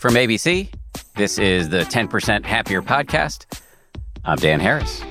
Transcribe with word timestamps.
From 0.00 0.14
ABC, 0.14 0.72
this 1.16 1.38
is 1.38 1.68
the 1.68 1.80
10% 1.80 2.46
Happier 2.46 2.80
Podcast. 2.80 3.60
I'm 4.24 4.38
Dan 4.38 4.58
Harris. 4.58 5.02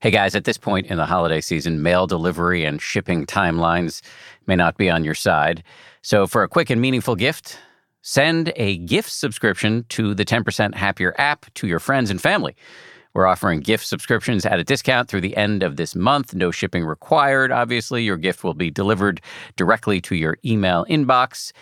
Hey 0.00 0.10
guys, 0.10 0.34
at 0.34 0.42
this 0.42 0.58
point 0.58 0.88
in 0.88 0.96
the 0.96 1.06
holiday 1.06 1.40
season, 1.40 1.80
mail 1.80 2.08
delivery 2.08 2.64
and 2.64 2.82
shipping 2.82 3.24
timelines 3.24 4.02
may 4.48 4.56
not 4.56 4.78
be 4.78 4.90
on 4.90 5.04
your 5.04 5.14
side. 5.14 5.62
So, 6.02 6.26
for 6.26 6.42
a 6.42 6.48
quick 6.48 6.70
and 6.70 6.80
meaningful 6.80 7.14
gift, 7.14 7.56
send 8.02 8.52
a 8.56 8.78
gift 8.78 9.12
subscription 9.12 9.84
to 9.90 10.12
the 10.12 10.24
10% 10.24 10.74
Happier 10.74 11.14
app 11.18 11.46
to 11.54 11.68
your 11.68 11.78
friends 11.78 12.10
and 12.10 12.20
family. 12.20 12.56
We're 13.16 13.26
offering 13.26 13.60
gift 13.60 13.86
subscriptions 13.86 14.44
at 14.44 14.58
a 14.58 14.64
discount 14.64 15.08
through 15.08 15.22
the 15.22 15.38
end 15.38 15.62
of 15.62 15.76
this 15.76 15.94
month. 15.94 16.34
No 16.34 16.50
shipping 16.50 16.84
required. 16.84 17.50
Obviously, 17.50 18.04
your 18.04 18.18
gift 18.18 18.44
will 18.44 18.52
be 18.52 18.70
delivered 18.70 19.22
directly 19.56 20.02
to 20.02 20.14
your 20.14 20.36
email 20.44 20.84
inbox. 20.84 21.52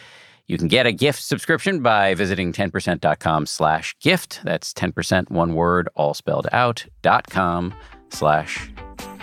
You 0.49 0.59
can 0.59 0.67
get 0.67 0.85
a 0.85 0.91
gift 0.91 1.23
subscription 1.23 1.81
by 1.81 2.15
visiting 2.15 2.53
10%.com 2.53 3.47
slash 3.47 3.95
gift. 4.01 4.41
That's 4.43 4.73
10% 4.73 5.31
one 5.31 5.55
word, 5.55 5.89
all 5.95 6.13
spelled 6.13 6.49
out, 6.51 6.87
dot 7.03 7.31
com 7.31 7.73
slash 8.09 8.69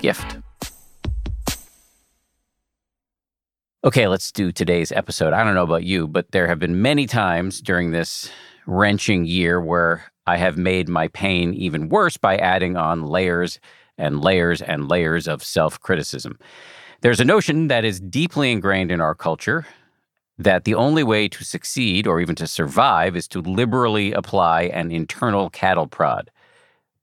gift. 0.01 0.37
Okay, 3.83 4.07
let's 4.07 4.31
do 4.31 4.53
today's 4.53 4.93
episode. 4.93 5.33
I 5.33 5.43
don't 5.43 5.55
know 5.55 5.63
about 5.63 5.83
you, 5.83 6.07
but 6.07 6.31
there 6.31 6.47
have 6.47 6.59
been 6.59 6.81
many 6.81 7.07
times 7.07 7.59
during 7.59 7.91
this 7.91 8.31
wrenching 8.65 9.25
year 9.25 9.59
where 9.59 10.10
I 10.27 10.37
have 10.37 10.57
made 10.57 10.87
my 10.87 11.07
pain 11.09 11.53
even 11.53 11.89
worse 11.89 12.17
by 12.17 12.37
adding 12.37 12.77
on 12.77 13.05
layers 13.07 13.59
and 13.97 14.21
layers 14.21 14.61
and 14.61 14.87
layers 14.87 15.27
of 15.27 15.43
self 15.43 15.79
criticism. 15.79 16.37
There's 17.01 17.19
a 17.19 17.25
notion 17.25 17.67
that 17.67 17.83
is 17.83 17.99
deeply 17.99 18.51
ingrained 18.51 18.91
in 18.91 19.01
our 19.01 19.15
culture 19.15 19.65
that 20.37 20.63
the 20.63 20.75
only 20.75 21.03
way 21.03 21.27
to 21.27 21.43
succeed 21.43 22.07
or 22.07 22.19
even 22.19 22.35
to 22.35 22.47
survive 22.47 23.15
is 23.15 23.27
to 23.27 23.41
liberally 23.41 24.11
apply 24.11 24.63
an 24.63 24.91
internal 24.91 25.49
cattle 25.49 25.87
prod. 25.87 26.31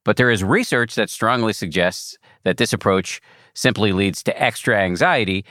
But 0.04 0.16
there 0.16 0.30
is 0.30 0.42
research 0.42 0.94
that 0.94 1.10
strongly 1.10 1.52
suggests 1.52 2.16
that 2.44 2.56
this 2.56 2.72
approach 2.72 3.20
simply 3.54 3.92
leads 3.92 4.22
to 4.24 4.42
extra 4.42 4.78
anxiety 4.78 5.44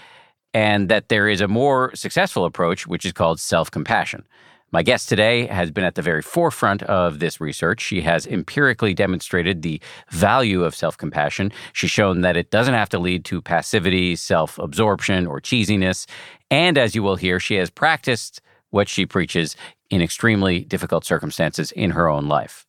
and 0.53 0.89
that 0.89 1.09
there 1.09 1.29
is 1.29 1.41
a 1.41 1.47
more 1.47 1.93
successful 1.93 2.45
approach, 2.45 2.87
which 2.87 3.05
is 3.05 3.13
called 3.13 3.39
self 3.39 3.69
compassion. 3.69 4.25
My 4.71 4.83
guest 4.83 5.07
today 5.07 5.47
has 5.47 5.71
been 5.71 5.85
at 5.85 5.95
the 5.95 6.01
very 6.01 6.21
forefront 6.21 6.83
of 6.83 7.19
this 7.19 7.39
research. 7.39 7.79
She 7.79 8.01
has 8.01 8.27
empirically 8.27 8.93
demonstrated 8.93 9.61
the 9.61 9.79
value 10.11 10.65
of 10.65 10.75
self 10.75 10.97
compassion. 10.97 11.53
She's 11.71 11.89
shown 11.89 12.19
that 12.21 12.35
it 12.35 12.51
doesn't 12.51 12.73
have 12.73 12.89
to 12.89 12.99
lead 12.99 13.23
to 13.25 13.41
passivity, 13.41 14.17
self 14.17 14.59
absorption, 14.59 15.25
or 15.25 15.39
cheesiness. 15.39 16.05
And 16.51 16.77
as 16.77 16.95
you 16.95 17.01
will 17.03 17.15
hear, 17.15 17.39
she 17.39 17.55
has 17.55 17.69
practiced 17.69 18.41
what 18.69 18.89
she 18.89 19.05
preaches 19.05 19.55
in 19.89 20.01
extremely 20.01 20.65
difficult 20.65 21.05
circumstances 21.05 21.71
in 21.71 21.91
her 21.91 22.09
own 22.09 22.27
life. 22.27 22.65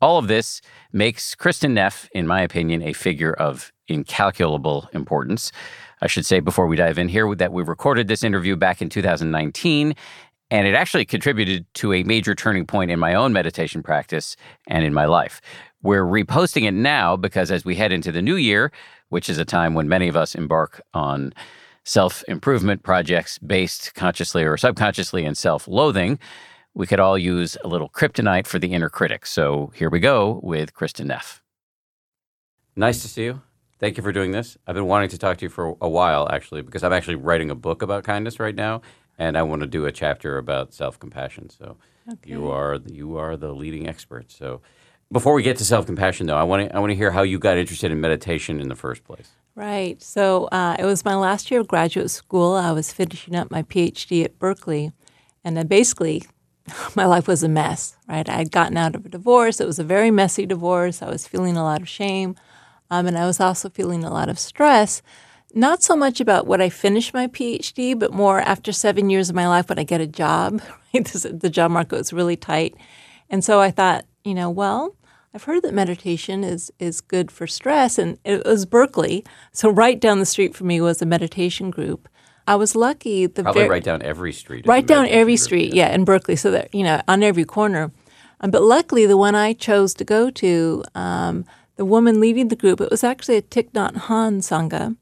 All 0.00 0.16
of 0.16 0.28
this 0.28 0.62
makes 0.90 1.34
Kristin 1.34 1.72
Neff, 1.72 2.08
in 2.12 2.26
my 2.26 2.40
opinion, 2.40 2.82
a 2.82 2.94
figure 2.94 3.34
of 3.34 3.70
incalculable 3.88 4.88
importance. 4.94 5.52
I 6.00 6.06
should 6.06 6.24
say 6.24 6.40
before 6.40 6.66
we 6.66 6.76
dive 6.76 6.98
in 6.98 7.08
here 7.08 7.34
that 7.34 7.52
we 7.52 7.62
recorded 7.62 8.08
this 8.08 8.24
interview 8.24 8.56
back 8.56 8.80
in 8.80 8.88
2019 8.88 9.94
and 10.50 10.66
it 10.66 10.74
actually 10.74 11.04
contributed 11.04 11.64
to 11.74 11.92
a 11.92 12.02
major 12.02 12.34
turning 12.34 12.66
point 12.66 12.90
in 12.90 12.98
my 12.98 13.14
own 13.14 13.32
meditation 13.32 13.82
practice 13.82 14.36
and 14.66 14.84
in 14.84 14.92
my 14.92 15.04
life. 15.04 15.40
We're 15.82 16.04
reposting 16.04 16.66
it 16.66 16.72
now 16.72 17.16
because 17.16 17.50
as 17.50 17.64
we 17.64 17.74
head 17.74 17.92
into 17.92 18.12
the 18.12 18.22
new 18.22 18.36
year, 18.36 18.72
which 19.08 19.28
is 19.28 19.38
a 19.38 19.44
time 19.44 19.74
when 19.74 19.88
many 19.88 20.08
of 20.08 20.16
us 20.16 20.34
embark 20.34 20.82
on 20.92 21.32
self 21.84 22.22
improvement 22.28 22.82
projects 22.82 23.38
based 23.38 23.94
consciously 23.94 24.44
or 24.44 24.56
subconsciously 24.56 25.24
in 25.24 25.34
self 25.34 25.66
loathing, 25.66 26.18
we 26.74 26.86
could 26.86 27.00
all 27.00 27.18
use 27.18 27.56
a 27.64 27.68
little 27.68 27.88
kryptonite 27.88 28.46
for 28.46 28.58
the 28.58 28.72
inner 28.72 28.88
critic. 28.88 29.26
So 29.26 29.72
here 29.74 29.90
we 29.90 30.00
go 30.00 30.40
with 30.42 30.74
Kristin 30.74 31.06
Neff. 31.06 31.42
Nice 32.76 33.02
to 33.02 33.08
see 33.08 33.24
you. 33.24 33.42
Thank 33.78 33.96
you 33.96 34.02
for 34.02 34.12
doing 34.12 34.30
this. 34.30 34.58
I've 34.66 34.74
been 34.74 34.86
wanting 34.86 35.08
to 35.08 35.18
talk 35.18 35.38
to 35.38 35.46
you 35.46 35.48
for 35.48 35.76
a 35.80 35.88
while, 35.88 36.28
actually, 36.30 36.60
because 36.60 36.84
I'm 36.84 36.92
actually 36.92 37.14
writing 37.14 37.50
a 37.50 37.54
book 37.54 37.80
about 37.80 38.04
kindness 38.04 38.38
right 38.38 38.54
now, 38.54 38.82
and 39.20 39.36
I 39.36 39.42
want 39.42 39.60
to 39.60 39.66
do 39.66 39.84
a 39.84 39.92
chapter 39.92 40.38
about 40.38 40.72
self 40.72 40.98
compassion. 40.98 41.50
So 41.50 41.76
okay. 42.10 42.30
you 42.30 42.50
are 42.50 42.78
the, 42.78 42.92
you 42.92 43.18
are 43.18 43.36
the 43.36 43.52
leading 43.52 43.86
expert. 43.86 44.32
So 44.32 44.62
before 45.12 45.34
we 45.34 45.42
get 45.42 45.58
to 45.58 45.64
self 45.64 45.86
compassion, 45.86 46.26
though, 46.26 46.36
I 46.36 46.42
want 46.42 46.68
to 46.68 46.74
I 46.74 46.80
want 46.80 46.90
to 46.90 46.96
hear 46.96 47.12
how 47.12 47.22
you 47.22 47.38
got 47.38 47.58
interested 47.58 47.92
in 47.92 48.00
meditation 48.00 48.60
in 48.60 48.68
the 48.68 48.74
first 48.74 49.04
place. 49.04 49.28
Right. 49.54 50.02
So 50.02 50.46
uh, 50.46 50.76
it 50.78 50.86
was 50.86 51.04
my 51.04 51.14
last 51.14 51.50
year 51.50 51.60
of 51.60 51.68
graduate 51.68 52.10
school. 52.10 52.54
I 52.54 52.72
was 52.72 52.92
finishing 52.92 53.36
up 53.36 53.50
my 53.50 53.62
PhD 53.62 54.24
at 54.24 54.38
Berkeley, 54.40 54.90
and 55.44 55.56
then 55.56 55.68
basically. 55.68 56.24
My 56.94 57.06
life 57.06 57.26
was 57.26 57.42
a 57.42 57.48
mess, 57.48 57.96
right? 58.06 58.28
I 58.28 58.36
had 58.36 58.52
gotten 58.52 58.76
out 58.76 58.94
of 58.94 59.04
a 59.04 59.08
divorce. 59.08 59.60
It 59.60 59.66
was 59.66 59.80
a 59.80 59.84
very 59.84 60.12
messy 60.12 60.46
divorce. 60.46 61.02
I 61.02 61.08
was 61.08 61.26
feeling 61.26 61.56
a 61.56 61.64
lot 61.64 61.80
of 61.80 61.88
shame. 61.88 62.36
Um, 62.90 63.06
and 63.06 63.18
I 63.18 63.26
was 63.26 63.40
also 63.40 63.70
feeling 63.70 64.04
a 64.04 64.12
lot 64.12 64.28
of 64.28 64.38
stress 64.38 65.02
not 65.54 65.82
so 65.82 65.96
much 65.96 66.20
about 66.20 66.46
what 66.46 66.60
I 66.60 66.68
finish 66.68 67.12
my 67.12 67.26
PhD, 67.26 67.98
but 67.98 68.12
more 68.12 68.40
after 68.40 68.72
seven 68.72 69.10
years 69.10 69.28
of 69.28 69.34
my 69.34 69.48
life 69.48 69.68
when 69.68 69.78
I 69.78 69.84
get 69.84 70.00
a 70.00 70.06
job. 70.06 70.60
Right? 70.92 71.04
the 71.04 71.50
job 71.50 71.70
market 71.70 71.94
was 71.94 72.12
really 72.12 72.36
tight. 72.36 72.74
And 73.28 73.44
so 73.44 73.60
I 73.60 73.70
thought, 73.70 74.06
you 74.24 74.34
know, 74.34 74.50
well, 74.50 74.96
I've 75.32 75.44
heard 75.44 75.62
that 75.62 75.72
meditation 75.72 76.42
is 76.42 76.72
is 76.80 77.00
good 77.00 77.30
for 77.30 77.46
stress, 77.46 77.96
and 77.96 78.18
it 78.24 78.44
was 78.44 78.66
Berkeley. 78.66 79.24
So 79.52 79.70
right 79.70 80.00
down 80.00 80.18
the 80.18 80.26
street 80.26 80.56
from 80.56 80.66
me 80.66 80.80
was 80.80 81.00
a 81.00 81.06
meditation 81.06 81.70
group. 81.70 82.08
I 82.48 82.56
was 82.56 82.74
lucky. 82.74 83.26
The 83.26 83.44
probably 83.44 83.68
right 83.68 83.84
down 83.84 84.02
every 84.02 84.32
street. 84.32 84.66
Right 84.66 84.84
down 84.84 85.06
every 85.06 85.34
group, 85.34 85.44
street, 85.44 85.74
yeah. 85.74 85.88
yeah. 85.88 85.94
in 85.94 86.04
Berkeley. 86.04 86.34
So 86.34 86.50
that 86.50 86.74
you 86.74 86.82
know, 86.82 87.00
on 87.06 87.22
every 87.22 87.44
corner. 87.44 87.92
Um, 88.40 88.50
but 88.50 88.62
luckily, 88.62 89.06
the 89.06 89.16
one 89.16 89.34
I 89.34 89.52
chose 89.52 89.94
to 89.94 90.04
go 90.04 90.30
to, 90.30 90.82
um, 90.94 91.44
the 91.76 91.84
woman 91.84 92.20
leading 92.20 92.48
the 92.48 92.56
group, 92.56 92.80
it 92.80 92.90
was 92.90 93.04
actually 93.04 93.36
a 93.36 93.42
Thich 93.42 93.70
Nhat 93.72 93.94
Hanh 94.06 94.38
Sangha, 94.38 94.96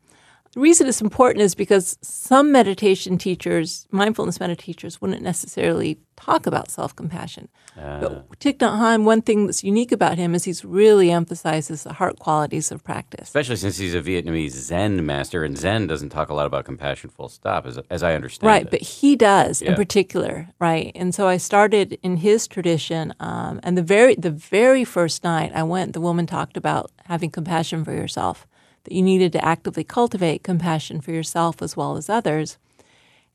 the 0.52 0.60
reason 0.60 0.88
it's 0.88 1.00
important 1.00 1.42
is 1.42 1.54
because 1.54 1.98
some 2.00 2.52
meditation 2.52 3.18
teachers, 3.18 3.86
mindfulness 3.90 4.40
meditation 4.40 4.74
teachers, 4.74 5.00
wouldn't 5.00 5.22
necessarily 5.22 5.98
talk 6.16 6.46
about 6.46 6.70
self 6.70 6.96
compassion. 6.96 7.48
Uh. 7.76 8.00
But 8.00 8.12
ah. 8.12 8.34
Thich 8.40 8.58
Nhat 8.58 8.78
Hanh, 8.80 9.04
one 9.04 9.22
thing 9.22 9.46
that's 9.46 9.62
unique 9.62 9.92
about 9.92 10.18
him 10.18 10.34
is 10.34 10.44
he's 10.44 10.64
really 10.64 11.10
emphasizes 11.10 11.84
the 11.84 11.92
heart 11.92 12.18
qualities 12.18 12.72
of 12.72 12.82
practice. 12.82 13.28
Especially 13.28 13.56
since 13.56 13.76
he's 13.76 13.94
a 13.94 14.02
Vietnamese 14.02 14.50
Zen 14.50 15.06
master, 15.06 15.44
and 15.44 15.56
Zen 15.56 15.86
doesn't 15.86 16.08
talk 16.08 16.28
a 16.28 16.34
lot 16.34 16.46
about 16.46 16.64
compassion, 16.64 17.10
full 17.10 17.28
stop, 17.28 17.66
as, 17.66 17.78
as 17.90 18.02
I 18.02 18.14
understand 18.14 18.48
right, 18.48 18.62
it. 18.62 18.70
but 18.70 18.80
he 18.80 19.14
does 19.16 19.62
yeah. 19.62 19.70
in 19.70 19.76
particular, 19.76 20.48
right? 20.58 20.90
And 20.94 21.14
so 21.14 21.28
I 21.28 21.36
started 21.36 21.98
in 22.02 22.16
his 22.16 22.48
tradition, 22.48 23.14
um, 23.20 23.60
and 23.62 23.78
the 23.78 23.82
very 23.82 24.14
the 24.16 24.32
very 24.32 24.84
first 24.84 25.22
night 25.22 25.52
I 25.54 25.62
went, 25.62 25.92
the 25.92 26.00
woman 26.00 26.26
talked 26.26 26.56
about 26.56 26.90
having 27.04 27.30
compassion 27.30 27.84
for 27.84 27.92
yourself 27.92 28.46
that 28.88 28.94
you 28.94 29.02
needed 29.02 29.32
to 29.32 29.44
actively 29.44 29.84
cultivate 29.84 30.42
compassion 30.42 31.02
for 31.02 31.12
yourself 31.12 31.60
as 31.60 31.76
well 31.76 31.98
as 31.98 32.08
others. 32.08 32.56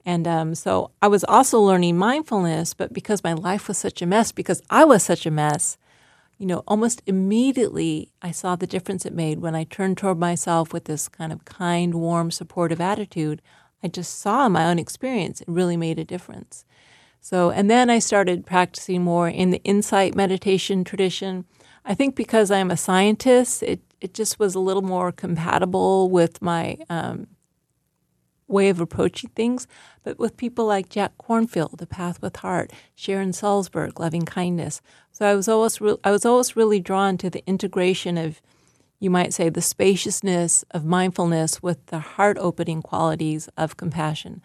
And 0.04 0.28
um, 0.28 0.56
so 0.56 0.90
I 1.00 1.08
was 1.08 1.24
also 1.24 1.60
learning 1.60 1.96
mindfulness, 1.96 2.74
but 2.74 2.92
because 2.92 3.24
my 3.24 3.34
life 3.34 3.68
was 3.68 3.78
such 3.78 4.02
a 4.02 4.08
mess, 4.08 4.32
because 4.32 4.64
I 4.72 4.84
was 4.84 5.04
such 5.04 5.28
a 5.28 5.32
mess, 5.32 5.78
you 6.40 6.48
know, 6.48 6.64
almost 6.68 7.04
immediately 7.06 8.10
I 8.20 8.32
saw 8.32 8.56
the 8.56 8.66
difference 8.66 9.06
it 9.06 9.14
made 9.14 9.40
when 9.40 9.54
I 9.54 9.66
turned 9.66 10.00
toward 10.00 10.18
myself 10.18 10.74
with 10.74 10.86
this 10.86 11.08
kind 11.08 11.32
of 11.32 11.46
kind, 11.46 11.94
warm, 11.94 12.32
supportive 12.32 12.82
attitude. 12.82 13.40
I 13.84 13.90
just 13.90 14.20
saw 14.20 14.50
my 14.50 14.66
own 14.66 14.80
experience. 14.80 15.42
It 15.42 15.48
really 15.48 15.78
made 15.78 16.00
a 16.00 16.04
difference. 16.04 16.66
So, 17.22 17.52
and 17.52 17.70
then 17.70 17.92
I 17.92 18.00
started 18.00 18.48
practicing 18.48 19.04
more 19.04 19.30
in 19.30 19.52
the 19.52 19.64
insight 19.64 20.16
meditation 20.16 20.84
tradition. 20.84 21.46
I 21.86 21.94
think 21.94 22.16
because 22.16 22.50
I'm 22.50 22.72
a 22.72 22.78
scientist, 22.78 23.62
it 23.62 23.82
it 24.04 24.14
just 24.14 24.38
was 24.38 24.54
a 24.54 24.60
little 24.60 24.82
more 24.82 25.14
compatible 25.14 26.10
with 26.10 26.42
my 26.42 26.78
um, 26.90 27.28
way 28.50 28.68
of 28.68 28.82
approaching 28.82 29.30
things. 29.34 29.66
But 30.04 30.20
with 30.20 30.36
people 30.36 30.66
like 30.66 30.90
Jack 30.90 31.14
Kornfield, 31.18 31.78
The 31.78 31.88
Path 31.88 32.22
with 32.22 32.36
Heart, 32.36 32.74
Sharon 32.96 33.32
Salzberg, 33.32 33.98
Loving 33.98 34.26
Kindness. 34.26 34.82
So 35.14 35.26
I 35.26 35.36
was 35.36 35.48
always 35.48 35.80
re- 35.80 35.96
I 36.04 36.12
was 36.12 36.26
always 36.26 36.58
really 36.58 36.82
drawn 36.82 37.18
to 37.20 37.30
the 37.30 37.44
integration 37.48 38.18
of, 38.18 38.42
you 39.00 39.10
might 39.10 39.34
say, 39.34 39.48
the 39.48 39.62
spaciousness 39.62 40.66
of 40.72 40.84
mindfulness 40.84 41.64
with 41.64 41.86
the 41.86 42.00
heart 42.00 42.38
opening 42.38 42.82
qualities 42.82 43.48
of 43.56 43.78
compassion. 43.78 44.42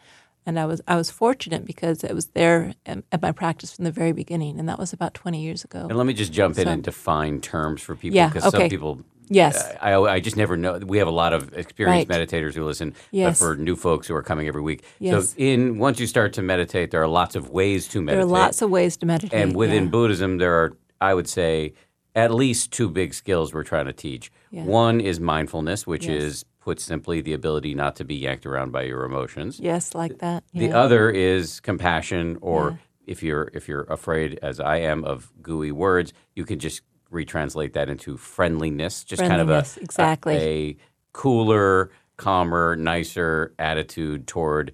And 0.48 0.58
I 0.58 0.64
was 0.64 0.80
I 0.88 0.96
was 0.96 1.10
fortunate 1.10 1.66
because 1.66 2.02
it 2.02 2.14
was 2.14 2.28
there 2.28 2.72
at 2.86 3.20
my 3.20 3.32
practice 3.32 3.76
from 3.76 3.84
the 3.84 3.92
very 3.92 4.12
beginning, 4.12 4.58
and 4.58 4.66
that 4.66 4.78
was 4.78 4.94
about 4.94 5.12
20 5.12 5.42
years 5.42 5.62
ago. 5.62 5.80
And 5.80 5.94
let 5.98 6.06
me 6.06 6.14
just 6.14 6.32
jump 6.32 6.54
so, 6.54 6.62
in 6.62 6.68
and 6.68 6.82
define 6.82 7.42
terms 7.42 7.82
for 7.82 7.94
people 7.94 8.26
because 8.26 8.44
yeah, 8.44 8.48
okay. 8.48 8.58
some 8.60 8.70
people 8.70 9.04
Yes. 9.28 9.76
I, 9.82 9.94
I 9.94 10.20
just 10.20 10.38
never 10.38 10.56
know. 10.56 10.78
We 10.78 10.96
have 10.96 11.06
a 11.06 11.10
lot 11.12 11.34
of 11.34 11.52
experienced 11.52 12.08
right. 12.08 12.18
meditators 12.18 12.54
who 12.54 12.64
listen, 12.64 12.94
yes. 13.10 13.38
but 13.38 13.44
for 13.44 13.56
new 13.56 13.76
folks 13.76 14.06
who 14.06 14.14
are 14.14 14.22
coming 14.22 14.48
every 14.48 14.62
week. 14.62 14.84
Yes. 14.98 15.32
So, 15.32 15.34
in 15.36 15.78
once 15.78 16.00
you 16.00 16.06
start 16.06 16.32
to 16.32 16.42
meditate, 16.42 16.92
there 16.92 17.02
are 17.02 17.08
lots 17.08 17.36
of 17.36 17.50
ways 17.50 17.86
to 17.88 18.00
meditate. 18.00 18.26
There 18.26 18.38
are 18.38 18.40
lots 18.40 18.62
of 18.62 18.70
ways 18.70 18.96
to 18.96 19.04
meditate. 19.06 19.38
And 19.38 19.54
within 19.54 19.84
yeah. 19.84 19.90
Buddhism, 19.90 20.38
there 20.38 20.54
are, 20.54 20.76
I 20.98 21.12
would 21.12 21.28
say, 21.28 21.74
at 22.14 22.32
least 22.32 22.72
two 22.72 22.88
big 22.88 23.12
skills 23.12 23.52
we're 23.52 23.64
trying 23.64 23.84
to 23.84 23.92
teach. 23.92 24.32
Yeah. 24.50 24.64
One 24.64 25.00
is 25.00 25.20
mindfulness, 25.20 25.86
which 25.86 26.06
Yes. 26.06 26.22
is 26.22 26.44
put 26.60 26.80
simply 26.80 27.20
the 27.20 27.32
ability 27.32 27.74
not 27.74 27.96
to 27.96 28.04
be 28.04 28.14
yanked 28.14 28.46
around 28.46 28.72
by 28.72 28.82
your 28.82 29.04
emotions. 29.04 29.58
Yes, 29.60 29.94
like 29.94 30.18
that. 30.18 30.44
The 30.52 30.72
other 30.72 31.10
is 31.10 31.60
compassion, 31.60 32.38
or 32.40 32.70
Yeah. 32.70 32.76
if 33.06 33.22
you're 33.22 33.50
if 33.54 33.68
you're 33.68 33.84
afraid, 33.84 34.38
as 34.42 34.60
I 34.60 34.78
am, 34.78 35.04
of 35.04 35.32
gooey 35.42 35.72
words, 35.72 36.12
you 36.34 36.44
can 36.44 36.58
just 36.58 36.82
retranslate 37.12 37.72
that 37.72 37.88
into 37.88 38.16
friendliness, 38.18 39.02
just 39.04 39.22
kind 39.22 39.40
of 39.40 39.48
a 39.48 39.64
exactly. 39.80 40.34
a, 40.34 40.38
a 40.70 40.76
cooler, 41.12 41.90
calmer, 42.16 42.76
nicer 42.76 43.54
attitude 43.58 44.26
toward 44.26 44.72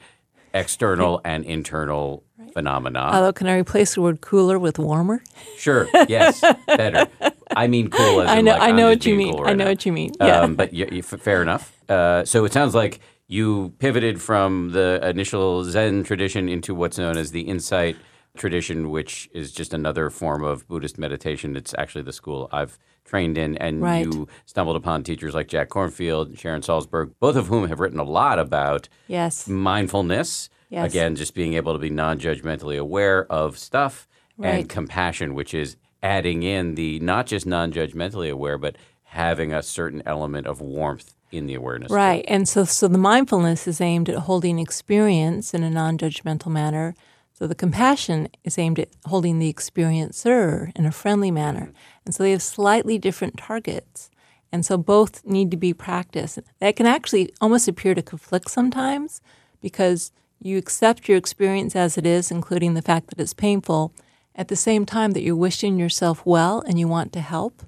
external 0.52 1.20
and 1.24 1.44
internal 1.44 2.24
phenomena. 2.54 3.10
Although, 3.12 3.32
can 3.32 3.46
I 3.48 3.58
replace 3.58 3.94
the 3.94 4.00
word 4.00 4.20
cooler 4.22 4.58
with 4.58 4.78
warmer? 4.78 5.22
Sure. 5.58 5.88
Yes. 6.08 6.40
Better. 6.66 7.06
I 7.54 7.66
mean, 7.66 7.90
cool. 7.90 8.22
As 8.22 8.30
I 8.30 8.40
know, 8.40 8.52
like, 8.52 8.62
I 8.62 8.70
know 8.72 8.88
what 8.88 9.04
you 9.04 9.14
mean. 9.16 9.34
cool 9.36 9.46
I 9.46 9.52
know 9.52 9.64
now. 9.64 9.70
what 9.70 9.84
you 9.84 9.92
mean. 9.92 10.12
Yeah. 10.20 10.40
Um, 10.40 10.54
but 10.56 10.72
y 10.72 10.86
y- 10.90 10.98
f- 10.98 11.20
fair 11.20 11.42
enough. 11.42 11.72
Uh, 11.88 12.24
so 12.24 12.44
it 12.46 12.52
sounds 12.52 12.74
like 12.74 13.00
you 13.26 13.72
pivoted 13.78 14.20
from 14.22 14.70
the 14.72 15.00
initial 15.02 15.64
Zen 15.64 16.04
tradition 16.04 16.48
into 16.48 16.74
what's 16.74 16.96
known 16.98 17.16
as 17.18 17.30
the 17.32 17.42
Insight 17.42 17.96
tradition, 18.36 18.90
which 18.90 19.28
is 19.32 19.52
just 19.52 19.72
another 19.74 20.10
form 20.10 20.42
of 20.42 20.66
Buddhist 20.66 20.98
meditation. 20.98 21.56
It's 21.56 21.74
actually 21.78 22.02
the 22.02 22.12
school 22.12 22.48
I've 22.52 22.78
trained 23.04 23.36
in, 23.38 23.56
and 23.58 23.82
Right. 23.82 24.04
you 24.06 24.26
stumbled 24.46 24.76
upon 24.76 25.02
teachers 25.04 25.34
like 25.34 25.46
Jack 25.48 25.68
Kornfield, 25.68 26.38
Sharon 26.38 26.62
Salzberg, 26.62 27.12
both 27.20 27.36
of 27.36 27.46
whom 27.48 27.68
have 27.68 27.78
written 27.78 27.98
a 28.00 28.04
lot 28.04 28.38
about 28.38 28.88
yes. 29.08 29.46
mindfulness. 29.48 30.48
Yes. 30.74 30.90
Again, 30.90 31.14
just 31.14 31.34
being 31.34 31.54
able 31.54 31.72
to 31.72 31.78
be 31.78 31.88
non 31.88 32.18
judgmentally 32.18 32.76
aware 32.76 33.30
of 33.30 33.56
stuff 33.56 34.08
and 34.42 34.68
compassion, 34.68 35.34
which 35.34 35.54
is 35.54 35.76
adding 36.02 36.42
in 36.42 36.74
the 36.74 36.98
not 36.98 37.26
just 37.26 37.46
non 37.46 37.72
judgmentally 37.72 38.28
aware, 38.28 38.58
but 38.58 38.74
having 39.04 39.52
a 39.52 39.62
certain 39.62 40.02
element 40.04 40.48
of 40.48 40.60
warmth 40.60 41.14
in 41.30 41.46
the 41.46 41.54
awareness. 41.54 41.90
too. 41.90 41.94
Right. 41.94 42.24
And 42.26 42.48
so, 42.48 42.64
so 42.64 42.88
the 42.88 42.98
mindfulness 42.98 43.68
is 43.68 43.80
aimed 43.80 44.08
at 44.08 44.18
holding 44.18 44.58
experience 44.58 45.54
in 45.54 45.62
a 45.62 45.70
non 45.70 45.96
judgmental 45.96 46.50
manner. 46.50 46.96
So 47.32 47.46
the 47.46 47.54
compassion 47.54 48.28
is 48.42 48.58
aimed 48.58 48.80
at 48.80 48.88
holding 49.06 49.38
the 49.38 49.52
experiencer 49.52 50.72
in 50.76 50.86
a 50.86 50.92
friendly 50.92 51.30
manner. 51.30 51.72
And 52.04 52.12
so 52.12 52.24
they 52.24 52.32
have 52.32 52.42
slightly 52.42 52.98
different 52.98 53.36
targets. 53.36 54.10
And 54.50 54.66
so 54.66 54.76
both 54.76 55.24
need 55.24 55.52
to 55.52 55.56
be 55.56 55.72
practiced. 55.72 56.40
That 56.58 56.74
can 56.74 56.86
actually 56.86 57.32
almost 57.40 57.68
appear 57.68 57.94
to 57.94 58.02
conflict 58.02 58.50
sometimes 58.50 59.20
because 59.60 60.10
you 60.40 60.58
accept 60.58 61.08
your 61.08 61.16
experience 61.16 61.75
as 61.75 61.96
it 61.96 62.06
is, 62.06 62.31
including 62.31 62.75
the 62.75 62.82
fact 62.82 63.08
that 63.08 63.20
it's 63.20 63.34
painful, 63.34 63.92
at 64.34 64.48
the 64.48 64.56
same 64.56 64.84
time 64.84 65.12
that 65.12 65.22
you're 65.22 65.36
wishing 65.36 65.78
yourself 65.78 66.25
well 66.26 66.62
and 66.66 66.78
you 66.78 66.88
want 66.88 67.12
to 67.12 67.20
help. 67.20 67.62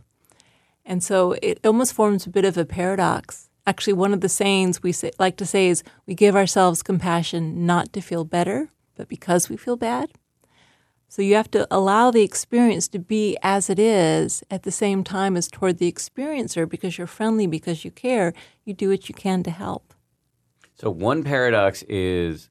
And 0.84 1.02
so 1.02 1.36
it 1.42 1.58
almost 1.64 1.94
forms 1.94 2.26
a 2.26 2.30
bit 2.30 2.44
of 2.44 2.56
a 2.56 2.64
paradox. 2.64 3.48
Actually, 3.66 3.94
one 3.94 4.14
of 4.14 4.20
the 4.20 4.28
sayings 4.28 4.82
we 4.82 4.92
say, 4.92 5.10
like 5.18 5.36
to 5.36 5.46
say 5.46 5.68
is 5.68 5.82
we 6.06 6.14
give 6.14 6.36
ourselves 6.36 6.82
compassion 6.82 7.66
not 7.66 7.92
to 7.92 8.00
feel 8.00 8.24
better, 8.24 8.70
but 8.94 9.08
because 9.08 9.48
we 9.48 9.56
feel 9.56 9.76
bad. 9.76 10.10
So 11.08 11.22
you 11.22 11.34
have 11.34 11.50
to 11.52 11.66
allow 11.70 12.10
the 12.10 12.22
experience 12.22 12.88
to 12.88 12.98
be 12.98 13.36
as 13.42 13.70
it 13.70 13.78
is 13.78 14.42
at 14.50 14.64
the 14.64 14.70
same 14.70 15.04
time 15.04 15.36
as 15.36 15.48
toward 15.48 15.78
the 15.78 15.90
experiencer 15.90 16.68
because 16.68 16.98
you're 16.98 17.06
friendly, 17.06 17.46
because 17.46 17.84
you 17.84 17.90
care, 17.90 18.32
you 18.64 18.74
do 18.74 18.90
what 18.90 19.08
you 19.08 19.14
can 19.14 19.42
to 19.44 19.50
help. 19.50 19.94
So, 20.74 20.90
one 20.90 21.22
paradox 21.22 21.82
is 21.88 22.50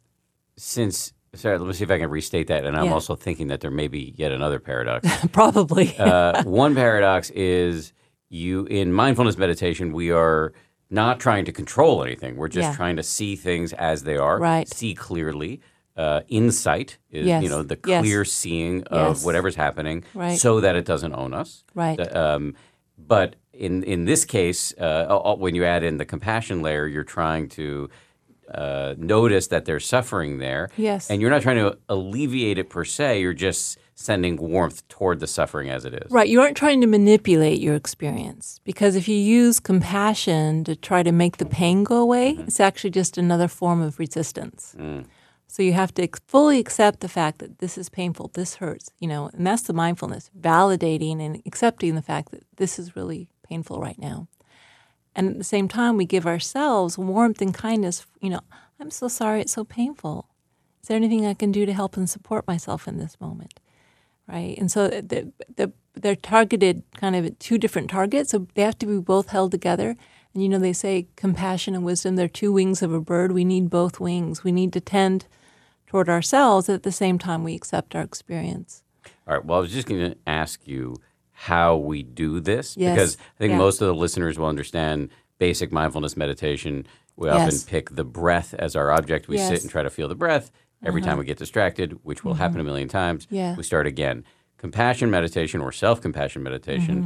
since, 0.57 1.13
sorry, 1.33 1.57
let 1.57 1.67
me 1.67 1.73
see 1.73 1.83
if 1.83 1.91
I 1.91 1.97
can 1.99 2.09
restate 2.09 2.47
that. 2.47 2.65
And 2.65 2.75
I'm 2.77 2.85
Yeah. 2.85 2.93
also 2.93 3.15
thinking 3.15 3.47
that 3.47 3.61
there 3.61 3.71
may 3.71 3.87
be 3.87 4.13
yet 4.17 4.31
another 4.31 4.59
paradox. 4.59 5.07
Probably. 5.31 5.95
uh, 5.97 6.43
one 6.43 6.75
paradox 6.75 7.29
is 7.31 7.93
you 8.29 8.65
in 8.65 8.91
mindfulness 8.91 9.37
meditation 9.37 9.93
we 9.93 10.11
are 10.11 10.51
not 10.89 11.19
trying 11.19 11.45
to 11.45 11.51
control 11.51 12.03
anything 12.03 12.35
we're 12.35 12.47
just 12.47 12.69
Yeah. 12.71 12.75
trying 12.75 12.95
to 12.95 13.03
see 13.03 13.35
things 13.35 13.71
as 13.73 14.03
they 14.03 14.17
are 14.17 14.39
Right. 14.39 14.67
see 14.67 14.93
clearly 14.95 15.61
uh, 15.95 16.21
insight 16.27 16.97
is 17.11 17.27
Yes. 17.27 17.43
you 17.43 17.49
know 17.49 17.61
the 17.63 17.77
Yes. 17.85 18.01
clear 18.01 18.25
seeing 18.25 18.83
of 18.85 19.17
Yes. 19.17 19.25
whatever's 19.25 19.55
happening 19.55 20.03
Right. 20.15 20.37
so 20.39 20.59
that 20.59 20.75
it 20.75 20.85
doesn't 20.85 21.13
own 21.13 21.33
us 21.33 21.63
Right. 21.75 21.99
Um, 22.15 22.55
but 22.97 23.35
in 23.53 23.83
in 23.83 24.05
this 24.05 24.25
case 24.25 24.73
uh, 24.79 25.35
when 25.37 25.53
you 25.55 25.63
add 25.63 25.83
in 25.83 25.97
the 25.97 26.05
compassion 26.05 26.61
layer 26.63 26.87
you're 26.87 27.03
trying 27.03 27.47
to 27.49 27.89
uh, 28.53 28.93
notice 28.97 29.47
that 29.47 29.65
there's 29.65 29.85
suffering 29.85 30.37
there 30.39 30.69
Yes. 30.77 31.09
and 31.09 31.21
you're 31.21 31.31
not 31.31 31.41
trying 31.41 31.57
to 31.57 31.77
alleviate 31.89 32.57
it 32.57 32.69
per 32.69 32.83
se 32.85 33.19
you're 33.21 33.33
just 33.33 33.77
sending 33.95 34.35
warmth 34.35 34.85
toward 34.89 35.19
the 35.19 35.27
suffering 35.27 35.69
as 35.69 35.85
it 35.85 35.93
is 35.93 36.11
Right. 36.11 36.27
You 36.29 36.41
aren't 36.41 36.57
trying 36.57 36.81
to 36.81 36.87
manipulate 36.87 37.59
your 37.61 37.75
experience 37.75 38.59
because 38.65 38.95
if 38.95 39.07
you 39.07 39.15
use 39.15 39.59
compassion 39.59 40.63
to 40.65 40.75
try 40.75 41.01
to 41.03 41.11
make 41.11 41.37
the 41.37 41.45
pain 41.45 41.83
go 41.83 41.97
away, 41.97 42.31
it's 42.39 42.59
actually 42.59 42.89
just 42.89 43.17
another 43.17 43.47
form 43.47 43.81
of 43.81 43.97
resistance. 43.97 44.75
So 45.47 45.63
you 45.63 45.71
have 45.73 45.93
to 45.93 46.07
fully 46.27 46.59
accept 46.59 46.99
the 46.99 47.07
fact 47.07 47.39
that 47.39 47.59
this 47.59 47.77
is 47.77 47.87
painful, 47.87 48.31
this 48.33 48.55
hurts, 48.55 48.91
you 48.99 49.07
know, 49.07 49.29
and 49.33 49.47
that's 49.47 49.61
the 49.61 49.73
mindfulness, 49.73 50.29
validating 50.37 51.21
and 51.25 51.41
accepting 51.45 51.95
the 51.95 52.01
fact 52.01 52.31
that 52.31 52.43
this 52.57 52.77
is 52.77 52.95
really 52.97 53.29
painful 53.47 53.79
right 53.79 53.97
now. 53.97 54.27
And 55.15 55.29
at 55.29 55.37
the 55.37 55.43
same 55.43 55.67
time, 55.67 55.97
we 55.97 56.05
give 56.05 56.27
ourselves 56.27 56.97
warmth 56.97 57.41
and 57.41 57.53
kindness. 57.53 58.05
You 58.19 58.31
know, 58.31 58.41
I'm 58.79 58.91
so 58.91 59.07
sorry 59.07 59.41
it's 59.41 59.53
so 59.53 59.63
painful. 59.63 60.29
Is 60.81 60.89
there 60.89 60.97
anything 60.97 61.25
I 61.25 61.33
can 61.33 61.51
do 61.51 61.65
to 61.65 61.73
help 61.73 61.97
and 61.97 62.09
support 62.09 62.45
myself 62.47 62.87
in 62.87 62.97
this 62.97 63.19
moment? 63.19 63.59
right? 64.27 64.57
And 64.57 64.71
so 64.71 64.85
uh, 64.85 65.01
the, 65.01 65.31
the, 65.55 65.71
they're 65.93 66.15
targeted 66.15 66.83
kind 66.97 67.15
of 67.15 67.25
at 67.25 67.39
two 67.39 67.57
different 67.57 67.89
targets, 67.89 68.31
so 68.31 68.47
they 68.55 68.61
have 68.63 68.77
to 68.79 68.85
be 68.85 68.99
both 68.99 69.29
held 69.29 69.51
together. 69.51 69.95
And 70.33 70.43
you 70.43 70.49
know, 70.49 70.59
they 70.59 70.73
say 70.73 71.07
compassion 71.15 71.75
and 71.75 71.85
wisdom, 71.85 72.15
they're 72.15 72.27
two 72.27 72.51
wings 72.51 72.81
of 72.81 72.93
a 72.93 72.99
bird. 72.99 73.31
We 73.31 73.45
need 73.45 73.69
both 73.69 73.99
wings. 73.99 74.43
We 74.43 74.51
need 74.51 74.73
to 74.73 74.81
tend 74.81 75.27
toward 75.87 76.09
ourselves 76.09 76.67
at 76.67 76.83
the 76.83 76.91
same 76.91 77.17
time 77.17 77.43
we 77.43 77.55
accept 77.55 77.95
our 77.95 78.01
experience. 78.01 78.83
All 79.27 79.35
right. 79.35 79.45
Well, 79.45 79.59
I 79.59 79.61
was 79.61 79.71
just 79.71 79.87
going 79.87 80.11
to 80.11 80.17
ask 80.27 80.67
you 80.67 80.97
how 81.37 81.75
we 81.75 82.01
do 82.01 82.39
this 82.39 82.75
Yes. 82.77 82.93
because 82.95 83.17
I 83.17 83.37
think 83.37 83.51
Yeah. 83.51 83.57
most 83.57 83.81
of 83.81 83.87
the 83.87 83.93
listeners 83.95 84.39
will 84.39 84.47
understand 84.47 85.09
basic 85.37 85.71
mindfulness 85.71 86.15
meditation. 86.17 86.87
We 87.17 87.29
often 87.29 87.59
pick 87.67 87.89
the 87.95 88.05
breath 88.05 88.53
as 88.57 88.75
our 88.75 88.89
object. 88.91 89.27
We 89.27 89.35
Yes. 89.35 89.45
Uh-huh. 89.47 89.55
sit 89.55 89.63
and 89.63 89.71
try 89.71 89.83
to 89.83 89.89
feel 89.89 90.07
the 90.07 90.15
breath. 90.15 90.51
Every 90.83 91.01
time 91.01 91.17
we 91.17 91.25
get 91.25 91.37
distracted, 91.37 91.99
which 92.03 92.23
will 92.23 92.35
happen 92.35 92.59
a 92.59 92.63
million 92.63 92.87
times, 92.87 93.25
Mm-hmm. 93.25 93.35
Yeah. 93.35 93.55
we 93.55 93.63
start 93.63 93.85
again. 93.87 94.23
Compassion 94.57 95.09
meditation 95.11 95.59
or 95.61 95.71
self 95.71 96.01
compassion 96.01 96.41
meditation 96.43 96.95
Mm-hmm. 96.95 97.05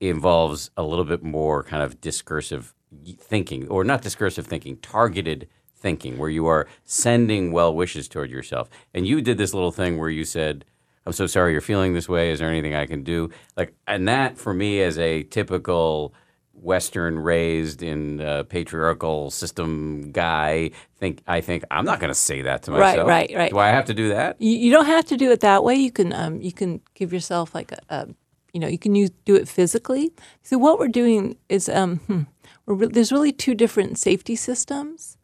involves 0.00 0.70
a 0.76 0.82
little 0.82 1.04
bit 1.04 1.22
more 1.22 1.62
kind 1.62 1.82
of 1.82 2.00
discursive 2.00 2.74
thinking, 3.18 3.68
or 3.68 3.84
not 3.84 4.02
discursive 4.02 4.46
thinking, 4.46 4.76
targeted 4.78 5.48
thinking, 5.76 6.18
where 6.18 6.30
you 6.30 6.46
are 6.46 6.66
sending 6.84 7.52
well 7.52 7.74
wishes 7.74 8.08
toward 8.08 8.30
yourself. 8.30 8.68
And 8.94 9.06
you 9.06 9.20
did 9.20 9.38
this 9.38 9.52
little 9.54 9.72
thing 9.72 9.98
where 9.98 10.10
you 10.10 10.24
said, 10.24 10.64
I'm 11.06 11.12
so 11.12 11.26
sorry 11.26 11.52
you're 11.52 11.60
feeling 11.60 11.92
this 11.94 12.08
way. 12.08 12.30
Is 12.30 12.38
there 12.38 12.48
anything 12.48 12.74
I 12.74 12.86
can 12.86 13.02
do? 13.02 13.30
Like, 13.56 13.74
and 13.86 14.08
that 14.08 14.38
for 14.38 14.54
me, 14.54 14.80
as 14.82 14.98
a 14.98 15.22
typical 15.24 16.14
Western 16.54 17.18
raised 17.18 17.82
in 17.82 18.20
a 18.20 18.44
patriarchal 18.44 19.30
system 19.30 20.12
guy, 20.12 20.70
think 20.98 21.22
I 21.26 21.40
think 21.40 21.64
I'm 21.70 21.84
not 21.84 22.00
going 22.00 22.10
to 22.10 22.14
say 22.14 22.42
that 22.42 22.62
to 22.64 22.70
Right, 22.72 22.78
myself. 22.92 23.08
right, 23.08 23.30
right. 23.34 23.50
Do 23.50 23.58
I 23.58 23.68
have 23.68 23.84
to 23.86 23.94
do 23.94 24.08
that? 24.10 24.40
You, 24.40 24.56
you 24.56 24.70
don't 24.72 24.86
have 24.86 25.04
to 25.06 25.16
do 25.16 25.30
it 25.32 25.40
that 25.40 25.62
way. 25.64 25.74
You 25.74 25.90
can 25.90 26.12
um, 26.12 26.40
you 26.40 26.52
can 26.52 26.80
give 26.94 27.12
yourself 27.12 27.54
like 27.54 27.72
a, 27.72 27.78
a 27.90 28.08
you 28.52 28.60
know 28.60 28.68
you 28.68 28.78
can 28.78 28.94
use 28.94 29.10
do 29.24 29.34
it 29.34 29.48
physically. 29.48 30.12
So 30.42 30.56
what 30.56 30.78
we're 30.78 30.88
doing 30.88 31.36
is 31.48 31.68
um, 31.68 31.96
hmm, 31.98 32.22
we're 32.66 32.74
re- 32.76 32.86
there's 32.88 33.12
really 33.12 33.32
two 33.32 33.54
different 33.54 33.98
safety 33.98 34.36
systems. 34.36 35.18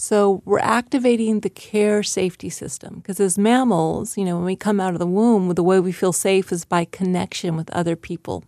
So 0.00 0.42
we're 0.44 0.60
activating 0.60 1.40
the 1.40 1.50
care 1.50 2.04
safety 2.04 2.50
system 2.50 2.98
because 2.98 3.18
as 3.18 3.36
mammals, 3.36 4.16
you 4.16 4.24
know, 4.24 4.36
when 4.36 4.44
we 4.44 4.54
come 4.54 4.78
out 4.78 4.92
of 4.92 5.00
the 5.00 5.08
womb, 5.08 5.52
the 5.52 5.62
way 5.64 5.80
we 5.80 5.90
feel 5.90 6.12
safe 6.12 6.52
is 6.52 6.64
by 6.64 6.84
connection 6.84 7.56
with 7.56 7.68
other 7.70 7.96
people, 7.96 8.44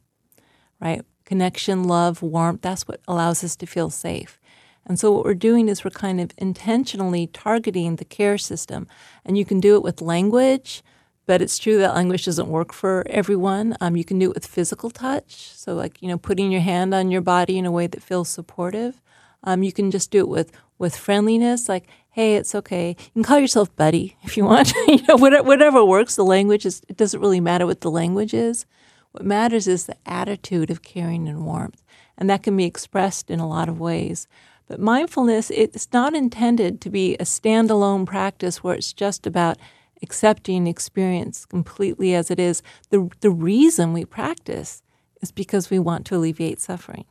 right? 0.80 1.02
Connection, 1.24 1.82
love, 1.82 2.22
warmth, 2.22 2.62
that's 2.62 2.86
what 2.86 3.00
allows 3.08 3.42
us 3.42 3.56
to 3.56 3.66
feel 3.66 3.90
safe. 3.90 4.38
And 4.86 4.96
so 4.96 5.10
what 5.10 5.24
we're 5.24 5.34
doing 5.34 5.68
is 5.68 5.82
we're 5.82 5.90
kind 5.90 6.20
of 6.20 6.30
intentionally 6.38 7.26
targeting 7.26 7.96
the 7.96 8.04
care 8.04 8.38
system. 8.38 8.86
And 9.24 9.36
you 9.36 9.44
can 9.44 9.58
do 9.58 9.74
it 9.74 9.82
with 9.82 10.00
language, 10.00 10.84
but 11.26 11.42
it's 11.42 11.58
true 11.58 11.78
that 11.78 11.96
language 11.96 12.26
doesn't 12.26 12.46
work 12.48 12.72
for 12.72 13.02
everyone. 13.10 13.76
Um, 13.80 13.96
you 13.96 14.04
can 14.04 14.20
do 14.20 14.30
it 14.30 14.34
with 14.34 14.46
physical 14.46 14.88
touch. 14.88 15.50
So 15.56 15.74
like, 15.74 16.00
you 16.00 16.06
know, 16.06 16.16
putting 16.16 16.52
your 16.52 16.60
hand 16.60 16.94
on 16.94 17.10
your 17.10 17.22
body 17.22 17.58
in 17.58 17.66
a 17.66 17.72
way 17.72 17.88
that 17.88 18.04
feels 18.04 18.28
supportive. 18.28 19.02
Um, 19.42 19.64
you 19.64 19.72
can 19.72 19.90
just 19.90 20.12
do 20.12 20.20
it 20.20 20.28
with 20.28 20.52
with 20.80 20.96
friendliness, 20.96 21.68
like, 21.68 21.86
"Hey, 22.10 22.34
it's 22.34 22.54
okay." 22.56 22.96
You 22.98 23.12
can 23.12 23.22
call 23.22 23.38
yourself 23.38 23.74
buddy 23.76 24.16
if 24.24 24.36
you 24.36 24.44
want. 24.44 24.72
you 24.88 25.02
know, 25.06 25.16
whatever, 25.16 25.44
whatever 25.44 25.84
works. 25.84 26.16
The 26.16 26.24
language 26.24 26.66
is. 26.66 26.82
It 26.88 26.96
doesn't 26.96 27.20
really 27.20 27.38
matter 27.40 27.66
what 27.66 27.82
the 27.82 27.90
language 27.90 28.34
is. 28.34 28.66
What 29.12 29.24
matters 29.24 29.68
is 29.68 29.86
the 29.86 29.96
attitude 30.06 30.70
of 30.70 30.82
caring 30.82 31.28
and 31.28 31.44
warmth, 31.44 31.84
and 32.18 32.28
that 32.30 32.42
can 32.42 32.56
be 32.56 32.64
expressed 32.64 33.30
in 33.30 33.38
a 33.38 33.48
lot 33.48 33.68
of 33.68 33.78
ways. 33.78 34.26
But 34.66 34.80
mindfulness, 34.80 35.50
it's 35.50 35.88
not 35.92 36.14
intended 36.14 36.80
to 36.80 36.90
be 36.90 37.14
a 37.16 37.24
standalone 37.24 38.06
practice 38.06 38.62
where 38.62 38.76
it's 38.76 38.92
just 38.92 39.26
about 39.26 39.58
accepting 40.00 40.68
experience 40.68 41.44
completely 41.44 42.14
as 42.14 42.30
it 42.30 42.40
is. 42.40 42.62
The 42.90 43.10
the 43.20 43.30
reason 43.30 43.92
we 43.92 44.04
practice 44.04 44.82
is 45.20 45.32
because 45.32 45.70
we 45.70 45.78
want 45.78 46.06
to 46.06 46.16
alleviate 46.16 46.60
suffering. 46.60 47.04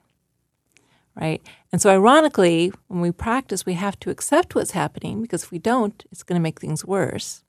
Right? 1.19 1.41
And 1.71 1.81
so, 1.81 1.89
ironically, 1.89 2.71
when 2.87 3.01
we 3.01 3.11
practice, 3.11 3.65
we 3.65 3.73
have 3.73 3.99
to 3.99 4.09
accept 4.09 4.55
what's 4.55 4.71
happening 4.71 5.21
because 5.21 5.43
if 5.43 5.51
we 5.51 5.59
don't, 5.59 6.05
it's 6.11 6.23
going 6.23 6.39
to 6.39 6.43
make 6.43 6.61
things 6.61 6.85
worse. 6.85 7.43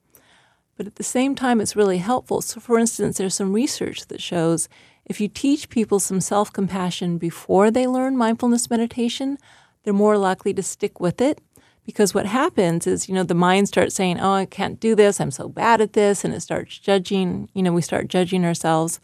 But 0.77 0.87
at 0.87 0.97
the 0.97 1.05
same 1.05 1.35
time, 1.35 1.61
it's 1.61 1.77
really 1.77 1.99
helpful. 1.99 2.41
So, 2.41 2.59
for 2.59 2.79
instance, 2.79 3.19
there's 3.19 3.35
some 3.35 3.53
research 3.53 4.07
that 4.09 4.21
shows 4.21 4.69
if 5.05 5.21
you 5.21 5.29
teach 5.29 5.69
people 5.69 6.01
some 6.01 6.21
self 6.21 6.53
compassion 6.53 7.19
before 7.19 7.71
they 7.71 7.87
learn 7.87 8.17
mindfulness 8.17 8.71
meditation, 8.71 9.39
they're 9.83 9.93
more 9.93 10.19
likely 10.19 10.55
to 10.55 10.63
stick 10.63 11.01
with 11.01 11.21
it. 11.21 11.41
Because 11.85 12.15
what 12.15 12.27
happens 12.27 12.87
is, 12.87 13.09
you 13.09 13.15
know, 13.15 13.25
the 13.25 13.35
mind 13.35 13.69
starts 13.69 13.95
saying, 13.95 14.21
oh, 14.21 14.33
I 14.33 14.47
can't 14.47 14.79
do 14.79 14.95
this. 14.95 15.21
I'm 15.21 15.31
so 15.31 15.49
bad 15.49 15.81
at 15.81 15.95
this. 15.95 16.25
And 16.25 16.35
it 16.35 16.41
starts 16.41 16.79
judging, 16.79 17.49
you 17.55 17.63
know, 17.63 17.73
we 17.73 17.83
start 17.83 18.09
judging 18.09 18.45
ourselves. 18.45 19.01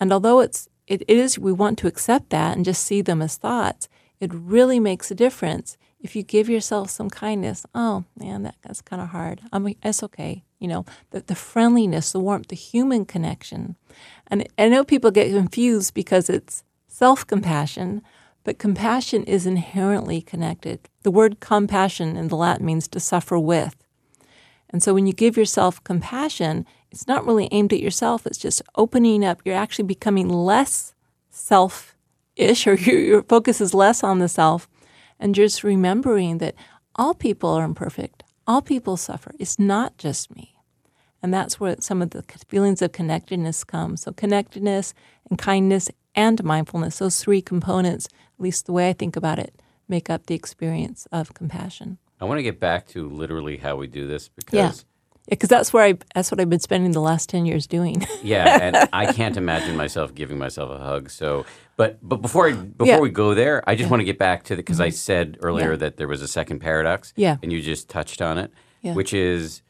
And 0.00 0.12
although 0.12 0.40
it's, 0.40 0.68
it 0.86 1.02
is, 1.08 1.38
we 1.38 1.52
want 1.52 1.78
to 1.78 1.86
accept 1.86 2.30
that 2.30 2.56
and 2.56 2.64
just 2.64 2.84
see 2.84 3.02
them 3.02 3.22
as 3.22 3.36
thoughts, 3.36 3.88
it 4.20 4.32
really 4.32 4.80
makes 4.80 5.10
a 5.10 5.14
difference 5.14 5.76
if 6.00 6.16
you 6.16 6.22
give 6.22 6.48
yourself 6.48 6.90
some 6.90 7.08
kindness. 7.08 7.64
Oh, 7.74 8.04
man, 8.18 8.42
that, 8.42 8.56
that's 8.62 8.82
kind 8.82 9.00
of 9.00 9.08
hard. 9.08 9.40
I 9.52 9.58
mean, 9.58 9.76
it's 9.82 10.02
okay. 10.02 10.44
You 10.58 10.68
know, 10.68 10.84
the, 11.10 11.20
the 11.20 11.34
friendliness, 11.34 12.12
the 12.12 12.20
warmth, 12.20 12.48
the 12.48 12.56
human 12.56 13.04
connection. 13.04 13.76
And 14.26 14.46
I 14.58 14.68
know 14.68 14.84
people 14.84 15.10
get 15.10 15.30
confused 15.32 15.94
because 15.94 16.28
it's 16.28 16.64
self 16.88 17.26
compassion, 17.26 18.02
but 18.44 18.58
compassion 18.58 19.24
is 19.24 19.46
inherently 19.46 20.20
connected. 20.20 20.88
The 21.02 21.10
word 21.10 21.40
compassion 21.40 22.16
in 22.16 22.28
the 22.28 22.36
Latin 22.36 22.66
means 22.66 22.88
to 22.88 23.00
suffer 23.00 23.38
with. 23.38 23.76
And 24.70 24.82
so 24.82 24.94
when 24.94 25.06
you 25.06 25.12
give 25.12 25.36
yourself 25.36 25.82
compassion, 25.84 26.66
it's 26.92 27.08
not 27.08 27.26
really 27.26 27.48
aimed 27.50 27.72
at 27.72 27.80
yourself, 27.80 28.26
it's 28.26 28.38
just 28.38 28.62
opening 28.76 29.24
up. 29.24 29.40
You're 29.44 29.56
actually 29.56 29.86
becoming 29.86 30.28
less 30.28 30.94
self 31.30 31.96
ish, 32.36 32.66
or 32.68 32.74
your, 32.74 32.98
your 32.98 33.22
focus 33.22 33.60
is 33.60 33.74
less 33.74 34.04
on 34.04 34.18
the 34.18 34.28
self, 34.28 34.68
and 35.18 35.34
just 35.34 35.64
remembering 35.64 36.38
that 36.38 36.54
all 36.94 37.14
people 37.14 37.50
are 37.50 37.64
imperfect, 37.64 38.22
all 38.46 38.60
people 38.60 38.96
suffer. 38.96 39.32
It's 39.38 39.58
not 39.58 39.96
just 39.96 40.34
me. 40.34 40.54
And 41.22 41.32
that's 41.32 41.58
where 41.58 41.76
some 41.78 42.02
of 42.02 42.10
the 42.10 42.24
feelings 42.48 42.82
of 42.82 42.92
connectedness 42.92 43.64
come. 43.64 43.96
So, 43.96 44.12
connectedness 44.12 44.92
and 45.30 45.38
kindness 45.38 45.88
and 46.14 46.42
mindfulness, 46.42 46.98
those 46.98 47.22
three 47.22 47.40
components, 47.40 48.06
at 48.06 48.42
least 48.42 48.66
the 48.66 48.72
way 48.72 48.88
I 48.88 48.92
think 48.92 49.16
about 49.16 49.38
it, 49.38 49.54
make 49.88 50.10
up 50.10 50.26
the 50.26 50.34
experience 50.34 51.06
of 51.12 51.32
compassion. 51.32 51.98
I 52.20 52.24
want 52.24 52.38
to 52.38 52.42
get 52.42 52.60
back 52.60 52.86
to 52.88 53.08
literally 53.08 53.56
how 53.56 53.76
we 53.76 53.86
do 53.86 54.06
this 54.06 54.28
because 54.28 54.54
yeah. 54.54 54.72
Because 55.28 55.48
that's 55.48 55.72
where 55.72 55.84
I 55.84 55.98
that's 56.14 56.30
what 56.30 56.40
I've 56.40 56.50
been 56.50 56.58
spending 56.58 56.92
the 56.92 57.00
last 57.00 57.28
ten 57.28 57.46
years 57.46 57.66
doing. 57.66 58.04
yeah, 58.22 58.58
and 58.60 58.88
I 58.92 59.12
can't 59.12 59.36
imagine 59.36 59.76
myself 59.76 60.14
giving 60.14 60.38
myself 60.38 60.70
a 60.70 60.78
hug. 60.78 61.10
So, 61.10 61.46
but 61.76 61.98
but 62.02 62.16
before 62.16 62.48
I, 62.48 62.52
before 62.52 62.86
yeah. 62.86 62.98
we 62.98 63.10
go 63.10 63.32
there, 63.34 63.62
I 63.68 63.74
just 63.74 63.86
yeah. 63.86 63.90
want 63.90 64.00
to 64.00 64.04
get 64.04 64.18
back 64.18 64.42
to 64.44 64.56
the 64.56 64.62
because 64.62 64.76
mm-hmm. 64.76 64.86
I 64.86 64.90
said 64.90 65.38
earlier 65.40 65.76
that 65.76 65.96
there 65.96 66.08
was 66.08 66.22
a 66.22 66.28
second 66.28 66.58
paradox. 66.58 67.12
Yeah, 67.16 67.36
and 67.42 67.52
you 67.52 67.62
just 67.62 67.88
touched 67.88 68.20
on 68.20 68.36
it, 68.36 68.52
which 68.82 69.14
is 69.14 69.62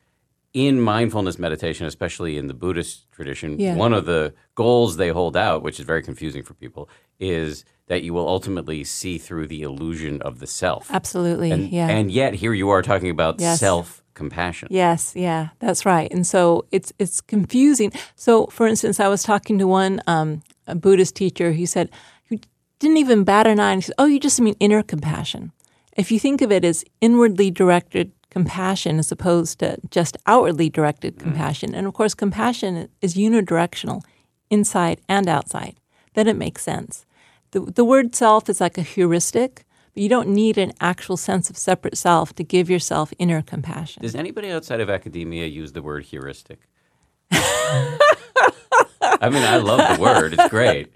in 0.55 0.81
mindfulness 0.81 1.39
meditation, 1.39 1.87
especially 1.87 2.37
in 2.37 2.47
the 2.47 2.55
Buddhist 2.55 3.11
tradition, 3.13 3.59
yeah. 3.59 3.75
one 3.75 3.93
of 3.93 4.05
the 4.05 4.35
goals 4.55 4.97
they 4.97 5.09
hold 5.09 5.37
out, 5.37 5.63
which 5.63 5.81
is 5.81 5.87
very 5.87 6.03
confusing 6.03 6.43
for 6.43 6.55
people, 6.55 6.89
is 7.19 7.65
that 7.89 8.03
you 8.03 8.15
will 8.15 8.29
ultimately 8.29 8.85
see 8.85 9.19
through 9.19 9.47
the 9.47 9.63
illusion 9.63 10.23
of 10.23 10.39
the 10.39 10.47
self. 10.47 10.91
Absolutely. 10.91 11.51
And, 11.51 11.71
yeah. 11.71 11.89
And 11.89 12.11
yet 12.11 12.35
here 12.35 12.55
you 12.55 12.71
are 12.71 12.83
talking 12.83 13.11
about 13.11 13.41
yes. 13.41 13.61
self 13.61 14.03
compassion. 14.15 14.69
Yes, 14.71 15.13
yeah, 15.17 15.49
that's 15.59 15.85
right. 15.87 16.11
And 16.13 16.27
so 16.27 16.67
it's 16.71 16.93
it's 16.99 17.21
confusing. 17.21 17.93
So 18.15 18.47
for 18.47 18.67
instance, 18.67 19.01
I 19.01 19.09
was 19.09 19.23
talking 19.23 19.59
to 19.59 19.67
one 19.67 20.01
um, 20.07 20.43
a 20.67 20.75
Buddhist 20.75 21.17
teacher 21.17 21.53
He 21.53 21.67
said, 21.67 21.91
who 22.29 22.39
didn't 22.79 22.99
even 22.99 23.25
bat 23.25 23.47
an 23.47 23.61
eye. 23.61 23.73
And 23.73 23.83
he 23.83 23.87
said, 23.87 23.95
"Oh, 23.99 24.07
you 24.07 24.21
just 24.21 24.41
mean 24.41 24.57
inner 24.61 24.83
compassion." 24.83 25.53
If 25.97 26.11
you 26.11 26.19
think 26.19 26.41
of 26.41 26.51
it 26.51 26.65
as 26.65 26.85
inwardly 27.01 27.51
directed 27.51 28.13
compassion 28.33 28.99
as 28.99 29.13
opposed 29.13 29.59
to 29.59 29.77
just 29.91 30.17
outwardly 30.27 30.71
directed 30.71 31.17
mm-hmm. 31.17 31.25
compassion. 31.25 31.75
And 31.75 31.87
of 31.87 31.93
course, 31.93 32.15
compassion 32.15 32.89
is 33.03 33.15
unidirectional, 33.15 34.03
inside 34.49 35.03
and 35.07 35.29
outside. 35.29 35.77
Then 36.15 36.27
it 36.27 36.37
makes 36.37 36.63
sense. 36.63 37.05
The, 37.53 37.61
the 37.61 37.85
word 37.85 38.15
self 38.15 38.49
is 38.49 38.61
like 38.61 38.77
a 38.79 38.83
heuristic, 38.83 39.65
but 39.95 40.03
you 40.03 40.09
don't 40.09 40.29
need 40.29 40.59
an 40.59 40.73
actual 40.81 41.17
sense 41.17 41.51
of 41.51 41.57
separate 41.57 41.97
self 41.97 42.35
to 42.35 42.45
give 42.45 42.69
yourself 42.69 43.13
inner 43.19 43.43
compassion. 43.43 44.03
Does 44.03 44.15
anybody 44.15 44.51
outside 44.51 44.81
of 44.81 44.91
academia 44.91 45.47
use 45.47 45.73
the 45.73 45.83
word 45.83 46.05
heuristic? 46.05 46.61
I 47.31 49.29
mean, 49.31 49.43
I 49.43 49.59
love 49.59 49.97
the 49.97 50.03
word, 50.03 50.33
it's 50.33 50.49
great. 50.49 50.93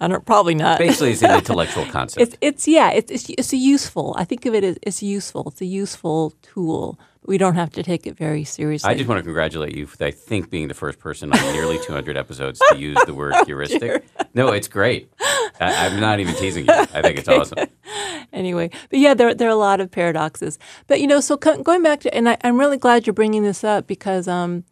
I 0.00 0.08
don't 0.08 0.26
probably 0.26 0.54
not. 0.54 0.78
Basically, 0.78 1.12
it's 1.12 1.22
an 1.22 1.30
intellectual 1.38 1.86
concept. 1.86 2.22
It's, 2.22 2.36
it's 2.40 2.68
yeah, 2.68 2.90
it's, 2.90 3.10
it's, 3.10 3.30
it's 3.30 3.52
a 3.52 3.56
useful. 3.56 4.14
I 4.18 4.24
think 4.24 4.46
of 4.46 4.54
it 4.54 4.64
as 4.64 4.78
it's 4.82 5.02
useful. 5.02 5.44
It's 5.48 5.60
a 5.60 5.66
useful 5.66 6.32
tool. 6.42 6.98
We 7.26 7.38
don't 7.38 7.54
have 7.54 7.70
to 7.70 7.82
take 7.82 8.06
it 8.06 8.16
very 8.16 8.44
seriously. 8.44 8.90
I 8.90 8.94
just 8.94 9.08
want 9.08 9.18
to 9.18 9.22
congratulate 9.22 9.74
you 9.74 9.86
for 9.86 10.04
I 10.04 10.10
think 10.10 10.50
being 10.50 10.68
the 10.68 10.74
first 10.74 10.98
person 10.98 11.32
on 11.32 11.40
nearly 11.52 11.78
200 11.82 12.16
episodes 12.16 12.60
to 12.70 12.76
use 12.76 12.98
the 13.06 13.14
word 13.14 13.34
heuristic. 13.46 14.04
No, 14.34 14.48
it's 14.48 14.68
great. 14.68 15.10
I, 15.60 15.86
am 15.86 16.00
not 16.00 16.20
even 16.20 16.34
teasing 16.34 16.66
you. 16.66 16.72
I 16.72 17.02
think 17.02 17.18
it's 17.18 17.28
awesome. 17.28 17.58
Anyway, 18.32 18.68
but 18.90 18.98
yeah, 18.98 19.14
there 19.14 19.32
there 19.32 19.46
are 19.46 19.52
a 19.52 19.54
lot 19.54 19.80
of 19.80 19.92
paradoxes. 19.92 20.58
But 20.88 21.00
you 21.00 21.06
know, 21.06 21.20
so 21.20 21.36
going 21.36 21.84
back 21.84 22.00
to, 22.00 22.12
and 22.12 22.28
I, 22.28 22.36
am 22.42 22.58
really 22.58 22.78
glad 22.78 23.06
you're 23.06 23.14
bringing 23.14 23.44
this 23.44 23.62
up 23.62 23.86
because 23.86 24.26
um, 24.26 24.64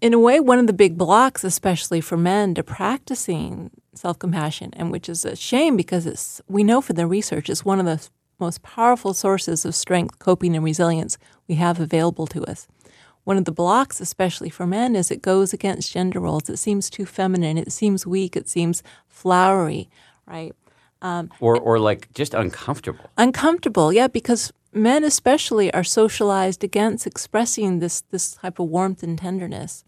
in 0.00 0.12
a 0.14 0.18
way, 0.18 0.40
one 0.40 0.58
of 0.58 0.66
the 0.66 0.72
big 0.72 0.98
blocks, 0.98 1.44
especially 1.44 2.00
for 2.00 2.16
men, 2.16 2.54
to 2.54 2.64
practicing 2.64 3.70
self 3.94 4.18
compassion, 4.18 4.70
and 4.74 4.90
which 4.90 5.08
is 5.08 5.24
a 5.24 5.36
shame 5.36 5.76
because 5.76 6.04
it's 6.04 6.40
we 6.48 6.64
know 6.64 6.80
from 6.80 6.96
the 6.96 7.06
research 7.06 7.48
it's 7.48 7.64
one 7.64 7.78
of 7.78 7.86
the 7.86 8.08
most 8.42 8.62
powerful 8.62 9.14
sources 9.14 9.64
of 9.64 9.74
strength, 9.74 10.18
coping, 10.18 10.54
and 10.56 10.64
resilience 10.64 11.16
we 11.48 11.54
have 11.54 11.80
available 11.80 12.26
to 12.26 12.44
us. 12.44 12.68
One 13.24 13.38
of 13.38 13.44
the 13.44 13.52
blocks, 13.52 14.00
especially 14.00 14.50
for 14.50 14.66
men, 14.66 14.96
is 14.96 15.10
it 15.10 15.22
goes 15.22 15.52
against 15.52 15.92
gender 15.92 16.20
roles. 16.20 16.48
It 16.48 16.58
seems 16.58 16.90
too 16.90 17.06
feminine. 17.06 17.56
It 17.56 17.72
seems 17.72 18.06
weak. 18.06 18.36
It 18.36 18.48
seems 18.48 18.82
flowery, 19.08 19.88
right? 20.26 20.52
Um, 21.00 21.30
or, 21.40 21.56
or 21.56 21.78
like 21.78 22.12
just 22.14 22.34
uncomfortable. 22.34 23.10
Uncomfortable, 23.16 23.92
yeah, 23.92 24.08
because 24.08 24.52
men 24.72 25.04
especially 25.04 25.72
are 25.72 25.84
socialized 25.84 26.64
against 26.64 27.06
expressing 27.06 27.78
this 27.78 28.02
this 28.10 28.34
type 28.34 28.58
of 28.58 28.68
warmth 28.68 29.02
and 29.02 29.18
tenderness. 29.18 29.84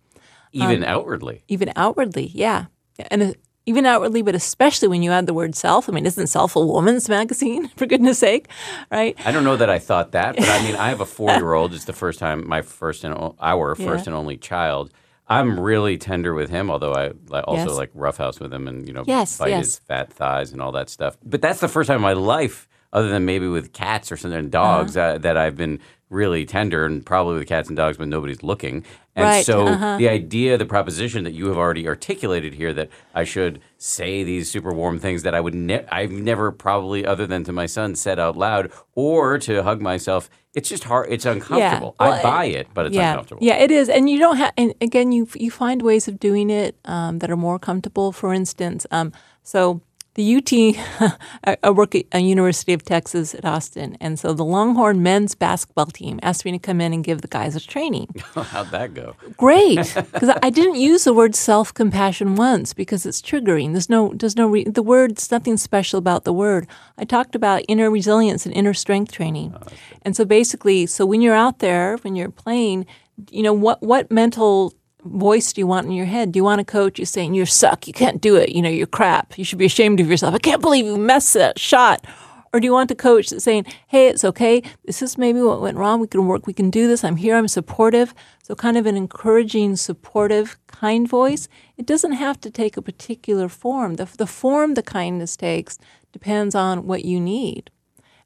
Even 0.52 0.84
um, 0.84 0.90
outwardly. 0.94 1.42
Even 1.48 1.72
outwardly, 1.74 2.30
yeah. 2.34 2.66
And 3.10 3.34
even 3.66 3.86
outwardly, 3.86 4.22
but 4.22 4.34
especially 4.34 4.88
when 4.88 5.02
you 5.02 5.10
add 5.10 5.26
the 5.26 5.34
word 5.34 5.54
self. 5.54 5.88
I 5.88 5.92
mean, 5.92 6.06
isn't 6.06 6.26
Self 6.26 6.56
a 6.56 6.64
woman's 6.64 7.08
magazine, 7.18 7.68
for 7.76 7.86
goodness 7.86 8.18
sake, 8.18 8.48
right? 8.90 9.16
I 9.24 9.32
don't 9.32 9.44
know 9.44 9.56
that 9.56 9.70
I 9.70 9.78
thought 9.78 10.12
that, 10.12 10.36
but 10.36 10.48
I 10.48 10.62
mean, 10.62 10.76
I 10.76 10.88
have 10.88 11.00
a 11.00 11.06
four 11.18 11.30
year 11.30 11.52
old. 11.52 11.74
It's 11.74 11.84
the 11.84 11.92
first 11.92 12.18
time, 12.18 12.46
my 12.46 12.62
first 12.62 13.04
and 13.04 13.34
our 13.40 13.74
first 13.74 14.04
yeah. 14.04 14.10
and 14.10 14.14
only 14.14 14.36
child. 14.36 14.92
I'm 15.26 15.58
really 15.58 15.96
tender 15.96 16.34
with 16.34 16.50
him, 16.50 16.70
although 16.70 16.92
I, 16.92 17.40
also 17.40 17.68
yes. 17.68 17.78
like 17.78 17.90
roughhouse 17.94 18.40
with 18.40 18.52
him 18.52 18.68
and, 18.68 18.86
you 18.86 18.92
know, 18.92 19.04
yes, 19.06 19.38
bite 19.38 19.48
yes. 19.48 19.64
his 19.64 19.78
fat 19.78 20.12
thighs 20.12 20.52
and 20.52 20.60
all 20.60 20.72
that 20.72 20.90
stuff. 20.90 21.16
But 21.24 21.40
that's 21.40 21.60
the 21.60 21.68
first 21.68 21.86
time 21.86 21.96
in 21.96 22.02
my 22.02 22.12
life 22.12 22.68
other 22.92 23.08
than 23.08 23.24
maybe 23.24 23.48
with 23.48 23.72
cats 23.72 24.12
or 24.12 24.16
something, 24.16 24.38
and 24.38 24.52
dogs, 24.52 24.96
uh-huh. 24.96 25.14
uh, 25.14 25.18
that 25.18 25.36
I've 25.36 25.56
been 25.56 25.80
really 26.10 26.46
tender, 26.46 26.84
and 26.86 27.04
probably 27.04 27.38
with 27.38 27.48
cats 27.48 27.68
and 27.68 27.76
dogs 27.76 27.98
when 27.98 28.10
nobody's 28.10 28.42
looking. 28.42 28.84
And 29.16 29.24
right. 29.24 29.46
so 29.46 29.66
uh-huh. 29.66 29.96
the 29.96 30.08
idea, 30.08 30.58
the 30.58 30.66
proposition 30.66 31.24
that 31.24 31.32
you 31.32 31.46
have 31.46 31.56
already 31.56 31.86
articulated 31.86 32.54
here, 32.54 32.72
that 32.72 32.88
I 33.14 33.24
should 33.24 33.60
say 33.78 34.24
these 34.24 34.50
super 34.50 34.72
warm 34.72 34.98
things 34.98 35.22
that 35.22 35.34
I 35.34 35.40
would, 35.40 35.54
ne- 35.54 35.86
I've 35.86 36.10
never 36.10 36.50
probably, 36.50 37.06
other 37.06 37.26
than 37.26 37.44
to 37.44 37.52
my 37.52 37.66
son, 37.66 37.94
said 37.94 38.18
out 38.18 38.36
loud, 38.36 38.72
or 38.94 39.38
to 39.38 39.62
hug 39.62 39.80
myself. 39.80 40.28
It's 40.54 40.68
just 40.68 40.84
hard. 40.84 41.10
It's 41.10 41.26
uncomfortable. 41.26 41.96
Yeah. 42.00 42.06
Well, 42.06 42.18
I 42.18 42.22
buy 42.22 42.44
it, 42.44 42.68
but 42.74 42.86
it's 42.86 42.94
yeah. 42.94 43.10
uncomfortable. 43.10 43.44
Yeah, 43.44 43.56
it 43.56 43.72
is, 43.72 43.88
and 43.88 44.08
you 44.08 44.18
don't 44.20 44.36
have. 44.36 44.52
And 44.56 44.72
again, 44.80 45.10
you 45.10 45.28
you 45.34 45.50
find 45.50 45.82
ways 45.82 46.06
of 46.06 46.20
doing 46.20 46.48
it 46.48 46.76
um, 46.84 47.18
that 47.18 47.30
are 47.30 47.36
more 47.36 47.58
comfortable. 47.58 48.12
For 48.12 48.32
instance, 48.32 48.86
um, 48.92 49.12
so 49.42 49.80
the 50.14 50.36
UT, 50.36 51.58
I 51.62 51.70
work 51.70 51.94
at 51.94 52.04
a 52.12 52.20
University 52.20 52.72
of 52.72 52.84
Texas 52.84 53.34
at 53.34 53.44
Austin, 53.44 53.96
and 54.00 54.18
so 54.18 54.32
the 54.32 54.44
Longhorn 54.44 55.02
men's 55.02 55.34
basketball 55.34 55.86
team 55.86 56.20
asked 56.22 56.44
me 56.44 56.52
to 56.52 56.58
come 56.58 56.80
in 56.80 56.92
and 56.92 57.02
give 57.02 57.20
the 57.20 57.28
guys 57.28 57.56
a 57.56 57.60
training. 57.60 58.08
How'd 58.34 58.70
that 58.70 58.94
go? 58.94 59.16
Great, 59.36 59.92
because 59.94 60.30
I 60.42 60.50
didn't 60.50 60.76
use 60.76 61.04
the 61.04 61.12
word 61.12 61.34
self 61.34 61.74
compassion 61.74 62.36
once 62.36 62.72
because 62.72 63.04
it's 63.06 63.20
triggering. 63.20 63.72
There's 63.72 63.90
no, 63.90 64.12
there's 64.14 64.36
no 64.36 64.46
re- 64.46 64.64
the 64.64 64.82
word's 64.82 65.30
nothing 65.30 65.56
special 65.56 65.98
about 65.98 66.24
the 66.24 66.32
word. 66.32 66.68
I 66.96 67.04
talked 67.04 67.34
about 67.34 67.62
inner 67.66 67.90
resilience 67.90 68.46
and 68.46 68.54
inner 68.54 68.74
strength 68.74 69.10
training, 69.10 69.54
oh, 69.56 69.66
and 70.02 70.14
so 70.14 70.24
basically, 70.24 70.86
so 70.86 71.04
when 71.04 71.22
you're 71.22 71.34
out 71.34 71.58
there, 71.58 71.96
when 71.98 72.14
you're 72.14 72.30
playing, 72.30 72.86
you 73.30 73.42
know 73.42 73.52
what 73.52 73.82
what 73.82 74.12
mental 74.12 74.74
voice 75.04 75.52
do 75.52 75.60
you 75.60 75.66
want 75.66 75.86
in 75.86 75.92
your 75.92 76.06
head? 76.06 76.32
Do 76.32 76.38
you 76.38 76.44
want 76.44 76.60
a 76.60 76.64
coach 76.64 76.98
who's 76.98 77.10
saying, 77.10 77.34
you 77.34 77.46
suck, 77.46 77.86
you 77.86 77.92
can't 77.92 78.20
do 78.20 78.36
it, 78.36 78.50
you 78.50 78.62
know, 78.62 78.68
you're 78.68 78.86
crap, 78.86 79.38
you 79.38 79.44
should 79.44 79.58
be 79.58 79.66
ashamed 79.66 80.00
of 80.00 80.08
yourself, 80.08 80.34
I 80.34 80.38
can't 80.38 80.62
believe 80.62 80.86
you 80.86 80.96
messed 80.96 81.34
that 81.34 81.58
shot? 81.58 82.06
Or 82.52 82.60
do 82.60 82.66
you 82.66 82.72
want 82.72 82.92
a 82.92 82.94
coach 82.94 83.30
that's 83.30 83.42
saying, 83.42 83.66
hey, 83.88 84.06
it's 84.06 84.22
okay. 84.22 84.62
This 84.84 85.02
is 85.02 85.18
maybe 85.18 85.40
what 85.42 85.60
went 85.60 85.76
wrong. 85.76 85.98
We 85.98 86.06
can 86.06 86.28
work. 86.28 86.46
We 86.46 86.52
can 86.52 86.70
do 86.70 86.86
this. 86.86 87.02
I'm 87.02 87.16
here. 87.16 87.34
I'm 87.34 87.48
supportive. 87.48 88.14
So, 88.44 88.54
kind 88.54 88.76
of 88.76 88.86
an 88.86 88.96
encouraging, 88.96 89.74
supportive, 89.74 90.56
kind 90.68 91.08
voice. 91.08 91.48
It 91.76 91.84
doesn't 91.84 92.12
have 92.12 92.40
to 92.42 92.50
take 92.52 92.76
a 92.76 92.82
particular 92.82 93.48
form. 93.48 93.94
The, 93.94 94.04
the 94.04 94.28
form 94.28 94.74
the 94.74 94.84
kindness 94.84 95.36
takes 95.36 95.80
depends 96.12 96.54
on 96.54 96.86
what 96.86 97.04
you 97.04 97.18
need. 97.18 97.72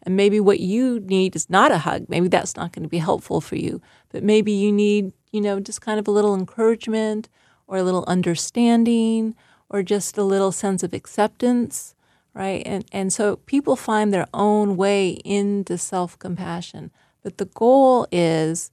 And 0.02 0.14
maybe 0.14 0.40
what 0.40 0.60
you 0.60 1.00
need 1.00 1.34
is 1.34 1.48
not 1.48 1.72
a 1.72 1.78
hug. 1.78 2.04
Maybe 2.10 2.28
that's 2.28 2.54
not 2.54 2.72
going 2.72 2.82
to 2.82 2.88
be 2.88 2.98
helpful 2.98 3.40
for 3.40 3.56
you. 3.56 3.80
But 4.10 4.22
maybe 4.22 4.52
you 4.52 4.70
need, 4.70 5.12
you 5.30 5.40
know, 5.40 5.60
just 5.60 5.80
kind 5.80 5.98
of 5.98 6.08
a 6.08 6.12
little 6.12 6.34
encouragement 6.34 7.28
or 7.66 7.78
a 7.78 7.82
little 7.82 8.04
understanding 8.06 9.34
or 9.68 9.82
just 9.82 10.16
a 10.16 10.24
little 10.24 10.52
sense 10.52 10.82
of 10.82 10.92
acceptance, 10.94 11.94
right? 12.34 12.62
And, 12.64 12.84
and 12.92 13.12
so 13.12 13.36
people 13.36 13.76
find 13.76 14.12
their 14.12 14.26
own 14.32 14.76
way 14.76 15.10
into 15.24 15.76
self 15.78 16.18
compassion. 16.18 16.90
But 17.22 17.38
the 17.38 17.46
goal 17.46 18.06
is 18.10 18.70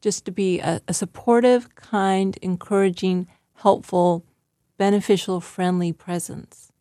just 0.00 0.24
to 0.24 0.32
be 0.32 0.60
a, 0.60 0.80
a 0.88 0.94
supportive, 0.94 1.74
kind, 1.74 2.38
encouraging, 2.40 3.26
helpful, 3.56 4.24
beneficial, 4.78 5.40
friendly 5.40 5.92
presence, 5.92 6.72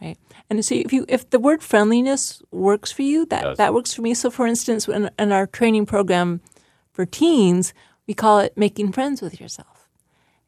right? 0.00 0.16
And 0.50 0.64
so 0.64 0.74
if 0.74 0.92
you 0.92 1.04
if 1.08 1.28
the 1.30 1.38
word 1.38 1.62
friendliness 1.62 2.42
works 2.50 2.92
for 2.92 3.02
you, 3.02 3.26
that 3.26 3.56
that 3.56 3.74
works 3.74 3.94
for 3.94 4.02
me. 4.02 4.14
So 4.14 4.30
for 4.30 4.46
instance, 4.46 4.86
in, 4.86 5.10
in 5.18 5.32
our 5.32 5.46
training 5.46 5.86
program 5.86 6.40
for 6.92 7.04
teens, 7.06 7.72
we 8.08 8.14
call 8.14 8.40
it 8.40 8.56
making 8.56 8.90
friends 8.90 9.22
with 9.22 9.40
yourself. 9.40 9.88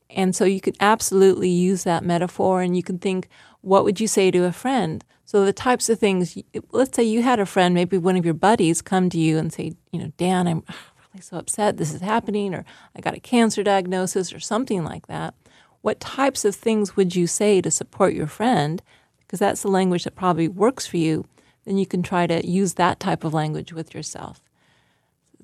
And 0.09 0.35
so 0.35 0.45
you 0.45 0.61
could 0.61 0.77
absolutely 0.81 1.51
use 1.51 1.85
that 1.85 2.03
metaphor 2.03 2.63
and 2.63 2.77
you 2.77 2.83
can 2.83 2.99
think, 2.99 3.29
what 3.61 3.85
would 3.85 4.01
you 4.01 4.09
say 4.09 4.31
to 4.33 4.45
a 4.45 4.53
friend? 4.53 5.05
So 5.25 5.45
the 5.45 5.53
types 5.53 5.89
of 5.89 6.01
things, 6.01 6.37
let's 6.73 6.97
say 6.97 7.05
you 7.05 7.23
had 7.23 7.39
a 7.39 7.47
friend, 7.47 7.73
maybe 7.73 7.99
one 7.99 8.17
of 8.17 8.25
your 8.25 8.35
buddies 8.35 8.83
come 8.83 9.09
to 9.11 9.19
you 9.19 9.39
and 9.39 9.53
say, 9.53 9.75
you 9.93 10.01
know, 10.01 10.13
Dan, 10.17 10.49
I'm 10.49 10.65
really 11.13 11.21
so 11.21 11.37
upset 11.37 11.77
this 11.77 11.95
is 11.95 12.01
happening, 12.01 12.53
or 12.55 12.65
I 12.97 13.01
got 13.01 13.15
a 13.15 13.21
cancer 13.21 13.63
diagnosis, 13.63 14.33
or 14.33 14.41
something 14.41 14.83
like 14.83 15.07
that. 15.07 15.35
What 15.83 16.01
types 16.01 16.45
of 16.45 16.57
things 16.57 16.97
would 16.97 17.15
you 17.15 17.29
say 17.29 17.61
to 17.61 17.71
support 17.71 18.15
your 18.15 18.27
friend? 18.27 18.83
Because 19.21 19.39
that's 19.39 19.63
the 19.63 19.69
language 19.69 20.03
that 20.05 20.17
probably 20.17 20.49
works 20.49 20.87
for 20.87 20.97
you. 20.97 21.27
Then 21.65 21.79
you 21.79 21.87
can 21.87 22.03
try 22.03 22.27
to 22.27 22.45
use 22.45 22.75
that 22.75 22.99
type 22.99 23.23
of 23.23 23.33
language 23.33 23.73
with 23.73 23.95
yourself. 23.95 24.41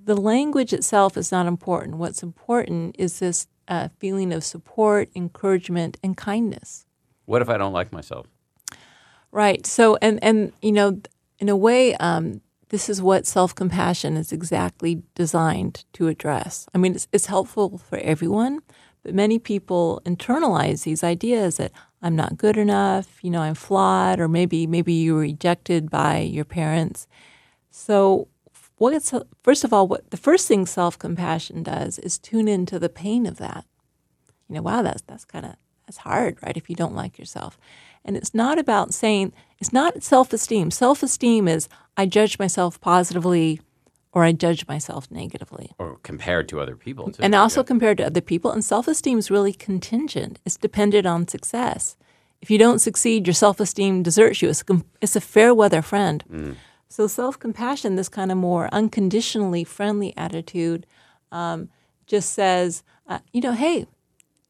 The 0.06 0.16
language 0.16 0.72
itself 0.72 1.16
is 1.16 1.32
not 1.32 1.46
important. 1.46 1.96
What's 1.96 2.22
important 2.22 2.94
is 2.96 3.18
this 3.18 3.48
a 3.66 3.88
feeling 3.98 4.32
of 4.32 4.44
support, 4.44 5.08
encouragement, 5.16 5.96
and 6.00 6.16
kindness. 6.16 6.86
What 7.25 7.42
if 7.42 7.48
I 7.48 7.58
don't 7.58 7.72
like 7.72 7.92
myself? 7.92 8.28
Right. 9.32 9.66
So, 9.66 9.98
and 10.00 10.22
and 10.22 10.52
you 10.62 10.70
know, 10.70 11.00
in 11.40 11.48
a 11.48 11.56
way, 11.56 11.96
um, 11.96 12.40
this 12.68 12.88
is 12.88 13.02
what 13.02 13.26
self 13.26 13.52
compassion 13.52 14.16
is 14.16 14.30
exactly 14.30 15.02
designed 15.16 15.84
to 15.94 16.06
address. 16.06 16.68
I 16.72 16.78
mean, 16.78 16.94
it's, 16.94 17.08
it's 17.12 17.26
helpful 17.26 17.76
for 17.76 17.98
everyone, 17.98 18.60
but 19.02 19.12
many 19.12 19.40
people 19.40 20.00
internalize 20.04 20.84
these 20.84 21.02
ideas 21.02 21.56
that 21.56 21.72
I'm 22.00 22.14
not 22.14 22.36
good 22.36 22.56
enough, 22.56 23.25
you 23.25 23.30
know, 23.30 23.42
I'm 23.42 23.56
flawed, 23.56 24.20
or 24.20 24.28
maybe 24.28 24.68
maybe 24.68 24.92
you 24.92 25.14
were 25.14 25.20
rejected 25.22 25.90
by 25.90 26.18
your 26.20 26.44
parents. 26.44 27.08
So 27.72 28.28
what's 28.78 29.12
first 29.42 29.64
of 29.64 29.73
all 29.73 29.88
what 29.88 30.11
the 30.11 30.16
first 30.16 30.49
thing 30.49 30.66
self-compassion 30.66 31.62
does 31.62 31.99
is 31.99 32.18
tune 32.18 32.49
into 32.49 32.78
the 32.78 32.88
pain 32.88 33.26
of 33.26 33.38
that. 33.38 33.64
You 34.49 34.56
know 34.56 34.62
wow 34.62 34.83
that's 34.83 35.02
that's 35.02 35.25
kind 35.25 35.45
of 35.45 35.56
that's 35.87 35.99
hard 35.99 36.38
right 36.42 36.56
if 36.56 36.68
you 36.68 36.76
don't 36.76 36.95
like 36.95 37.18
yourself. 37.18 37.59
And 38.04 38.16
it's 38.16 38.35
not 38.35 38.59
about 38.59 38.95
saying 38.95 39.33
it's 39.59 39.73
not 39.73 40.02
self-esteem. 40.02 40.71
Self-esteem 40.71 41.49
is 41.49 41.68
i 41.97 42.06
judge 42.06 42.38
myself 42.38 42.80
positively 42.80 43.61
or 44.12 44.25
i 44.25 44.33
judge 44.33 44.66
myself 44.66 45.11
negatively. 45.11 45.73
Or 45.78 45.99
compared 46.02 46.49
to 46.50 46.61
other 46.61 46.76
people 46.76 47.11
too. 47.12 47.23
And 47.23 47.35
also 47.35 47.61
yeah. 47.61 47.66
compared 47.66 47.99
to 47.99 48.06
other 48.06 48.21
people. 48.21 48.50
And 48.50 48.64
self-esteem 48.64 49.18
is 49.18 49.30
really 49.30 49.52
contingent. 49.52 50.38
It's 50.45 50.56
dependent 50.56 51.06
on 51.06 51.28
success. 51.28 51.97
If 52.40 52.50
you 52.50 52.59
don't 52.59 52.80
succeed 52.80 53.26
your 53.26 53.35
self-esteem 53.35 54.02
deserts 54.02 54.42
you. 54.42 54.49
It's, 54.50 54.62
it's 55.00 55.16
a 55.16 55.21
fair 55.21 55.54
weather 55.54 55.83
friend. 55.83 56.23
Mm. 56.30 56.56
So 56.88 57.07
self 57.07 57.38
compassion, 57.38 57.97
this 57.97 58.09
kind 58.09 58.31
of 58.31 58.38
more 58.38 58.69
unconditionally 58.73 59.64
friendly 59.64 60.14
attitude, 60.16 60.87
um, 61.33 61.69
just 62.07 62.33
says, 62.33 62.83
uh, 63.09 63.19
you 63.32 63.41
know, 63.41 63.52
hey, 63.52 63.87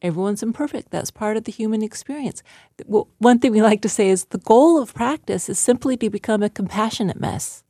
everyone's 0.02 0.42
imperfect. 0.42 0.90
That's 0.90 1.10
part 1.10 1.36
of 1.36 1.44
the 1.44 1.52
human 1.52 1.82
experience. 1.82 2.42
Well, 2.86 3.08
one 3.18 3.38
thing 3.38 3.52
we 3.52 3.62
like 3.62 3.82
to 3.82 3.88
say 3.88 4.08
is 4.08 4.26
the 4.26 4.38
goal 4.38 4.80
of 4.80 4.94
practice 4.94 5.48
is 5.48 5.58
simply 5.58 5.96
to 5.98 6.10
become 6.10 6.42
a 6.42 6.50
compassionate 6.50 7.18
mess. 7.18 7.64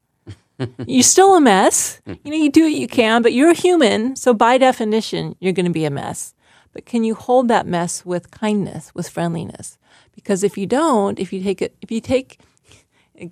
you're 0.86 1.02
still 1.02 1.34
a 1.36 1.40
mess. 1.40 2.00
You 2.06 2.30
know, 2.30 2.36
you 2.36 2.50
do 2.50 2.64
what 2.64 2.72
you 2.72 2.88
can, 2.88 3.22
but 3.22 3.32
you're 3.32 3.50
a 3.50 3.54
human. 3.54 4.16
So 4.16 4.34
by 4.34 4.58
definition, 4.58 5.36
you're 5.38 5.52
going 5.52 5.66
to 5.66 5.72
be 5.72 5.84
a 5.84 5.90
mess. 5.90 6.34
But 6.72 6.86
can 6.86 7.04
you 7.04 7.14
hold 7.14 7.48
that 7.48 7.66
mess 7.66 8.04
with 8.04 8.30
kindness, 8.30 8.94
with 8.94 9.08
friendliness? 9.08 9.78
Because 10.14 10.42
if 10.42 10.58
you 10.58 10.66
don't, 10.66 11.18
if 11.18 11.32
you 11.32 11.42
take 11.42 11.62
it, 11.62 11.76
if 11.80 11.90
you 11.90 12.00
take 12.00 12.38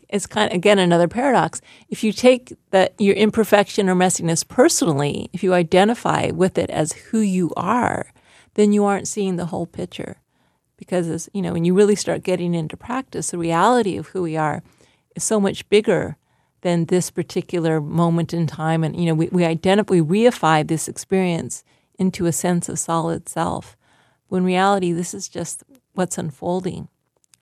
it's 0.08 0.26
kind 0.26 0.50
of, 0.50 0.56
again 0.56 0.78
another 0.78 1.08
paradox. 1.08 1.60
If 1.88 2.04
you 2.04 2.12
take 2.12 2.54
that 2.70 2.94
your 2.98 3.14
imperfection 3.14 3.88
or 3.88 3.94
messiness 3.94 4.46
personally, 4.46 5.28
if 5.32 5.42
you 5.42 5.54
identify 5.54 6.30
with 6.30 6.58
it 6.58 6.70
as 6.70 6.92
who 6.92 7.20
you 7.20 7.52
are, 7.56 8.12
then 8.54 8.72
you 8.72 8.84
aren't 8.84 9.08
seeing 9.08 9.36
the 9.36 9.46
whole 9.46 9.66
picture. 9.66 10.16
Because 10.76 11.08
as 11.08 11.28
you 11.32 11.42
know, 11.42 11.52
when 11.52 11.64
you 11.64 11.74
really 11.74 11.96
start 11.96 12.22
getting 12.22 12.54
into 12.54 12.76
practice, 12.76 13.30
the 13.30 13.38
reality 13.38 13.96
of 13.96 14.08
who 14.08 14.22
we 14.22 14.36
are 14.36 14.62
is 15.14 15.24
so 15.24 15.40
much 15.40 15.68
bigger 15.68 16.16
than 16.62 16.86
this 16.86 17.10
particular 17.10 17.80
moment 17.80 18.32
in 18.32 18.46
time. 18.46 18.82
And 18.82 18.98
you 18.98 19.06
know, 19.06 19.14
we, 19.14 19.28
we 19.28 19.44
identify, 19.44 20.00
we 20.00 20.00
reify 20.00 20.66
this 20.66 20.88
experience 20.88 21.62
into 21.98 22.26
a 22.26 22.32
sense 22.32 22.68
of 22.68 22.78
solid 22.78 23.28
self. 23.28 23.76
When 24.28 24.44
reality, 24.44 24.92
this 24.92 25.14
is 25.14 25.28
just 25.28 25.62
what's 25.92 26.18
unfolding, 26.18 26.88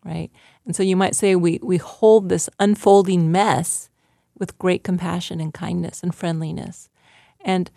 right? 0.04 0.30
And 0.64 0.76
so 0.76 0.82
you 0.82 0.96
might 0.96 1.16
say 1.16 1.34
we, 1.34 1.58
we 1.62 1.76
hold 1.76 2.28
this 2.28 2.48
unfolding 2.58 3.32
mess 3.32 3.90
with 4.38 4.58
great 4.58 4.84
compassion 4.84 5.40
and 5.40 5.52
kindness 5.52 6.02
and 6.02 6.14
friendliness. 6.14 6.88
And 7.40 7.70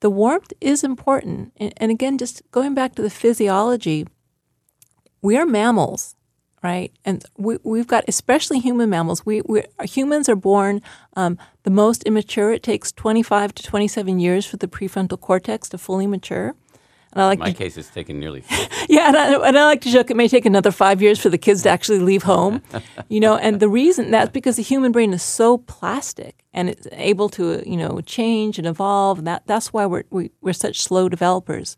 the 0.00 0.10
warmth 0.10 0.52
is 0.60 0.82
important. 0.82 1.52
And, 1.56 1.90
again, 1.90 2.18
just 2.18 2.42
going 2.50 2.74
back 2.74 2.94
to 2.96 3.02
the 3.02 3.10
physiology, 3.10 4.06
we 5.20 5.36
are 5.36 5.46
mammals, 5.46 6.16
right? 6.62 6.92
And 7.04 7.24
we, 7.36 7.58
we've 7.62 7.86
got, 7.86 8.04
especially 8.08 8.58
human 8.58 8.90
mammals, 8.90 9.24
we, 9.24 9.42
we 9.42 9.62
humans 9.84 10.28
are 10.28 10.36
born 10.36 10.82
um, 11.14 11.38
the 11.62 11.70
most 11.70 12.02
immature. 12.02 12.50
It 12.52 12.62
takes 12.62 12.90
25 12.92 13.54
to 13.54 13.62
27 13.62 14.18
years 14.18 14.44
for 14.44 14.56
the 14.56 14.66
prefrontal 14.66 15.20
cortex 15.20 15.68
to 15.68 15.78
fully 15.78 16.08
mature. 16.08 16.56
And 17.12 17.22
I 17.22 17.26
like 17.26 17.38
In 17.38 17.40
my 17.40 17.50
to, 17.50 17.56
case, 17.56 17.76
it's 17.76 17.90
taken 17.90 18.18
nearly. 18.18 18.42
yeah, 18.88 19.08
and 19.08 19.16
I, 19.16 19.48
and 19.48 19.58
I 19.58 19.64
like 19.64 19.82
to 19.82 19.90
joke 19.90 20.10
it 20.10 20.16
may 20.16 20.28
take 20.28 20.46
another 20.46 20.70
five 20.70 21.02
years 21.02 21.20
for 21.20 21.28
the 21.28 21.38
kids 21.38 21.62
to 21.64 21.68
actually 21.68 21.98
leave 21.98 22.22
home, 22.22 22.62
you 23.08 23.20
know. 23.20 23.36
And 23.36 23.60
the 23.60 23.68
reason 23.68 24.10
that's 24.10 24.30
because 24.30 24.56
the 24.56 24.62
human 24.62 24.92
brain 24.92 25.12
is 25.12 25.22
so 25.22 25.58
plastic 25.58 26.44
and 26.54 26.70
it's 26.70 26.86
able 26.92 27.28
to, 27.30 27.62
you 27.68 27.76
know, 27.76 28.00
change 28.00 28.58
and 28.58 28.66
evolve. 28.66 29.18
And 29.18 29.26
that 29.26 29.42
that's 29.46 29.72
why 29.72 29.84
we're 29.84 30.04
we, 30.10 30.26
are 30.26 30.30
we 30.40 30.50
are 30.50 30.54
such 30.54 30.80
slow 30.80 31.08
developers. 31.08 31.76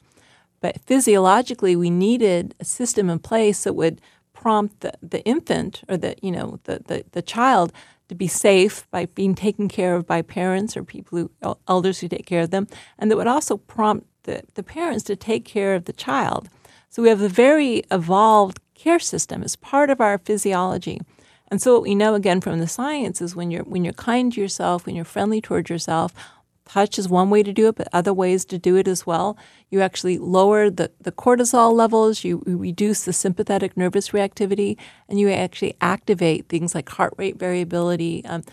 But 0.60 0.80
physiologically, 0.86 1.76
we 1.76 1.90
needed 1.90 2.54
a 2.60 2.64
system 2.64 3.10
in 3.10 3.18
place 3.18 3.64
that 3.64 3.74
would 3.74 4.00
prompt 4.32 4.80
the, 4.80 4.92
the 5.02 5.22
infant 5.24 5.82
or 5.88 5.96
the 5.96 6.14
you 6.22 6.30
know 6.30 6.60
the, 6.64 6.80
the, 6.86 7.04
the 7.12 7.22
child 7.22 7.72
to 8.08 8.14
be 8.14 8.28
safe 8.28 8.86
by 8.90 9.06
being 9.06 9.34
taken 9.34 9.66
care 9.66 9.96
of 9.96 10.06
by 10.06 10.22
parents 10.22 10.76
or 10.76 10.84
people 10.84 11.18
who 11.18 11.56
elders 11.66 12.00
who 12.00 12.08
take 12.08 12.26
care 12.26 12.42
of 12.42 12.50
them, 12.50 12.68
and 12.98 13.10
that 13.10 13.16
would 13.16 13.26
also 13.26 13.56
prompt 13.56 14.06
the, 14.24 14.42
the 14.54 14.62
parents 14.62 15.04
to 15.04 15.16
take 15.16 15.44
care 15.44 15.74
of 15.74 15.84
the 15.84 15.92
child. 15.92 16.48
So 16.90 17.02
we 17.02 17.08
have 17.08 17.22
a 17.22 17.28
very 17.28 17.84
evolved 17.90 18.60
care 18.74 18.98
system 18.98 19.42
as 19.42 19.56
part 19.56 19.90
of 19.90 20.00
our 20.00 20.18
physiology. 20.18 21.00
And 21.48 21.60
so 21.62 21.74
what 21.74 21.82
we 21.82 21.94
know 21.94 22.14
again 22.14 22.40
from 22.40 22.58
the 22.58 22.68
science 22.68 23.22
is 23.22 23.36
when 23.36 23.50
you're 23.50 23.64
when 23.64 23.84
you're 23.84 23.94
kind 23.94 24.32
to 24.32 24.40
yourself, 24.40 24.86
when 24.86 24.96
you're 24.96 25.04
friendly 25.04 25.40
towards 25.40 25.70
yourself, 25.70 26.12
touch 26.64 26.98
is 26.98 27.08
one 27.08 27.30
way 27.30 27.42
to 27.42 27.52
do 27.52 27.68
it, 27.68 27.76
but 27.76 27.88
other 27.92 28.12
ways 28.12 28.44
to 28.46 28.58
do 28.58 28.76
it 28.76 28.88
as 28.88 29.06
well. 29.06 29.36
You 29.70 29.80
actually 29.80 30.18
lower 30.18 30.70
the, 30.70 30.90
the 31.00 31.12
cortisol 31.12 31.72
levels, 31.72 32.24
you, 32.24 32.42
reduce 32.46 33.04
the 33.04 33.12
sympathetic 33.12 33.76
nervous 33.76 34.10
reactivity, 34.10 34.76
and 35.08 35.20
you 35.20 35.30
actually 35.30 35.76
activate 35.80 36.48
things 36.48 36.74
like 36.74 36.88
heart 36.88 37.14
rate 37.16 37.38
variability, 37.38 38.24
um, 38.24 38.44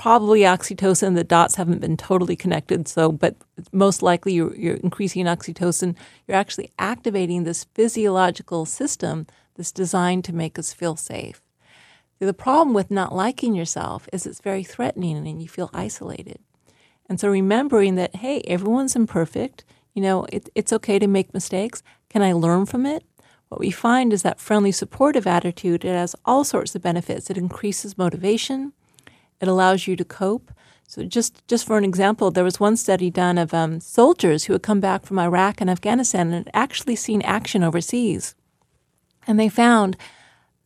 probably 0.00 0.40
oxytocin. 0.40 1.14
The 1.14 1.24
dots 1.24 1.56
haven't 1.56 1.80
been 1.80 1.96
totally 1.96 2.36
connected, 2.36 2.88
so 2.88 3.10
but 3.12 3.36
most 3.72 4.02
likely 4.02 4.34
you're, 4.34 4.54
you're 4.54 4.76
increasing 4.76 5.26
oxytocin. 5.26 5.96
You're 6.26 6.36
actually 6.36 6.70
activating 6.78 7.44
this 7.44 7.64
physiological 7.74 8.66
system 8.66 9.26
that's 9.54 9.72
designed 9.72 10.24
to 10.24 10.34
make 10.34 10.58
us 10.58 10.72
feel 10.72 10.96
safe. 10.96 11.40
The 12.18 12.32
problem 12.32 12.74
with 12.74 12.90
not 12.90 13.14
liking 13.14 13.54
yourself 13.54 14.08
is 14.12 14.26
it's 14.26 14.40
very 14.40 14.64
threatening 14.64 15.26
and 15.26 15.42
you 15.42 15.48
feel 15.48 15.70
isolated. 15.74 16.38
And 17.08 17.20
so 17.20 17.28
remembering 17.28 17.96
that, 17.96 18.16
hey, 18.16 18.40
everyone's 18.46 18.96
imperfect. 18.96 19.64
You 19.94 20.02
know, 20.02 20.26
it, 20.32 20.48
it's 20.54 20.72
okay 20.72 20.98
to 20.98 21.06
make 21.06 21.34
mistakes. 21.34 21.82
Can 22.08 22.22
I 22.22 22.32
learn 22.32 22.66
from 22.66 22.86
it? 22.86 23.04
What 23.48 23.60
we 23.60 23.70
find 23.70 24.12
is 24.12 24.22
that 24.22 24.40
friendly, 24.40 24.72
supportive 24.72 25.26
attitude, 25.26 25.84
it 25.84 25.94
has 25.94 26.16
all 26.24 26.42
sorts 26.42 26.74
of 26.74 26.82
benefits. 26.82 27.30
It 27.30 27.38
increases 27.38 27.98
motivation. 27.98 28.72
It 29.40 29.48
allows 29.48 29.86
you 29.86 29.96
to 29.96 30.04
cope. 30.04 30.50
So 30.88 31.02
just 31.04 31.46
just 31.48 31.66
for 31.66 31.76
an 31.78 31.84
example, 31.84 32.30
there 32.30 32.44
was 32.44 32.60
one 32.60 32.76
study 32.76 33.10
done 33.10 33.38
of 33.38 33.52
um, 33.52 33.80
soldiers 33.80 34.44
who 34.44 34.52
had 34.52 34.62
come 34.62 34.80
back 34.80 35.04
from 35.04 35.18
Iraq 35.18 35.60
and 35.60 35.68
Afghanistan 35.68 36.32
and 36.32 36.46
had 36.46 36.50
actually 36.54 36.96
seen 36.96 37.22
action 37.22 37.64
overseas, 37.64 38.34
and 39.26 39.38
they 39.38 39.48
found 39.48 39.96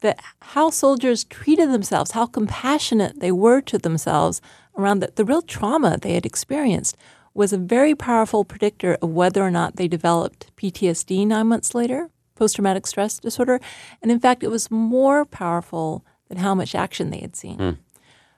that 0.00 0.20
how 0.40 0.70
soldiers 0.70 1.24
treated 1.24 1.70
themselves, 1.70 2.12
how 2.12 2.26
compassionate 2.26 3.20
they 3.20 3.32
were 3.32 3.60
to 3.60 3.78
themselves 3.78 4.40
around 4.76 5.00
the, 5.00 5.12
the 5.14 5.24
real 5.24 5.42
trauma 5.42 5.98
they 6.00 6.14
had 6.14 6.26
experienced, 6.26 6.96
was 7.34 7.52
a 7.52 7.58
very 7.58 7.94
powerful 7.94 8.44
predictor 8.44 8.96
of 9.02 9.10
whether 9.10 9.42
or 9.42 9.50
not 9.50 9.76
they 9.76 9.88
developed 9.88 10.50
PTSD 10.56 11.26
nine 11.26 11.46
months 11.46 11.74
later, 11.74 12.10
post 12.34 12.56
traumatic 12.56 12.86
stress 12.86 13.18
disorder. 13.18 13.60
And 14.02 14.10
in 14.10 14.20
fact, 14.20 14.42
it 14.42 14.50
was 14.50 14.70
more 14.70 15.24
powerful 15.24 16.04
than 16.28 16.38
how 16.38 16.54
much 16.54 16.74
action 16.74 17.10
they 17.10 17.20
had 17.20 17.36
seen. 17.36 17.58
Mm. 17.58 17.76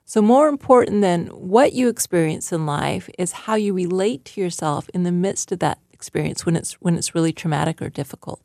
So, 0.04 0.20
more 0.20 0.48
important 0.48 1.00
than 1.00 1.26
what 1.28 1.72
you 1.72 1.88
experience 1.88 2.52
in 2.52 2.66
life 2.66 3.08
is 3.18 3.32
how 3.32 3.54
you 3.54 3.72
relate 3.72 4.24
to 4.26 4.40
yourself 4.40 4.88
in 4.92 5.04
the 5.04 5.12
midst 5.12 5.52
of 5.52 5.60
that 5.60 5.78
experience 5.92 6.44
when 6.44 6.56
it's 6.56 6.74
when 6.74 6.96
it's 6.96 7.14
really 7.14 7.32
traumatic 7.32 7.80
or 7.80 7.88
difficult. 7.88 8.40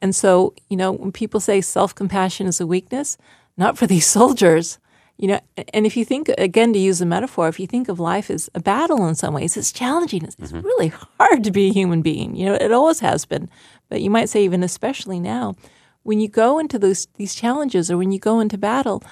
And 0.00 0.14
so, 0.14 0.54
you 0.68 0.76
know, 0.76 0.92
when 0.92 1.12
people 1.12 1.40
say 1.40 1.60
self 1.60 1.94
compassion 1.94 2.46
is 2.46 2.60
a 2.60 2.66
weakness, 2.66 3.16
not 3.56 3.76
for 3.76 3.86
these 3.94 4.06
soldiers, 4.06 4.78
you 5.16 5.28
know, 5.28 5.40
and 5.72 5.86
if 5.86 5.96
you 5.96 6.04
think, 6.04 6.28
again, 6.38 6.72
to 6.72 6.78
use 6.78 7.00
a 7.00 7.06
metaphor, 7.06 7.46
if 7.46 7.60
you 7.60 7.68
think 7.68 7.88
of 7.88 8.00
life 8.00 8.30
as 8.30 8.50
a 8.54 8.60
battle 8.60 9.06
in 9.06 9.14
some 9.14 9.32
ways, 9.32 9.56
it's 9.56 9.70
challenging. 9.70 10.24
It's, 10.24 10.34
mm-hmm. 10.36 10.60
really 10.60 10.88
hard 11.20 11.44
to 11.44 11.52
be 11.52 11.68
a 11.68 11.72
human 11.72 12.02
being. 12.02 12.34
You 12.34 12.46
know, 12.46 12.54
it 12.54 12.72
always 12.72 12.98
has 13.00 13.24
been. 13.24 13.48
But 13.88 14.00
you 14.00 14.10
might 14.10 14.28
say, 14.28 14.42
even 14.42 14.64
especially 14.64 15.20
now, 15.20 15.54
when 16.02 16.18
you 16.18 16.28
go 16.28 16.58
into 16.58 16.80
those, 16.80 17.06
these 17.14 17.34
challenges 17.34 17.90
or 17.90 17.96
when 17.96 18.10
you 18.10 18.18
go 18.18 18.40
into 18.40 18.58
battle, 18.58 19.04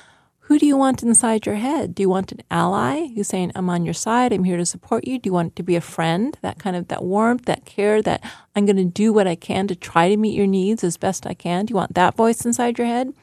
who 0.52 0.58
do 0.58 0.66
you 0.66 0.76
want 0.76 1.02
inside 1.02 1.46
your 1.46 1.54
head? 1.54 1.94
Do 1.94 2.02
you 2.02 2.10
want 2.10 2.30
an 2.30 2.42
ally 2.50 3.06
who's 3.14 3.28
saying, 3.28 3.52
I'm 3.54 3.70
on 3.70 3.86
your 3.86 3.94
side, 3.94 4.34
I'm 4.34 4.44
here 4.44 4.58
to 4.58 4.66
support 4.66 5.06
you? 5.06 5.18
Do 5.18 5.28
you 5.28 5.32
want 5.32 5.56
to 5.56 5.62
be 5.62 5.76
a 5.76 5.80
friend, 5.80 6.36
that 6.42 6.58
kind 6.58 6.76
of 6.76 6.88
that 6.88 7.02
warmth, 7.02 7.46
that 7.46 7.64
care, 7.64 8.02
that 8.02 8.22
I'm 8.54 8.66
going 8.66 8.76
to 8.76 8.84
do 8.84 9.14
what 9.14 9.26
I 9.26 9.34
can 9.34 9.66
to 9.68 9.74
try 9.74 10.10
to 10.10 10.16
meet 10.18 10.34
your 10.34 10.46
needs 10.46 10.84
as 10.84 10.98
best 10.98 11.26
I 11.26 11.32
can? 11.32 11.64
Do 11.64 11.72
you 11.72 11.76
want 11.76 11.94
that 11.94 12.16
voice 12.16 12.44
inside 12.44 12.76
your 12.76 12.86
head? 12.86 13.14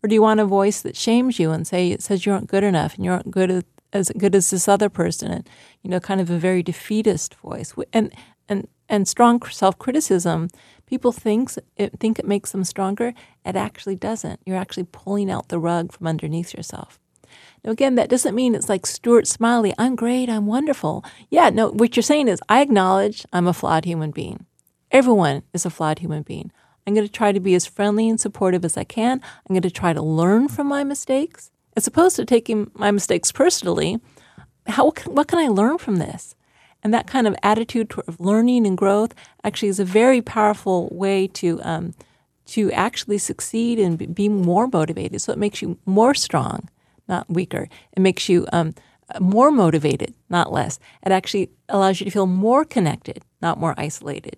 Or 0.00 0.06
do 0.06 0.14
you 0.14 0.22
want 0.22 0.38
a 0.38 0.44
voice 0.44 0.80
that 0.82 0.94
shames 0.94 1.40
you 1.40 1.50
and 1.50 1.66
say 1.66 1.90
it 1.90 2.04
says 2.04 2.24
you 2.24 2.30
aren't 2.30 2.46
good 2.46 2.62
enough 2.62 2.94
and 2.94 3.04
you 3.04 3.10
aren't 3.10 3.32
good 3.32 3.64
as 3.92 4.12
good 4.16 4.36
as 4.36 4.50
this 4.50 4.68
other 4.68 4.88
person 4.88 5.32
and 5.32 5.48
you 5.82 5.90
know 5.90 5.98
kind 5.98 6.20
of 6.20 6.30
a 6.30 6.38
very 6.38 6.62
defeatist 6.62 7.34
voice 7.36 7.74
and 7.92 8.12
and 8.48 8.68
and 8.88 9.08
strong 9.08 9.42
self-criticism 9.42 10.50
people 10.86 11.12
thinks 11.12 11.58
it, 11.76 11.98
think 11.98 12.18
it 12.18 12.26
makes 12.26 12.52
them 12.52 12.64
stronger 12.64 13.12
it 13.44 13.56
actually 13.56 13.96
doesn't 13.96 14.40
you're 14.46 14.56
actually 14.56 14.84
pulling 14.84 15.30
out 15.30 15.48
the 15.48 15.58
rug 15.58 15.92
from 15.92 16.06
underneath 16.06 16.54
yourself 16.54 16.98
now 17.64 17.70
again 17.70 17.94
that 17.94 18.08
doesn't 18.08 18.34
mean 18.34 18.54
it's 18.54 18.68
like 18.68 18.86
stuart 18.86 19.26
smalley 19.26 19.74
i'm 19.78 19.96
great 19.96 20.28
i'm 20.28 20.46
wonderful 20.46 21.04
yeah 21.30 21.50
no 21.50 21.70
what 21.70 21.96
you're 21.96 22.02
saying 22.02 22.28
is 22.28 22.40
i 22.48 22.60
acknowledge 22.60 23.26
i'm 23.32 23.46
a 23.46 23.52
flawed 23.52 23.84
human 23.84 24.10
being 24.10 24.46
everyone 24.90 25.42
is 25.52 25.66
a 25.66 25.70
flawed 25.70 25.98
human 25.98 26.22
being 26.22 26.50
I'm 26.86 26.94
going 26.94 27.06
to 27.06 27.12
try 27.12 27.32
to 27.32 27.40
be 27.40 27.54
as 27.54 27.66
friendly 27.66 28.08
and 28.08 28.20
supportive 28.20 28.64
as 28.64 28.76
I 28.76 28.84
can. 28.84 29.20
I'm 29.20 29.54
going 29.54 29.62
to 29.62 29.70
try 29.70 29.92
to 29.92 30.02
learn 30.02 30.48
from 30.48 30.68
my 30.68 30.84
mistakes. 30.84 31.50
As 31.76 31.86
opposed 31.86 32.16
to 32.16 32.24
taking 32.24 32.70
my 32.74 32.90
mistakes 32.90 33.32
personally, 33.32 33.98
how, 34.66 34.92
what 35.06 35.26
can 35.26 35.40
I 35.40 35.48
learn 35.48 35.78
from 35.78 35.96
this? 35.96 36.35
And 36.86 36.94
that 36.94 37.08
kind 37.08 37.26
of 37.26 37.34
attitude 37.42 37.90
toward 37.90 38.20
learning 38.20 38.64
and 38.64 38.78
growth 38.78 39.12
actually 39.42 39.70
is 39.70 39.80
a 39.80 39.84
very 39.84 40.22
powerful 40.22 40.88
way 40.92 41.26
to 41.26 41.60
um, 41.64 41.94
to 42.54 42.70
actually 42.70 43.18
succeed 43.18 43.80
and 43.80 44.14
be 44.14 44.28
more 44.28 44.68
motivated. 44.68 45.20
So 45.20 45.32
it 45.32 45.38
makes 45.38 45.60
you 45.60 45.78
more 45.84 46.14
strong, 46.14 46.68
not 47.08 47.28
weaker. 47.28 47.68
It 47.96 47.98
makes 47.98 48.28
you 48.28 48.46
um, 48.52 48.72
more 49.18 49.50
motivated, 49.50 50.14
not 50.30 50.52
less. 50.52 50.78
It 51.04 51.10
actually 51.10 51.50
allows 51.68 51.98
you 51.98 52.04
to 52.04 52.10
feel 52.12 52.28
more 52.28 52.64
connected, 52.64 53.24
not 53.42 53.58
more 53.58 53.74
isolated, 53.76 54.36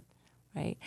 right? 0.57 0.79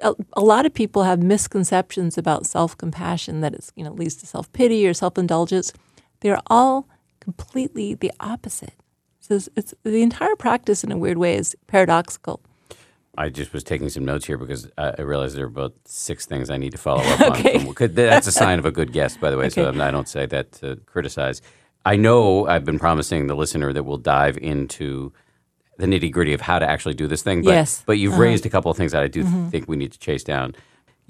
a, 0.00 0.14
a, 0.34 0.40
lot 0.40 0.64
of 0.64 0.72
people 0.72 1.02
have 1.02 1.20
misconceptions 1.20 2.18
about 2.18 2.46
self-compassion 2.46 3.40
that 3.40 3.52
it's 3.52 3.72
you 3.74 3.82
know 3.82 3.90
leads 3.90 4.14
to 4.14 4.26
self-pity 4.28 4.86
or 4.86 4.94
self-indulgence 4.94 5.72
they're 6.20 6.40
all 6.46 6.86
completely 7.18 7.94
the 7.94 8.12
opposite 8.20 8.74
it's, 9.30 9.74
the 9.84 10.02
entire 10.02 10.36
practice 10.36 10.84
in 10.84 10.92
a 10.92 10.98
weird 10.98 11.18
way 11.18 11.36
is 11.36 11.56
paradoxical 11.66 12.40
I 13.20 13.28
just 13.28 13.52
was 13.52 13.64
taking 13.64 13.88
some 13.88 14.04
notes 14.04 14.24
here 14.24 14.38
because 14.38 14.70
I 14.78 15.02
realized 15.02 15.36
there 15.36 15.44
are 15.44 15.48
about 15.48 15.74
six 15.84 16.26
things 16.26 16.48
I 16.48 16.56
need 16.56 16.72
to 16.72 16.78
follow 16.78 17.02
up 17.02 17.20
okay. 17.38 17.58
on. 17.66 17.74
From, 17.74 17.94
that's 17.94 18.26
a 18.26 18.32
sign 18.32 18.58
of 18.58 18.64
a 18.64 18.70
good 18.70 18.92
guest, 18.92 19.20
by 19.20 19.30
the 19.30 19.36
way. 19.36 19.46
Okay. 19.46 19.62
So 19.62 19.68
I 19.68 19.90
don't 19.90 20.08
say 20.08 20.26
that 20.26 20.52
to 20.52 20.76
criticize. 20.86 21.42
I 21.84 21.96
know 21.96 22.46
I've 22.46 22.64
been 22.64 22.78
promising 22.78 23.26
the 23.26 23.34
listener 23.34 23.72
that 23.72 23.82
we'll 23.82 23.98
dive 23.98 24.38
into 24.38 25.12
the 25.76 25.86
nitty 25.86 26.12
gritty 26.12 26.34
of 26.34 26.42
how 26.42 26.58
to 26.58 26.68
actually 26.68 26.94
do 26.94 27.06
this 27.06 27.22
thing. 27.22 27.42
But, 27.42 27.50
yes. 27.50 27.82
But 27.84 27.98
you've 27.98 28.12
uh-huh. 28.12 28.22
raised 28.22 28.46
a 28.46 28.50
couple 28.50 28.70
of 28.70 28.76
things 28.76 28.92
that 28.92 29.02
I 29.02 29.08
do 29.08 29.24
mm-hmm. 29.24 29.48
think 29.48 29.68
we 29.68 29.76
need 29.76 29.92
to 29.92 29.98
chase 29.98 30.22
down. 30.22 30.54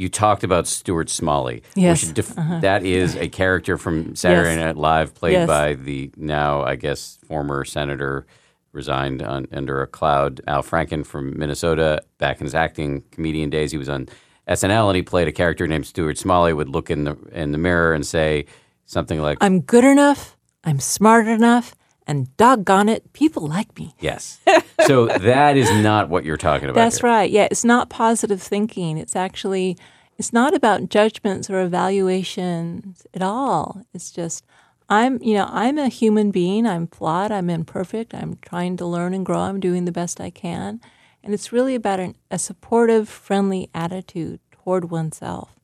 You 0.01 0.09
talked 0.09 0.45
about 0.45 0.67
Stuart 0.67 1.11
Smalley. 1.11 1.63
Yes. 1.75 2.11
Def- 2.11 2.39
uh-huh. 2.39 2.61
That 2.61 2.87
is 2.87 3.17
a 3.17 3.29
character 3.29 3.77
from 3.77 4.17
Saturday 4.17 4.55
yes. 4.55 4.59
Night 4.59 4.77
Live 4.79 5.15
played 5.15 5.33
yes. 5.33 5.47
by 5.47 5.75
the 5.75 6.11
now, 6.17 6.63
I 6.63 6.77
guess, 6.77 7.19
former 7.29 7.67
senator 7.67 8.25
resigned 8.73 9.21
on, 9.21 9.47
under 9.53 9.83
a 9.83 9.87
cloud, 9.87 10.41
Al 10.47 10.63
Franken 10.63 11.05
from 11.05 11.39
Minnesota. 11.39 12.01
Back 12.17 12.41
in 12.41 12.47
his 12.47 12.55
acting 12.55 13.03
comedian 13.11 13.51
days, 13.51 13.73
he 13.73 13.77
was 13.77 13.91
on 13.91 14.09
SNL 14.49 14.89
and 14.89 14.97
he 14.97 15.03
played 15.03 15.29
a 15.29 15.33
character 15.33 15.67
named 15.67 15.87
Stuart 15.87 16.17
Smalley. 16.17 16.55
Would 16.55 16.71
look 16.71 16.89
in 16.89 17.05
the 17.05 17.19
in 17.33 17.53
the 17.53 17.59
mirror 17.59 17.93
and 17.93 18.07
say 18.07 18.47
something 18.87 19.21
like, 19.21 19.37
"I'm 19.43 19.61
good 19.61 19.85
enough. 19.85 20.35
I'm 20.65 20.81
smart 20.81 21.29
enough 21.29 21.75
and 22.11 22.37
doggone 22.37 22.89
it, 22.89 23.13
people 23.13 23.47
like 23.47 23.79
me. 23.79 23.95
Yes. 24.01 24.41
So 24.87 25.07
that 25.07 25.57
is 25.57 25.71
not 25.71 26.09
what 26.09 26.25
you're 26.25 26.37
talking 26.37 26.69
about. 26.69 26.75
That's 26.81 26.99
here. 26.99 27.09
right. 27.09 27.31
Yeah, 27.31 27.47
it's 27.49 27.65
not 27.65 27.89
positive 27.89 28.43
thinking. 28.43 28.99
It's 28.99 29.15
actually 29.15 29.79
it's 30.19 30.33
not 30.33 30.53
about 30.53 30.89
judgments 30.89 31.49
or 31.49 31.61
evaluations 31.61 33.07
at 33.15 33.23
all. 33.23 33.83
It's 33.95 34.11
just 34.11 34.45
I'm, 34.89 35.23
you 35.23 35.35
know, 35.35 35.49
I'm 35.49 35.79
a 35.79 35.89
human 35.89 36.33
being. 36.33 36.67
I'm 36.67 36.89
flawed. 36.89 37.31
I'm 37.31 37.49
imperfect. 37.49 38.13
I'm 38.13 38.39
trying 38.43 38.77
to 38.79 38.87
learn 38.87 39.15
and 39.15 39.25
grow. 39.25 39.39
I'm 39.39 39.61
doing 39.61 39.85
the 39.85 39.93
best 39.93 40.21
I 40.21 40.31
can. 40.31 40.81
And 41.23 41.33
it's 41.33 41.53
really 41.53 41.77
about 41.77 42.01
an, 42.01 42.17
a 42.29 42.41
supportive, 42.41 43.09
friendly 43.09 43.71
attitude 43.73 44.41
toward 44.51 44.91
oneself. 44.91 45.61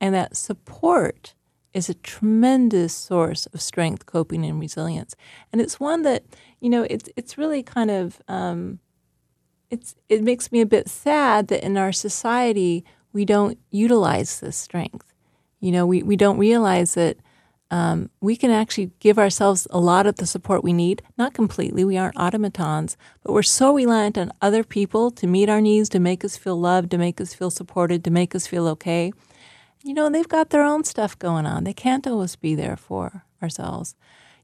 And 0.00 0.12
that 0.14 0.36
support 0.36 1.34
is 1.74 1.88
a 1.88 1.94
tremendous 1.94 2.94
source 2.94 3.46
of 3.46 3.60
strength, 3.60 4.06
coping, 4.06 4.44
and 4.44 4.60
resilience. 4.60 5.14
And 5.52 5.60
it's 5.60 5.80
one 5.80 6.02
that 6.02 6.24
you 6.60 6.70
know 6.70 6.86
it's 6.88 7.10
it's 7.16 7.36
really 7.36 7.62
kind 7.62 7.90
of 7.90 8.22
um, 8.28 8.78
it's 9.70 9.96
it 10.08 10.22
makes 10.22 10.52
me 10.52 10.60
a 10.60 10.66
bit 10.66 10.88
sad 10.88 11.48
that 11.48 11.64
in 11.64 11.76
our 11.76 11.92
society 11.92 12.84
we 13.12 13.24
don't 13.24 13.58
utilize 13.70 14.40
this 14.40 14.56
strength. 14.56 15.12
You 15.60 15.72
know, 15.72 15.84
we 15.84 16.02
we 16.02 16.16
don't 16.16 16.38
realize 16.38 16.94
that. 16.94 17.18
Um, 17.70 18.10
we 18.20 18.36
can 18.36 18.52
actually 18.52 18.92
give 19.00 19.18
ourselves 19.18 19.66
a 19.70 19.80
lot 19.80 20.06
of 20.06 20.16
the 20.16 20.26
support 20.26 20.62
we 20.62 20.72
need. 20.72 21.02
Not 21.18 21.32
completely, 21.34 21.82
we 21.82 21.96
aren't 21.96 22.16
automatons, 22.16 22.96
but 23.24 23.32
we're 23.32 23.42
so 23.42 23.74
reliant 23.74 24.16
on 24.16 24.32
other 24.40 24.62
people 24.62 25.10
to 25.12 25.26
meet 25.26 25.48
our 25.48 25.62
needs, 25.62 25.88
to 25.88 25.98
make 25.98 26.24
us 26.24 26.36
feel 26.36 26.60
loved, 26.60 26.90
to 26.92 26.98
make 26.98 27.20
us 27.20 27.34
feel 27.34 27.50
supported, 27.50 28.04
to 28.04 28.12
make 28.12 28.34
us 28.34 28.46
feel 28.46 28.68
okay 28.68 29.12
you 29.84 29.92
know, 29.92 30.08
they've 30.08 30.28
got 30.28 30.50
their 30.50 30.64
own 30.64 30.82
stuff 30.82 31.16
going 31.18 31.44
on. 31.44 31.64
They 31.64 31.74
can't 31.74 32.06
always 32.06 32.36
be 32.36 32.54
there 32.54 32.76
for 32.76 33.24
ourselves. 33.42 33.94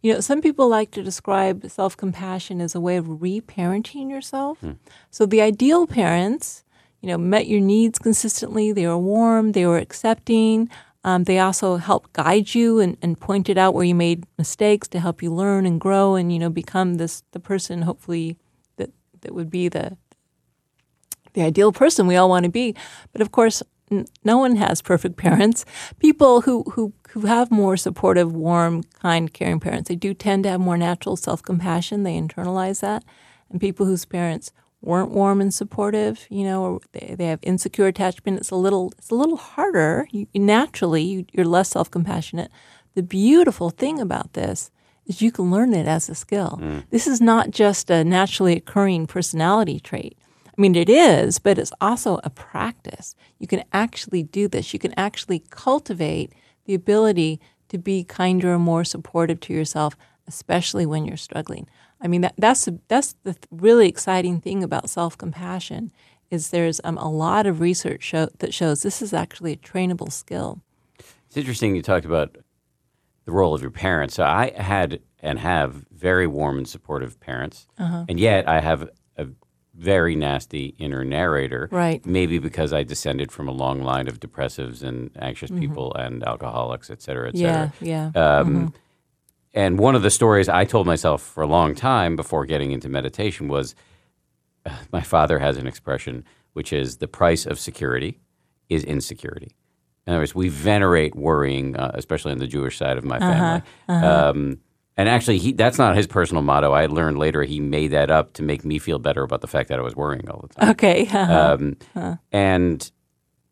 You 0.02 0.12
know, 0.14 0.20
some 0.20 0.42
people 0.42 0.68
like 0.68 0.90
to 0.92 1.02
describe 1.02 1.68
self 1.70 1.96
compassion 1.96 2.60
as 2.60 2.74
a 2.74 2.80
way 2.80 2.96
of 2.96 3.06
reparenting 3.06 4.10
yourself. 4.10 4.58
Hmm. 4.60 4.72
So 5.10 5.26
the 5.26 5.40
ideal 5.40 5.86
parents, 5.86 6.62
you 7.00 7.08
know, 7.08 7.18
met 7.18 7.46
your 7.46 7.60
needs 7.60 7.98
consistently. 7.98 8.70
They 8.72 8.86
were 8.86 8.98
warm, 8.98 9.52
they 9.52 9.66
were 9.66 9.78
accepting. 9.78 10.70
Um, 11.02 11.24
they 11.24 11.38
also 11.38 11.76
helped 11.76 12.12
guide 12.12 12.54
you 12.54 12.78
and, 12.78 12.98
and 13.00 13.18
pointed 13.18 13.56
out 13.56 13.72
where 13.72 13.84
you 13.84 13.94
made 13.94 14.26
mistakes 14.36 14.86
to 14.88 15.00
help 15.00 15.22
you 15.22 15.32
learn 15.32 15.64
and 15.64 15.80
grow 15.80 16.14
and, 16.14 16.30
you 16.30 16.38
know, 16.38 16.50
become 16.50 16.96
this 16.96 17.22
the 17.32 17.40
person 17.40 17.82
hopefully 17.82 18.36
that, 18.76 18.90
that 19.22 19.34
would 19.34 19.50
be 19.50 19.68
the 19.68 19.96
the 21.32 21.42
ideal 21.42 21.72
person 21.72 22.06
we 22.06 22.16
all 22.16 22.28
want 22.28 22.44
to 22.44 22.50
be. 22.50 22.74
But 23.12 23.22
of 23.22 23.30
course, 23.32 23.62
no 24.24 24.38
one 24.38 24.56
has 24.56 24.82
perfect 24.82 25.16
parents. 25.28 25.64
People 25.98 26.42
who, 26.42 26.64
who, 26.72 26.92
who 27.10 27.22
have 27.22 27.50
more 27.50 27.76
supportive, 27.76 28.32
warm, 28.32 28.82
kind, 29.00 29.32
caring 29.32 29.60
parents, 29.60 29.88
they 29.88 29.96
do 29.96 30.14
tend 30.14 30.44
to 30.44 30.50
have 30.50 30.60
more 30.60 30.76
natural 30.78 31.16
self 31.16 31.42
compassion. 31.42 32.02
They 32.02 32.18
internalize 32.18 32.80
that. 32.80 33.04
And 33.50 33.60
people 33.60 33.86
whose 33.86 34.04
parents 34.04 34.52
weren't 34.82 35.10
warm 35.10 35.40
and 35.40 35.52
supportive, 35.52 36.26
you 36.30 36.44
know, 36.44 36.62
or 36.64 36.80
they, 36.92 37.14
they 37.18 37.26
have 37.26 37.40
insecure 37.42 37.86
attachment, 37.86 38.38
it's 38.38 38.50
a 38.50 38.56
little 38.56 38.92
it's 38.98 39.10
a 39.10 39.14
little 39.14 39.36
harder. 39.36 40.06
You, 40.10 40.26
naturally, 40.34 41.02
you, 41.02 41.26
you're 41.32 41.44
less 41.44 41.70
self 41.70 41.90
compassionate. 41.90 42.50
The 42.94 43.02
beautiful 43.02 43.70
thing 43.70 44.00
about 44.00 44.32
this 44.32 44.70
is 45.06 45.22
you 45.22 45.32
can 45.32 45.50
learn 45.50 45.74
it 45.74 45.86
as 45.86 46.08
a 46.08 46.14
skill. 46.14 46.58
Mm. 46.60 46.84
This 46.90 47.06
is 47.06 47.20
not 47.20 47.50
just 47.50 47.90
a 47.90 48.04
naturally 48.04 48.56
occurring 48.56 49.06
personality 49.06 49.80
trait. 49.80 50.16
I 50.60 50.62
mean, 50.62 50.74
it 50.74 50.90
is, 50.90 51.38
but 51.38 51.58
it's 51.58 51.72
also 51.80 52.20
a 52.22 52.28
practice. 52.28 53.14
You 53.38 53.46
can 53.46 53.64
actually 53.72 54.22
do 54.22 54.46
this. 54.46 54.74
You 54.74 54.78
can 54.78 54.92
actually 54.94 55.42
cultivate 55.48 56.34
the 56.66 56.74
ability 56.74 57.40
to 57.70 57.78
be 57.78 58.04
kinder 58.04 58.52
and 58.52 58.62
more 58.62 58.84
supportive 58.84 59.40
to 59.40 59.54
yourself, 59.54 59.96
especially 60.28 60.84
when 60.84 61.06
you're 61.06 61.16
struggling. 61.16 61.66
I 61.98 62.08
mean, 62.08 62.20
that, 62.20 62.34
that's 62.36 62.68
that's 62.88 63.14
the 63.22 63.36
really 63.50 63.88
exciting 63.88 64.42
thing 64.42 64.62
about 64.62 64.90
self 64.90 65.16
compassion 65.16 65.92
is 66.30 66.50
there's 66.50 66.78
um, 66.84 66.98
a 66.98 67.08
lot 67.10 67.46
of 67.46 67.60
research 67.60 68.02
show, 68.02 68.28
that 68.40 68.52
shows 68.52 68.82
this 68.82 69.00
is 69.00 69.14
actually 69.14 69.54
a 69.54 69.56
trainable 69.56 70.12
skill. 70.12 70.60
It's 71.26 71.38
interesting 71.38 71.74
you 71.74 71.80
talked 71.80 72.04
about 72.04 72.36
the 73.24 73.32
role 73.32 73.54
of 73.54 73.62
your 73.62 73.70
parents. 73.70 74.14
So 74.14 74.24
I 74.24 74.52
had 74.54 75.00
and 75.22 75.38
have 75.38 75.86
very 75.90 76.26
warm 76.26 76.58
and 76.58 76.68
supportive 76.68 77.18
parents, 77.18 77.66
Uh-huh. 77.78 78.04
and 78.10 78.20
yet 78.20 78.46
I 78.46 78.60
have 78.60 78.90
very 79.80 80.14
nasty 80.14 80.74
inner 80.78 81.04
narrator. 81.04 81.68
Right. 81.72 82.04
Maybe 82.04 82.38
because 82.38 82.72
I 82.72 82.82
descended 82.82 83.32
from 83.32 83.48
a 83.48 83.52
long 83.52 83.82
line 83.82 84.08
of 84.08 84.20
depressives 84.20 84.82
and 84.82 85.10
anxious 85.18 85.50
people 85.50 85.94
and 85.94 86.22
alcoholics, 86.22 86.90
et 86.90 87.00
cetera, 87.02 87.28
et 87.30 87.36
cetera. 87.36 87.72
yeah. 87.80 88.10
Um, 88.14 88.72
And 89.54 89.78
one 89.80 89.96
of 89.96 90.02
the 90.02 90.10
stories 90.10 90.48
I 90.48 90.64
told 90.64 90.86
myself 90.86 91.22
for 91.22 91.42
a 91.42 91.46
long 91.46 91.74
time 91.74 92.14
before 92.14 92.44
getting 92.46 92.70
into 92.72 92.88
meditation 92.88 93.48
was 93.48 93.74
uh, 94.66 94.70
my 94.92 95.00
father 95.00 95.38
has 95.38 95.56
an 95.56 95.66
expression, 95.66 96.24
which 96.52 96.72
is 96.72 96.98
the 96.98 97.08
price 97.08 97.46
of 97.46 97.58
security 97.58 98.20
is 98.68 98.84
insecurity. 98.84 99.56
In 100.06 100.12
other 100.12 100.20
words, 100.20 100.34
we 100.34 100.48
venerate 100.48 101.14
worrying, 101.16 101.76
uh, 101.76 101.90
especially 101.94 102.32
on 102.32 102.38
the 102.38 102.46
Jewish 102.46 102.76
side 102.78 102.96
of 102.98 103.04
my 103.04 103.18
family. 103.18 103.62
Um, 103.88 104.58
and 105.00 105.08
actually, 105.08 105.38
he, 105.38 105.52
that's 105.52 105.78
not 105.78 105.96
his 105.96 106.06
personal 106.06 106.42
motto. 106.42 106.72
I 106.72 106.84
learned 106.86 107.18
later 107.18 107.42
he 107.42 107.58
made 107.58 107.88
that 107.92 108.10
up 108.10 108.34
to 108.34 108.42
make 108.42 108.66
me 108.66 108.78
feel 108.78 108.98
better 108.98 109.22
about 109.22 109.40
the 109.40 109.46
fact 109.46 109.68
that 109.70 109.78
I 109.78 109.82
was 109.82 109.96
worrying 109.96 110.28
all 110.28 110.46
the 110.46 110.54
time. 110.54 110.70
Okay. 110.70 111.06
uh-huh. 111.12 111.56
Um, 111.58 112.18
And 112.32 112.90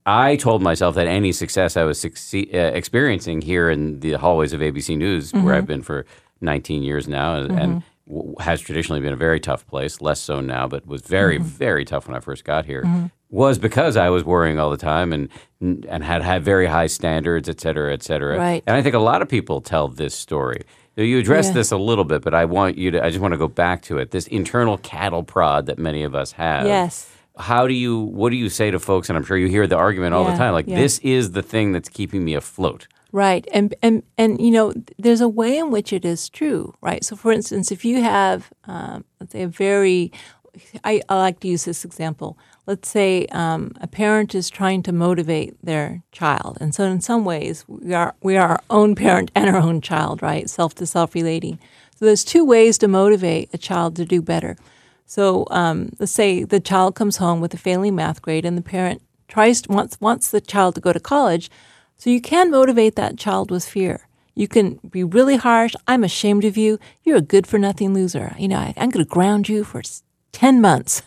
I 0.05 0.37
told 0.37 0.61
myself 0.63 0.95
that 0.97 1.07
any 1.07 1.33
success 1.33 1.77
I 1.79 1.85
was 1.85 1.99
succe- 1.99 2.55
uh, 2.55 2.75
experiencing 2.75 3.41
here 3.41 3.71
in 3.71 4.01
the 4.01 4.13
hallways 4.13 4.53
of 4.53 4.61
ABC 4.61 4.97
News, 4.97 5.33
where 5.33 5.55
I've 5.55 5.67
been 5.67 5.83
for 5.83 6.05
19 6.43 6.83
years 6.83 7.09
now, 7.09 7.37
and, 7.37 7.59
and 7.59 7.83
w- 8.07 8.35
has 8.41 8.61
traditionally 8.61 9.01
been 9.01 9.13
a 9.13 9.17
very 9.17 9.41
tough 9.41 9.67
place, 9.67 10.01
less 10.03 10.21
so 10.21 10.41
now, 10.41 10.67
but 10.69 10.87
was 10.87 11.01
very, 11.03 11.39
very 11.39 11.85
tough 11.87 12.07
when 12.09 12.17
I 12.17 12.21
first 12.21 12.45
got 12.45 12.67
here, 12.67 13.11
was 13.31 13.59
because 13.59 13.97
I 13.97 14.09
was 14.11 14.23
worrying 14.25 14.59
all 14.59 14.71
the 14.71 14.77
time 14.77 15.13
and 15.13 15.29
and 15.61 16.03
had 16.05 16.23
had 16.23 16.43
very 16.45 16.67
high 16.67 16.87
standards, 16.87 17.49
et 17.49 17.61
cetera, 17.61 17.93
et 17.93 18.03
cetera. 18.03 18.39
Right. 18.39 18.63
And 18.67 18.77
I 18.77 18.83
think 18.83 18.95
a 18.95 18.99
lot 19.01 19.23
of 19.23 19.29
people 19.29 19.61
tell 19.61 19.89
this 19.89 20.15
story. 20.15 20.63
Now, 20.99 21.05
You 21.05 21.19
addressed 21.19 21.51
Yeah. 21.51 21.55
this 21.55 21.71
a 21.71 21.79
little 21.79 22.05
bit, 22.05 22.23
but 22.23 22.35
I 22.35 22.45
want 22.45 22.77
you 22.77 22.91
to, 22.91 23.03
I 23.05 23.09
just 23.09 23.21
want 23.21 23.33
to 23.33 23.39
go 23.39 23.49
back 23.49 23.83
to 23.83 23.99
it. 23.99 24.11
This 24.11 24.27
internal 24.27 24.77
cattle 24.79 25.23
prod 25.23 25.67
that 25.67 25.79
many 25.79 26.03
of 26.03 26.15
us 26.15 26.33
have 26.33 26.67
yes. 26.67 27.09
how 27.39 27.67
do 27.67 27.73
you 27.73 28.01
what 28.01 28.31
do 28.31 28.37
you 28.37 28.49
say 28.49 28.69
to 28.71 28.79
folks 28.81 29.09
and 29.09 29.17
i'm 29.17 29.23
sure 29.25 29.37
you 29.37 29.47
hear 29.47 29.67
the 29.69 29.77
argument 29.77 30.13
all 30.13 30.25
the 30.25 30.37
time 30.37 30.53
like 30.53 30.67
yeah. 30.67 30.77
this 30.77 30.99
is 31.01 31.31
the 31.33 31.43
thing 31.43 31.71
that's 31.71 31.89
keeping 31.89 32.25
me 32.25 32.35
afloat 32.35 32.89
Right. 33.13 33.47
And 33.53 33.75
and 33.83 34.03
and 34.19 34.41
you 34.41 34.51
know, 34.51 34.73
there's 34.99 35.23
a 35.23 35.29
way 35.29 35.57
in 35.57 35.71
which 35.71 35.93
it 35.93 36.05
is 36.05 36.29
true, 36.29 36.75
right? 36.83 37.03
So 37.03 37.17
for 37.17 37.33
instance, 37.33 37.73
if 37.73 37.85
you 37.85 38.03
have 38.03 38.53
um, 38.65 39.05
let's 39.19 39.33
say 39.33 39.43
a 39.43 39.49
very 39.49 40.13
I, 40.85 41.01
I 41.09 41.17
like 41.17 41.41
to 41.41 41.49
use 41.49 41.65
this 41.65 41.85
example. 41.85 42.39
Let's 42.69 42.91
say 42.91 43.25
um, 43.33 43.73
a 43.81 43.87
parent 43.87 44.35
is 44.35 44.51
trying 44.51 44.83
to 44.83 44.93
motivate 44.93 45.57
their 45.65 46.03
child, 46.13 46.59
and 46.61 46.75
so 46.75 46.85
in 46.85 47.01
some 47.01 47.25
ways 47.25 47.65
we 47.67 47.95
are 47.95 48.15
we 48.23 48.37
are 48.37 48.47
our 48.47 48.61
own 48.69 48.95
parent 48.95 49.31
and 49.35 49.49
our 49.49 49.57
own 49.57 49.81
child, 49.81 50.21
right? 50.21 50.51
Self 50.51 50.75
to 50.75 50.85
self 50.85 51.15
relating. 51.15 51.59
So 51.97 52.05
there's 52.05 52.25
two 52.25 52.45
ways 52.45 52.77
to 52.79 52.87
motivate 52.87 53.49
a 53.55 53.59
child 53.59 53.97
to 53.97 54.05
do 54.05 54.21
better. 54.21 54.59
So 55.07 55.47
um, 55.51 55.93
let's 55.99 56.13
say 56.13 56.45
the 56.45 56.61
child 56.61 56.95
comes 56.95 57.17
home 57.17 57.41
with 57.41 57.55
a 57.55 57.57
failing 57.57 57.95
math 57.95 58.21
grade, 58.21 58.45
and 58.45 58.59
the 58.59 58.63
parent 58.63 59.01
tries 59.29 59.63
wants 59.67 59.99
wants 59.99 60.31
the 60.31 60.43
child 60.43 60.75
to 60.75 60.83
go 60.83 60.93
to 60.93 61.01
college. 61.01 61.51
So 61.97 62.11
you 62.11 62.21
can 62.21 62.51
motivate 62.51 62.97
that 62.97 63.17
child 63.17 63.51
with 63.51 63.65
fear. 63.65 64.07
You 64.35 64.47
can 64.47 64.79
be 64.91 65.03
really 65.03 65.37
harsh. 65.37 65.75
I'm 65.87 66.05
ashamed 66.05 66.45
of 66.45 66.59
you. 66.59 66.79
You're 67.03 67.17
a 67.17 67.23
good 67.23 67.47
for 67.47 67.59
nothing 67.59 67.95
loser. 67.95 68.37
You 68.39 68.49
know, 68.49 68.59
I, 68.59 68.75
I'm 68.77 68.91
going 68.91 69.07
to 69.07 69.11
ground 69.11 69.49
you 69.49 69.65
for 69.65 69.81
10 70.33 70.61
months. 70.61 71.01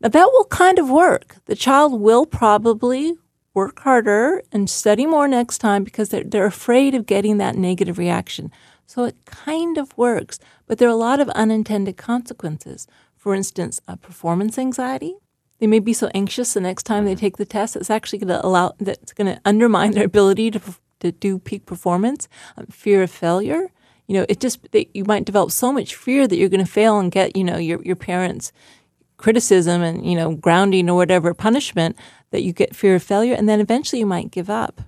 Now 0.00 0.08
that 0.08 0.30
will 0.32 0.44
kind 0.46 0.78
of 0.78 0.90
work. 0.90 1.36
The 1.46 1.56
child 1.56 2.00
will 2.00 2.26
probably 2.26 3.14
work 3.54 3.80
harder 3.80 4.42
and 4.52 4.68
study 4.68 5.06
more 5.06 5.26
next 5.26 5.58
time 5.58 5.82
because 5.82 6.10
they're, 6.10 6.24
they're 6.24 6.46
afraid 6.46 6.94
of 6.94 7.06
getting 7.06 7.38
that 7.38 7.56
negative 7.56 7.96
reaction. 7.98 8.52
So 8.86 9.04
it 9.04 9.16
kind 9.24 9.78
of 9.78 9.96
works, 9.96 10.38
but 10.66 10.78
there 10.78 10.88
are 10.88 10.92
a 10.92 10.96
lot 10.96 11.20
of 11.20 11.28
unintended 11.30 11.96
consequences. 11.96 12.86
For 13.16 13.34
instance, 13.34 13.80
a 13.88 13.96
performance 13.96 14.58
anxiety. 14.58 15.16
They 15.58 15.66
may 15.66 15.78
be 15.78 15.94
so 15.94 16.10
anxious 16.14 16.52
the 16.52 16.60
next 16.60 16.84
time 16.84 17.06
they 17.06 17.14
take 17.14 17.38
the 17.38 17.46
test, 17.46 17.76
it's 17.76 17.90
actually 17.90 18.18
going 18.20 18.28
to 18.28 18.44
allow 18.44 18.74
that's 18.78 19.12
going 19.14 19.34
to 19.34 19.40
undermine 19.44 19.92
their 19.92 20.04
ability 20.04 20.50
to 20.52 20.60
to 21.00 21.12
do 21.12 21.38
peak 21.38 21.66
performance. 21.66 22.28
Um, 22.56 22.66
fear 22.66 23.02
of 23.02 23.10
failure. 23.10 23.70
You 24.06 24.18
know, 24.18 24.26
it 24.28 24.38
just 24.40 24.70
they, 24.70 24.88
you 24.94 25.04
might 25.04 25.24
develop 25.24 25.50
so 25.50 25.72
much 25.72 25.94
fear 25.94 26.28
that 26.28 26.36
you're 26.36 26.48
going 26.48 26.64
to 26.64 26.70
fail 26.70 26.98
and 26.98 27.10
get 27.10 27.36
you 27.36 27.44
know 27.44 27.56
your 27.56 27.82
your 27.82 27.96
parents' 27.96 28.52
criticism 29.16 29.82
and 29.82 30.08
you 30.08 30.16
know 30.16 30.34
grounding 30.34 30.90
or 30.90 30.96
whatever 30.96 31.34
punishment 31.34 31.96
that 32.30 32.42
you 32.42 32.52
get 32.52 32.76
fear 32.76 32.96
of 32.96 33.02
failure, 33.02 33.34
and 33.34 33.48
then 33.48 33.60
eventually 33.60 34.00
you 34.00 34.06
might 34.06 34.30
give 34.30 34.50
up. 34.50 34.82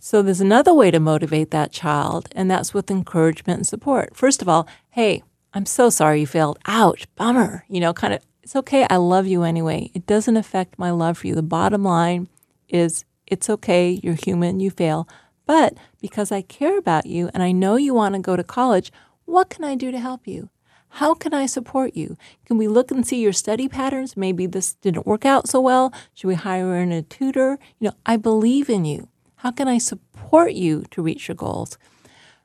So 0.00 0.22
there's 0.22 0.40
another 0.40 0.72
way 0.72 0.90
to 0.90 1.00
motivate 1.00 1.50
that 1.50 1.72
child, 1.72 2.28
and 2.32 2.50
that's 2.50 2.72
with 2.72 2.90
encouragement 2.90 3.58
and 3.58 3.66
support. 3.66 4.16
First 4.16 4.40
of 4.40 4.48
all, 4.48 4.68
hey, 4.90 5.22
I'm 5.52 5.66
so 5.66 5.90
sorry 5.90 6.20
you 6.20 6.26
failed. 6.26 6.58
Ouch, 6.66 7.06
bummer. 7.16 7.64
You 7.68 7.80
know, 7.80 7.92
kind 7.92 8.14
of, 8.14 8.20
it's 8.42 8.54
okay. 8.54 8.86
I 8.88 8.96
love 8.96 9.26
you 9.26 9.42
anyway. 9.42 9.90
It 9.94 10.06
doesn't 10.06 10.36
affect 10.36 10.78
my 10.78 10.90
love 10.90 11.18
for 11.18 11.26
you. 11.26 11.34
The 11.34 11.42
bottom 11.42 11.82
line 11.82 12.28
is 12.68 13.04
it's 13.26 13.50
okay. 13.50 13.98
You're 14.02 14.14
human. 14.14 14.60
You 14.60 14.70
fail. 14.70 15.08
But 15.46 15.74
because 16.00 16.30
I 16.30 16.42
care 16.42 16.78
about 16.78 17.06
you 17.06 17.30
and 17.34 17.42
I 17.42 17.52
know 17.52 17.76
you 17.76 17.92
want 17.92 18.14
to 18.14 18.20
go 18.20 18.36
to 18.36 18.44
college, 18.44 18.92
what 19.24 19.50
can 19.50 19.64
I 19.64 19.74
do 19.74 19.90
to 19.90 19.98
help 19.98 20.28
you? 20.28 20.48
How 20.90 21.14
can 21.14 21.34
I 21.34 21.46
support 21.46 21.94
you? 21.94 22.16
Can 22.46 22.58
we 22.58 22.66
look 22.66 22.90
and 22.90 23.06
see 23.06 23.20
your 23.20 23.32
study 23.32 23.68
patterns? 23.68 24.16
Maybe 24.16 24.46
this 24.46 24.74
didn't 24.74 25.06
work 25.06 25.24
out 25.24 25.48
so 25.48 25.60
well. 25.60 25.92
Should 26.14 26.28
we 26.28 26.34
hire 26.34 26.76
in 26.76 26.92
a 26.92 27.02
tutor? 27.02 27.58
You 27.78 27.88
know, 27.88 27.94
I 28.06 28.16
believe 28.16 28.68
in 28.68 28.84
you. 28.84 29.08
How 29.36 29.50
can 29.50 29.68
I 29.68 29.78
support 29.78 30.52
you 30.52 30.84
to 30.90 31.02
reach 31.02 31.28
your 31.28 31.36
goals? 31.36 31.78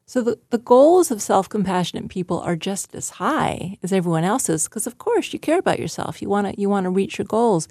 So 0.06 0.22
the, 0.22 0.38
the 0.50 0.58
goals 0.58 1.10
of 1.12 1.22
self-compassionate 1.22 2.10
people 2.10 2.40
are 2.42 2.56
just 2.56 2.94
as 2.94 3.12
high 3.12 3.78
as 3.82 3.94
everyone 3.94 4.24
else's 4.24 4.66
because 4.66 4.86
of 4.86 4.98
course 4.98 5.32
you 5.34 5.40
care 5.40 5.58
about 5.58 5.80
yourself. 5.80 6.22
You 6.22 6.30
want 6.30 6.48
to 6.48 6.62
you 6.62 6.70
want 6.70 6.84
to 6.84 6.90
reach 6.90 7.18
your 7.18 7.26
goals. 7.26 7.68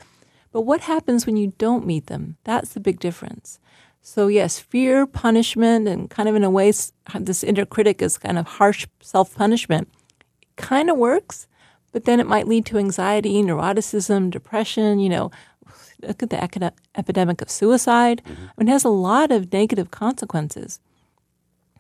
But 0.51 0.63
what 0.63 0.81
happens 0.81 1.25
when 1.25 1.37
you 1.37 1.53
don't 1.59 1.87
meet 1.87 2.07
them? 2.07 2.37
That's 2.45 2.73
the 2.73 2.81
big 2.81 3.01
difference. 3.01 3.59
So 4.01 4.27
yes, 4.27 4.59
fear, 4.59 5.07
punishment 5.07 5.87
and 5.87 6.11
kind 6.11 6.29
of 6.29 6.35
in 6.35 6.43
a 6.43 6.51
way 6.51 6.73
this 7.15 7.45
inner 7.45 7.67
critic 7.67 8.03
is 8.03 8.19
kind 8.19 8.39
of 8.39 8.47
harsh 8.47 8.87
self-punishment. 9.01 9.89
Kind 10.57 10.91
of 10.91 10.97
works, 10.97 11.47
but 11.93 12.05
then 12.05 12.21
it 12.21 12.27
might 12.27 12.49
lead 12.49 12.67
to 12.67 12.79
anxiety, 12.79 13.43
neuroticism, 13.43 14.31
depression, 14.31 14.99
you 14.99 15.09
know, 15.09 15.31
look 16.03 16.23
at 16.23 16.31
the 16.31 16.43
acad- 16.43 16.75
epidemic 16.97 17.41
of 17.41 17.51
suicide. 17.51 18.23
I 18.27 18.31
mean, 18.57 18.69
it 18.69 18.73
has 18.73 18.85
a 18.85 18.89
lot 18.89 19.31
of 19.31 19.53
negative 19.53 19.91
consequences 19.91 20.81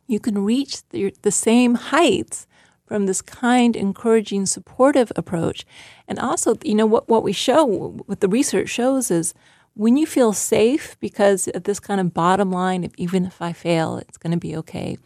you 0.07 0.21
can 0.21 0.45
reach 0.45 0.87
the, 0.91 1.15
the 1.23 1.31
same 1.31 1.75
heights 1.75 2.47
from 2.87 3.07
this 3.07 3.23
kind, 3.23 3.75
encouraging, 3.75 4.47
supportive 4.47 5.11
approach. 5.17 5.65
And 6.07 6.19
also, 6.19 6.57
you 6.63 6.75
know, 6.75 6.87
what, 6.87 7.09
what 7.09 7.23
we 7.23 7.33
show, 7.33 7.65
what 8.07 8.21
the 8.21 8.29
research 8.29 8.69
shows 8.69 9.11
is 9.11 9.33
when 9.75 9.97
you 9.97 10.05
feel 10.05 10.35
safe 10.35 10.97
because 11.01 11.49
of 11.49 11.65
this 11.65 11.81
kind 11.81 12.01
of 12.01 12.13
bottom 12.13 12.51
line 12.51 12.85
of 12.85 12.93
even 12.99 13.25
if 13.25 13.41
I 13.41 13.55
fail, 13.55 13.97
it's 13.97 14.19
going 14.19 14.33
to 14.33 14.39
be 14.39 14.55
okay, 14.57 14.99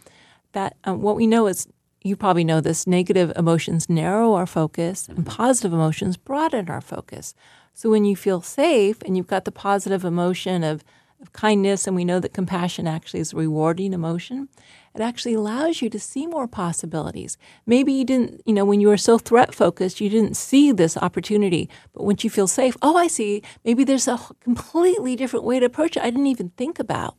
that 0.52 0.76
um, 0.84 1.00
what 1.02 1.14
we 1.14 1.26
know 1.26 1.46
is 1.46 1.68
you 2.06 2.16
probably 2.16 2.44
know 2.44 2.60
this 2.60 2.86
negative 2.86 3.32
emotions 3.36 3.90
narrow 3.90 4.34
our 4.34 4.46
focus 4.46 5.08
and 5.08 5.18
mm-hmm. 5.18 5.28
positive 5.28 5.72
emotions 5.72 6.16
broaden 6.16 6.70
our 6.70 6.80
focus. 6.80 7.34
So 7.74 7.90
when 7.90 8.04
you 8.04 8.16
feel 8.16 8.40
safe 8.40 9.02
and 9.02 9.16
you've 9.16 9.26
got 9.26 9.44
the 9.44 9.52
positive 9.52 10.04
emotion 10.04 10.64
of, 10.64 10.82
of 11.20 11.32
kindness, 11.32 11.86
and 11.86 11.94
we 11.94 12.04
know 12.04 12.20
that 12.20 12.32
compassion 12.32 12.86
actually 12.86 13.20
is 13.20 13.32
a 13.32 13.36
rewarding 13.36 13.92
emotion, 13.92 14.48
it 14.94 15.02
actually 15.02 15.34
allows 15.34 15.82
you 15.82 15.90
to 15.90 16.00
see 16.00 16.26
more 16.26 16.48
possibilities. 16.48 17.36
Maybe 17.66 17.92
you 17.92 18.04
didn't, 18.04 18.40
you 18.46 18.54
know, 18.54 18.64
when 18.64 18.80
you 18.80 18.88
were 18.88 18.96
so 18.96 19.18
threat 19.18 19.54
focused, 19.54 20.00
you 20.00 20.08
didn't 20.08 20.38
see 20.38 20.72
this 20.72 20.96
opportunity. 20.96 21.68
But 21.92 22.04
once 22.04 22.24
you 22.24 22.30
feel 22.30 22.46
safe, 22.46 22.78
oh, 22.80 22.96
I 22.96 23.08
see, 23.08 23.42
maybe 23.62 23.84
there's 23.84 24.08
a 24.08 24.18
completely 24.40 25.14
different 25.14 25.44
way 25.44 25.60
to 25.60 25.66
approach 25.66 25.98
it 25.98 26.02
I 26.02 26.10
didn't 26.10 26.28
even 26.28 26.50
think 26.56 26.78
about. 26.78 27.16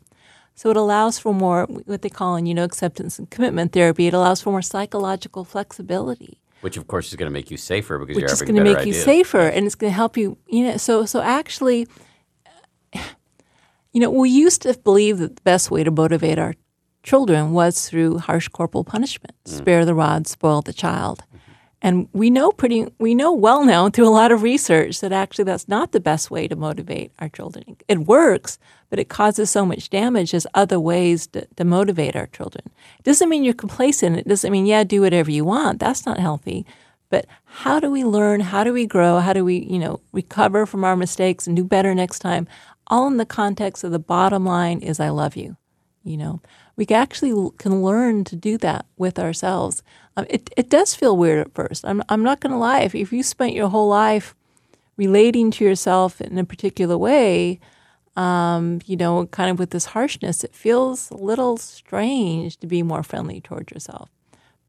So 0.57 0.71
it 0.71 0.75
allows 0.75 1.19
for 1.19 1.35
more, 1.35 1.65
what 1.85 2.01
they 2.01 2.09
call 2.09 2.35
in, 2.35 2.47
you 2.47 2.55
know, 2.55 2.63
acceptance 2.63 3.19
and 3.19 3.29
commitment 3.29 3.73
therapy. 3.73 4.07
It 4.07 4.15
allows 4.15 4.41
for 4.41 4.49
more 4.49 4.63
psychological 4.63 5.45
flexibility. 5.45 6.41
Which 6.61 6.77
of 6.77 6.87
course 6.87 7.09
is 7.09 7.15
going 7.15 7.29
to 7.29 7.33
make 7.33 7.51
you 7.51 7.57
safer 7.57 7.99
because 7.99 8.15
which 8.15 8.23
you're 8.23 8.33
is 8.33 8.41
going 8.41 8.55
to 8.55 8.63
make 8.63 8.83
you 8.83 8.91
safer 8.91 9.41
and 9.41 9.67
it's 9.67 9.75
going 9.75 9.91
to 9.91 9.95
help 9.95 10.17
you 10.17 10.39
you 10.47 10.63
know 10.63 10.77
so 10.77 11.05
so 11.05 11.21
actually 11.21 11.87
you 13.93 14.01
know 14.01 14.09
we 14.09 14.31
used 14.31 14.63
to 14.63 14.75
believe 14.79 15.19
that 15.19 15.35
the 15.35 15.41
best 15.43 15.69
way 15.69 15.83
to 15.83 15.91
motivate 15.91 16.39
our 16.39 16.55
children 17.03 17.51
was 17.51 17.87
through 17.87 18.17
harsh 18.17 18.47
corporal 18.47 18.83
punishment. 18.83 19.35
Mm. 19.45 19.57
Spare 19.57 19.85
the 19.85 19.93
rod 19.93 20.25
spoil 20.25 20.63
the 20.63 20.73
child 20.73 21.23
And 21.81 22.09
we 22.11 22.31
know 22.31 22.51
pretty 22.51 22.87
we 22.97 23.13
know 23.13 23.31
well 23.31 23.63
now 23.63 23.89
through 23.89 24.07
a 24.07 24.09
lot 24.09 24.31
of 24.31 24.41
research 24.41 24.99
that 25.01 25.11
actually 25.11 25.45
that's 25.45 25.67
not 25.67 25.91
the 25.91 25.99
best 25.99 26.31
way 26.31 26.47
to 26.47 26.55
motivate 26.55 27.11
our 27.19 27.29
children. 27.29 27.77
It 27.87 27.99
works, 27.99 28.57
but 28.89 28.97
it 28.97 29.09
causes 29.09 29.51
so 29.51 29.63
much 29.63 29.91
damage 29.91 30.33
as 30.33 30.47
other 30.55 30.79
ways 30.79 31.27
to, 31.27 31.45
to 31.55 31.63
motivate 31.63 32.15
our 32.15 32.27
children. 32.27 32.63
It 32.97 33.03
doesn't 33.03 33.29
mean 33.29 33.43
you're 33.43 33.53
complacent. 33.53 34.17
It 34.17 34.27
doesn't 34.27 34.51
mean, 34.51 34.65
yeah, 34.65 34.83
do 34.83 35.01
whatever 35.01 35.29
you 35.29 35.45
want. 35.45 35.79
That's 35.79 36.05
not 36.05 36.19
healthy. 36.19 36.65
But 37.09 37.25
how 37.45 37.79
do 37.79 37.91
we 37.91 38.03
learn? 38.03 38.41
How 38.41 38.63
do 38.63 38.73
we 38.73 38.85
grow? 38.85 39.19
How 39.19 39.33
do 39.33 39.45
we, 39.45 39.59
you 39.59 39.79
know, 39.79 40.01
recover 40.11 40.65
from 40.65 40.83
our 40.83 40.95
mistakes 40.95 41.47
and 41.47 41.55
do 41.55 41.63
better 41.63 41.93
next 41.93 42.19
time? 42.19 42.47
All 42.87 43.07
in 43.07 43.17
the 43.17 43.25
context 43.25 43.83
of 43.83 43.91
the 43.91 43.99
bottom 43.99 44.45
line 44.45 44.79
is 44.79 44.99
I 44.99 45.09
love 45.09 45.35
you. 45.35 45.57
You 46.03 46.17
know, 46.17 46.41
we 46.75 46.87
actually 46.87 47.51
can 47.57 47.83
learn 47.83 48.23
to 48.25 48.35
do 48.35 48.57
that 48.59 48.85
with 48.97 49.19
ourselves. 49.19 49.83
Um, 50.17 50.25
it, 50.29 50.49
it 50.57 50.69
does 50.69 50.95
feel 50.95 51.15
weird 51.15 51.39
at 51.39 51.53
first. 51.53 51.85
I'm, 51.85 52.01
I'm 52.09 52.23
not 52.23 52.39
going 52.39 52.51
to 52.51 52.57
lie. 52.57 52.81
If, 52.81 52.95
if 52.95 53.13
you 53.13 53.21
spent 53.21 53.53
your 53.53 53.69
whole 53.69 53.87
life 53.87 54.35
relating 54.97 55.51
to 55.51 55.63
yourself 55.63 56.19
in 56.19 56.37
a 56.39 56.43
particular 56.43 56.97
way, 56.97 57.59
um, 58.15 58.81
you 58.87 58.97
know, 58.97 59.27
kind 59.27 59.51
of 59.51 59.59
with 59.59 59.69
this 59.69 59.85
harshness, 59.85 60.43
it 60.43 60.55
feels 60.55 61.11
a 61.11 61.15
little 61.15 61.55
strange 61.57 62.57
to 62.57 62.67
be 62.67 62.81
more 62.81 63.03
friendly 63.03 63.39
towards 63.39 63.71
yourself. 63.71 64.09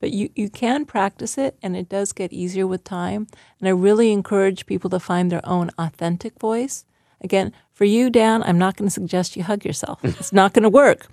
But 0.01 0.11
you, 0.13 0.29
you 0.37 0.51
can 0.51 0.85
practice 0.85 1.39
it, 1.39 1.57
and 1.63 1.75
it 1.75 1.89
does 1.89 2.13
get 2.13 2.33
easier 2.33 2.67
with 2.67 2.85
time. 2.85 3.27
And 3.59 3.69
I 3.69 3.73
really 3.73 4.13
encourage 4.13 4.67
people 4.67 4.91
to 4.91 5.01
find 5.01 5.33
their 5.33 5.45
own 5.49 5.71
authentic 5.79 6.39
voice. 6.39 6.85
Again, 7.23 7.53
for 7.73 7.87
you, 7.87 8.11
Dan, 8.11 8.43
I'm 8.43 8.59
not 8.59 8.77
going 8.77 8.89
to 8.89 8.95
suggest 8.95 9.35
you 9.35 9.43
hug 9.43 9.65
yourself. 9.65 10.05
It's 10.05 10.33
not 10.33 10.53
going 10.53 10.63
to 10.63 10.69
work. 10.69 11.09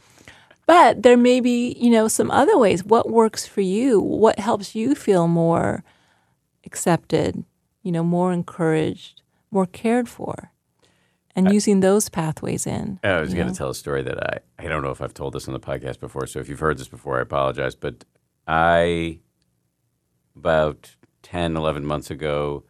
But 0.65 1.03
there 1.03 1.17
may 1.17 1.39
be, 1.41 1.75
you 1.79 1.91
know, 1.91 2.07
some 2.07 2.31
other 2.31 2.57
ways. 2.57 2.83
What 2.83 3.09
works 3.09 3.45
for 3.45 3.61
you? 3.61 3.99
What 3.99 4.39
helps 4.39 4.73
you 4.75 4.95
feel 4.95 5.27
more 5.27 5.83
accepted, 6.65 7.43
you 7.83 7.91
know, 7.91 8.03
more 8.03 8.33
encouraged, 8.33 9.21
more 9.51 9.67
cared 9.67 10.09
for? 10.09 10.51
And 11.37 11.51
using 11.51 11.81
those 11.81 12.07
pathways 12.07 12.65
in. 12.65 12.97
I 13.03 13.19
was 13.19 13.33
going 13.33 13.49
to 13.49 13.53
tell 13.53 13.69
a 13.69 13.75
story 13.75 14.01
that 14.03 14.23
I, 14.23 14.39
I 14.57 14.69
don't 14.69 14.81
know 14.81 14.91
if 14.91 15.01
I've 15.01 15.13
told 15.13 15.33
this 15.33 15.49
on 15.49 15.53
the 15.53 15.59
podcast 15.59 15.99
before. 15.99 16.27
So 16.27 16.39
if 16.39 16.47
you've 16.47 16.61
heard 16.61 16.77
this 16.77 16.87
before, 16.87 17.19
I 17.19 17.23
apologize. 17.23 17.75
But 17.75 18.05
I, 18.47 19.19
about 20.33 20.95
10, 21.23 21.57
11 21.57 21.85
months 21.85 22.09
ago, 22.09 22.63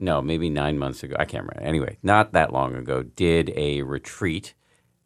no, 0.00 0.20
maybe 0.20 0.50
nine 0.50 0.76
months 0.76 1.04
ago, 1.04 1.14
I 1.20 1.24
can't 1.24 1.44
remember. 1.44 1.62
Anyway, 1.62 1.98
not 2.02 2.32
that 2.32 2.52
long 2.52 2.74
ago, 2.74 3.04
did 3.04 3.52
a 3.54 3.82
retreat 3.82 4.54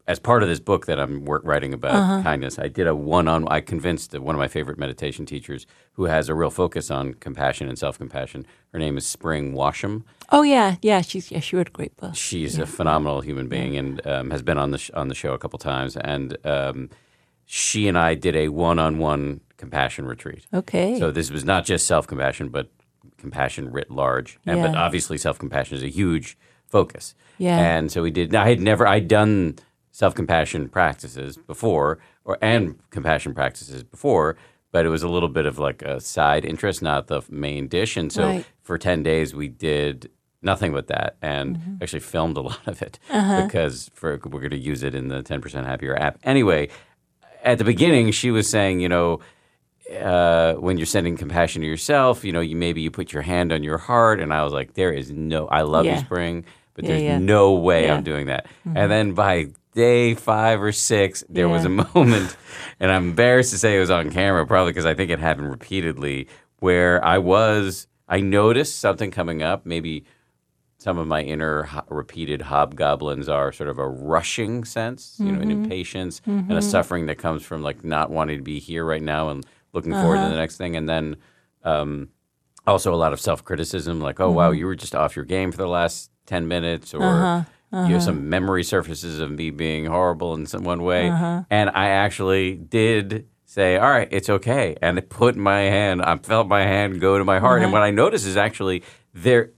as 0.08 0.20
part 0.20 0.42
of 0.42 0.48
this 0.48 0.60
book 0.60 0.86
that 0.86 1.00
I'm 1.00 1.24
work, 1.24 1.42
writing 1.44 1.74
about 1.74 2.22
kindness. 2.22 2.58
I 2.58 2.68
did 2.68 2.86
a 2.86 2.94
one 2.94 3.26
on, 3.26 3.48
I 3.48 3.60
convinced 3.60 4.16
one 4.16 4.34
of 4.34 4.38
my 4.38 4.46
favorite 4.46 4.78
meditation 4.78 5.26
teachers 5.26 5.66
who 5.94 6.04
has 6.04 6.28
a 6.28 6.34
real 6.34 6.50
focus 6.50 6.90
on 6.90 7.14
compassion 7.14 7.68
and 7.68 7.78
self 7.78 7.98
compassion. 7.98 8.46
Her 8.72 8.78
name 8.78 8.96
is 8.96 9.06
Spring 9.06 9.52
Washam. 9.52 10.04
Oh 10.30 10.42
yeah, 10.42 10.76
yeah. 10.82 11.00
She's 11.00 11.30
yeah. 11.30 11.40
She 11.40 11.56
wrote 11.56 11.68
a 11.68 11.72
great 11.72 11.96
book. 11.96 12.14
She's 12.14 12.58
a 12.58 12.66
phenomenal 12.66 13.20
human 13.20 13.48
being 13.48 13.76
and 13.76 14.06
um, 14.06 14.30
has 14.30 14.42
been 14.42 14.58
on 14.58 14.70
the 14.70 14.78
sh- 14.78 14.90
on 14.94 15.08
the 15.08 15.14
show 15.14 15.32
a 15.32 15.38
couple 15.38 15.58
times. 15.58 15.96
And 15.96 16.36
um, 16.46 16.90
she 17.44 17.88
and 17.88 17.98
I 17.98 18.14
did 18.14 18.36
a 18.36 18.48
one-on-one 18.48 19.40
compassion 19.56 20.06
retreat. 20.06 20.46
Okay. 20.52 20.98
So 20.98 21.10
this 21.10 21.30
was 21.30 21.44
not 21.44 21.64
just 21.64 21.86
self-compassion, 21.86 22.48
but 22.50 22.68
compassion 23.18 23.72
writ 23.72 23.90
large. 23.90 24.38
And, 24.46 24.60
But 24.62 24.76
obviously, 24.76 25.18
self-compassion 25.18 25.76
is 25.76 25.82
a 25.82 25.88
huge 25.88 26.36
focus. 26.66 27.14
Yeah. 27.38 27.58
And 27.58 27.90
so 27.90 28.02
we 28.02 28.10
did. 28.10 28.34
I 28.34 28.48
had 28.48 28.60
never. 28.60 28.86
I'd 28.86 29.08
done 29.08 29.58
self-compassion 30.00 30.68
practices 30.68 31.38
before, 31.38 31.98
or 32.24 32.36
and 32.42 32.78
compassion 32.90 33.32
practices 33.34 33.82
before. 33.82 34.36
But 34.70 34.84
it 34.84 34.90
was 34.90 35.02
a 35.02 35.08
little 35.08 35.30
bit 35.30 35.46
of 35.46 35.58
like 35.58 35.80
a 35.80 36.00
side 36.00 36.44
interest, 36.44 36.82
not 36.82 37.06
the 37.06 37.22
main 37.30 37.66
dish. 37.66 37.96
And 37.96 38.12
so 38.12 38.24
Right. 38.26 38.44
for 38.62 38.76
10 38.76 39.02
days, 39.02 39.34
we 39.34 39.48
did 39.48 40.10
nothing 40.42 40.72
but 40.74 40.88
that 40.88 41.16
and 41.22 41.56
Mm-hmm. 41.56 41.82
actually 41.82 42.00
filmed 42.00 42.36
a 42.36 42.40
lot 42.50 42.66
of 42.66 42.82
it 42.82 42.98
Uh-huh. 43.08 43.44
because 43.46 43.90
for, 43.94 44.10
we're 44.30 44.40
going 44.46 44.50
to 44.50 44.58
use 44.72 44.82
it 44.82 44.94
in 44.94 45.08
the 45.08 45.22
10% 45.22 45.64
Happier 45.64 45.96
app. 45.96 46.18
Anyway, 46.24 46.68
at 47.42 47.56
the 47.56 47.64
beginning, 47.64 48.10
she 48.10 48.30
was 48.30 48.50
saying, 48.50 48.80
you 48.80 48.90
know, 48.90 49.20
uh, 49.98 50.54
when 50.54 50.76
you're 50.76 50.84
sending 50.86 51.16
compassion 51.16 51.62
to 51.62 51.66
yourself, 51.68 52.22
you 52.24 52.32
know, 52.32 52.40
you 52.40 52.54
maybe 52.56 52.82
you 52.82 52.90
put 52.90 53.12
your 53.14 53.22
hand 53.22 53.50
on 53.52 53.62
your 53.62 53.78
heart, 53.78 54.20
and 54.20 54.34
I 54.34 54.42
was 54.44 54.52
like, 54.52 54.74
there 54.74 54.92
is 54.92 55.10
no, 55.10 55.46
I 55.46 55.62
love 55.62 55.86
you, 55.86 55.96
Spring, 55.98 56.44
but 56.74 56.84
Yeah, 56.84 56.88
there's 56.90 57.02
yeah. 57.02 57.18
no 57.18 57.52
way 57.54 57.84
Yeah. 57.84 57.88
Mm-hmm. 57.90 57.96
I'm 57.98 58.04
doing 58.04 58.26
that. 58.26 58.46
And 58.64 58.90
then 58.90 59.12
by 59.14 59.46
day 59.76 60.14
five 60.14 60.60
or 60.60 60.72
six, 60.72 61.22
there 61.28 61.48
was 61.48 61.64
a 61.64 61.68
moment, 61.94 62.36
and 62.80 62.90
I'm 62.90 63.10
embarrassed 63.10 63.52
to 63.52 63.58
say 63.58 63.76
it 63.76 63.80
was 63.80 63.90
on 63.90 64.10
camera, 64.10 64.44
probably 64.46 64.72
because 64.72 64.86
I 64.86 64.94
think 64.94 65.10
it 65.10 65.20
happened 65.20 65.50
repeatedly, 65.50 66.26
where 66.58 67.04
I 67.04 67.18
was, 67.18 67.86
I 68.08 68.20
noticed 68.20 68.80
something 68.80 69.10
coming 69.12 69.42
up, 69.42 69.66
maybe 69.66 70.04
some 70.78 70.98
of 70.98 71.06
my 71.06 71.22
inner 71.22 71.64
ho- 71.64 71.84
repeated 71.88 72.42
hobgoblins 72.42 73.28
are 73.28 73.52
sort 73.52 73.68
of 73.68 73.78
a 73.78 73.86
rushing 73.86 74.64
sense, 74.64 75.16
you 75.18 75.26
know, 75.26 75.40
an 75.40 75.48
mm-hmm. 75.48 75.64
impatience 75.64 76.20
and 76.26 76.50
a 76.50 76.54
mm-hmm. 76.54 76.60
suffering 76.60 77.06
that 77.06 77.18
comes 77.18 77.42
from 77.42 77.62
like 77.62 77.84
not 77.84 78.10
wanting 78.10 78.38
to 78.38 78.42
be 78.42 78.58
here 78.58 78.84
right 78.84 79.02
now 79.02 79.28
and 79.30 79.44
looking 79.72 79.92
forward 79.92 80.16
to 80.16 80.20
uh-huh. 80.20 80.30
the 80.30 80.36
next 80.36 80.56
thing. 80.56 80.76
And 80.76 80.88
then 80.88 81.16
um, 81.64 82.08
also 82.66 82.92
a 82.92 82.96
lot 82.96 83.12
of 83.12 83.20
self 83.20 83.44
criticism, 83.44 84.00
like, 84.00 84.20
oh, 84.20 84.30
wow, 84.30 84.50
mm-hmm. 84.50 84.58
you 84.58 84.66
were 84.66 84.74
just 84.74 84.94
off 84.94 85.16
your 85.16 85.24
game 85.24 85.50
for 85.50 85.58
the 85.58 85.68
last 85.68 86.10
10 86.26 86.46
minutes, 86.46 86.92
or 86.92 87.02
uh-huh. 87.02 87.44
You 87.84 87.94
have 87.94 87.96
uh-huh. 87.96 88.00
some 88.00 88.28
memory 88.28 88.64
surfaces 88.64 89.20
of 89.20 89.30
me 89.30 89.50
being 89.50 89.86
horrible 89.86 90.34
in 90.34 90.46
some 90.46 90.64
one 90.64 90.82
way. 90.82 91.08
Uh-huh. 91.08 91.44
And 91.50 91.70
I 91.70 91.88
actually 91.88 92.54
did 92.54 93.26
say, 93.44 93.76
all 93.76 93.90
right, 93.90 94.08
it's 94.10 94.28
okay. 94.28 94.76
And 94.82 94.98
it 94.98 95.08
put 95.08 95.36
my 95.36 95.60
hand, 95.60 96.02
I 96.02 96.16
felt 96.18 96.48
my 96.48 96.62
hand 96.62 97.00
go 97.00 97.18
to 97.18 97.24
my 97.24 97.38
heart. 97.38 97.58
And 97.58 97.66
uh-huh. 97.66 97.72
what 97.72 97.82
I 97.82 97.90
noticed 97.90 98.26
is 98.26 98.36
actually 98.36 98.82
there, 99.14 99.52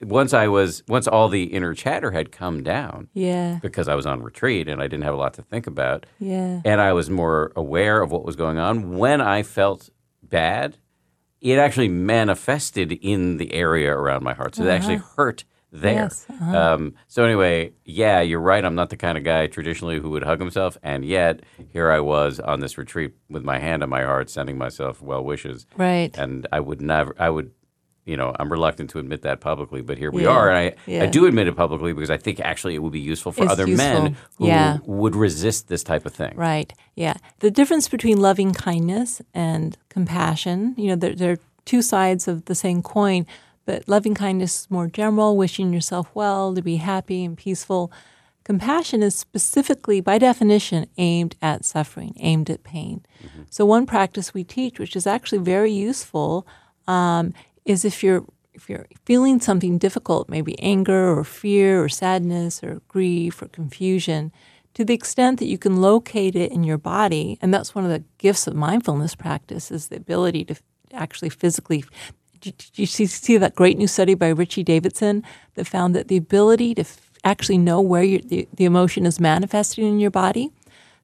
once 0.00 0.34
I 0.34 0.48
was, 0.48 0.82
once 0.88 1.06
all 1.06 1.28
the 1.28 1.44
inner 1.44 1.72
chatter 1.74 2.10
had 2.10 2.32
come 2.32 2.62
down, 2.62 3.08
yeah, 3.14 3.58
because 3.62 3.88
I 3.88 3.94
was 3.94 4.06
on 4.06 4.22
retreat 4.22 4.68
and 4.68 4.82
I 4.82 4.86
didn't 4.86 5.04
have 5.04 5.14
a 5.14 5.18
lot 5.18 5.34
to 5.34 5.42
think 5.42 5.66
about, 5.66 6.04
yeah, 6.18 6.60
and 6.64 6.80
I 6.80 6.92
was 6.92 7.08
more 7.08 7.52
aware 7.56 8.02
of 8.02 8.10
what 8.10 8.24
was 8.24 8.36
going 8.36 8.58
on. 8.58 8.98
When 8.98 9.20
I 9.20 9.42
felt 9.42 9.90
bad, 10.22 10.78
it 11.40 11.58
actually 11.58 11.88
manifested 11.88 12.92
in 12.92 13.36
the 13.36 13.52
area 13.52 13.96
around 13.96 14.24
my 14.24 14.34
heart. 14.34 14.56
So 14.56 14.64
it 14.64 14.68
actually 14.68 14.96
hurt 14.96 15.44
there. 15.74 15.94
Yes, 16.04 16.24
uh-huh. 16.30 16.56
Um, 16.74 16.94
so 17.08 17.24
anyway, 17.24 17.72
yeah, 17.84 18.20
you're 18.20 18.40
right. 18.40 18.64
I'm 18.64 18.74
not 18.76 18.90
the 18.90 18.96
kind 18.96 19.18
of 19.18 19.24
guy 19.24 19.46
traditionally 19.48 19.98
who 19.98 20.10
would 20.10 20.22
hug 20.22 20.38
himself, 20.40 20.78
and 20.82 21.04
yet 21.04 21.40
here 21.72 21.90
I 21.90 22.00
was 22.00 22.38
on 22.40 22.60
this 22.60 22.78
retreat 22.78 23.12
with 23.28 23.42
my 23.44 23.58
hand 23.58 23.82
on 23.82 23.88
my 23.90 24.02
heart, 24.04 24.30
sending 24.30 24.56
myself 24.56 25.02
well 25.02 25.22
wishes. 25.24 25.66
right. 25.76 26.16
And 26.16 26.46
I 26.52 26.60
would 26.60 26.80
never, 26.80 27.14
I 27.18 27.28
would, 27.28 27.50
you 28.04 28.16
know, 28.16 28.34
I'm 28.38 28.52
reluctant 28.52 28.90
to 28.90 28.98
admit 28.98 29.22
that 29.22 29.40
publicly, 29.40 29.80
but 29.82 29.98
here 29.98 30.10
we 30.12 30.22
Yeah, 30.24 30.28
are, 30.30 30.48
and 30.50 30.58
I, 30.88 31.02
I 31.02 31.06
do 31.06 31.26
admit 31.26 31.48
it 31.48 31.56
publicly 31.56 31.92
because 31.92 32.10
I 32.10 32.18
think 32.18 32.38
actually 32.38 32.74
it 32.74 32.82
would 32.82 32.92
be 32.92 33.00
useful 33.00 33.32
for 33.32 33.44
It's 33.44 33.52
other 33.52 33.66
men 33.66 34.16
who 34.38 34.46
Yeah. 34.46 34.78
would 34.84 35.16
resist 35.16 35.68
this 35.68 35.82
type 35.82 36.04
of 36.06 36.12
thing. 36.14 36.34
Right. 36.36 36.72
Yeah. 36.94 37.14
The 37.40 37.50
difference 37.50 37.88
between 37.88 38.20
loving 38.20 38.52
kindness 38.52 39.22
and 39.32 39.76
compassion, 39.88 40.74
you 40.76 40.88
know, 40.88 40.96
they're, 40.96 41.14
they're 41.14 41.38
two 41.64 41.80
sides 41.82 42.28
of 42.28 42.44
the 42.44 42.54
same 42.54 42.82
coin, 42.82 43.26
but 43.66 43.88
loving 43.88 44.14
kindness 44.14 44.60
is 44.60 44.70
more 44.70 44.86
general, 44.86 45.36
wishing 45.36 45.72
yourself 45.72 46.10
well, 46.14 46.54
to 46.54 46.62
be 46.62 46.76
happy 46.76 47.24
and 47.24 47.36
peaceful. 47.36 47.90
Compassion 48.44 49.02
is 49.02 49.14
specifically, 49.14 50.00
by 50.00 50.18
definition, 50.18 50.86
aimed 50.98 51.34
at 51.40 51.64
suffering, 51.64 52.14
aimed 52.20 52.50
at 52.50 52.62
pain. 52.62 53.04
So, 53.50 53.64
one 53.64 53.86
practice 53.86 54.34
we 54.34 54.44
teach, 54.44 54.78
which 54.78 54.94
is 54.96 55.06
actually 55.06 55.38
very 55.38 55.72
useful, 55.72 56.46
um, 56.86 57.32
is 57.64 57.84
if 57.84 58.02
you're 58.02 58.24
if 58.52 58.68
you're 58.68 58.86
feeling 59.04 59.40
something 59.40 59.78
difficult, 59.78 60.28
maybe 60.28 60.58
anger 60.60 61.18
or 61.18 61.24
fear 61.24 61.82
or 61.82 61.88
sadness 61.88 62.62
or 62.62 62.80
grief 62.86 63.42
or 63.42 63.48
confusion, 63.48 64.30
to 64.74 64.84
the 64.84 64.94
extent 64.94 65.38
that 65.38 65.46
you 65.46 65.58
can 65.58 65.80
locate 65.80 66.36
it 66.36 66.52
in 66.52 66.64
your 66.64 66.78
body, 66.78 67.38
and 67.40 67.52
that's 67.52 67.74
one 67.74 67.84
of 67.84 67.90
the 67.90 68.04
gifts 68.18 68.46
of 68.46 68.54
mindfulness 68.54 69.14
practice 69.14 69.70
is 69.70 69.88
the 69.88 69.96
ability 69.96 70.44
to 70.44 70.56
actually 70.92 71.30
physically. 71.30 71.84
Did 72.44 72.78
you 72.78 72.86
see, 72.86 73.06
see 73.06 73.38
that 73.38 73.54
great 73.54 73.78
new 73.78 73.86
study 73.86 74.14
by 74.14 74.28
Richie 74.28 74.62
Davidson 74.62 75.22
that 75.54 75.66
found 75.66 75.94
that 75.94 76.08
the 76.08 76.16
ability 76.16 76.74
to 76.74 76.82
f- 76.82 77.10
actually 77.24 77.58
know 77.58 77.80
where 77.80 78.02
your, 78.02 78.20
the, 78.20 78.46
the 78.52 78.66
emotion 78.66 79.06
is 79.06 79.18
manifesting 79.18 79.86
in 79.86 79.98
your 79.98 80.10
body? 80.10 80.50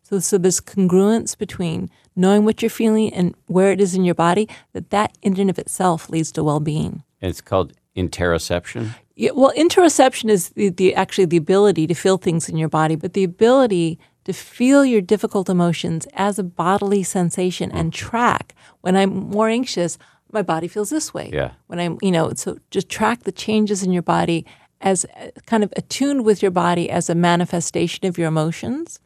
So, 0.03 0.19
so 0.19 0.39
there's 0.39 0.61
congruence 0.61 1.39
between 1.39 1.89
knowing 2.15 2.45
what 2.45 2.61
you're 2.61 2.71
feeling 2.71 3.15
and 3.15 3.35
where 3.47 3.73
it 3.73 3.81
is 3.81 3.95
in 3.95 4.05
your 4.05 4.15
body, 4.15 4.49
that 4.73 4.91
that 4.91 5.17
in 5.23 5.41
and 5.41 5.49
of 5.49 5.59
itself 5.59 6.11
leads 6.11 6.31
to 6.33 6.45
well-being. 6.45 7.03
And 7.23 7.31
it's 7.31 7.41
called 7.41 7.73
interoception. 7.97 8.95
Yeah, 9.17 9.31
well, 9.35 9.53
interoception 9.57 10.31
is 10.31 10.51
the, 10.51 10.71
the 10.71 10.95
actually 10.95 11.27
the 11.27 11.37
ability 11.37 11.87
to 11.87 11.95
feel 11.95 12.19
things 12.19 12.49
in 12.49 12.57
your 12.57 12.69
body, 12.69 12.97
but 12.97 13.13
the 13.13 13.25
ability 13.25 13.99
to 14.25 14.33
feel 14.33 14.85
your 14.85 15.01
difficult 15.01 15.49
emotions 15.49 16.07
as 16.15 16.39
a 16.39 16.43
bodily 16.43 17.03
sensation 17.03 17.71
and 17.73 17.95
hmm. 17.95 18.09
track. 18.09 18.55
When 18.81 18.97
I'm 18.97 19.31
more 19.31 19.49
anxious, 19.49 19.99
my 20.33 20.43
body 20.43 20.69
feels 20.69 20.91
this 20.91 21.13
way. 21.15 21.31
Yeah. 21.33 21.53
When 21.67 21.79
I'm, 21.79 21.99
you 22.03 22.11
know, 22.11 22.33
so 22.35 22.59
just 22.71 22.89
track 22.89 23.25
the 23.25 23.33
changes 23.33 23.83
in 23.83 23.93
your 23.93 24.03
body 24.03 24.45
as 24.81 25.05
kind 25.47 25.63
of 25.63 25.73
attuned 25.77 26.25
with 26.25 26.41
your 26.43 26.51
body 26.51 26.89
as 26.91 27.11
a 27.11 27.15
manifestation 27.15 28.07
of 28.07 28.17
your 28.19 28.29
emotions. 28.29 28.99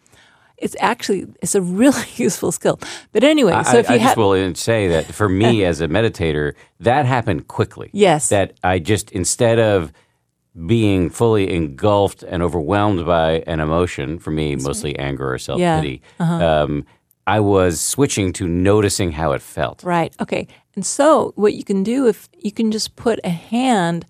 it's 0.57 0.77
actually 0.79 1.27
it's 1.43 1.55
a 1.57 1.61
really 1.61 2.07
useful 2.16 2.53
skill. 2.53 2.79
But 3.12 3.25
anyway, 3.25 3.53
I, 3.53 3.62
so 3.64 3.79
if 3.79 3.91
I 3.91 3.95
you 3.95 4.01
just 4.01 4.16
will 4.16 4.55
say 4.55 4.89
that 4.89 5.07
for 5.07 5.29
me 5.29 5.64
as 5.70 5.81
a 5.81 5.89
meditator, 5.89 6.55
that 6.81 7.07
happened 7.07 7.49
quickly. 7.49 7.91
Yes. 7.93 8.29
That 8.29 8.53
I 8.62 8.79
just 8.79 9.11
instead 9.12 9.59
of 9.59 9.93
being 10.66 11.11
fully 11.11 11.53
engulfed 11.53 12.22
and 12.22 12.41
overwhelmed 12.43 13.05
by 13.05 13.43
an 13.49 13.59
emotion, 13.59 14.18
for 14.20 14.31
me 14.31 14.55
mostly 14.57 14.97
anger 14.99 15.33
or 15.35 15.39
self 15.39 15.59
pity, 15.59 16.01
Uh-huh. 16.20 16.47
um, 16.64 16.87
I 17.27 17.41
was 17.41 17.81
switching 17.81 18.33
to 18.35 18.47
noticing 18.47 19.11
how 19.12 19.33
it 19.33 19.43
felt. 19.43 19.83
Right. 19.83 20.14
Okay. 20.20 20.47
And 20.75 20.85
so 20.85 21.33
what 21.37 21.55
you 21.55 21.64
can 21.64 21.83
do 21.83 22.07
if 22.07 22.29
you 22.39 22.53
can 22.53 22.70
just 22.70 22.97
put 22.97 23.20
a 23.22 23.31
hand 23.31 24.07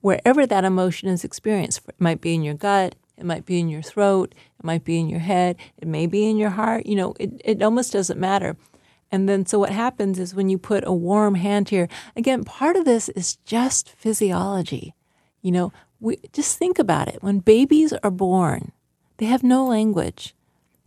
wherever 0.00 0.46
that 0.46 0.64
emotion 0.64 1.08
is 1.08 1.24
experienced. 1.24 1.82
It 1.88 1.94
might 1.98 2.20
be 2.20 2.34
in 2.34 2.42
your 2.42 2.54
gut, 2.54 2.94
it 3.16 3.24
might 3.24 3.44
be 3.44 3.58
in 3.58 3.68
your 3.68 3.82
throat, 3.82 4.34
it 4.58 4.64
might 4.64 4.84
be 4.84 4.98
in 4.98 5.08
your 5.08 5.20
head, 5.20 5.56
it 5.78 5.88
may 5.88 6.06
be 6.06 6.28
in 6.28 6.36
your 6.36 6.50
heart. 6.50 6.86
You 6.86 6.96
know, 6.96 7.14
it, 7.18 7.40
it 7.44 7.62
almost 7.62 7.92
doesn't 7.92 8.20
matter. 8.20 8.56
And 9.10 9.28
then 9.28 9.46
so 9.46 9.58
what 9.58 9.70
happens 9.70 10.18
is 10.18 10.34
when 10.34 10.48
you 10.48 10.58
put 10.58 10.86
a 10.86 10.92
warm 10.92 11.36
hand 11.36 11.68
here, 11.68 11.88
again, 12.16 12.44
part 12.44 12.76
of 12.76 12.84
this 12.84 13.08
is 13.10 13.36
just 13.44 13.90
physiology. 13.96 14.94
You 15.42 15.52
know, 15.52 15.72
we 16.00 16.18
just 16.32 16.58
think 16.58 16.78
about 16.78 17.08
it. 17.08 17.22
When 17.22 17.38
babies 17.38 17.92
are 17.92 18.10
born, 18.10 18.72
they 19.18 19.26
have 19.26 19.42
no 19.42 19.64
language 19.64 20.34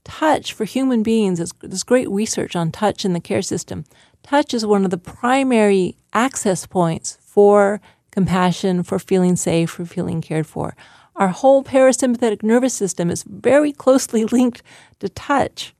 touch 0.03 0.53
for 0.53 0.65
human 0.65 1.03
beings 1.03 1.37
there's, 1.61 1.83
great 1.83 2.09
research 2.09 2.55
on 2.55 2.71
touch 2.71 3.05
in 3.05 3.13
the 3.13 3.19
care 3.19 3.41
system 3.41 3.85
touch 4.29 4.53
is 4.53 4.63
one 4.63 4.85
of 4.85 4.91
the 4.91 4.97
primary 4.97 5.95
access 6.13 6.67
points 6.67 7.17
for 7.21 7.81
compassion 8.11 8.83
for 8.83 8.99
feeling 8.99 9.35
safe 9.35 9.71
for 9.71 9.85
feeling 9.85 10.21
cared 10.21 10.45
for. 10.45 10.75
Our 11.15 11.29
whole 11.29 11.63
parasympathetic 11.63 12.43
nervous 12.43 12.75
system 12.75 13.09
is 13.09 13.23
very 13.23 13.71
closely 13.83 14.25
linked 14.25 14.61
to 14.99 15.09
touch. 15.09 15.73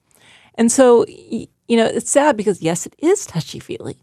And 0.56 0.72
so 0.72 1.06
you 1.08 1.78
know 1.78 1.86
it's 1.86 2.10
sad 2.10 2.36
because 2.36 2.62
yes 2.62 2.88
it 2.88 2.95
is 2.97 3.28
touchy 3.28 3.60
feely 3.60 3.97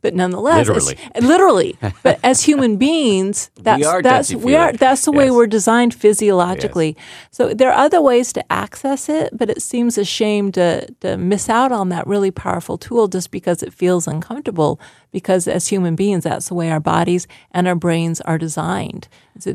but 0.00 0.14
nonetheless, 0.14 0.68
as- 0.68 0.86
Literally. 0.86 0.98
literally. 1.20 1.78
But 2.02 2.20
as 2.22 2.42
human 2.42 2.76
beings, 2.76 3.50
that's 3.60 3.84
are 3.86 4.02
that's 4.02 4.32
we 4.34 4.54
are 4.54 4.72
that's 4.72 5.04
the 5.04 5.12
way 5.12 5.24
Yes. 5.26 5.32
we're 5.32 5.46
designed 5.46 5.94
physiologically. 5.94 6.94
Yes. 6.96 7.06
So 7.32 7.54
there 7.54 7.70
are 7.72 7.84
other 7.84 8.00
ways 8.00 8.32
to 8.34 8.52
access 8.52 9.08
it, 9.08 9.30
but 9.36 9.50
it 9.50 9.62
seems 9.62 9.98
a 9.98 10.04
shame 10.04 10.52
to 10.52 10.86
to 11.00 11.16
miss 11.16 11.48
out 11.48 11.72
on 11.72 11.88
that 11.88 12.06
really 12.06 12.30
powerful 12.30 12.78
tool 12.78 13.08
just 13.08 13.30
because 13.30 13.62
it 13.62 13.72
feels 13.72 14.06
uncomfortable. 14.06 14.80
Because 15.10 15.48
as 15.48 15.68
human 15.68 15.96
beings, 15.96 16.24
that's 16.24 16.48
the 16.48 16.54
way 16.54 16.70
our 16.70 16.80
bodies 16.80 17.26
and 17.52 17.66
our 17.66 17.74
brains 17.74 18.20
are 18.22 18.36
designed. 18.38 19.08
Is 19.36 19.46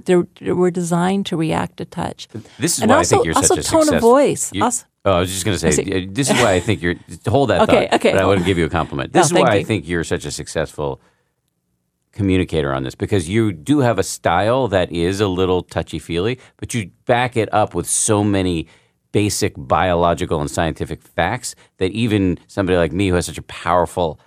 we're 0.42 0.72
designed 0.72 1.26
to 1.28 1.38
react 1.38 1.78
to 1.78 1.86
touch. 1.86 2.28
This 2.58 2.78
is 2.78 2.82
And 2.82 2.90
why 2.90 2.98
also- 2.98 3.16
I 3.16 3.18
think 3.20 3.26
you're 3.28 3.36
also 3.36 3.56
such 3.56 3.66
a 3.66 3.70
tone 3.70 3.94
of 3.94 4.02
voice. 4.02 4.52
You- 4.54 4.64
Also- 4.64 4.86
oh, 5.06 5.12
I 5.12 5.20
was 5.20 5.32
just 5.32 5.46
going 5.46 5.58
to 5.58 5.72
say, 5.72 5.84
uh, 5.84 6.08
this 6.10 6.30
is 6.32 6.38
why 6.42 6.54
I 6.54 6.60
think 6.60 6.82
you're. 6.82 6.96
Hold 7.28 7.50
that 7.52 7.62
Okay, 7.70 7.88
thought. 7.88 7.94
okay, 8.00 8.12
But 8.14 8.22
I 8.22 8.26
want 8.26 8.40
to 8.40 8.46
give 8.46 8.58
you 8.58 8.66
a 8.66 8.70
compliment. 8.70 9.14
No, 9.14 9.20
This 9.20 9.28
is 9.28 9.34
thank 9.34 9.48
why 9.48 9.56
I 9.56 9.64
think 9.64 9.88
you're 9.88 10.04
such 10.04 10.26
a 10.26 10.32
successful 10.32 11.00
communicator 12.12 12.74
on 12.74 12.84
this 12.84 12.96
because 12.96 13.28
you 13.28 13.52
do 13.52 13.80
have 13.80 13.98
a 13.98 14.04
style 14.04 14.68
that 14.68 14.92
is 14.92 15.20
a 15.20 15.28
little 15.28 15.64
touchy 15.64 15.98
feely, 16.00 16.40
but 16.58 16.74
you 16.74 16.92
back 17.06 17.36
it 17.36 17.52
up 17.54 17.74
with 17.74 17.88
so 17.88 18.24
many 18.24 18.68
basic 19.12 19.54
biological 19.58 20.40
and 20.42 20.50
scientific 20.50 21.02
facts 21.02 21.56
that 21.78 21.92
even 21.92 22.38
somebody 22.48 22.78
like 22.78 22.92
me 22.92 23.08
who 23.10 23.16
has 23.16 23.26
such 23.26 23.38
a 23.38 23.44
powerful 23.44 24.20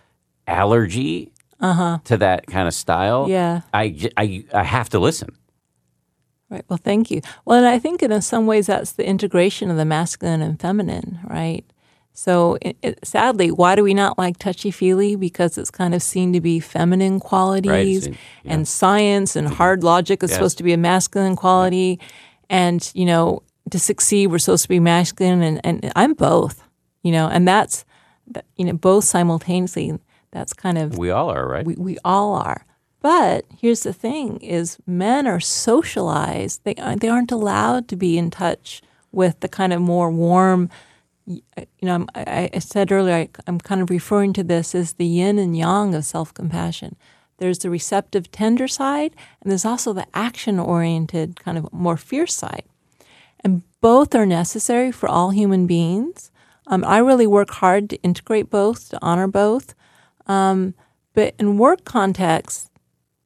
allergy 0.47 1.33
to 1.61 2.17
that 2.19 2.47
kind 2.47 2.69
of 2.69 2.75
style, 2.75 3.23
Uh-huh. 3.25 3.33
Yeah. 3.33 3.61
I 4.55 4.63
have 4.65 4.89
to 4.91 4.99
listen. 4.99 5.31
Right. 6.49 6.65
Well, 6.69 6.79
thank 6.83 7.11
you. 7.11 7.23
Well, 7.45 7.59
and 7.59 7.67
I 7.67 7.79
think 7.81 8.03
in 8.03 8.23
some 8.23 8.47
ways 8.47 8.67
that's 8.67 8.93
the 8.93 9.05
integration 9.07 9.69
of 9.71 9.77
the 9.77 9.85
masculine 9.85 10.43
and 10.43 10.61
feminine, 10.61 11.19
right? 11.25 11.65
So, 12.13 12.57
it, 12.63 12.77
it, 12.83 12.99
sadly, 13.05 13.51
why 13.51 13.75
do 13.75 13.83
we 13.83 13.93
not 13.95 14.17
like 14.17 14.39
touchy 14.39 14.71
feely? 14.71 15.17
Because 15.17 15.59
it's 15.59 15.71
kind 15.73 15.93
of 15.95 16.03
seen 16.03 16.33
to 16.35 16.41
be 16.41 16.61
feminine 16.61 17.19
qualities, 17.21 18.07
in- 18.07 18.13
yeah. 18.45 18.53
and 18.55 18.69
science 18.69 19.35
and 19.37 19.49
hard 19.49 19.83
logic 19.83 20.23
is 20.23 20.31
Yes. 20.31 20.37
supposed 20.39 20.57
to 20.59 20.65
be 20.65 20.73
a 20.73 20.79
masculine 20.79 21.37
quality, 21.37 21.99
and 22.49 22.91
you 22.95 23.05
know, 23.05 23.43
to 23.71 23.79
succeed, 23.79 24.29
we're 24.29 24.39
supposed 24.39 24.63
to 24.63 24.69
be 24.69 24.81
masculine, 24.81 25.43
and, 25.43 25.61
and 25.65 25.93
I'm 25.97 26.15
both, 26.15 26.63
you 27.03 27.11
know, 27.13 27.27
and 27.29 27.47
that's, 27.47 27.85
you 28.57 28.65
know, 28.65 28.73
both 28.73 29.05
simultaneously. 29.05 29.99
That's 30.37 30.53
kind 30.53 30.77
of 30.77 30.99
We 30.99 31.11
all 31.11 31.31
are, 31.31 31.49
right? 31.49 31.65
we, 31.65 31.75
we 31.77 31.97
all 32.05 32.35
are. 32.35 32.67
But 33.01 33.47
here's 33.59 33.85
the 33.85 33.95
thing: 33.95 34.37
is 34.59 34.77
men 34.87 35.27
are 35.27 35.41
socialized. 35.41 36.61
They 36.65 36.75
aren't- 36.75 37.01
they 37.01 37.09
aren't 37.09 37.33
allowed 37.33 37.89
to 37.89 37.97
be 37.97 38.19
in 38.19 38.31
touch 38.31 38.83
with 39.13 39.41
the 39.41 39.49
kind 39.49 39.73
of 39.73 39.81
more 39.81 40.11
warm. 40.11 40.69
You 41.25 41.41
know, 41.83 41.93
I'm- 41.93 42.09
I, 42.15 42.51
I 42.53 42.59
said 42.59 42.93
earlier 42.93 43.15
I, 43.15 43.29
I'm 43.47 43.59
kind 43.61 43.81
of 43.81 43.89
referring 43.89 44.33
to 44.35 44.45
this 44.45 44.75
as 44.75 44.93
the 44.95 45.07
yin 45.07 45.39
and 45.39 45.57
yang 45.57 45.95
of 45.95 46.05
self 46.05 46.35
compassion. 46.35 46.97
There's 47.39 47.61
the 47.61 47.71
receptive, 47.71 48.31
tender 48.31 48.69
side, 48.69 49.13
and 49.41 49.51
there's 49.51 49.65
also 49.65 49.93
the 49.95 50.07
action 50.13 50.59
oriented, 50.59 51.29
kind 51.45 51.57
of 51.59 51.73
more 51.73 51.97
fierce 51.97 52.35
side. 52.35 52.65
And 53.45 53.63
both 53.81 54.15
are 54.15 54.27
necessary 54.27 54.93
for 54.93 55.09
all 55.09 55.31
human 55.31 55.67
beings. 55.67 56.31
Um, 56.67 56.85
I 56.85 56.99
really 56.99 57.27
work 57.27 57.51
hard 57.63 57.89
to 57.91 57.97
integrate 58.03 58.49
both, 58.51 58.89
to 58.91 58.99
honor 59.01 59.29
both. 59.29 59.75
Um, 60.27 60.75
but 61.15 61.35
in 61.39 61.59
work 61.59 61.85
contexts, 61.85 62.71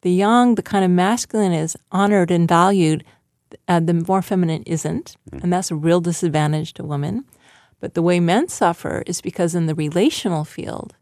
the 0.01 0.11
yang, 0.11 0.55
the 0.55 0.63
kind 0.63 0.85
of 0.85 0.91
masculine, 0.91 1.51
is 1.51 1.77
honored 1.91 2.31
and 2.31 2.47
valued. 2.47 3.03
Uh, 3.67 3.79
the 3.79 3.93
more 3.93 4.21
feminine 4.21 4.63
isn't, 4.63 5.17
and 5.31 5.51
that's 5.51 5.71
a 5.71 5.75
real 5.75 5.99
disadvantage 5.99 6.73
to 6.73 6.83
women. 6.83 7.25
But 7.79 7.95
the 7.95 8.01
way 8.01 8.19
men 8.19 8.47
suffer 8.47 9.03
is 9.05 9.21
because 9.21 9.55
in 9.55 9.65
the 9.65 9.75
relational 9.75 10.45
field, 10.45 10.95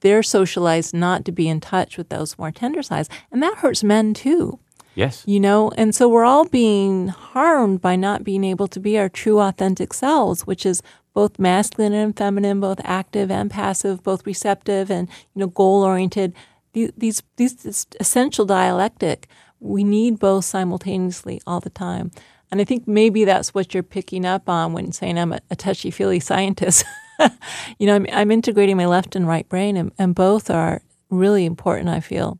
they're 0.00 0.22
socialized 0.22 0.94
not 0.94 1.24
to 1.24 1.32
be 1.32 1.48
in 1.48 1.60
touch 1.60 1.96
with 1.96 2.10
those 2.10 2.38
more 2.38 2.50
tender 2.50 2.82
sides, 2.82 3.08
and 3.32 3.42
that 3.42 3.58
hurts 3.58 3.82
men 3.82 4.14
too 4.14 4.58
yes. 4.98 5.22
you 5.26 5.40
know 5.40 5.70
and 5.76 5.94
so 5.94 6.08
we're 6.08 6.24
all 6.24 6.44
being 6.44 7.08
harmed 7.08 7.80
by 7.80 7.96
not 7.96 8.24
being 8.24 8.44
able 8.44 8.66
to 8.66 8.80
be 8.80 8.98
our 8.98 9.08
true 9.08 9.38
authentic 9.38 9.94
selves 9.94 10.46
which 10.46 10.66
is 10.66 10.82
both 11.18 11.36
masculine 11.38 11.92
and 12.02 12.16
feminine 12.16 12.60
both 12.60 12.80
active 12.84 13.28
and 13.38 13.50
passive 13.50 13.96
both 14.04 14.24
receptive 14.24 14.86
and 14.96 15.08
you 15.34 15.40
know 15.40 15.48
goal 15.48 15.82
oriented 15.82 16.32
these, 16.74 17.22
these 17.38 17.86
essential 17.98 18.44
dialectic 18.46 19.26
we 19.58 19.82
need 19.82 20.20
both 20.20 20.44
simultaneously 20.44 21.40
all 21.44 21.58
the 21.58 21.70
time 21.70 22.06
and 22.52 22.60
i 22.60 22.64
think 22.64 22.86
maybe 22.86 23.24
that's 23.24 23.52
what 23.52 23.74
you're 23.74 23.82
picking 23.98 24.24
up 24.24 24.48
on 24.48 24.72
when 24.74 24.92
saying 24.92 25.18
i'm 25.18 25.32
a, 25.32 25.40
a 25.50 25.56
touchy 25.56 25.90
feely 25.90 26.20
scientist 26.20 26.84
you 27.80 27.86
know 27.88 27.96
I'm, 27.96 28.06
I'm 28.12 28.30
integrating 28.30 28.76
my 28.76 28.86
left 28.86 29.16
and 29.16 29.26
right 29.26 29.48
brain 29.48 29.76
and, 29.76 29.90
and 29.98 30.14
both 30.14 30.50
are 30.50 30.82
really 31.10 31.44
important 31.44 31.88
i 31.88 32.00
feel 32.00 32.38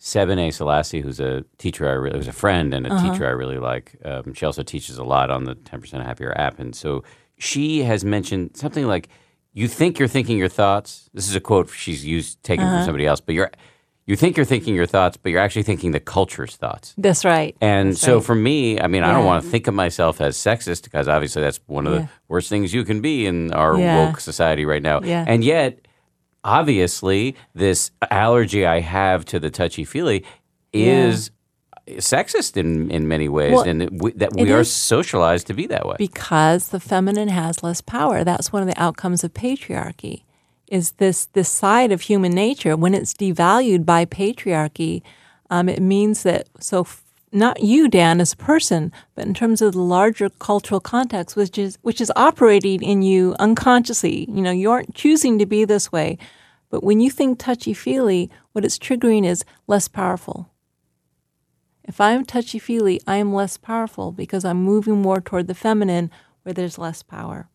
Sebene 0.00 0.54
Selassie, 0.54 1.00
who's 1.00 1.18
a 1.18 1.44
teacher 1.58 1.88
I 1.88 1.94
really, 1.94 2.16
who's 2.16 2.28
a 2.28 2.32
friend 2.44 2.72
and 2.72 2.86
a 2.86 2.90
Uh-huh. 2.92 3.10
teacher 3.10 3.26
I 3.26 3.30
really 3.30 3.58
like. 3.58 3.96
Um, 4.04 4.32
she 4.32 4.46
also 4.46 4.62
teaches 4.62 4.96
a 4.96 5.02
lot 5.02 5.28
on 5.28 5.42
the 5.42 5.56
10% 5.56 6.04
Happier 6.04 6.32
app. 6.38 6.60
And 6.60 6.72
so 6.76 7.02
she 7.38 7.82
has 7.84 8.04
mentioned 8.04 8.56
something 8.56 8.86
like, 8.86 9.08
you 9.52 9.66
think 9.68 9.98
you're 9.98 10.08
thinking 10.08 10.36
your 10.38 10.48
thoughts. 10.48 11.08
This 11.14 11.28
is 11.28 11.34
a 11.34 11.40
quote 11.40 11.70
she's 11.70 12.04
used, 12.04 12.42
taken 12.42 12.64
Uh-huh. 12.64 12.78
from 12.78 12.84
somebody 12.86 13.06
else, 13.06 13.20
but 13.20 13.34
you're, 13.34 13.50
you 14.06 14.16
think 14.16 14.36
you're 14.36 14.46
thinking 14.46 14.74
your 14.74 14.86
thoughts, 14.86 15.16
but 15.16 15.30
you're 15.30 15.40
actually 15.40 15.64
thinking 15.64 15.90
the 15.92 16.00
culture's 16.00 16.56
thoughts. 16.56 16.94
that's 16.96 17.24
right 17.24 17.56
And 17.60 17.90
That's 17.90 18.00
so 18.00 18.16
right. 18.16 18.24
for 18.24 18.34
me, 18.34 18.80
I 18.80 18.86
mean, 18.86 19.02
I 19.02 19.12
don't 19.12 19.24
want 19.26 19.44
to 19.44 19.50
think 19.50 19.66
of 19.66 19.74
myself 19.74 20.20
as 20.20 20.36
sexist 20.36 20.82
because 20.84 21.08
obviously 21.08 21.42
that's 21.42 21.60
one 21.66 21.86
of 21.86 21.92
Yeah. 21.94 21.98
the 22.00 22.08
worst 22.28 22.48
things 22.48 22.72
you 22.72 22.84
can 22.84 23.00
be 23.00 23.26
in 23.26 23.52
our 23.52 23.78
Yeah. 23.78 24.06
woke 24.06 24.20
society 24.20 24.64
right 24.64 24.82
now. 24.82 25.00
Yeah. 25.02 25.24
And 25.26 25.42
yet, 25.44 25.80
obviously, 26.44 27.34
this 27.54 27.90
allergy 28.10 28.64
I 28.64 28.80
have 28.80 29.24
to 29.26 29.38
the 29.40 29.50
touchy 29.50 29.84
feely 29.84 30.24
is 30.72 31.30
sexist 31.96 32.56
in, 32.56 32.90
in 32.90 33.08
many 33.08 33.28
ways, 33.28 33.52
Well, 33.52 33.62
and 33.68 33.80
that 33.80 33.92
we, 33.92 34.12
that 34.12 34.34
we 34.34 34.52
are 34.52 34.64
socialized 34.64 35.46
to 35.48 35.54
be 35.54 35.66
that 35.66 35.86
way. 35.86 35.96
because 35.98 36.68
the 36.68 36.80
feminine 36.80 37.28
has 37.28 37.62
less 37.62 37.80
power. 37.80 38.24
That's 38.24 38.52
one 38.52 38.62
of 38.62 38.68
the 38.68 38.80
outcomes 38.80 39.24
of 39.24 39.32
patriarchy. 39.34 40.22
Is 40.68 40.92
this 40.92 41.26
this 41.32 41.48
side 41.48 41.92
of 41.92 42.02
human 42.02 42.32
nature 42.32 42.76
when 42.76 42.94
it's 42.94 43.14
devalued 43.14 43.86
by 43.86 44.04
patriarchy? 44.04 45.02
Um, 45.50 45.68
it 45.68 45.80
means 45.80 46.22
that 46.24 46.46
so 46.60 46.80
f- 46.82 47.02
not 47.32 47.62
you, 47.62 47.88
Dan, 47.88 48.20
as 48.20 48.34
a 48.34 48.36
person, 48.36 48.92
but 49.14 49.26
in 49.26 49.32
terms 49.34 49.62
of 49.62 49.72
the 49.72 49.80
larger 49.80 50.28
cultural 50.28 50.80
context, 50.80 51.36
which 51.36 51.56
is 51.58 51.78
which 51.82 52.00
is 52.00 52.12
operating 52.16 52.82
in 52.82 53.00
you 53.02 53.34
unconsciously. 53.38 54.26
You 54.30 54.42
know, 54.42 54.50
you 54.50 54.70
aren't 54.70 54.94
choosing 54.94 55.38
to 55.38 55.46
be 55.46 55.64
this 55.64 55.90
way, 55.90 56.18
but 56.70 56.84
when 56.84 57.00
you 57.00 57.10
think 57.10 57.38
touchy 57.38 57.72
feely, 57.72 58.30
what 58.52 58.64
it's 58.64 58.78
triggering 58.78 59.24
is 59.26 59.44
less 59.66 59.88
powerful. 59.88 60.50
If 61.88 62.00
I'm 62.02 62.26
touchy 62.26 62.58
feely, 62.58 63.00
I 63.06 63.16
am 63.16 63.32
less 63.32 63.56
powerful 63.56 64.12
because 64.12 64.44
I'm 64.44 64.62
moving 64.62 65.00
more 65.00 65.20
toward 65.22 65.46
the 65.46 65.54
feminine 65.54 66.10
where 66.42 66.52
there's 66.52 66.78
less 66.78 67.02
power. 67.02 67.48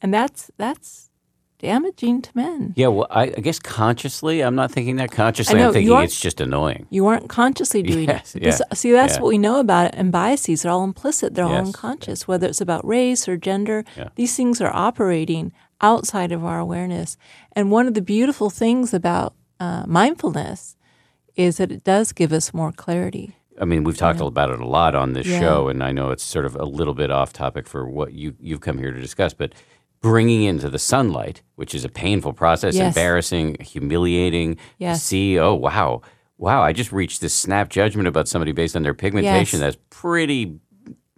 And 0.00 0.12
that's 0.14 0.50
that's 0.56 1.10
damaging 1.58 2.22
to 2.22 2.30
men. 2.34 2.72
Yeah, 2.74 2.86
well, 2.86 3.06
I, 3.10 3.24
I 3.24 3.40
guess 3.42 3.58
consciously, 3.58 4.40
I'm 4.40 4.54
not 4.54 4.70
thinking 4.72 4.96
that. 4.96 5.12
Consciously, 5.12 5.58
know, 5.58 5.68
I'm 5.68 5.72
thinking 5.74 5.94
it's 6.00 6.18
just 6.18 6.40
annoying. 6.40 6.86
You 6.88 7.06
aren't 7.06 7.28
consciously 7.28 7.82
doing 7.82 8.08
Yes, 8.08 8.34
it. 8.34 8.42
Yeah, 8.42 8.58
see, 8.72 8.92
that's 8.92 9.16
yeah. 9.16 9.20
what 9.20 9.28
we 9.28 9.36
know 9.36 9.60
about 9.60 9.88
it. 9.88 9.94
And 9.94 10.10
biases 10.10 10.64
are 10.64 10.70
all 10.70 10.84
implicit. 10.84 11.34
They're 11.34 11.44
all 11.44 11.52
Yes, 11.52 11.66
unconscious, 11.66 12.26
whether 12.26 12.46
it's 12.46 12.62
about 12.62 12.86
race 12.86 13.28
or 13.28 13.36
gender. 13.36 13.84
Yeah. 13.94 14.08
These 14.14 14.34
things 14.34 14.62
are 14.62 14.74
operating 14.74 15.52
outside 15.82 16.32
of 16.32 16.44
our 16.46 16.58
awareness. 16.58 17.18
And 17.52 17.70
one 17.70 17.86
of 17.86 17.92
the 17.92 18.02
beautiful 18.02 18.48
things 18.48 18.94
about 18.94 19.34
uh, 19.58 19.84
mindfulness 19.86 20.76
is 21.36 21.58
that 21.58 21.70
it 21.70 21.84
does 21.84 22.12
give 22.12 22.32
us 22.32 22.54
more 22.54 22.72
clarity. 22.72 23.36
I 23.60 23.64
mean, 23.66 23.84
we've 23.84 23.96
talked 23.96 24.20
about 24.20 24.50
it 24.50 24.60
a 24.60 24.66
lot 24.66 24.94
on 24.94 25.12
this 25.12 25.26
Yeah. 25.26 25.38
show, 25.40 25.68
and 25.68 25.84
I 25.84 25.92
know 25.92 26.10
it's 26.10 26.24
sort 26.24 26.46
of 26.46 26.56
a 26.56 26.64
little 26.64 26.94
bit 26.94 27.10
off 27.10 27.32
topic 27.32 27.66
for 27.68 27.88
what 27.88 28.12
you 28.14 28.34
you've 28.40 28.60
come 28.62 28.78
here 28.78 28.90
to 28.90 29.00
discuss, 29.00 29.34
but 29.34 29.54
bringing 30.00 30.44
into 30.44 30.70
the 30.70 30.78
sunlight, 30.78 31.42
which 31.56 31.74
is 31.74 31.84
a 31.84 31.88
painful 31.90 32.32
process, 32.32 32.74
Yes. 32.74 32.96
embarrassing, 32.96 33.56
humiliating. 33.60 34.56
to 34.80 34.96
See, 34.96 35.38
oh 35.38 35.54
wow, 35.54 36.00
wow, 36.38 36.62
I 36.62 36.72
just 36.72 36.90
reached 36.90 37.20
this 37.20 37.34
snap 37.34 37.68
judgment 37.68 38.08
about 38.08 38.26
somebody 38.28 38.52
based 38.52 38.74
on 38.76 38.82
their 38.82 38.94
pigmentation. 38.94 39.60
Yes. 39.60 39.74
That's 39.74 39.84
pretty 39.90 40.58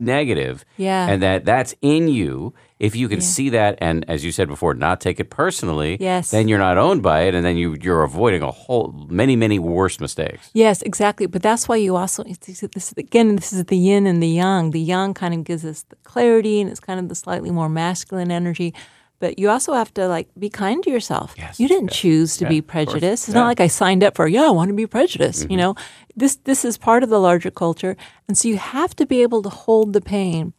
negative, 0.03 0.65
Yeah. 0.77 1.09
and 1.09 1.23
that 1.23 1.45
that's 1.45 1.75
in 1.81 2.09
you. 2.09 2.53
If 2.79 2.97
you 2.97 3.09
can 3.09 3.21
Yeah. 3.21 3.25
see 3.27 3.49
that, 3.51 3.79
and 3.81 4.05
as 4.09 4.25
you 4.25 4.33
said 4.33 4.49
before, 4.49 4.75
not 4.75 5.01
take 5.01 5.21
it 5.21 5.31
personally, 5.31 5.97
Yes. 6.01 6.31
then 6.33 6.49
you're 6.49 6.59
not 6.59 6.79
owned 6.79 7.01
by 7.01 7.23
it, 7.29 7.35
and 7.35 7.45
then 7.45 7.57
you 7.57 7.77
you're 7.81 8.03
avoiding 8.03 8.43
a 8.43 8.51
whole 8.51 8.93
many 9.09 9.37
many 9.37 9.59
worse 9.61 10.01
mistakes. 10.01 10.51
Yes, 10.53 10.83
exactly. 10.83 11.27
But 11.27 11.43
that's 11.43 11.69
why 11.69 11.77
you 11.77 11.95
also 11.97 12.25
this, 12.25 12.93
again 12.97 13.37
this 13.37 13.53
is 13.53 13.65
the 13.67 13.77
yin 13.77 14.07
and 14.07 14.21
the 14.23 14.29
yang. 14.29 14.73
The 14.73 14.81
yang 14.81 15.15
kind 15.15 15.33
of 15.35 15.45
gives 15.45 15.65
us 15.65 15.85
the 15.89 15.97
clarity, 16.03 16.61
and 16.61 16.69
it's 16.71 16.81
kind 16.81 16.99
of 16.99 17.09
the 17.09 17.15
slightly 17.15 17.51
more 17.51 17.69
masculine 17.69 18.31
energy. 18.33 18.75
But 19.23 19.39
you 19.39 19.51
also 19.51 19.73
have 19.75 19.95
to 19.95 20.09
like 20.09 20.29
be 20.37 20.51
kind 20.51 20.83
to 20.83 20.91
yourself. 20.91 21.35
Yes, 21.39 21.61
you 21.61 21.69
didn't 21.69 21.93
yes. 21.93 22.01
choose 22.01 22.37
to 22.39 22.45
Yeah, 22.45 22.49
be 22.57 22.61
prejudiced. 22.61 23.05
It's 23.05 23.29
Yeah. 23.29 23.35
Mm-hmm. 23.35 23.41
not 23.41 23.47
like 23.53 23.61
I 23.61 23.69
signed 23.69 24.03
up 24.03 24.17
for. 24.17 24.27
Yeah, 24.27 24.49
I 24.49 24.51
want 24.51 24.69
to 24.71 24.75
be 24.75 24.89
prejudiced. 24.89 25.49
You 25.49 25.57
know, 25.57 25.75
this 26.17 26.35
this 26.43 26.65
is 26.65 26.77
part 26.77 27.05
of 27.05 27.09
the 27.09 27.21
larger 27.21 27.53
culture, 27.53 27.95
and 28.27 28.37
so 28.37 28.49
you 28.49 28.57
have 28.59 28.97
to 28.97 29.07
be 29.07 29.23
able 29.23 29.41
to 29.43 29.49
hold 29.49 29.93
the 29.93 30.01
pain. 30.01 30.55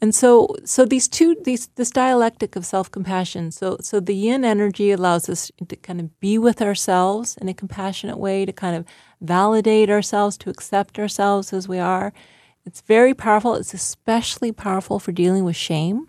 And 0.00 0.14
so, 0.14 0.54
so 0.64 0.86
these 0.86 1.06
two, 1.08 1.36
these 1.44 1.66
this 1.74 1.90
dialectic 1.90 2.56
of 2.56 2.64
self 2.64 2.90
compassion. 2.90 3.50
So, 3.50 3.76
so 3.82 4.00
the 4.00 4.14
yin 4.14 4.42
energy 4.44 4.90
allows 4.90 5.28
us 5.28 5.52
to 5.68 5.76
kind 5.76 6.00
of 6.00 6.18
be 6.20 6.38
with 6.38 6.62
ourselves 6.62 7.36
in 7.42 7.48
a 7.48 7.54
compassionate 7.54 8.18
way, 8.18 8.46
to 8.46 8.52
kind 8.52 8.74
of 8.76 8.84
validate 9.20 9.90
ourselves, 9.90 10.38
to 10.38 10.50
accept 10.50 10.98
ourselves 10.98 11.52
as 11.52 11.68
we 11.68 11.78
are. 11.78 12.12
It's 12.64 12.80
very 12.80 13.12
powerful. 13.14 13.54
It's 13.54 13.74
especially 13.74 14.52
powerful 14.52 14.98
for 14.98 15.12
dealing 15.12 15.44
with 15.44 15.56
shame. 15.56 16.07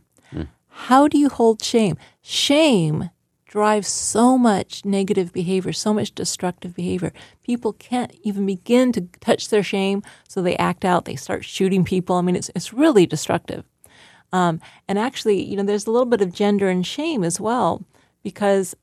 How 0.87 1.09
do 1.09 1.17
you 1.17 1.29
hold 1.29 1.61
shame? 1.61 1.97
Shame 2.21 3.09
drives 3.45 3.87
so 3.89 4.37
much 4.37 4.85
negative 4.85 5.33
behavior, 5.33 5.73
so 5.73 5.93
much 5.93 6.15
destructive 6.15 6.73
behavior. 6.73 7.11
People 7.43 7.73
can't 7.73 8.15
even 8.23 8.45
begin 8.45 8.93
to 8.93 9.01
touch 9.19 9.49
their 9.49 9.61
shame, 9.61 10.03
so 10.27 10.41
they 10.41 10.55
act 10.55 10.85
out. 10.85 11.03
They 11.03 11.17
start 11.17 11.43
shooting 11.43 11.83
people. 11.83 12.15
I 12.15 12.21
mean, 12.21 12.35
it's 12.35 12.49
it's 12.55 12.73
really 12.73 13.05
destructive. 13.05 13.65
Um, 14.31 14.61
and 14.87 14.97
actually, 14.97 15.43
you 15.43 15.57
know, 15.57 15.63
there's 15.63 15.85
a 15.85 15.91
little 15.91 16.05
bit 16.05 16.21
of 16.21 16.31
gender 16.31 16.69
and 16.69 16.87
shame 16.87 17.23
as 17.23 17.39
well 17.41 17.83
because 18.23 18.73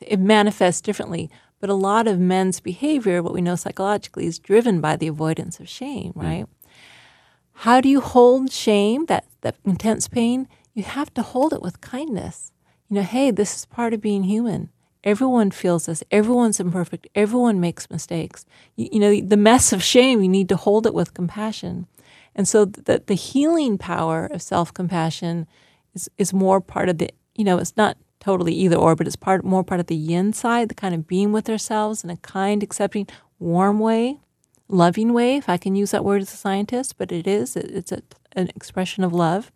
it 0.00 0.20
manifests 0.20 0.80
differently. 0.80 1.30
But 1.60 1.68
a 1.68 1.74
lot 1.74 2.06
of 2.06 2.18
men's 2.20 2.60
behavior, 2.60 3.22
what 3.22 3.34
we 3.34 3.40
know 3.40 3.56
psychologically, 3.56 4.26
is 4.26 4.38
driven 4.38 4.80
by 4.80 4.96
the 4.96 5.08
avoidance 5.08 5.58
of 5.58 5.68
shame, 5.68 6.12
right? 6.14 6.46
How 7.52 7.80
do 7.80 7.88
you 7.88 8.00
hold 8.00 8.52
shame, 8.52 9.06
that, 9.06 9.24
that 9.40 9.56
intense 9.64 10.06
pain? 10.06 10.46
You 10.74 10.82
have 10.82 11.14
to 11.14 11.22
hold 11.22 11.52
it 11.52 11.62
with 11.62 11.80
kindness. 11.80 12.52
You 12.88 12.96
know, 12.96 13.02
hey, 13.02 13.30
this 13.30 13.54
is 13.56 13.64
part 13.66 13.94
of 13.94 14.00
being 14.00 14.24
human. 14.24 14.70
Everyone 15.04 15.50
feels 15.50 15.86
this. 15.86 16.02
Everyone's 16.10 16.58
imperfect. 16.58 17.06
Everyone 17.14 17.60
makes 17.60 17.90
mistakes. 17.90 18.44
You, 18.74 18.88
you 18.92 18.98
know, 19.00 19.20
the 19.20 19.36
mess 19.36 19.72
of 19.72 19.82
shame, 19.82 20.22
you 20.22 20.28
need 20.28 20.48
to 20.48 20.56
hold 20.56 20.86
it 20.86 20.94
with 20.94 21.14
compassion. 21.14 21.86
And 22.34 22.48
so 22.48 22.64
the, 22.64 23.02
the 23.06 23.14
healing 23.14 23.78
power 23.78 24.26
of 24.26 24.42
self 24.42 24.74
compassion 24.74 25.46
is, 25.94 26.10
is 26.18 26.32
more 26.32 26.60
part 26.60 26.88
of 26.88 26.98
the, 26.98 27.10
you 27.34 27.44
know, 27.44 27.58
it's 27.58 27.76
not 27.76 27.96
totally 28.18 28.54
either 28.54 28.76
or, 28.76 28.96
but 28.96 29.06
it's 29.06 29.16
part 29.16 29.44
more 29.44 29.62
part 29.62 29.80
of 29.80 29.86
the 29.86 29.94
yin 29.94 30.32
side, 30.32 30.70
the 30.70 30.74
kind 30.74 30.94
of 30.94 31.06
being 31.06 31.30
with 31.30 31.48
ourselves 31.48 32.02
in 32.02 32.10
a 32.10 32.16
kind, 32.16 32.62
accepting, 32.62 33.06
warm 33.38 33.78
way, 33.78 34.18
loving 34.68 35.12
way, 35.12 35.36
if 35.36 35.48
I 35.48 35.58
can 35.58 35.76
use 35.76 35.90
that 35.92 36.04
word 36.04 36.22
as 36.22 36.32
a 36.32 36.36
scientist, 36.36 36.96
but 36.96 37.12
it 37.12 37.26
is. 37.26 37.56
It, 37.56 37.70
it's 37.70 37.92
a, 37.92 38.02
an 38.32 38.50
expression 38.56 39.04
of 39.04 39.12
love. 39.12 39.52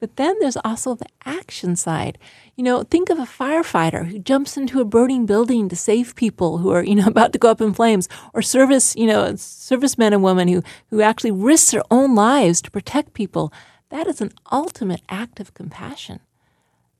But 0.00 0.16
then 0.16 0.36
there's 0.38 0.56
also 0.64 0.94
the 0.94 1.06
action 1.24 1.74
side. 1.74 2.18
You 2.54 2.64
know, 2.64 2.82
think 2.82 3.10
of 3.10 3.18
a 3.18 3.22
firefighter 3.22 4.06
who 4.06 4.18
jumps 4.18 4.56
into 4.56 4.80
a 4.80 4.84
burning 4.84 5.26
building 5.26 5.68
to 5.68 5.76
save 5.76 6.14
people 6.14 6.58
who 6.58 6.70
are, 6.70 6.84
you 6.84 6.94
know, 6.94 7.06
about 7.14 7.32
to 7.32 7.38
go 7.38 7.50
up 7.50 7.60
in 7.60 7.74
flames, 7.74 8.08
or 8.32 8.42
service, 8.42 8.94
you 8.96 9.06
know, 9.06 9.34
servicemen 9.36 10.12
and 10.12 10.22
women 10.22 10.48
who 10.48 10.62
who 10.90 11.00
actually 11.00 11.32
risk 11.32 11.72
their 11.72 11.82
own 11.90 12.14
lives 12.14 12.62
to 12.62 12.70
protect 12.70 13.14
people. 13.14 13.52
That 13.90 14.06
is 14.06 14.20
an 14.20 14.32
ultimate 14.52 15.02
act 15.08 15.40
of 15.40 15.54
compassion. 15.54 16.20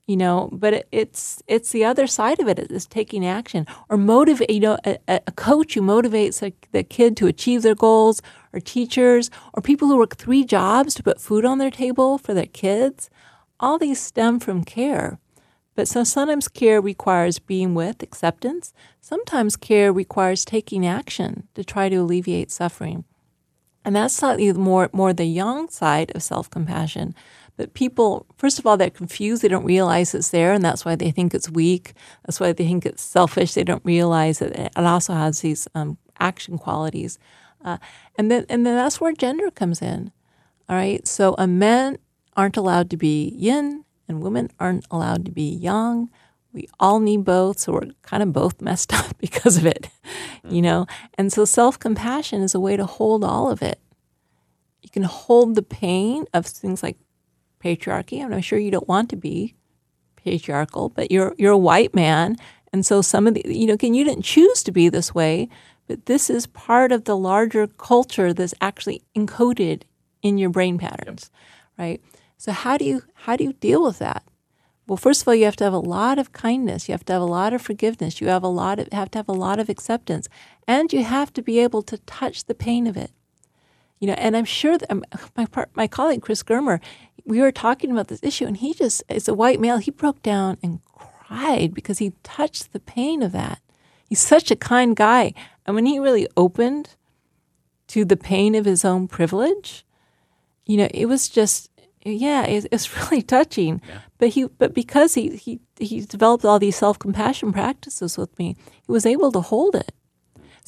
You 0.08 0.16
know, 0.16 0.48
but 0.50 0.72
it, 0.72 0.88
it's 0.90 1.42
it's 1.46 1.70
the 1.70 1.84
other 1.84 2.06
side 2.06 2.40
of 2.40 2.48
it 2.48 2.58
is 2.58 2.86
taking 2.86 3.26
action 3.26 3.66
or 3.90 3.98
motivate. 3.98 4.50
You 4.50 4.60
know, 4.60 4.78
a, 4.86 4.98
a 5.06 5.32
coach 5.32 5.74
who 5.74 5.82
motivates 5.82 6.42
a, 6.42 6.54
the 6.72 6.82
kid 6.82 7.14
to 7.18 7.26
achieve 7.26 7.60
their 7.60 7.74
goals, 7.74 8.22
or 8.54 8.58
teachers, 8.58 9.30
or 9.52 9.60
people 9.60 9.86
who 9.86 9.98
work 9.98 10.16
three 10.16 10.44
jobs 10.44 10.94
to 10.94 11.02
put 11.02 11.20
food 11.20 11.44
on 11.44 11.58
their 11.58 11.70
table 11.70 12.16
for 12.16 12.32
their 12.32 12.46
kids. 12.46 13.10
All 13.60 13.76
these 13.76 14.00
stem 14.00 14.40
from 14.40 14.64
care. 14.64 15.18
But 15.74 15.88
so 15.88 16.04
sometimes 16.04 16.48
care 16.48 16.80
requires 16.80 17.38
being 17.38 17.74
with 17.74 18.02
acceptance. 18.02 18.72
Sometimes 19.02 19.56
care 19.56 19.92
requires 19.92 20.44
taking 20.44 20.86
action 20.86 21.48
to 21.54 21.62
try 21.62 21.90
to 21.90 21.96
alleviate 21.96 22.50
suffering. 22.50 23.04
And 23.84 23.94
that's 23.94 24.14
slightly 24.14 24.52
more 24.54 24.88
more 24.94 25.12
the 25.12 25.26
yang 25.26 25.68
side 25.68 26.12
of 26.14 26.22
self 26.22 26.50
But 27.58 27.74
people, 27.74 28.24
first 28.36 28.60
of 28.60 28.66
all, 28.66 28.76
they're 28.76 28.88
confused. 28.88 29.42
They 29.42 29.48
don't 29.48 29.64
realize 29.64 30.14
it's 30.14 30.30
there, 30.30 30.52
and 30.52 30.64
that's 30.64 30.84
why 30.84 30.94
they 30.94 31.10
think 31.10 31.34
it's 31.34 31.50
weak. 31.50 31.92
That's 32.24 32.38
why 32.38 32.52
they 32.52 32.64
think 32.64 32.86
it's 32.86 33.02
selfish. 33.02 33.52
They 33.52 33.64
don't 33.64 33.84
realize 33.84 34.38
that 34.38 34.56
it 34.56 34.70
also 34.76 35.12
has 35.12 35.40
these 35.40 35.66
um, 35.74 35.98
action 36.20 36.56
qualities. 36.56 37.18
Uh, 37.64 37.78
and 38.16 38.30
then 38.30 38.46
and 38.48 38.64
then 38.64 38.76
that's 38.76 39.00
where 39.00 39.12
gender 39.12 39.50
comes 39.50 39.82
in. 39.82 40.12
All 40.68 40.76
right. 40.76 41.06
So 41.06 41.34
uh, 41.36 41.48
men 41.48 41.98
aren't 42.36 42.56
allowed 42.56 42.90
to 42.90 42.96
be 42.96 43.34
yin, 43.36 43.84
and 44.06 44.22
women 44.22 44.50
aren't 44.60 44.86
allowed 44.92 45.24
to 45.24 45.32
be 45.32 45.50
yang. 45.50 46.10
We 46.52 46.68
all 46.78 47.00
need 47.00 47.24
both, 47.24 47.58
so 47.58 47.72
we're 47.72 47.90
kind 48.02 48.22
of 48.22 48.32
both 48.32 48.62
messed 48.68 48.94
up 48.94 49.18
because 49.18 49.56
of 49.56 49.66
it, 49.66 49.88
you 50.48 50.62
know. 50.62 50.86
And 51.14 51.32
so 51.32 51.44
self 51.44 51.76
compassion 51.76 52.40
is 52.40 52.54
a 52.54 52.60
way 52.60 52.76
to 52.76 52.86
hold 52.86 53.24
all 53.24 53.50
of 53.50 53.62
it. 53.62 53.80
You 54.80 54.90
can 54.90 55.02
hold 55.02 55.56
the 55.56 55.62
pain 55.62 56.24
of 56.32 56.46
things 56.46 56.84
like 56.84 56.98
patriarchy. 57.62 58.22
And 58.22 58.34
I'm 58.34 58.40
sure 58.40 58.58
you 58.58 58.70
don't 58.70 58.88
want 58.88 59.10
to 59.10 59.16
be 59.16 59.54
patriarchal, 60.16 60.88
but 60.88 61.10
you're 61.10 61.34
you're 61.38 61.52
a 61.52 61.58
white 61.58 61.94
man, 61.94 62.36
and 62.72 62.84
so 62.84 63.02
some 63.02 63.26
of 63.26 63.34
the 63.34 63.42
you 63.46 63.66
know, 63.66 63.74
again, 63.74 63.94
you 63.94 64.04
didn't 64.04 64.24
choose 64.24 64.62
to 64.64 64.72
be 64.72 64.88
this 64.88 65.14
way, 65.14 65.48
but 65.86 66.06
this 66.06 66.28
is 66.28 66.46
part 66.46 66.92
of 66.92 67.04
the 67.04 67.16
larger 67.16 67.66
culture 67.66 68.32
that's 68.32 68.54
actually 68.60 69.02
encoded 69.16 69.82
in 70.22 70.38
your 70.38 70.50
brain 70.50 70.78
patterns, 70.78 71.30
right? 71.78 72.00
So 72.36 72.52
how 72.52 72.76
do 72.76 72.84
you 72.84 73.02
how 73.14 73.36
do 73.36 73.44
you 73.44 73.52
deal 73.54 73.82
with 73.82 73.98
that? 73.98 74.24
Well, 74.86 74.96
first 74.96 75.22
of 75.22 75.28
all, 75.28 75.34
you 75.34 75.44
have 75.44 75.56
to 75.56 75.64
have 75.64 75.74
a 75.74 75.78
lot 75.78 76.18
of 76.18 76.32
kindness. 76.32 76.88
You 76.88 76.94
have 76.94 77.04
to 77.06 77.12
have 77.12 77.22
a 77.22 77.26
lot 77.26 77.52
of 77.52 77.60
forgiveness. 77.60 78.22
You 78.22 78.28
have 78.28 78.42
a 78.42 78.48
lot 78.48 78.78
of 78.78 78.88
have 78.92 79.10
to 79.12 79.18
have 79.18 79.28
a 79.28 79.32
lot 79.32 79.58
of 79.58 79.68
acceptance, 79.68 80.28
and 80.66 80.92
you 80.92 81.04
have 81.04 81.32
to 81.34 81.42
be 81.42 81.58
able 81.58 81.82
to 81.82 81.98
touch 81.98 82.44
the 82.44 82.54
pain 82.54 82.86
of 82.86 82.96
it. 82.96 83.10
You 83.98 84.06
know, 84.06 84.14
and 84.14 84.36
I'm 84.36 84.44
sure 84.44 84.78
that 84.78 84.90
um, 84.90 85.04
my 85.36 85.46
my 85.74 85.86
colleague 85.86 86.22
Chris 86.22 86.42
Germer, 86.42 86.80
we 87.28 87.42
were 87.42 87.52
talking 87.52 87.92
about 87.92 88.08
this 88.08 88.22
issue, 88.22 88.46
and 88.46 88.56
he 88.56 88.72
just, 88.72 89.02
as 89.10 89.28
a 89.28 89.34
white 89.34 89.60
male, 89.60 89.76
he 89.76 89.90
broke 89.90 90.22
down 90.22 90.56
and 90.62 90.80
cried 90.94 91.74
because 91.74 91.98
he 91.98 92.14
touched 92.22 92.72
the 92.72 92.80
pain 92.80 93.22
of 93.22 93.32
that. 93.32 93.60
He's 94.08 94.18
such 94.18 94.50
a 94.50 94.56
kind 94.56 94.96
guy, 94.96 95.34
and 95.66 95.74
when 95.74 95.84
he 95.84 95.98
really 95.98 96.26
opened 96.38 96.96
to 97.88 98.06
the 98.06 98.16
pain 98.16 98.54
of 98.54 98.64
his 98.64 98.82
own 98.82 99.08
privilege, 99.08 99.84
you 100.64 100.78
know, 100.78 100.88
it 100.92 101.04
was 101.04 101.28
just, 101.28 101.70
yeah, 102.02 102.46
it's, 102.46 102.66
it's 102.72 102.96
really 103.10 103.20
touching. 103.20 103.82
But 104.16 104.30
he, 104.30 104.46
but 104.46 104.72
because 104.72 105.12
he 105.12 105.36
he 105.36 105.60
he 105.78 106.00
developed 106.00 106.46
all 106.46 106.58
these 106.58 106.76
self 106.76 106.98
compassion 106.98 107.52
practices 107.52 108.16
with 108.16 108.36
me, 108.38 108.56
he 108.86 108.90
was 108.90 109.04
able 109.04 109.30
to 109.32 109.40
hold 109.42 109.74
it. 109.74 109.92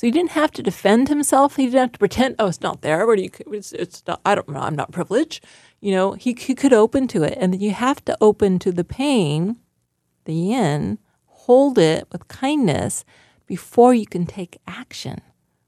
So 0.01 0.07
he 0.07 0.12
didn't 0.12 0.30
have 0.30 0.51
to 0.53 0.62
defend 0.62 1.11
himself. 1.11 1.57
He 1.57 1.66
didn't 1.66 1.80
have 1.80 1.92
to 1.92 1.98
pretend, 1.98 2.36
oh, 2.38 2.46
it's 2.46 2.62
not 2.62 2.80
there. 2.80 3.05
Or 3.05 3.14
you, 3.16 3.28
it's, 3.53 3.72
it's 3.72 4.03
not, 4.07 4.22
I 4.24 4.34
don't 4.34 4.48
know, 4.48 4.61
I'm 4.61 4.74
not 4.74 4.92
privileged. 4.92 5.44
You 5.78 5.92
know, 5.92 6.12
he, 6.12 6.32
he 6.32 6.55
could 6.55 6.72
open 6.72 7.07
to 7.09 7.22
it. 7.22 7.36
And 7.38 7.53
then 7.53 7.61
you 7.61 7.72
have 7.72 8.03
to 8.07 8.16
open 8.18 8.59
to 8.61 8.72
the 8.72 8.82
pain, 8.82 9.59
the 10.24 10.32
yin, 10.32 11.01
hold 11.26 11.76
it 11.76 12.07
with 12.11 12.28
kindness 12.28 13.05
before 13.46 13.92
you 13.92 14.07
can 14.07 14.24
take 14.24 14.57
action, 14.66 15.20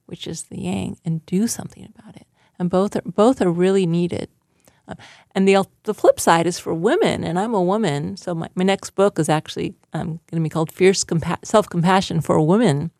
which 0.07 0.27
is 0.27 0.45
the 0.45 0.63
yang, 0.63 0.97
and 1.05 1.27
do 1.27 1.47
something 1.47 1.87
about 1.95 2.17
it. 2.17 2.27
And 2.59 2.71
both 2.71 2.97
are, 2.97 3.03
both 3.05 3.43
are 3.43 3.53
really 3.53 3.85
needed. 3.85 4.31
Uh, 4.89 4.95
and 5.35 5.47
the 5.47 5.63
the 5.83 5.93
flip 5.93 6.19
side 6.19 6.47
is 6.47 6.59
for 6.59 6.73
women, 6.73 7.23
and 7.23 7.39
I'm 7.39 7.53
a 7.53 7.63
woman, 7.63 8.17
so 8.17 8.35
my, 8.35 8.49
my 8.55 8.65
next 8.65 8.93
book 8.95 9.19
is 9.19 9.29
actually 9.29 9.75
um, 9.93 10.21
going 10.29 10.37
to 10.37 10.41
be 10.41 10.49
called 10.49 10.73
Fierce 10.73 11.05
Compa- 11.05 11.45
Self 11.45 11.69
Compassion 11.69 12.23
for 12.23 12.41
Women. 12.41 12.91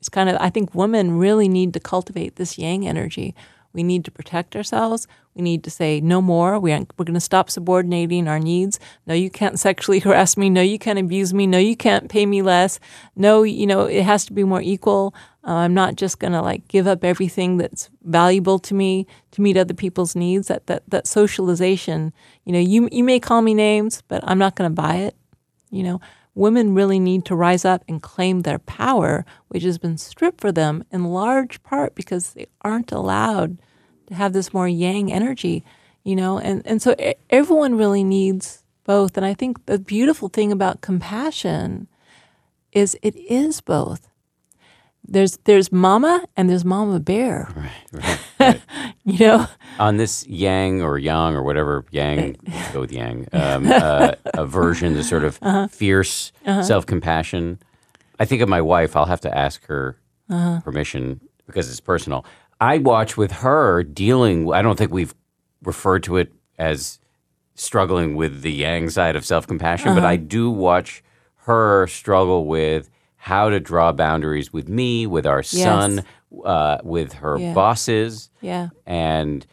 It's 0.00 0.08
kind 0.08 0.28
of 0.28 0.36
I 0.40 0.50
think 0.50 0.74
women 0.74 1.18
really 1.18 1.48
need 1.48 1.72
to 1.74 1.80
cultivate 1.80 2.36
this 2.36 2.58
yang 2.58 2.88
energy. 2.88 3.34
We 3.72 3.82
need 3.82 4.04
to 4.04 4.10
protect 4.10 4.56
ourselves. 4.56 5.06
We 5.34 5.42
need 5.42 5.62
to 5.64 5.70
say 5.70 6.00
no 6.00 6.20
more. 6.20 6.58
We 6.58 6.72
aren't, 6.72 6.92
we're 6.98 7.04
going 7.04 7.14
to 7.14 7.20
stop 7.20 7.50
subordinating 7.50 8.26
our 8.26 8.40
needs. 8.40 8.80
No, 9.06 9.14
you 9.14 9.30
can't 9.30 9.60
sexually 9.60 9.98
harass 10.00 10.36
me. 10.36 10.50
No, 10.50 10.60
you 10.60 10.78
can't 10.78 10.98
abuse 10.98 11.32
me. 11.32 11.46
No, 11.46 11.58
you 11.58 11.76
can't 11.76 12.08
pay 12.08 12.26
me 12.26 12.42
less. 12.42 12.80
No, 13.14 13.42
you 13.42 13.66
know 13.66 13.82
it 13.82 14.02
has 14.02 14.24
to 14.26 14.32
be 14.32 14.44
more 14.44 14.60
equal. 14.60 15.14
Uh, 15.46 15.52
I'm 15.52 15.74
not 15.74 15.94
just 15.94 16.18
going 16.18 16.32
to 16.32 16.42
like 16.42 16.66
give 16.68 16.86
up 16.86 17.04
everything 17.04 17.56
that's 17.56 17.88
valuable 18.02 18.58
to 18.58 18.74
me 18.74 19.06
to 19.30 19.40
meet 19.40 19.56
other 19.56 19.74
people's 19.74 20.16
needs. 20.16 20.48
That 20.48 20.66
that 20.66 20.82
that 20.88 21.06
socialization. 21.06 22.12
You 22.44 22.52
know, 22.52 22.58
you 22.58 22.88
you 22.90 23.04
may 23.04 23.20
call 23.20 23.40
me 23.40 23.54
names, 23.54 24.02
but 24.08 24.22
I'm 24.24 24.38
not 24.38 24.56
going 24.56 24.70
to 24.70 24.74
buy 24.74 24.96
it. 24.96 25.14
You 25.70 25.84
know, 25.84 26.00
women 26.40 26.74
really 26.74 26.98
need 26.98 27.24
to 27.26 27.36
rise 27.36 27.66
up 27.66 27.84
and 27.86 28.02
claim 28.02 28.40
their 28.40 28.58
power, 28.58 29.26
which 29.48 29.62
has 29.62 29.76
been 29.76 29.98
stripped 29.98 30.40
for 30.40 30.50
them 30.50 30.82
in 30.90 31.04
large 31.04 31.62
part 31.62 31.94
because 31.94 32.32
they 32.32 32.46
aren't 32.62 32.90
allowed 32.90 33.58
to 34.06 34.14
have 34.14 34.32
this 34.32 34.54
more 34.54 34.66
yang 34.66 35.12
energy, 35.12 35.62
you 36.02 36.16
know, 36.16 36.38
and, 36.38 36.66
and 36.66 36.80
so 36.80 36.96
everyone 37.28 37.76
really 37.76 38.02
needs 38.02 38.64
both. 38.84 39.18
And 39.18 39.26
I 39.26 39.34
think 39.34 39.66
the 39.66 39.78
beautiful 39.78 40.30
thing 40.30 40.50
about 40.50 40.80
compassion 40.80 41.86
is 42.72 42.96
it 43.02 43.14
is 43.16 43.60
both. 43.60 44.08
There's 45.06 45.38
there's 45.44 45.70
mama 45.70 46.24
and 46.36 46.48
there's 46.48 46.64
mama 46.64 47.00
bear. 47.00 47.52
Right, 47.54 47.70
right, 47.92 48.20
right. 48.40 48.62
you 49.04 49.26
know, 49.26 49.46
on 49.78 49.96
this 49.96 50.26
yang 50.26 50.82
or 50.82 50.98
yang 50.98 51.34
or 51.34 51.42
whatever 51.42 51.84
yang 51.90 52.36
go 52.72 52.80
with 52.80 52.92
yang 52.92 53.28
um, 53.32 53.70
uh, 53.70 54.12
aversion, 54.34 54.94
the 54.94 55.04
sort 55.04 55.24
of 55.24 55.38
uh-huh. 55.42 55.68
fierce 55.68 56.32
uh-huh. 56.46 56.62
self 56.62 56.86
compassion. 56.86 57.58
I 58.18 58.24
think 58.24 58.42
of 58.42 58.48
my 58.48 58.60
wife. 58.60 58.96
I'll 58.96 59.06
have 59.06 59.20
to 59.22 59.36
ask 59.36 59.64
her 59.66 59.96
uh-huh. 60.28 60.60
permission 60.60 61.20
because 61.46 61.70
it's 61.70 61.80
personal. 61.80 62.24
I 62.60 62.78
watch 62.78 63.16
with 63.16 63.32
her 63.32 63.82
dealing. 63.82 64.52
I 64.52 64.62
don't 64.62 64.76
think 64.76 64.92
we've 64.92 65.14
referred 65.62 66.02
to 66.04 66.16
it 66.16 66.32
as 66.58 66.98
struggling 67.54 68.16
with 68.16 68.42
the 68.42 68.52
yang 68.52 68.90
side 68.90 69.16
of 69.16 69.24
self 69.24 69.46
compassion, 69.46 69.94
but 69.94 70.04
I 70.04 70.16
do 70.16 70.50
watch 70.50 71.02
her 71.44 71.86
struggle 71.86 72.46
with 72.46 72.90
how 73.16 73.50
to 73.50 73.60
draw 73.60 73.92
boundaries 73.92 74.52
with 74.52 74.68
me, 74.68 75.06
with 75.06 75.26
our 75.26 75.40
yes. 75.40 75.50
son, 75.50 76.04
uh, 76.44 76.78
with 76.82 77.14
her 77.14 77.38
yeah. 77.38 77.52
bosses. 77.54 78.30
Yeah. 78.40 78.68
And 78.86 79.46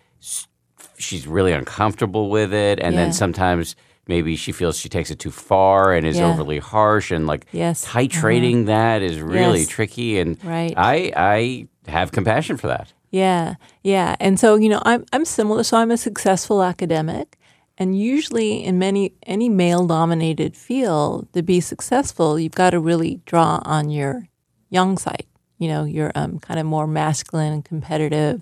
she's 0.98 1.28
really 1.28 1.52
uncomfortable 1.52 2.30
with 2.30 2.54
it. 2.54 2.80
And 2.80 2.96
yeah. 2.96 3.04
then 3.04 3.14
sometimes 3.14 3.76
maybe 4.08 4.36
she 4.36 4.52
feels 4.52 4.78
she 4.78 4.90
takes 4.90 5.12
it 5.12 5.20
too 5.20 5.32
far 5.32 5.94
and 5.94 6.08
is 6.08 6.18
yeah. 6.18 6.32
overly 6.32 6.60
harsh. 6.60 7.12
And 7.12 7.28
like 7.28 7.46
yes. 7.52 7.86
titrating 7.86 8.64
uh-huh. 8.64 8.68
that 8.68 9.02
is 9.02 9.22
really 9.22 9.60
yes. 9.60 9.68
tricky. 9.68 10.20
And 10.20 10.44
right. 10.44 10.74
I, 10.78 11.12
I 11.16 11.68
have 11.90 12.12
compassion 12.12 12.58
for 12.58 12.68
that. 12.68 12.94
Yeah. 13.12 13.56
Yeah. 13.84 14.16
And 14.20 14.40
so, 14.40 14.56
you 14.56 14.70
know, 14.70 14.82
I'm, 14.86 15.06
I'm 15.14 15.26
similar. 15.26 15.64
So 15.64 15.78
I'm 15.78 15.92
a 15.92 15.98
successful 15.98 16.64
academic. 16.64 17.38
And 17.80 17.96
usually, 17.96 18.66
in 18.66 18.80
many 18.80 19.14
any 19.28 19.50
male-dominated 19.50 20.58
field, 20.58 21.32
to 21.34 21.44
be 21.44 21.62
successful, 21.62 22.40
you've 22.40 22.58
got 22.58 22.72
to 22.72 22.80
really 22.80 23.22
draw 23.28 23.62
on 23.66 23.92
your 23.92 24.28
yang 24.72 24.98
side. 24.98 25.27
You 25.58 25.70
know, 25.70 25.84
your 25.86 26.12
um, 26.16 26.40
kind 26.40 26.60
of 26.60 26.66
more 26.66 26.88
masculine 26.88 27.54
and 27.54 27.66
competitive, 27.66 28.42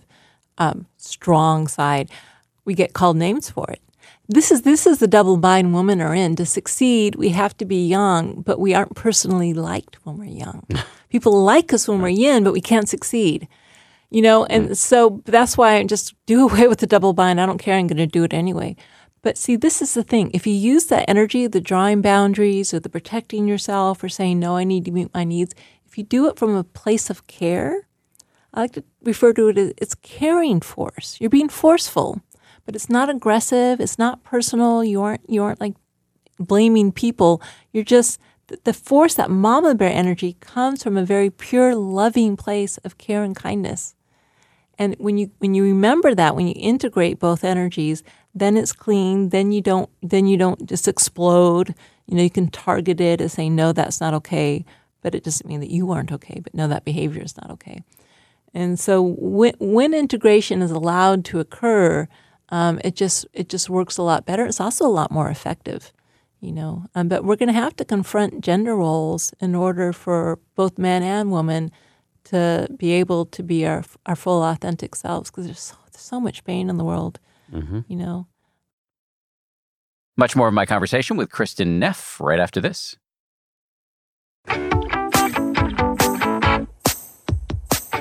um, 0.58 0.86
strong 0.98 1.68
side. 1.68 2.10
We 2.66 2.74
get 2.74 2.94
called 2.94 3.18
names 3.18 3.50
for 3.50 3.70
it. 3.70 3.82
This 4.28 4.52
is 4.52 4.64
this 4.64 4.88
is 4.88 4.98
the 5.00 5.08
double 5.08 5.38
bind 5.38 5.74
women 5.74 6.02
are 6.02 6.14
in. 6.14 6.36
To 6.38 6.46
succeed, 6.46 7.16
we 7.16 7.30
have 7.30 7.56
to 7.58 7.66
be 7.66 7.88
yang, 7.88 8.42
but 8.42 8.60
we 8.60 8.74
aren't 8.74 8.96
personally 8.96 9.54
liked 9.54 10.04
when 10.06 10.18
we're 10.18 10.26
yang. 10.26 10.66
People 11.10 11.44
like 11.44 11.72
us 11.72 11.88
when 11.88 12.02
we're 12.02 12.10
young, 12.10 12.44
but 12.44 12.54
we 12.54 12.62
can't 12.62 12.90
succeed. 12.90 13.48
You 14.10 14.22
know, 14.22 14.46
and 14.46 14.78
so 14.78 15.22
that's 15.26 15.58
why 15.58 15.76
I 15.76 15.84
just 15.84 16.16
do 16.26 16.44
away 16.50 16.68
with 16.68 16.80
the 16.80 16.88
double 16.88 17.14
bind. 17.14 17.40
I 17.40 17.46
don't 17.46 17.60
care. 17.60 17.78
I'm 17.78 17.88
going 17.88 17.98
to 17.98 18.08
do 18.08 18.24
it 18.24 18.34
anyway. 18.34 18.76
But 19.22 19.40
see, 19.40 19.56
this 19.56 19.82
is 19.82 19.96
the 19.96 20.04
thing. 20.04 20.30
If 20.36 20.46
you 20.46 20.54
use 20.54 20.86
that 20.86 21.10
energy, 21.10 21.48
the 21.48 21.60
drawing 21.60 22.04
boundaries 22.04 22.76
or 22.76 22.80
the 22.80 22.90
protecting 22.90 23.48
yourself 23.48 24.04
or 24.04 24.10
saying, 24.10 24.40
no, 24.40 24.56
I 24.56 24.64
need 24.64 24.86
to 24.86 24.92
meet 24.92 25.12
my 25.16 25.24
needs, 25.24 25.56
if 25.96 26.00
you 26.00 26.04
do 26.04 26.28
it 26.28 26.38
from 26.38 26.54
a 26.54 26.66
place 26.66 27.10
of 27.10 27.26
care, 27.26 27.88
I 28.54 28.60
like 28.60 28.74
to 28.74 28.84
refer 29.02 29.32
to 29.32 29.48
it 29.48 29.58
as 29.58 29.74
it's 29.78 29.96
caring 29.96 30.60
force. 30.60 31.16
You're 31.22 31.30
being 31.30 31.48
forceful, 31.48 32.20
but 32.66 32.76
it's 32.76 32.90
not 32.90 33.10
aggressive. 33.10 33.80
It's 33.80 33.98
not 33.98 34.22
personal. 34.22 34.84
You 34.84 35.02
aren't, 35.02 35.22
you 35.30 35.42
aren't 35.42 35.62
like 35.62 35.76
blaming 36.38 36.92
people. 36.92 37.42
You're 37.72 37.86
just, 37.86 38.20
the 38.66 38.74
force, 38.74 39.14
that 39.14 39.32
mama 39.32 39.74
bear 39.74 39.90
energy 39.90 40.36
comes 40.42 40.84
from 40.84 40.98
a 40.98 41.06
very 41.06 41.30
pure, 41.30 41.74
loving 41.76 42.36
place 42.36 42.76
of 42.80 42.98
care 42.98 43.24
and 43.24 43.34
kindness. 43.34 43.96
And 44.78 44.98
when 45.00 45.18
you 45.18 45.32
when 45.38 45.54
you 45.54 45.64
remember 45.64 46.14
that, 46.14 46.36
when 46.36 46.48
you 46.48 46.56
integrate 46.58 47.20
both 47.20 47.46
energies, 47.46 48.04
then 48.34 48.58
it's 48.58 48.74
clean. 48.74 49.30
Then 49.30 49.54
you 49.54 49.62
don't 49.62 49.90
then 50.02 50.28
you 50.28 50.36
don't 50.36 50.68
just 50.68 50.90
explode. 50.90 51.74
You 52.06 52.18
know, 52.18 52.24
you 52.24 52.30
can 52.30 52.50
target 52.50 53.00
it 53.00 53.22
and 53.22 53.32
say, 53.32 53.50
no, 53.50 53.72
that's 53.72 54.02
not 54.02 54.14
okay. 54.16 54.66
But 55.06 55.14
it 55.14 55.24
doesn't 55.24 55.48
mean 55.48 55.60
that 55.60 55.70
you 55.70 55.92
aren't 55.92 56.12
okay, 56.12 56.40
but 56.44 56.56
no, 56.56 56.68
that 56.68 56.84
behavior 56.84 57.22
is 57.22 57.38
not 57.38 57.52
okay. 57.52 57.84
And 58.56 58.80
so 58.80 59.04
when, 59.04 59.54
when 59.60 59.94
integration 59.94 60.64
is 60.64 60.72
allowed 60.72 61.26
to 61.26 61.40
occur, 61.40 62.08
um, 62.50 62.82
it 62.84 62.96
just 62.96 63.28
it 63.32 63.48
just 63.48 63.70
works 63.70 64.00
a 64.00 64.02
lot 64.02 64.26
better. 64.26 64.48
It's 64.48 64.60
also 64.60 64.84
a 64.84 64.90
lot 64.90 65.12
more 65.12 65.30
effective, 65.30 65.94
you 66.40 66.52
know. 66.52 66.88
Um, 66.96 67.08
but 67.08 67.24
we're 67.24 67.36
going 67.36 67.54
to 67.54 67.62
have 67.62 67.76
to 67.76 67.86
confront 67.86 68.42
gender 68.42 68.76
roles 68.76 69.32
in 69.40 69.54
order 69.54 69.94
for 69.94 70.40
both 70.56 70.80
men 70.80 71.04
and 71.04 71.32
women 71.32 71.70
to 72.24 72.68
be 72.76 72.92
able 72.94 73.28
to 73.28 73.44
be 73.44 73.64
our 73.64 73.84
our 74.08 74.16
full 74.16 74.42
authentic 74.42 74.96
selves 74.96 75.30
because 75.30 75.46
there's 75.46 75.60
so, 75.60 75.76
there's 75.92 76.02
so 76.02 76.20
much 76.20 76.44
pain 76.46 76.68
in 76.68 76.78
the 76.78 76.84
world, 76.84 77.20
mm-hmm. 77.54 77.82
you 77.88 77.96
know. 77.96 78.26
Much 80.18 80.36
more 80.36 80.48
of 80.48 80.54
my 80.56 80.66
conversation 80.66 81.16
with 81.16 81.30
Kristin 81.30 81.78
Neff 81.78 82.20
right 82.20 82.40
after 82.40 82.60
this. 82.60 82.98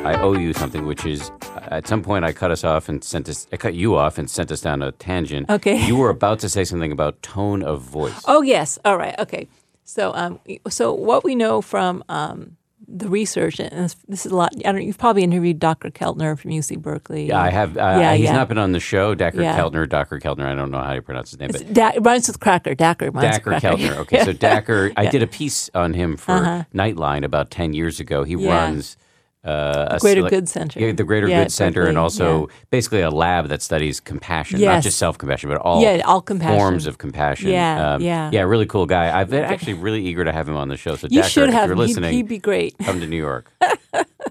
I 0.04 0.20
owe 0.20 0.34
you 0.34 0.52
something, 0.52 0.84
which 0.86 1.06
is 1.06 1.30
at 1.56 1.86
some 1.86 2.02
point 2.02 2.24
I 2.24 2.32
cut 2.32 2.50
us 2.50 2.62
off 2.62 2.88
and 2.88 3.02
sent 3.02 3.28
us. 3.28 3.46
I 3.52 3.56
cut 3.56 3.74
you 3.74 3.96
off 3.96 4.18
and 4.18 4.28
sent 4.28 4.52
us 4.52 4.60
down 4.60 4.82
a 4.82 4.92
tangent. 4.92 5.48
Okay. 5.48 5.86
You 5.86 5.96
were 5.96 6.10
about 6.10 6.40
to 6.40 6.48
say 6.48 6.64
something 6.64 6.92
about 6.92 7.22
tone 7.22 7.62
of 7.62 7.82
voice. 7.82 8.22
Oh 8.26 8.42
yes. 8.42 8.78
All 8.84 8.98
right. 8.98 9.18
Okay. 9.18 9.48
So 9.84 10.12
um, 10.14 10.40
so 10.68 10.92
what 10.92 11.24
we 11.24 11.34
know 11.34 11.62
from 11.62 12.04
um, 12.08 12.56
the 12.86 13.08
research, 13.08 13.60
and 13.60 13.94
this 14.08 14.26
is 14.26 14.32
a 14.32 14.36
lot. 14.36 14.52
I 14.64 14.72
don't. 14.72 14.82
You've 14.82 14.98
probably 14.98 15.22
interviewed 15.22 15.58
Dr. 15.58 15.90
Keltner 15.90 16.38
from 16.38 16.50
UC 16.50 16.80
Berkeley. 16.80 17.28
Yeah, 17.28 17.40
I 17.40 17.50
have. 17.50 17.76
Uh, 17.76 17.98
yeah, 18.00 18.14
he's 18.14 18.26
yeah. 18.26 18.32
not 18.32 18.48
been 18.48 18.58
on 18.58 18.72
the 18.72 18.80
show. 18.80 19.14
Dr. 19.14 19.42
Yeah. 19.42 19.58
Keltner, 19.58 19.88
Dr. 19.88 20.18
Keltner. 20.18 20.46
I 20.46 20.54
don't 20.54 20.70
know 20.70 20.80
how 20.80 20.92
you 20.92 21.02
pronounce 21.02 21.30
his 21.30 21.40
name, 21.40 21.50
but 21.50 21.72
da- 21.72 21.92
it 21.94 22.00
rhymes 22.00 22.28
with 22.28 22.40
cracker. 22.40 22.74
Dacher. 22.74 23.10
Dacher 23.10 23.60
Keltner. 23.60 23.96
Okay, 23.98 24.24
so 24.24 24.32
Dacher. 24.34 24.92
I 24.96 25.06
did 25.06 25.22
a 25.22 25.26
piece 25.26 25.70
on 25.74 25.94
him 25.94 26.16
for 26.16 26.32
uh-huh. 26.32 26.64
Nightline 26.74 27.24
about 27.24 27.50
ten 27.50 27.72
years 27.72 28.00
ago. 28.00 28.24
He 28.24 28.36
runs 28.36 28.96
uh, 29.44 29.98
Greater 29.98 30.26
a, 30.26 30.30
Good 30.30 30.48
Center. 30.48 30.80
Yeah, 30.80 30.92
the 30.92 31.04
Greater 31.04 31.28
yeah, 31.28 31.44
Good 31.44 31.52
Center, 31.52 31.86
and 31.86 31.98
also 31.98 32.46
yeah. 32.46 32.54
basically 32.70 33.00
a 33.00 33.10
lab 33.10 33.48
that 33.48 33.62
studies 33.62 34.00
compassion, 34.00 34.58
yes. 34.58 34.76
not 34.76 34.82
just 34.82 34.98
self 34.98 35.18
compassion, 35.18 35.50
but 35.50 35.58
all 35.58 35.82
yeah, 35.82 36.02
all 36.04 36.20
compassion. 36.20 36.56
forms 36.56 36.86
of 36.86 36.98
compassion. 36.98 37.50
Yeah, 37.50 37.94
um, 37.94 38.02
yeah, 38.02 38.30
yeah. 38.32 38.42
Really 38.42 38.66
cool 38.66 38.86
guy. 38.86 39.18
I've 39.18 39.30
been 39.30 39.44
actually 39.44 39.74
really 39.74 40.04
eager 40.04 40.24
to 40.24 40.32
have 40.32 40.48
him 40.48 40.56
on 40.56 40.68
the 40.68 40.76
show. 40.76 40.96
So 40.96 41.08
you 41.10 41.22
should 41.22 41.50
have. 41.50 41.64
If 41.64 41.68
you're 41.68 41.76
listening, 41.76 42.12
he'd, 42.12 42.16
he'd 42.18 42.28
be 42.28 42.38
great. 42.38 42.76
Come 42.78 43.00
to 43.00 43.06
New 43.06 43.18
York. 43.18 43.52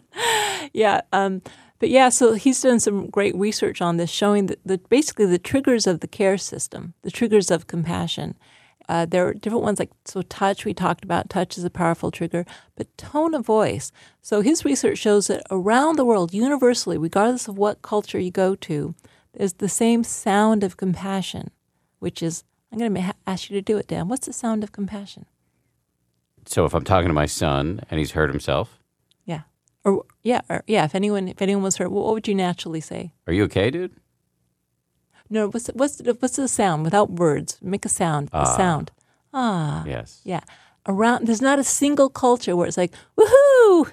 yeah. 0.73 1.01
Um, 1.11 1.41
but 1.79 1.89
yeah, 1.89 2.09
so 2.09 2.33
he's 2.33 2.61
done 2.61 2.79
some 2.79 3.09
great 3.09 3.35
research 3.35 3.81
on 3.81 3.97
this, 3.97 4.09
showing 4.09 4.45
that 4.45 4.59
the, 4.65 4.77
basically 4.77 5.25
the 5.25 5.37
triggers 5.37 5.85
of 5.85 5.99
the 5.99 6.07
care 6.07 6.37
system, 6.37 6.93
the 7.01 7.11
triggers 7.11 7.51
of 7.51 7.67
compassion, 7.67 8.35
uh, 8.89 9.05
there 9.05 9.27
are 9.27 9.33
different 9.33 9.63
ones 9.63 9.79
like 9.79 9.91
so 10.05 10.21
touch 10.23 10.65
we 10.65 10.73
talked 10.73 11.03
about 11.03 11.29
touch 11.29 11.57
is 11.57 11.63
a 11.63 11.69
powerful 11.69 12.11
trigger 12.11 12.45
but 12.75 12.95
tone 12.97 13.33
of 13.33 13.45
voice. 13.45 13.91
So 14.21 14.41
his 14.41 14.65
research 14.65 14.97
shows 14.97 15.27
that 15.27 15.43
around 15.49 15.97
the 15.97 16.05
world 16.05 16.33
universally 16.33 16.97
regardless 16.97 17.47
of 17.47 17.57
what 17.57 17.81
culture 17.81 18.19
you 18.19 18.31
go 18.31 18.55
to 18.55 18.95
there's 19.33 19.53
the 19.53 19.69
same 19.69 20.03
sound 20.03 20.63
of 20.63 20.77
compassion 20.77 21.49
which 21.99 22.21
is 22.21 22.43
i'm 22.71 22.77
going 22.77 22.93
to 22.93 23.13
ask 23.25 23.49
you 23.49 23.55
to 23.55 23.61
do 23.61 23.77
it 23.77 23.87
dan. 23.87 24.07
What's 24.07 24.27
the 24.27 24.33
sound 24.33 24.63
of 24.63 24.71
compassion? 24.71 25.25
So 26.45 26.65
if 26.65 26.73
i'm 26.73 26.83
talking 26.83 27.07
to 27.07 27.13
my 27.13 27.25
son 27.25 27.81
and 27.89 27.99
he's 27.99 28.11
hurt 28.11 28.29
himself? 28.29 28.79
Yeah. 29.25 29.41
Or 29.85 30.05
yeah 30.23 30.41
or 30.49 30.63
yeah 30.67 30.85
if 30.85 30.95
anyone 30.95 31.27
if 31.29 31.41
anyone 31.41 31.63
was 31.63 31.77
hurt 31.77 31.91
what 31.91 32.13
would 32.13 32.27
you 32.27 32.35
naturally 32.35 32.81
say? 32.81 33.13
Are 33.27 33.33
you 33.33 33.43
okay 33.45 33.71
dude 33.71 33.93
no, 35.29 35.49
what's 35.49 35.67
what's 35.67 35.97
the, 35.97 36.13
what's 36.15 36.35
the 36.35 36.47
sound 36.47 36.83
without 36.83 37.11
words? 37.11 37.57
Make 37.61 37.85
a 37.85 37.89
sound. 37.89 38.29
A 38.33 38.37
ah. 38.37 38.57
sound. 38.57 38.91
Ah. 39.33 39.83
Yes. 39.85 40.21
Yeah. 40.23 40.41
Around 40.85 41.27
there's 41.27 41.41
not 41.41 41.59
a 41.59 41.63
single 41.63 42.09
culture 42.09 42.55
where 42.55 42.67
it's 42.67 42.77
like 42.77 42.93
woohoo, 43.17 43.91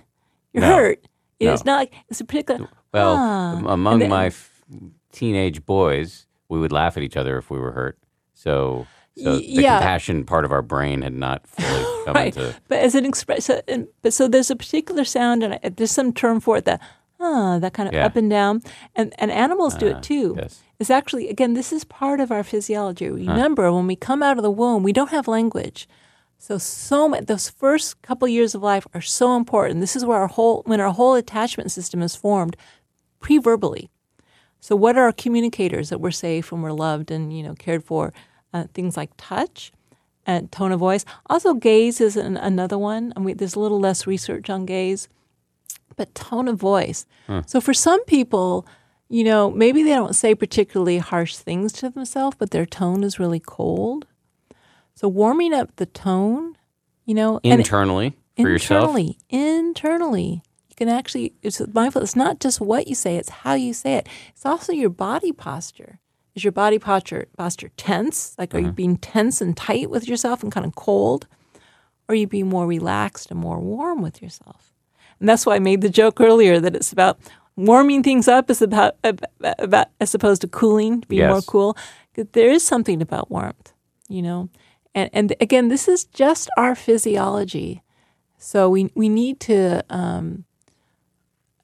you're 0.53 0.63
no. 0.63 0.75
hurt. 0.75 1.07
It's 1.39 1.65
no. 1.65 1.73
not 1.73 1.79
like 1.79 1.95
it's 2.09 2.21
a 2.21 2.25
particular. 2.25 2.69
Well, 2.93 3.17
ah. 3.17 3.63
among 3.67 4.09
my 4.09 4.27
f- 4.27 4.65
teenage 5.13 5.65
boys, 5.65 6.27
we 6.49 6.59
would 6.59 6.73
laugh 6.73 6.97
at 6.97 7.03
each 7.03 7.17
other 7.17 7.39
if 7.39 7.51
we 7.51 7.59
were 7.59 7.73
hurt. 7.73 7.99
So, 8.35 8.87
so 9.17 9.37
the 9.37 9.45
yeah. 9.45 9.79
compassion 9.79 10.25
part 10.25 10.45
of 10.45 10.53
our 10.53 10.63
brain 10.63 11.03
had 11.03 11.15
not 11.15 11.47
fully 11.47 12.05
come 12.05 12.15
right. 12.15 12.37
into. 12.37 12.55
But 12.69 12.81
as 12.81 12.95
an 12.95 13.07
express, 13.07 13.47
so, 13.47 13.63
and, 13.69 13.87
but 14.03 14.13
so 14.13 14.29
there's 14.29 14.51
a 14.51 14.57
particular 14.57 15.05
sound, 15.05 15.43
and 15.43 15.55
I, 15.55 15.69
there's 15.69 15.91
some 15.91 16.13
term 16.13 16.41
for 16.41 16.57
it 16.57 16.65
that, 16.65 16.81
ah, 17.21 17.59
that 17.59 17.73
kind 17.73 17.89
of 17.89 17.95
Yeah. 17.95 18.07
up 18.07 18.17
and 18.17 18.31
down, 18.31 18.63
and 18.97 19.13
and 19.19 19.31
animals 19.31 19.75
do 19.77 19.87
Ah, 19.89 19.97
it 19.99 20.03
too. 20.03 20.35
yes. 20.39 20.63
It's 20.79 20.91
actually 20.91 21.29
again, 21.29 21.55
this 21.55 21.73
is 21.73 21.85
part 21.85 22.21
of 22.21 22.31
our 22.33 22.43
physiology. 22.43 23.09
Remember, 23.11 23.71
when 23.73 23.87
we 23.87 23.97
come 23.97 24.23
out 24.23 24.37
of 24.39 24.43
the 24.43 24.51
womb, 24.51 24.83
we 24.83 24.93
don't 24.93 25.11
have 25.11 25.29
language. 25.29 25.87
So 26.39 26.57
so 26.59 27.15
those 27.27 27.51
first 27.51 28.01
couple 28.03 28.27
years 28.29 28.55
of 28.55 28.63
life 28.63 28.87
are 28.95 29.03
so 29.03 29.37
important. 29.37 29.81
This 29.81 29.95
is 29.97 30.05
where 30.07 30.19
our 30.19 30.29
whole 30.29 30.63
when 30.67 30.81
our 30.81 30.93
whole 30.93 31.15
attachment 31.15 31.71
system 31.71 32.01
is 32.03 32.17
formed 32.17 32.57
pre-verbally. 33.21 33.91
So 34.61 34.77
what 34.77 34.97
are 34.97 35.05
our 35.05 35.13
communicators 35.13 35.89
that 35.89 36.01
we're 36.01 36.11
safe 36.11 36.53
and 36.53 36.63
we're 36.63 36.73
loved 36.73 37.11
and 37.11 37.33
you 37.37 37.43
know 37.43 37.55
cared 37.55 37.85
for? 37.85 38.13
Uh, 38.53 38.65
things 38.75 38.97
like 38.97 39.11
touch 39.17 39.71
and 40.27 40.51
tone 40.51 40.73
of 40.73 40.81
voice. 40.81 41.05
Also, 41.29 41.55
gaze 41.55 42.01
is 42.01 42.17
an, 42.17 42.37
another 42.37 42.77
one. 42.77 43.13
I 43.17 43.21
mean, 43.21 43.37
there's 43.37 43.55
a 43.55 43.61
little 43.61 43.79
less 43.79 44.07
research 44.09 44.51
on 44.51 44.67
gaze, 44.67 45.09
but 46.01 46.15
tone 46.15 46.49
of 46.49 46.59
voice. 46.59 47.05
Hmm. 47.27 47.41
So 47.47 47.61
for 47.61 47.75
some 47.75 48.03
people, 48.07 48.67
you 49.11 49.23
know, 49.23 49.51
maybe 49.51 49.83
they 49.83 49.91
don't 49.91 50.17
say 50.17 50.35
particularly 50.35 50.97
harsh 50.97 51.37
things 51.37 51.75
to 51.75 51.91
themselves, 51.91 52.37
but 52.39 52.53
their 52.53 52.65
tone 52.65 53.05
is 53.05 53.19
really 53.19 53.39
cold. 53.39 54.07
So 54.95 55.09
warming 55.09 55.53
up 55.53 55.77
the 55.77 55.85
tone, 55.85 56.57
you 57.05 57.15
know, 57.15 57.39
Internally 57.43 58.17
for 58.37 58.49
yourself. 58.49 58.97
internally, 58.97 59.19
internally, 59.29 60.43
you 60.71 60.75
can 60.75 60.89
actually. 60.89 61.35
It's 61.43 61.61
mindful. 61.75 62.01
It's 62.01 62.17
not 62.17 62.41
just 62.41 62.63
what 62.63 62.89
you 62.89 62.95
say; 62.95 63.17
it's 63.17 63.29
how 63.29 63.53
you 63.53 63.75
say 63.75 63.97
it. 63.97 64.09
It's 64.31 64.47
also 64.47 64.73
your 64.73 64.89
body 64.89 65.33
posture. 65.33 65.99
Is 66.35 66.45
your 66.45 66.53
body 66.53 66.79
posture 66.79 67.29
posture 67.37 67.71
tense? 67.77 68.35
Like, 68.39 68.55
are 68.55 68.59
you 68.59 68.69
mm-hmm. 68.69 68.75
being 68.75 68.97
tense 68.97 69.43
and 69.43 69.55
tight 69.55 69.91
with 69.91 70.09
yourself 70.09 70.43
and 70.43 70.51
kind 70.51 70.65
of 70.65 70.75
cold, 70.77 71.27
or 72.09 72.13
are 72.13 72.17
you 72.17 72.27
being 72.27 72.49
more 72.49 72.67
relaxed 72.67 73.31
and 73.31 73.39
more 73.39 73.59
warm 73.59 74.01
with 74.01 74.23
yourself? 74.23 74.73
And 75.21 75.29
that's 75.29 75.47
why 75.47 75.57
I 75.57 75.59
made 75.61 75.83
the 75.83 75.91
joke 75.91 76.21
earlier 76.21 76.59
that 76.61 76.75
it's 76.75 76.93
about 76.93 77.19
warming 77.57 78.03
things 78.03 78.27
up 78.27 78.51
is 78.51 78.63
about, 78.63 78.97
about, 79.43 79.89
as 80.01 80.15
opposed 80.15 80.41
to 80.43 80.49
cooling, 80.49 81.05
being 81.09 81.27
more 81.29 81.37
Yes. 81.37 81.45
cool. 81.47 81.77
'Cause 82.15 82.27
There 82.33 82.51
is 82.51 82.63
something 82.63 83.03
about 83.03 83.31
warmth, 83.31 83.73
you 84.09 84.23
know. 84.23 84.49
And 84.95 85.09
and 85.13 85.35
again, 85.41 85.69
this 85.69 85.87
is 85.89 86.05
just 86.05 86.49
our 86.57 86.75
physiology. 86.75 87.83
So 88.39 88.69
we 88.71 88.91
we 88.95 89.09
need 89.09 89.39
to 89.41 89.85
um, 89.91 90.45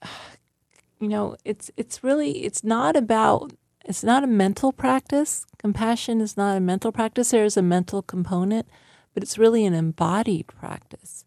you 1.01 1.09
know, 1.09 1.37
it's 1.45 1.71
it's 1.77 2.05
really 2.05 2.45
it's 2.45 2.63
not 2.63 2.97
about 2.97 3.53
it's 3.85 4.05
not 4.05 4.23
a 4.25 4.27
mental 4.27 4.73
practice. 4.73 5.47
Compassion 5.59 6.21
is 6.21 6.37
not 6.37 6.57
a 6.57 6.61
mental 6.61 6.93
practice. 6.93 7.31
There 7.31 7.45
is 7.45 7.57
a 7.57 7.63
mental 7.63 8.03
component, 8.03 8.67
but 9.15 9.23
it's 9.23 9.39
really 9.39 9.65
an 9.65 9.75
embodied 9.75 10.47
practice. 10.49 11.25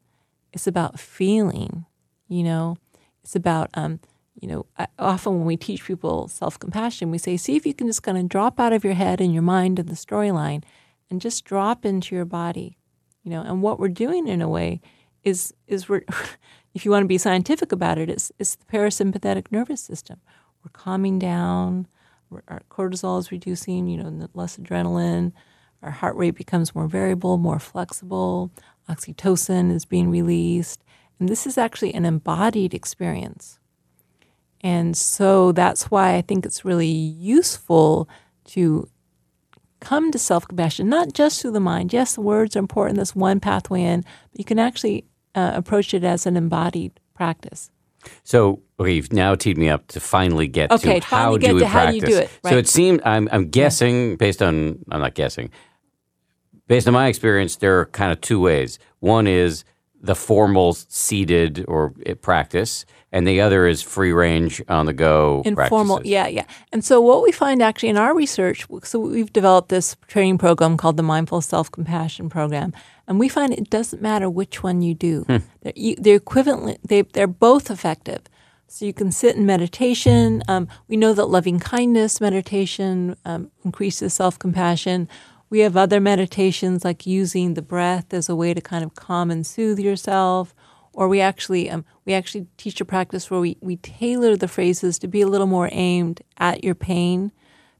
It's 0.53 0.67
about 0.67 0.99
feeling, 0.99 1.85
you 2.29 2.43
know. 2.43 2.77
It's 3.21 3.35
about 3.35 3.69
um, 3.73 3.99
you 4.39 4.47
know, 4.47 4.65
often 4.97 5.37
when 5.37 5.45
we 5.45 5.57
teach 5.57 5.83
people 5.83 6.29
self-compassion, 6.29 7.11
we 7.11 7.17
say, 7.17 7.35
see 7.35 7.57
if 7.57 7.65
you 7.65 7.73
can 7.73 7.87
just 7.87 8.03
kind 8.03 8.17
of 8.17 8.29
drop 8.29 8.59
out 8.59 8.71
of 8.71 8.85
your 8.85 8.93
head 8.93 9.19
and 9.19 9.33
your 9.33 9.43
mind 9.43 9.79
and 9.79 9.89
the 9.89 9.95
storyline 9.95 10.63
and 11.09 11.19
just 11.19 11.43
drop 11.43 11.85
into 11.85 12.15
your 12.15 12.25
body, 12.25 12.77
you 13.23 13.31
know. 13.31 13.41
And 13.41 13.61
what 13.61 13.79
we're 13.79 13.89
doing 13.89 14.27
in 14.27 14.41
a 14.41 14.47
way 14.47 14.79
is 15.23 15.53
is 15.67 15.89
we're 15.89 16.05
if 16.73 16.85
you 16.85 16.91
want 16.91 17.03
to 17.03 17.07
be 17.07 17.17
scientific 17.17 17.71
about 17.71 17.97
it, 17.97 18.09
it's, 18.09 18.31
it's 18.39 18.55
the 18.55 18.65
parasympathetic 18.65 19.51
nervous 19.51 19.81
system. 19.81 20.21
We're 20.63 20.71
calming 20.71 21.19
down, 21.19 21.87
our 22.47 22.61
cortisol 22.69 23.19
is 23.19 23.31
reducing, 23.31 23.87
you 23.87 23.97
know, 23.97 24.29
less 24.33 24.57
adrenaline, 24.57 25.31
our 25.81 25.91
heart 25.91 26.15
rate 26.15 26.35
becomes 26.35 26.75
more 26.75 26.87
variable, 26.87 27.37
more 27.37 27.59
flexible, 27.59 28.51
oxytocin 28.89 29.73
is 29.73 29.85
being 29.85 30.09
released. 30.09 30.83
And 31.19 31.27
this 31.27 31.45
is 31.45 31.57
actually 31.57 31.93
an 31.93 32.05
embodied 32.05 32.73
experience. 32.73 33.59
And 34.61 34.95
so 34.95 35.51
that's 35.51 35.89
why 35.91 36.15
I 36.15 36.21
think 36.21 36.45
it's 36.45 36.65
really 36.65 36.87
useful 36.87 38.09
to 38.45 38.89
come 39.79 40.11
to 40.11 40.19
self 40.19 40.47
compassion, 40.47 40.89
not 40.89 41.13
just 41.13 41.41
through 41.41 41.51
the 41.51 41.59
mind. 41.59 41.93
Yes, 41.93 42.15
the 42.15 42.21
words 42.21 42.55
are 42.55 42.59
important, 42.59 42.97
that's 42.97 43.15
one 43.15 43.39
pathway 43.39 43.83
in, 43.83 44.01
but 44.01 44.39
you 44.39 44.45
can 44.45 44.59
actually 44.59 45.05
uh, 45.35 45.51
approach 45.55 45.93
it 45.93 46.03
as 46.03 46.25
an 46.25 46.35
embodied 46.35 46.99
practice. 47.13 47.71
So, 48.23 48.61
okay, 48.79 48.93
you've 48.93 49.13
now 49.13 49.35
teed 49.35 49.57
me 49.57 49.69
up 49.69 49.87
to 49.87 49.99
finally 49.99 50.47
get 50.47 50.71
Okay, 50.71 50.99
to 50.99 51.05
how 51.05 51.37
get 51.37 51.49
do 51.49 51.55
we 51.55 51.59
to 51.61 51.67
how 51.67 51.89
do 51.89 51.95
you 51.95 52.01
do 52.01 52.17
it, 52.17 52.29
So 52.45 52.57
it 52.57 52.67
seemed 52.67 53.01
I'm 53.05 53.27
I'm 53.31 53.49
guessing 53.49 54.15
based 54.15 54.41
on 54.41 54.79
I'm 54.91 55.01
not 55.01 55.15
guessing. 55.15 55.51
Based 56.67 56.87
on 56.87 56.93
my 56.93 57.07
experience, 57.07 57.55
there 57.57 57.79
are 57.79 57.85
kind 57.87 58.11
of 58.11 58.21
two 58.21 58.39
ways. 58.39 58.77
One 58.99 59.25
is 59.27 59.63
the 60.01 60.15
formal 60.15 60.73
seated 60.73 61.65
or 61.67 61.93
practice, 62.21 62.85
and 63.11 63.27
the 63.27 63.41
other 63.41 63.67
is 63.67 63.81
free 63.81 64.11
range 64.11 64.61
on 64.69 64.85
the 64.85 64.93
go 64.93 65.41
informal 65.45 65.97
practices. 65.97 66.11
yeah 66.11 66.27
yeah. 66.27 66.45
And 66.71 66.83
so 66.83 67.01
what 67.01 67.23
we 67.23 67.31
find 67.31 67.61
actually 67.61 67.89
in 67.89 67.97
our 67.97 68.15
research 68.15 68.65
so 68.83 68.99
we've 68.99 69.33
developed 69.33 69.69
this 69.69 69.95
training 70.07 70.37
program 70.37 70.77
called 70.77 70.97
the 70.97 71.03
mindful 71.03 71.41
self-compassion 71.41 72.29
program 72.29 72.73
and 73.07 73.19
we 73.19 73.27
find 73.27 73.53
it 73.53 73.69
doesn't 73.69 74.01
matter 74.01 74.29
which 74.29 74.63
one 74.63 74.81
you 74.81 74.93
do. 74.93 75.25
They're, 75.61 75.95
they're 75.97 76.15
equivalent 76.15 76.79
they, 76.87 77.01
they're 77.01 77.27
both 77.27 77.69
effective. 77.71 78.21
So 78.67 78.85
you 78.85 78.93
can 78.93 79.11
sit 79.11 79.35
in 79.35 79.45
meditation 79.45 80.43
um, 80.47 80.67
we 80.87 80.95
know 80.95 81.13
that 81.13 81.25
loving 81.25 81.59
kindness 81.59 82.21
meditation 82.21 83.15
um, 83.25 83.51
increases 83.65 84.13
self-compassion 84.13 85.09
we 85.49 85.59
have 85.59 85.75
other 85.75 85.99
meditations 85.99 86.85
like 86.85 87.07
using 87.07 87.53
the 87.53 87.61
breath 87.61 88.13
as 88.13 88.29
a 88.29 88.35
way 88.35 88.53
to 88.53 88.61
kind 88.61 88.83
of 88.83 88.95
calm 88.95 89.31
and 89.31 89.45
soothe 89.45 89.79
yourself 89.79 90.53
or 90.93 91.07
we 91.07 91.21
actually 91.21 91.69
um, 91.69 91.85
we 92.05 92.13
actually 92.13 92.47
teach 92.57 92.81
a 92.81 92.85
practice 92.85 93.29
where 93.29 93.39
we, 93.39 93.57
we 93.61 93.77
tailor 93.77 94.35
the 94.35 94.47
phrases 94.47 94.99
to 94.99 95.07
be 95.07 95.21
a 95.21 95.27
little 95.27 95.47
more 95.47 95.69
aimed 95.71 96.21
at 96.37 96.63
your 96.63 96.75
pain. 96.75 97.31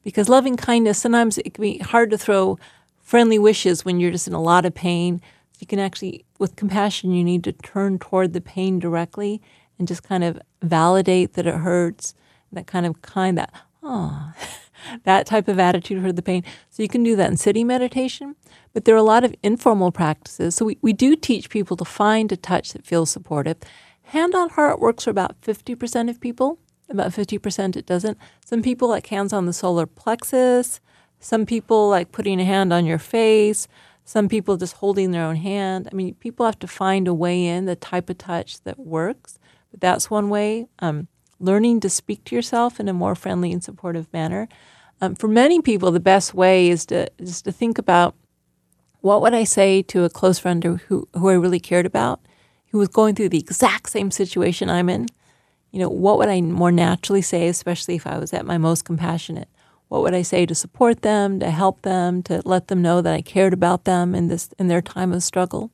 Because 0.04 0.30
loving 0.30 0.56
kindness 0.56 1.00
sometimes 1.00 1.38
it 1.40 1.54
can 1.54 1.62
be 1.62 1.80
hard 1.80 2.12
to 2.12 2.18
throw 2.18 2.58
friendly 3.02 3.40
wishes 3.40 3.84
when 3.84 4.00
you're 4.00 4.12
just 4.12 4.28
in 4.28 4.34
a 4.34 4.42
lot 4.42 4.66
of 4.66 4.74
pain. 4.74 5.22
You 5.60 5.68
can 5.68 5.80
actually 5.80 6.24
with 6.38 6.56
compassion 6.56 7.12
you 7.12 7.24
need 7.24 7.44
to 7.44 7.52
turn 7.52 8.00
toward 8.00 8.32
the 8.32 8.42
pain 8.42 8.80
directly 8.80 9.42
and 9.78 9.88
just 9.88 10.04
kind 10.04 10.24
of 10.24 10.40
validate 10.62 11.34
that 11.34 11.46
it 11.46 11.56
hurts 11.56 12.14
that 12.52 12.68
kind 12.68 12.86
of 12.86 13.02
kind 13.02 13.38
that 13.38 13.54
oh 13.84 14.34
that 15.04 15.26
type 15.26 15.48
of 15.48 15.60
attitude 15.60 16.02
for 16.02 16.12
the 16.12 16.22
pain. 16.22 16.44
So 16.70 16.84
you 16.84 16.90
can 16.90 17.04
do 17.04 17.16
that 17.16 17.30
in 17.30 17.38
sitting 17.38 17.68
meditation, 17.68 18.36
but 18.74 18.86
there 18.86 18.96
are 18.96 19.00
a 19.00 19.04
lot 19.04 19.24
of 19.24 19.36
informal 19.44 19.92
practices. 19.92 20.56
So 20.56 20.66
we, 20.66 20.78
we 20.82 20.94
do 20.94 21.16
teach 21.16 21.50
people 21.50 21.78
to 21.78 21.86
find 21.86 22.32
a 22.32 22.38
touch 22.38 22.74
that 22.74 22.86
feels 22.86 23.10
supportive. 23.10 23.58
Hand 24.04 24.34
on 24.36 24.50
heart 24.50 24.80
works 24.80 25.04
for 25.04 25.10
about 25.10 25.40
50% 25.42 26.10
of 26.10 26.20
people, 26.20 26.60
about 26.90 27.12
50% 27.12 27.76
it 27.76 27.86
doesn't. 27.86 28.18
Some 28.44 28.62
people 28.62 28.88
like 28.88 29.08
hands 29.08 29.34
on 29.34 29.46
the 29.46 29.54
solar 29.54 29.86
plexus, 29.86 30.80
some 31.20 31.46
people 31.46 31.90
like 31.90 32.12
putting 32.12 32.40
a 32.40 32.46
hand 32.46 32.74
on 32.74 32.86
your 32.86 32.98
face, 32.98 33.68
some 34.10 34.28
people 34.28 34.58
just 34.58 34.78
holding 34.78 35.12
their 35.12 35.24
own 35.24 35.36
hand. 35.36 35.88
I 35.92 35.96
mean, 35.96 36.16
people 36.16 36.44
have 36.46 36.58
to 36.60 36.68
find 36.68 37.08
a 37.08 37.14
way 37.14 37.46
in, 37.46 37.66
the 37.66 37.76
type 37.76 38.10
of 38.10 38.18
touch 38.18 38.60
that 38.64 38.80
works. 38.80 39.38
But 39.70 39.82
that's 39.82 40.10
one 40.10 40.30
way. 40.30 40.66
Um, 40.80 41.08
learning 41.40 41.80
to 41.82 41.90
speak 41.90 42.24
to 42.26 42.36
yourself 42.36 42.80
in 42.80 42.88
a 42.88 42.94
more 42.94 43.16
friendly 43.16 43.52
and 43.52 43.64
supportive 43.64 44.12
manner. 44.14 44.48
Um, 45.02 45.16
for 45.16 45.28
many 45.28 45.62
people, 45.62 45.92
the 45.92 46.00
best 46.00 46.34
way 46.34 46.70
is 46.70 46.86
to 46.88 47.08
is 47.18 47.42
to 47.44 47.52
think 47.52 47.78
about 47.78 48.16
what 49.02 49.22
would 49.22 49.34
I 49.34 49.46
say 49.46 49.82
to 49.84 50.04
a 50.04 50.10
close 50.10 50.40
friend 50.40 50.64
who 50.64 50.76
who, 50.76 51.08
who 51.14 51.30
I 51.30 51.34
really 51.34 51.60
cared 51.60 51.86
about, 51.86 52.20
who 52.72 52.78
was 52.78 52.90
going 52.90 53.16
through 53.16 53.30
the 53.30 53.40
exact 53.40 53.90
same 53.90 54.12
situation 54.12 54.70
I'm 54.70 54.90
in. 54.90 55.08
You 55.72 55.80
know, 55.80 55.90
what 55.90 56.18
would 56.18 56.30
I 56.30 56.42
more 56.42 56.72
naturally 56.72 57.22
say, 57.22 57.48
especially 57.48 57.96
if 57.96 58.08
I 58.08 58.18
was 58.18 58.34
at 58.34 58.46
my 58.46 58.58
most 58.58 58.86
compassionate? 58.86 59.48
What 59.88 60.02
would 60.02 60.14
I 60.14 60.22
say 60.22 60.46
to 60.46 60.56
support 60.56 61.02
them, 61.02 61.40
to 61.40 61.50
help 61.50 61.82
them, 61.82 62.22
to 62.24 62.42
let 62.46 62.68
them 62.68 62.82
know 62.82 63.02
that 63.02 63.14
I 63.14 63.22
cared 63.22 63.54
about 63.54 63.86
them 63.86 64.16
in 64.16 64.28
this 64.28 64.50
in 64.60 64.68
their 64.68 64.82
time 64.82 65.14
of 65.14 65.24
struggle? 65.24 65.72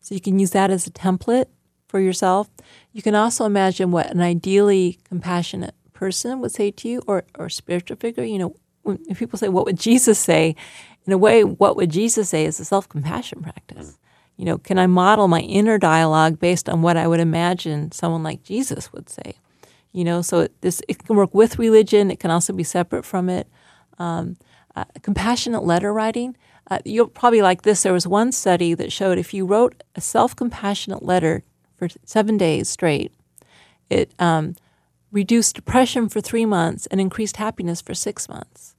So 0.00 0.14
you 0.14 0.20
can 0.20 0.38
use 0.38 0.50
that 0.50 0.70
as 0.70 0.86
a 0.86 0.90
template 0.90 1.46
for 1.88 2.00
yourself. 2.00 2.48
You 2.96 3.02
can 3.02 3.14
also 3.14 3.44
imagine 3.44 3.90
what 3.90 4.10
an 4.10 4.22
ideally 4.22 4.98
compassionate 5.04 5.74
person 5.92 6.40
would 6.40 6.52
say 6.52 6.70
to 6.70 6.88
you 6.88 7.02
or, 7.06 7.24
or 7.38 7.50
spiritual 7.50 7.98
figure. 7.98 8.24
You 8.24 8.38
know, 8.38 8.56
when 8.84 8.96
people 9.16 9.38
say, 9.38 9.50
What 9.50 9.66
would 9.66 9.78
Jesus 9.78 10.18
say? 10.18 10.56
In 11.04 11.12
a 11.12 11.18
way, 11.18 11.44
what 11.44 11.76
would 11.76 11.90
Jesus 11.90 12.30
say 12.30 12.46
is 12.46 12.58
a 12.58 12.64
self 12.64 12.88
compassion 12.88 13.42
practice. 13.42 13.98
You 14.38 14.46
know, 14.46 14.56
can 14.56 14.78
I 14.78 14.86
model 14.86 15.28
my 15.28 15.40
inner 15.40 15.76
dialogue 15.76 16.38
based 16.40 16.70
on 16.70 16.80
what 16.80 16.96
I 16.96 17.06
would 17.06 17.20
imagine 17.20 17.92
someone 17.92 18.22
like 18.22 18.42
Jesus 18.42 18.90
would 18.94 19.10
say? 19.10 19.34
You 19.92 20.04
know, 20.04 20.22
so 20.22 20.40
it, 20.40 20.58
this 20.62 20.80
it 20.88 21.04
can 21.04 21.16
work 21.16 21.34
with 21.34 21.58
religion. 21.58 22.10
It 22.10 22.18
can 22.18 22.30
also 22.30 22.54
be 22.54 22.64
separate 22.64 23.04
from 23.04 23.28
it. 23.28 23.46
Um, 23.98 24.38
uh, 24.74 24.86
compassionate 25.02 25.64
letter 25.64 25.92
writing. 25.92 26.34
Uh, 26.70 26.78
you'll 26.86 27.08
probably 27.08 27.42
like 27.42 27.60
this. 27.60 27.82
There 27.82 27.92
was 27.92 28.06
one 28.06 28.32
study 28.32 28.72
that 28.72 28.90
showed 28.90 29.18
if 29.18 29.34
you 29.34 29.44
wrote 29.44 29.82
a 29.94 30.00
self-compassionate 30.00 31.02
letter 31.02 31.44
for 31.76 31.88
seven 32.04 32.36
days 32.36 32.68
straight, 32.68 33.12
it 33.90 34.12
um, 34.18 34.56
reduced 35.12 35.56
depression 35.56 36.08
for 36.08 36.20
three 36.20 36.46
months 36.46 36.86
and 36.86 37.00
increased 37.00 37.36
happiness 37.36 37.80
for 37.80 37.94
six 37.94 38.28
months. 38.28 38.74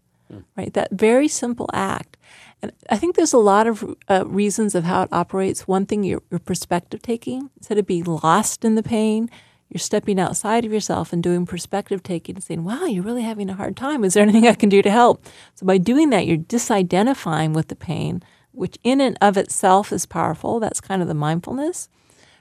right? 0.56 0.74
That 0.74 0.92
very 0.92 1.28
simple 1.28 1.70
act. 1.74 2.18
And 2.62 2.72
I 2.90 2.98
think 2.98 3.16
there's 3.16 3.34
a 3.34 3.38
lot 3.38 3.68
of 3.68 3.96
uh, 4.10 4.26
reasons 4.28 4.76
of 4.76 4.84
how 4.84 5.04
it 5.04 5.10
operates. 5.12 5.68
One 5.68 5.86
thing, 5.86 6.04
your, 6.04 6.22
your 6.32 6.40
perspective 6.40 7.02
taking, 7.02 7.50
instead 7.58 7.78
of 7.78 7.86
being 7.86 8.04
lost 8.04 8.66
in 8.66 8.76
the 8.76 8.84
pain, 8.84 9.30
you're 9.70 9.80
stepping 9.80 10.20
outside 10.20 10.66
of 10.66 10.72
yourself 10.72 11.12
and 11.14 11.22
doing 11.22 11.46
perspective 11.46 12.02
taking 12.02 12.36
and 12.36 12.44
saying, 12.44 12.64
wow, 12.64 12.86
you're 12.86 13.04
really 13.04 13.22
having 13.22 13.50
a 13.50 13.54
hard 13.54 13.76
time. 13.76 14.04
Is 14.04 14.14
there 14.14 14.24
anything 14.24 14.48
I 14.48 14.54
can 14.54 14.70
do 14.70 14.82
to 14.82 14.90
help? 14.90 15.26
So 15.56 15.66
by 15.66 15.78
doing 15.78 16.10
that, 16.12 16.26
you're 16.26 16.38
disidentifying 16.38 17.54
with 17.54 17.68
the 17.68 17.76
pain, 17.76 18.24
which 18.54 18.78
in 18.84 19.02
and 19.02 19.18
of 19.22 19.38
itself 19.38 19.92
is 19.92 20.06
powerful. 20.06 20.60
That's 20.60 20.82
kind 20.82 21.02
of 21.02 21.08
the 21.08 21.14
mindfulness. 21.14 21.90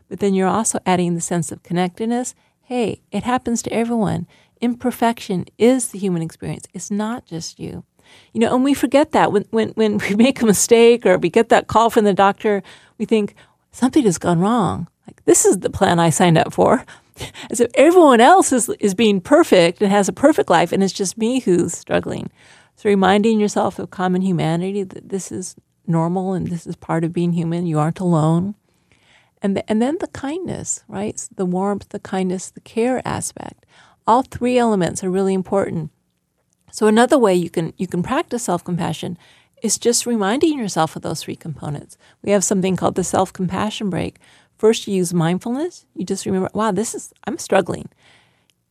But 0.08 0.20
then 0.20 0.34
you're 0.34 0.48
also 0.48 0.78
adding 0.86 1.14
the 1.14 1.20
sense 1.20 1.50
of 1.50 1.62
connectedness. 1.62 2.34
Hey, 2.62 3.02
it 3.10 3.22
happens 3.22 3.62
to 3.62 3.72
everyone. 3.72 4.26
Imperfection 4.60 5.46
is 5.58 5.88
the 5.88 5.98
human 5.98 6.22
experience. 6.22 6.66
It's 6.72 6.90
not 6.90 7.26
just 7.26 7.58
you. 7.58 7.84
You 8.32 8.40
know, 8.40 8.54
and 8.54 8.64
we 8.64 8.74
forget 8.74 9.12
that 9.12 9.32
when, 9.32 9.44
when, 9.50 9.70
when 9.70 9.98
we 9.98 10.14
make 10.16 10.40
a 10.40 10.46
mistake 10.46 11.04
or 11.06 11.18
we 11.18 11.30
get 11.30 11.48
that 11.48 11.66
call 11.66 11.90
from 11.90 12.04
the 12.04 12.14
doctor, 12.14 12.62
we 12.98 13.04
think 13.04 13.34
something 13.72 14.04
has 14.04 14.18
gone 14.18 14.40
wrong. 14.40 14.88
Like, 15.06 15.24
this 15.24 15.44
is 15.44 15.58
the 15.58 15.70
plan 15.70 15.98
I 15.98 16.10
signed 16.10 16.38
up 16.38 16.52
for. 16.52 16.84
As 17.50 17.60
if 17.60 17.70
everyone 17.74 18.20
else 18.20 18.52
is, 18.52 18.68
is 18.80 18.94
being 18.94 19.20
perfect 19.20 19.80
and 19.80 19.90
has 19.90 20.08
a 20.08 20.12
perfect 20.12 20.50
life, 20.50 20.72
and 20.72 20.82
it's 20.82 20.92
just 20.92 21.16
me 21.16 21.40
who's 21.40 21.76
struggling. 21.76 22.30
So, 22.76 22.90
reminding 22.90 23.40
yourself 23.40 23.78
of 23.78 23.90
common 23.90 24.20
humanity 24.20 24.82
that 24.82 25.08
this 25.08 25.32
is 25.32 25.56
normal 25.86 26.34
and 26.34 26.48
this 26.48 26.66
is 26.66 26.76
part 26.76 27.04
of 27.04 27.12
being 27.12 27.32
human. 27.32 27.66
You 27.66 27.78
aren't 27.78 28.00
alone. 28.00 28.54
And, 29.42 29.56
the, 29.56 29.70
and 29.70 29.80
then 29.82 29.98
the 30.00 30.08
kindness, 30.08 30.82
right? 30.88 31.28
The 31.34 31.44
warmth, 31.44 31.90
the 31.90 32.00
kindness, 32.00 32.50
the 32.50 32.60
care 32.60 33.02
aspect. 33.04 33.66
All 34.06 34.22
three 34.22 34.58
elements 34.58 35.04
are 35.04 35.10
really 35.10 35.34
important. 35.34 35.90
So 36.72 36.86
another 36.86 37.18
way 37.18 37.34
you 37.34 37.48
can 37.48 37.72
you 37.76 37.86
can 37.86 38.02
practice 38.02 38.44
self-compassion 38.44 39.16
is 39.62 39.78
just 39.78 40.04
reminding 40.04 40.58
yourself 40.58 40.94
of 40.94 41.02
those 41.02 41.22
three 41.22 41.36
components. 41.36 41.96
We 42.22 42.32
have 42.32 42.44
something 42.44 42.76
called 42.76 42.96
the 42.96 43.04
self-compassion 43.04 43.88
break. 43.88 44.18
First 44.58 44.86
you 44.86 44.94
use 44.94 45.14
mindfulness. 45.14 45.86
You 45.94 46.04
just 46.04 46.26
remember, 46.26 46.50
wow, 46.52 46.72
this 46.72 46.94
is 46.94 47.12
I'm 47.24 47.38
struggling. 47.38 47.88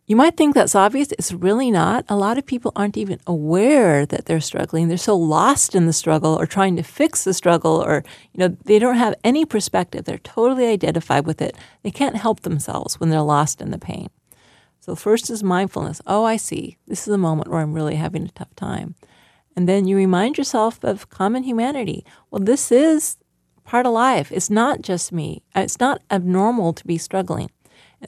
You 0.07 0.15
might 0.15 0.37
think 0.37 0.53
that's 0.53 0.75
obvious. 0.75 1.11
It's 1.13 1.33
really 1.33 1.71
not. 1.71 2.05
A 2.09 2.15
lot 2.15 2.37
of 2.37 2.45
people 2.45 2.71
aren't 2.75 2.95
even 2.97 3.19
aware 3.25 4.05
that 4.05 4.25
they're 4.25 4.39
struggling. 4.39 4.87
They're 4.87 4.97
so 4.97 5.17
lost 5.17 5.73
in 5.73 5.87
the 5.87 5.93
struggle 5.93 6.39
or 6.39 6.45
trying 6.45 6.75
to 6.75 6.83
fix 6.83 7.23
the 7.23 7.33
struggle 7.33 7.83
or, 7.83 8.03
you 8.31 8.39
know, 8.39 8.55
they 8.65 8.77
don't 8.77 8.97
have 8.97 9.15
any 9.23 9.45
perspective. 9.45 10.05
They're 10.05 10.19
totally 10.19 10.67
identified 10.67 11.25
with 11.25 11.41
it. 11.41 11.57
They 11.81 11.89
can't 11.89 12.17
help 12.17 12.41
themselves 12.41 12.99
when 12.99 13.09
they're 13.09 13.21
lost 13.21 13.61
in 13.61 13.71
the 13.71 13.79
pain. 13.79 14.09
So, 14.79 14.93
first 14.93 15.31
is 15.31 15.43
mindfulness. 15.43 16.01
Oh, 16.05 16.23
I 16.23 16.37
see. 16.37 16.77
This 16.85 17.07
is 17.07 17.13
a 17.13 17.17
moment 17.17 17.49
where 17.49 17.61
I'm 17.61 17.73
really 17.73 17.95
having 17.95 18.25
a 18.25 18.29
tough 18.29 18.55
time. 18.55 18.93
And 19.55 19.67
then 19.67 19.87
you 19.87 19.97
remind 19.97 20.37
yourself 20.37 20.83
of 20.83 21.09
common 21.09 21.41
humanity. 21.41 22.05
Well, 22.29 22.43
this 22.43 22.71
is 22.71 23.17
part 23.63 23.87
of 23.87 23.93
life. 23.93 24.31
It's 24.31 24.51
not 24.51 24.83
just 24.83 25.11
me, 25.11 25.41
it's 25.55 25.79
not 25.79 26.03
abnormal 26.11 26.73
to 26.73 26.85
be 26.85 26.99
struggling. 26.99 27.49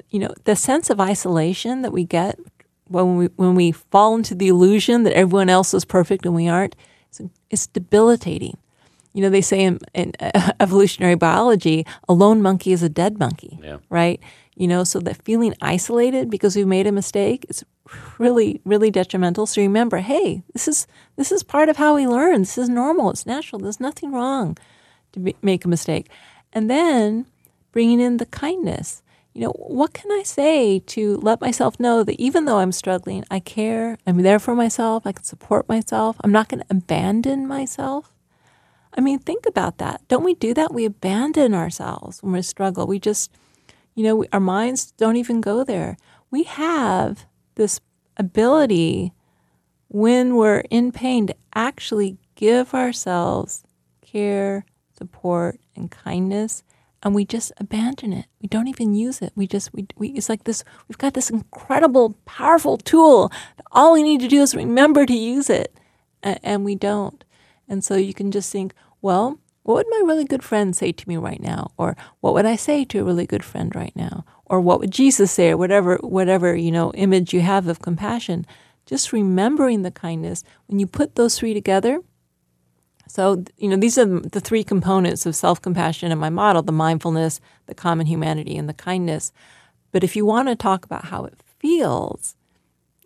You 0.10 0.20
know, 0.20 0.34
the 0.44 0.56
sense 0.56 0.90
of 0.90 1.00
isolation 1.00 1.82
that 1.82 1.92
we 1.92 2.04
get 2.06 2.40
when 2.88 3.18
we, 3.18 3.26
when 3.36 3.56
we 3.56 3.72
fall 3.72 4.16
into 4.16 4.34
the 4.36 4.48
illusion 4.48 5.04
that 5.04 5.14
everyone 5.14 5.50
else 5.50 5.74
is 5.74 5.84
perfect 5.86 6.26
and 6.26 6.34
we 6.36 6.48
aren't, 6.48 6.76
it's, 7.10 7.22
it's 7.50 7.68
debilitating. 7.68 8.58
You 9.14 9.24
know, 9.24 9.30
they 9.30 9.42
say 9.42 9.62
in, 9.62 9.80
in 9.94 10.14
uh, 10.20 10.52
evolutionary 10.60 11.16
biology, 11.16 11.86
a 12.08 12.14
lone 12.14 12.42
monkey 12.42 12.72
is 12.72 12.84
a 12.84 12.90
dead 12.90 13.18
monkey, 13.20 13.60
Yeah. 13.62 13.78
right? 13.90 14.20
You 14.56 14.68
know, 14.68 14.84
so 14.84 15.00
that 15.02 15.22
feeling 15.24 15.54
isolated 15.62 16.30
because 16.30 16.56
we've 16.56 16.68
made 16.68 16.88
a 16.88 16.92
mistake 16.92 17.46
is 17.50 17.64
really, 18.18 18.62
really 18.66 18.90
detrimental. 18.92 19.46
So 19.46 19.62
remember, 19.62 19.98
hey, 20.00 20.44
this 20.54 20.68
is 20.68 20.88
this 21.16 21.32
is 21.32 21.44
part 21.44 21.70
of 21.70 21.78
how 21.78 21.96
we 21.96 22.08
learn. 22.08 22.40
This 22.42 22.58
is 22.58 22.68
normal. 22.70 23.10
It's 23.12 23.26
natural. 23.26 23.60
There's 23.60 23.80
nothing 23.80 24.12
wrong 24.12 24.58
to 25.14 25.20
be, 25.20 25.36
make 25.42 25.64
a 25.66 25.68
mistake. 25.68 26.10
And 26.54 26.70
then 26.70 27.26
bringing 27.72 28.00
in 28.00 28.18
the 28.18 28.26
kindness. 28.28 29.04
You 29.38 29.44
know, 29.44 29.52
what 29.52 29.94
can 29.94 30.12
I 30.12 30.24
say 30.24 30.80
to 30.80 31.18
let 31.18 31.42
myself 31.42 31.80
know 31.80 32.04
that 32.04 32.20
even 32.20 32.46
though 32.46 32.58
I'm 32.58 32.72
struggling, 32.72 33.24
I 33.30 33.40
care. 33.40 34.00
I'm 34.08 34.24
there 34.24 34.40
for 34.40 34.56
myself. 34.56 35.06
I 35.06 35.12
can 35.12 35.24
support 35.24 35.70
myself. 35.70 36.16
I'm 36.24 36.32
not 36.32 36.50
going 36.50 36.62
to 36.62 36.66
abandon 36.72 37.46
myself. 37.46 38.12
I 38.98 39.02
mean, 39.02 39.20
think 39.20 39.46
about 39.46 39.78
that. 39.78 40.02
Don't 40.08 40.24
we 40.24 40.34
do 40.34 40.56
that? 40.56 40.74
We 40.74 40.86
abandon 40.86 41.54
ourselves 41.54 42.24
when 42.24 42.34
we 42.34 42.42
struggle. 42.42 42.88
We 42.88 42.98
just, 42.98 43.32
you 43.94 44.04
know, 44.04 44.16
we, 44.16 44.28
our 44.34 44.40
minds 44.40 44.90
don't 44.94 45.18
even 45.18 45.40
go 45.40 45.64
there. 45.64 45.98
We 46.32 46.42
have 46.42 47.28
this 47.54 47.80
ability 48.18 49.14
when 49.88 50.36
we're 50.36 50.64
in 50.72 50.92
pain 50.92 51.28
to 51.28 51.36
actually 51.54 52.18
give 52.34 52.74
ourselves 52.74 53.64
care, 54.02 54.66
support, 54.98 55.60
and 55.76 55.92
kindness, 55.92 56.64
and 57.04 57.14
we 57.14 57.26
just 57.26 57.52
abandon 57.58 58.14
it. 58.14 58.26
We 58.42 58.48
don't 58.48 58.68
even 58.68 58.94
use 58.94 59.22
it. 59.22 59.32
We 59.36 59.48
just, 59.48 59.74
we, 59.74 59.88
we 59.98 60.10
it's 60.10 60.30
like 60.30 60.44
this, 60.46 60.64
we've 60.88 60.98
got 60.98 61.14
this 61.14 61.30
incredible, 61.30 62.18
powerful 62.26 62.78
tool. 62.78 63.32
All 63.72 63.94
we 63.94 64.04
need 64.04 64.22
to 64.22 64.28
do 64.28 64.42
is 64.42 64.56
remember 64.56 65.06
to 65.06 65.14
use 65.14 65.50
it, 65.50 65.78
and, 66.24 66.40
and 66.44 66.66
we 66.66 66.76
don't. 66.76 67.24
And 67.68 67.84
so 67.84 67.96
you 67.96 68.14
can 68.14 68.32
just 68.32 68.52
think, 68.52 68.74
well, 69.02 69.40
what 69.64 69.76
would 69.76 69.88
my 69.90 70.04
really 70.06 70.24
good 70.24 70.44
friend 70.44 70.76
say 70.76 70.94
to 70.94 71.10
me 71.10 71.18
right 71.18 71.42
now? 71.42 71.72
Or 71.78 71.98
what 72.22 72.34
would 72.34 72.46
I 72.46 72.56
say 72.56 72.86
to 72.86 73.02
a 73.02 73.04
really 73.04 73.26
good 73.26 73.44
friend 73.44 73.76
right 73.76 73.94
now? 73.96 74.24
Or 74.46 74.62
what 74.62 74.80
would 74.80 74.92
Jesus 74.92 75.30
say? 75.30 75.50
Or 75.50 75.58
whatever, 75.58 75.98
whatever, 75.98 76.56
you 76.56 76.72
know, 76.72 76.94
image 76.94 77.34
you 77.34 77.42
have 77.42 77.68
of 77.68 77.82
compassion. 77.82 78.46
Just 78.86 79.12
remembering 79.12 79.82
the 79.82 79.92
kindness. 79.92 80.46
When 80.68 80.80
you 80.80 80.88
put 80.88 81.16
those 81.16 81.38
three 81.38 81.54
together, 81.54 82.00
so, 83.08 83.44
you 83.58 83.70
know, 83.70 83.76
these 83.76 83.98
are 83.98 84.06
the 84.06 84.40
three 84.40 84.64
components 84.64 85.26
of 85.26 85.36
self 85.36 85.62
compassion 85.62 86.12
in 86.12 86.18
my 86.18 86.30
model 86.30 86.62
the 86.62 86.72
mindfulness, 86.72 87.40
the 87.66 87.76
common 87.76 88.08
humanity, 88.08 88.58
and 88.58 88.68
the 88.68 88.74
kindness. 88.74 89.32
But 89.92 90.04
if 90.04 90.16
you 90.16 90.26
want 90.26 90.48
to 90.50 90.56
talk 90.56 90.86
about 90.86 91.06
how 91.06 91.26
it 91.26 91.42
feels 91.60 92.36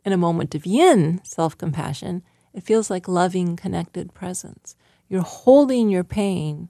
in 0.03 0.13
a 0.13 0.17
moment 0.17 0.55
of 0.55 0.65
yin 0.65 1.21
self 1.23 1.57
compassion, 1.57 2.23
it 2.53 2.63
feels 2.63 2.89
like 2.89 3.07
loving, 3.07 3.55
connected 3.55 4.13
presence. 4.13 4.75
You're 5.07 5.21
holding 5.21 5.89
your 5.89 6.03
pain 6.03 6.69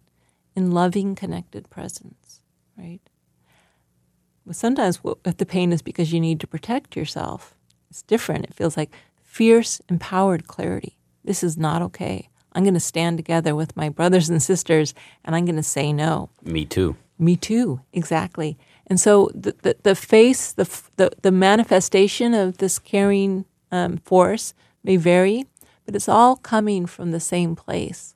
in 0.55 0.71
loving, 0.71 1.15
connected 1.15 1.69
presence, 1.69 2.41
right? 2.77 3.01
But 4.45 4.55
sometimes 4.55 4.99
if 5.25 5.37
the 5.37 5.45
pain 5.45 5.71
is 5.71 5.81
because 5.81 6.11
you 6.11 6.19
need 6.19 6.39
to 6.39 6.47
protect 6.47 6.95
yourself, 6.95 7.55
it's 7.89 8.01
different. 8.01 8.45
It 8.45 8.53
feels 8.53 8.75
like 8.75 8.91
fierce, 9.21 9.81
empowered 9.89 10.47
clarity. 10.47 10.97
This 11.23 11.43
is 11.43 11.57
not 11.57 11.81
okay. 11.83 12.30
I'm 12.53 12.63
going 12.63 12.73
to 12.73 12.79
stand 12.79 13.17
together 13.17 13.55
with 13.55 13.75
my 13.75 13.89
brothers 13.89 14.29
and 14.29 14.41
sisters 14.41 14.93
and 15.23 15.35
I'm 15.35 15.45
going 15.45 15.55
to 15.55 15.63
say 15.63 15.93
no. 15.93 16.29
Me 16.43 16.65
too. 16.65 16.95
Me 17.17 17.35
too, 17.35 17.81
exactly. 17.93 18.57
And 18.87 18.99
so 18.99 19.29
the, 19.33 19.55
the, 19.61 19.77
the 19.83 19.95
face, 19.95 20.51
the, 20.51 20.65
the, 20.97 21.11
the 21.21 21.31
manifestation 21.31 22.33
of 22.33 22.57
this 22.57 22.79
caring 22.79 23.45
um, 23.71 23.97
force 23.97 24.53
may 24.83 24.97
vary, 24.97 25.45
but 25.85 25.95
it's 25.95 26.09
all 26.09 26.35
coming 26.35 26.85
from 26.85 27.11
the 27.11 27.19
same 27.19 27.55
place, 27.55 28.15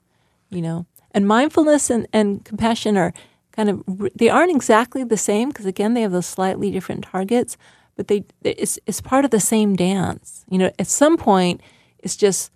you 0.50 0.60
know. 0.60 0.86
And 1.12 1.26
mindfulness 1.26 1.88
and, 1.88 2.06
and 2.12 2.44
compassion 2.44 2.96
are 2.96 3.14
kind 3.52 3.70
of, 3.70 3.84
they 4.14 4.28
aren't 4.28 4.54
exactly 4.54 5.02
the 5.02 5.16
same 5.16 5.48
because, 5.48 5.66
again, 5.66 5.94
they 5.94 6.02
have 6.02 6.12
those 6.12 6.26
slightly 6.26 6.70
different 6.70 7.04
targets, 7.04 7.56
but 7.96 8.08
they 8.08 8.24
it's, 8.42 8.78
it's 8.86 9.00
part 9.00 9.24
of 9.24 9.30
the 9.30 9.40
same 9.40 9.74
dance. 9.76 10.44
You 10.50 10.58
know, 10.58 10.70
at 10.78 10.88
some 10.88 11.16
point, 11.16 11.62
it's 12.00 12.16
just 12.16 12.52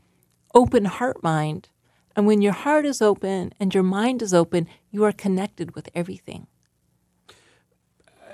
open 0.54 0.84
heart 0.86 1.22
mind. 1.22 1.68
And 2.16 2.26
when 2.26 2.42
your 2.42 2.52
heart 2.52 2.84
is 2.84 3.00
open 3.00 3.52
and 3.60 3.72
your 3.74 3.84
mind 3.84 4.20
is 4.22 4.34
open, 4.34 4.66
you 4.90 5.04
are 5.04 5.12
connected 5.12 5.74
with 5.74 5.88
everything. 5.94 6.46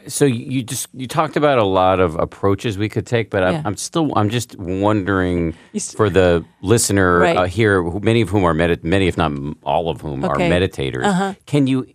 So 0.08 0.24
you 0.24 0.62
just 0.62 0.88
you 0.94 1.08
talked 1.08 1.36
about 1.36 1.58
a 1.58 1.64
lot 1.64 1.98
of 1.98 2.14
approaches 2.14 2.78
we 2.78 2.88
could 2.88 3.06
take, 3.06 3.28
but 3.28 3.42
I'm, 3.42 3.54
Yeah. 3.54 3.62
I'm 3.64 3.76
still 3.76 4.12
I'm 4.16 4.30
just 4.30 4.56
wondering 4.56 5.54
for 5.96 6.08
the 6.08 6.44
listener 6.62 7.18
Right. 7.18 7.36
uh, 7.36 7.44
here, 7.46 7.82
who, 7.82 7.98
many 8.00 8.20
of 8.20 8.28
whom 8.28 8.44
are 8.44 8.54
medit 8.54 8.84
many 8.84 9.08
if 9.08 9.16
not 9.16 9.32
all 9.64 9.88
of 9.88 10.00
whom 10.00 10.24
Okay. 10.24 10.32
are 10.32 10.38
meditators. 10.50 11.04
Uh-huh. 11.04 11.34
Can 11.46 11.66
you 11.66 11.86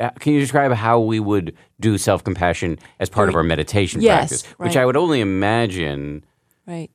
uh, 0.00 0.10
can 0.18 0.32
you 0.32 0.40
describe 0.40 0.72
how 0.72 0.98
we 0.98 1.20
would 1.20 1.54
do 1.78 1.96
self 1.96 2.24
compassion 2.24 2.76
as 2.98 3.08
part 3.08 3.28
of 3.28 3.36
our 3.36 3.44
meditation 3.44 4.00
Yes, 4.00 4.18
practice, 4.18 4.42
which 4.58 4.74
right. 4.74 4.82
I 4.82 4.86
would 4.86 4.96
only 4.96 5.20
imagine 5.20 6.24
Right. 6.66 6.90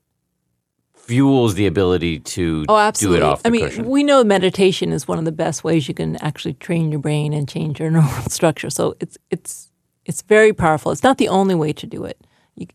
Fuels 1.07 1.55
the 1.55 1.65
ability 1.67 2.19
to 2.19 2.65
Oh, 2.67 2.75
do 2.75 2.79
absolutely. 2.79 3.19
it 3.19 3.23
off 3.23 3.41
the 3.43 3.47
I 3.47 3.51
mean, 3.51 3.65
cushion? 3.65 3.85
we 3.85 4.03
know 4.03 4.23
meditation 4.23 4.91
is 4.91 5.07
one 5.07 5.17
of 5.19 5.25
the 5.25 5.31
best 5.31 5.63
ways 5.63 5.87
you 5.87 5.93
can 5.93 6.17
actually 6.17 6.53
train 6.55 6.91
your 6.91 6.99
brain 6.99 7.33
and 7.33 7.47
change 7.47 7.79
your 7.79 7.89
neural 7.95 8.09
structure. 8.29 8.69
So 8.69 8.95
it's 8.99 9.17
it's 9.31 9.71
it's 10.05 10.21
very 10.21 10.53
powerful. 10.53 10.91
It's 10.91 11.03
not 11.03 11.17
the 11.17 11.29
only 11.29 11.55
way 11.55 11.73
to 11.73 11.87
do 11.87 12.03
it. 12.05 12.17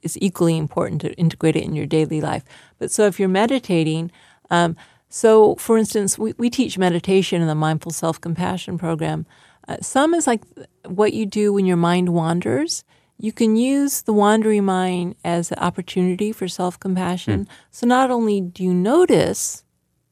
It's 0.03 0.17
equally 0.21 0.57
important 0.57 1.01
to 1.03 1.13
integrate 1.15 1.57
it 1.57 1.65
in 1.65 1.75
your 1.75 1.87
daily 1.87 2.21
life. 2.21 2.45
But 2.79 2.91
so 2.93 3.07
if 3.07 3.19
you're 3.19 3.29
meditating, 3.29 4.11
um, 4.51 4.77
so 5.09 5.57
for 5.57 5.77
instance, 5.77 6.19
we, 6.19 6.35
we 6.39 6.49
teach 6.51 6.79
meditation 6.79 7.43
in 7.43 7.49
the 7.49 7.55
Mindful 7.55 7.93
Self 7.93 8.21
Compassion 8.21 8.79
program. 8.79 9.27
Uh, 9.69 9.77
some 9.81 10.15
is 10.15 10.27
like 10.27 10.43
what 10.87 11.13
you 11.13 11.27
do 11.27 11.53
when 11.53 11.67
your 11.67 11.77
mind 11.77 12.09
wanders. 12.11 12.85
You 13.23 13.31
can 13.33 13.55
use 13.55 14.03
the 14.03 14.13
wandering 14.13 14.65
mind 14.65 15.15
as 15.25 15.53
an 15.53 15.59
opportunity 15.61 16.33
for 16.33 16.49
self 16.49 16.79
compassion. 16.81 17.47
So 17.71 17.87
not 17.87 18.11
only 18.11 18.41
do 18.41 18.65
you 18.65 18.75
notice 18.75 19.63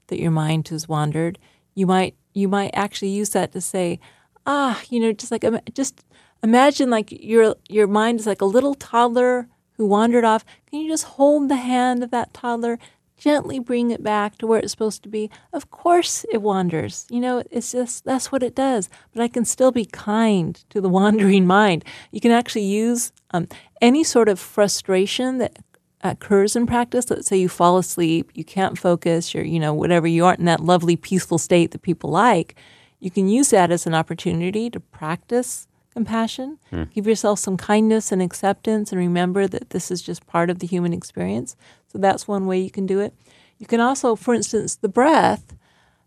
that 0.07 0.21
your 0.21 0.31
mind 0.31 0.69
has 0.69 0.89
wandered, 0.89 1.37
you 1.75 1.89
might 1.89 2.15
you 2.35 2.47
might 2.47 2.71
actually 2.73 3.09
use 3.09 3.31
that 3.31 3.51
to 3.51 3.61
say, 3.61 3.99
ah, 4.47 4.81
you 4.91 5.01
know, 5.01 5.13
just 5.13 5.33
like 5.33 5.45
just 5.75 6.05
imagine 6.45 6.89
like 6.89 7.11
your 7.11 7.57
your 7.69 7.89
mind 7.89 8.21
is 8.21 8.29
like 8.29 8.41
a 8.41 8.45
little 8.57 8.77
toddler 8.77 9.49
who 9.73 9.87
wandered 9.87 10.25
off. 10.25 10.45
Can 10.67 10.79
you 10.79 10.89
just 10.89 11.05
hold 11.05 11.49
the 11.49 11.57
hand 11.57 12.05
of 12.05 12.13
that 12.13 12.33
toddler? 12.33 12.79
Gently 13.21 13.59
bring 13.59 13.91
it 13.91 14.03
back 14.03 14.39
to 14.39 14.47
where 14.47 14.61
it's 14.61 14.73
supposed 14.73 15.03
to 15.03 15.11
be. 15.11 15.31
Of 15.53 15.71
course, 15.71 16.25
it 16.33 16.41
wanders. 16.41 17.07
You 17.11 17.21
know, 17.21 17.43
it's 17.51 17.73
just 17.73 18.05
that's 18.07 18.33
what 18.33 18.43
it 18.43 18.55
does. 18.55 18.89
But 19.13 19.23
I 19.23 19.29
can 19.29 19.45
still 19.45 19.71
be 19.71 19.85
kind 19.85 20.55
to 20.71 20.81
the 20.81 20.89
wandering 20.99 21.47
mind. 21.47 21.85
You 22.13 22.21
can 22.21 22.31
actually 22.33 22.65
use 22.65 23.13
um, 23.33 23.47
any 23.83 24.05
sort 24.05 24.31
of 24.31 24.41
frustration 24.41 25.37
that 25.37 25.59
occurs 26.03 26.57
in 26.57 26.67
practice. 26.67 27.11
Let's 27.11 27.29
say 27.29 27.37
you 27.37 27.51
fall 27.51 27.77
asleep, 27.77 28.31
you 28.33 28.43
can't 28.43 28.79
focus, 28.79 29.35
you're, 29.35 29.45
you 29.45 29.61
know, 29.61 29.75
whatever, 29.75 30.07
you 30.07 30.25
aren't 30.25 30.39
in 30.41 30.47
that 30.47 30.61
lovely, 30.61 30.97
peaceful 30.97 31.37
state 31.37 31.73
that 31.73 31.83
people 31.83 32.09
like. 32.09 32.57
You 33.01 33.11
can 33.11 33.29
use 33.29 33.51
that 33.51 33.71
as 33.71 33.87
an 33.87 33.95
opportunity 33.95 34.71
to 34.71 34.81
practice 34.81 35.67
compassion. 35.93 36.59
Give 36.95 37.07
yourself 37.07 37.39
some 37.39 37.57
kindness 37.57 38.13
and 38.13 38.23
acceptance, 38.23 38.93
and 38.93 38.99
remember 38.99 39.47
that 39.47 39.71
this 39.71 39.91
is 39.91 40.03
just 40.03 40.27
part 40.27 40.51
of 40.51 40.59
the 40.59 40.67
human 40.67 40.93
experience. 40.93 41.57
So 41.89 41.99
that's 41.99 42.29
one 42.29 42.47
way 42.47 42.61
you 42.61 42.71
can 42.71 42.87
do 42.87 43.01
it. 43.01 43.15
You 43.59 43.67
can 43.67 43.81
also, 43.81 44.17
for 44.17 44.35
instance, 44.35 44.77
the 44.77 44.89
breath. 44.89 45.55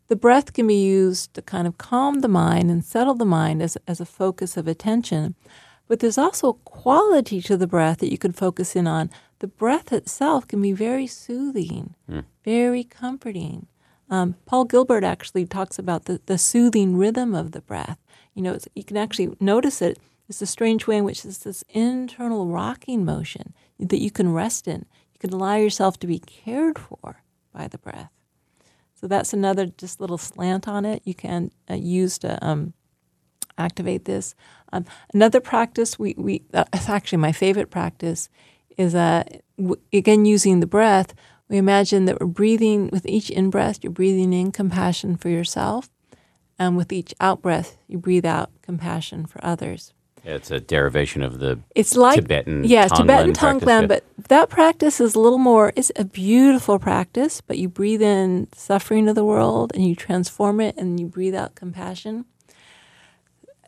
The 0.07 0.15
breath 0.15 0.53
can 0.53 0.67
be 0.67 0.84
used 0.84 1.34
to 1.34 1.41
kind 1.41 1.67
of 1.67 1.77
calm 1.77 2.21
the 2.21 2.27
mind 2.27 2.69
and 2.71 2.84
settle 2.84 3.15
the 3.15 3.25
mind 3.25 3.61
as, 3.61 3.77
as 3.88 3.99
a 4.01 4.05
focus 4.05 4.57
of 4.57 4.67
attention. 4.67 5.36
But 5.88 5.99
there's 5.99 6.17
also 6.17 6.49
a 6.49 6.53
quality 6.53 7.41
to 7.41 7.57
the 7.57 7.67
breath 7.67 7.99
that 7.99 8.11
you 8.11 8.17
can 8.17 8.31
focus 8.31 8.75
in 8.75 8.88
on. 8.88 9.09
The 9.39 9.47
breath 9.47 9.91
itself 9.91 10.47
can 10.47 10.61
be 10.61 10.71
very 10.71 11.07
soothing, 11.07 11.95
very 12.45 12.84
comforting. 12.84 13.67
Um, 14.09 14.36
Paul 14.45 14.65
Gilbert 14.65 15.03
actually 15.03 15.45
talks 15.45 15.77
about 15.77 16.05
the, 16.05 16.21
the 16.25 16.38
soothing 16.38 16.97
rhythm 16.97 17.36
of 17.36 17.51
the 17.51 17.61
breath. 17.61 17.97
You 18.34 18.41
know, 18.41 18.57
you 18.75 18.84
can 18.84 18.97
actually 18.97 19.36
notice 19.39 19.81
it. 19.81 19.99
It's 20.29 20.41
a 20.41 20.45
strange 20.45 20.88
way 20.88 20.97
in 20.97 21.03
which 21.03 21.25
it's 21.25 21.39
this 21.39 21.63
internal 21.69 22.47
rocking 22.47 23.05
motion 23.05 23.53
that 23.79 24.01
you 24.01 24.09
can 24.09 24.31
rest 24.31 24.67
in. 24.67 24.86
You 25.13 25.19
can 25.19 25.34
allow 25.34 25.55
yourself 25.55 25.99
to 25.99 26.07
be 26.07 26.19
cared 26.19 26.79
for 26.79 27.23
by 27.53 27.67
the 27.67 27.77
breath. 27.77 28.09
So 28.95 29.07
that's 29.07 29.34
another 29.34 29.65
just 29.65 29.99
little 29.99 30.17
slant 30.17 30.67
on 30.67 30.86
it 30.86 31.01
you 31.03 31.13
can 31.13 31.51
uh, 31.69 31.73
use 31.73 32.17
to 32.19 32.43
um, 32.45 32.73
activate 33.57 34.05
this. 34.05 34.34
Um, 34.71 34.86
another 35.13 35.39
practice 35.41 35.99
we 35.99 36.15
we 36.17 36.43
uh, 36.53 36.63
actually 36.88 37.17
my 37.17 37.34
favorite 37.34 37.69
practice 37.69 38.29
is 38.77 38.95
uh, 38.95 39.23
w- 39.57 39.81
again 39.91 40.25
using 40.25 40.59
the 40.61 40.67
breath. 40.67 41.13
We 41.49 41.57
imagine 41.57 42.05
that 42.05 42.19
we're 42.19 42.27
breathing 42.27 42.89
with 42.91 43.05
each 43.05 43.29
in 43.29 43.49
breath. 43.49 43.79
You're 43.84 43.91
breathing 43.91 44.34
in 44.34 44.51
compassion 44.51 45.17
for 45.17 45.29
yourself, 45.29 45.89
and 46.60 46.78
with 46.78 46.91
each 46.93 47.14
out 47.20 47.41
breath, 47.41 47.78
you 47.88 47.97
breathe 47.97 48.26
out 48.26 48.49
compassion 48.62 49.26
for 49.26 49.43
others. 49.43 49.93
It's 50.26 50.51
a 50.51 50.60
derivation 50.62 51.22
of 51.22 51.39
the 51.39 51.60
It's 51.76 51.97
like 51.97 52.16
Tibetan 52.22 52.64
yes, 52.64 52.91
Tonglen 52.91 52.97
Tibetan 52.97 53.34
Tonglen, 53.34 53.88
but 53.89 54.06
that 54.30 54.49
practice 54.49 55.01
is 55.01 55.16
a 55.16 55.20
little 55.20 55.38
more. 55.38 55.74
It's 55.76 55.91
a 55.97 56.06
beautiful 56.06 56.80
practice, 56.80 57.41
but 57.41 57.58
you 57.58 57.68
breathe 57.68 58.01
in 58.01 58.47
suffering 58.54 59.10
of 59.10 59.16
the 59.16 59.26
world 59.26 59.74
and 59.76 59.86
you 59.86 59.95
transform 59.95 60.62
it, 60.62 60.78
and 60.78 60.97
you 60.97 61.08
breathe 61.08 61.36
out 61.36 61.56
compassion. 61.56 62.24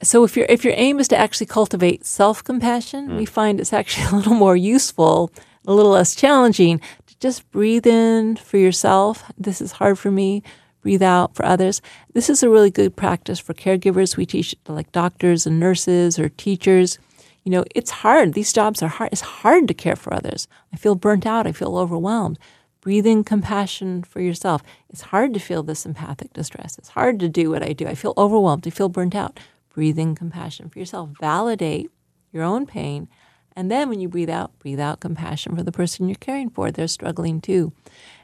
So 0.02 0.24
if 0.24 0.38
your 0.38 0.46
if 0.48 0.64
your 0.64 0.74
aim 0.78 1.00
is 1.00 1.08
to 1.10 1.18
actually 1.18 1.48
cultivate 1.48 2.06
self 2.06 2.44
compassion, 2.44 3.10
Hmm. 3.10 3.18
we 3.18 3.26
find 3.26 3.60
it's 3.60 3.74
actually 3.74 4.06
a 4.12 4.16
little 4.16 4.36
more 4.36 4.56
useful, 4.56 5.32
a 5.68 5.74
little 5.74 5.92
less 5.92 6.16
challenging 6.16 6.80
to 7.08 7.20
just 7.20 7.50
breathe 7.52 7.88
in 7.88 8.38
for 8.38 8.58
yourself. 8.58 9.24
This 9.38 9.60
is 9.62 9.74
hard 9.74 9.98
for 10.00 10.12
me. 10.12 10.42
Breathe 10.86 11.02
out 11.02 11.34
for 11.34 11.44
others. 11.44 11.82
This 12.14 12.30
is 12.30 12.44
a 12.44 12.50
really 12.50 12.70
good 12.70 12.96
practice 12.96 13.40
for 13.40 13.56
caregivers. 13.56 14.18
We 14.18 14.28
teach 14.28 14.56
like 14.68 14.92
doctors 14.92 15.48
and 15.48 15.60
nurses 15.60 16.20
or 16.20 16.30
teachers. 16.30 17.00
You 17.44 17.52
know, 17.52 17.66
it's 17.74 17.90
hard. 17.90 18.36
These 18.36 18.54
jobs 18.54 18.84
are 18.84 18.88
hard. 18.88 19.10
It's 19.12 19.22
hard 19.22 19.68
to 19.68 19.74
care 19.74 19.96
for 19.96 20.14
others. 20.14 20.48
I 20.72 20.78
feel 20.78 20.94
burnt 20.94 21.26
out. 21.26 21.48
I 21.48 21.54
feel 21.54 21.76
overwhelmed. 21.76 22.38
Breathe 22.82 23.08
in 23.08 23.24
compassion 23.24 24.04
for 24.04 24.22
yourself. 24.22 24.62
It's 24.88 25.02
hard 25.02 25.34
to 25.34 25.40
feel 25.40 25.64
this 25.64 25.88
empathic 25.88 26.34
distress. 26.34 26.78
It's 26.78 26.90
hard 26.90 27.20
to 27.22 27.30
do 27.30 27.50
what 27.50 27.64
I 27.64 27.74
do. 27.74 27.88
I 27.88 27.96
feel 27.96 28.14
overwhelmed. 28.16 28.68
I 28.68 28.70
feel 28.70 28.88
burnt 28.88 29.16
out. 29.16 29.40
Breathe 29.74 29.98
in 29.98 30.14
compassion 30.14 30.70
for 30.70 30.78
yourself. 30.78 31.10
Validate 31.20 31.90
your 32.32 32.44
own 32.44 32.68
pain. 32.68 33.08
And 33.56 33.72
then 33.72 33.90
when 33.90 34.00
you 34.00 34.10
breathe 34.10 34.30
out, 34.30 34.58
breathe 34.60 34.80
out 34.80 35.00
compassion 35.00 35.56
for 35.56 35.64
the 35.64 35.72
person 35.72 36.10
you're 36.10 36.16
caring 36.16 36.50
for. 36.50 36.72
They're 36.72 36.88
struggling 36.88 37.40
too. 37.40 37.72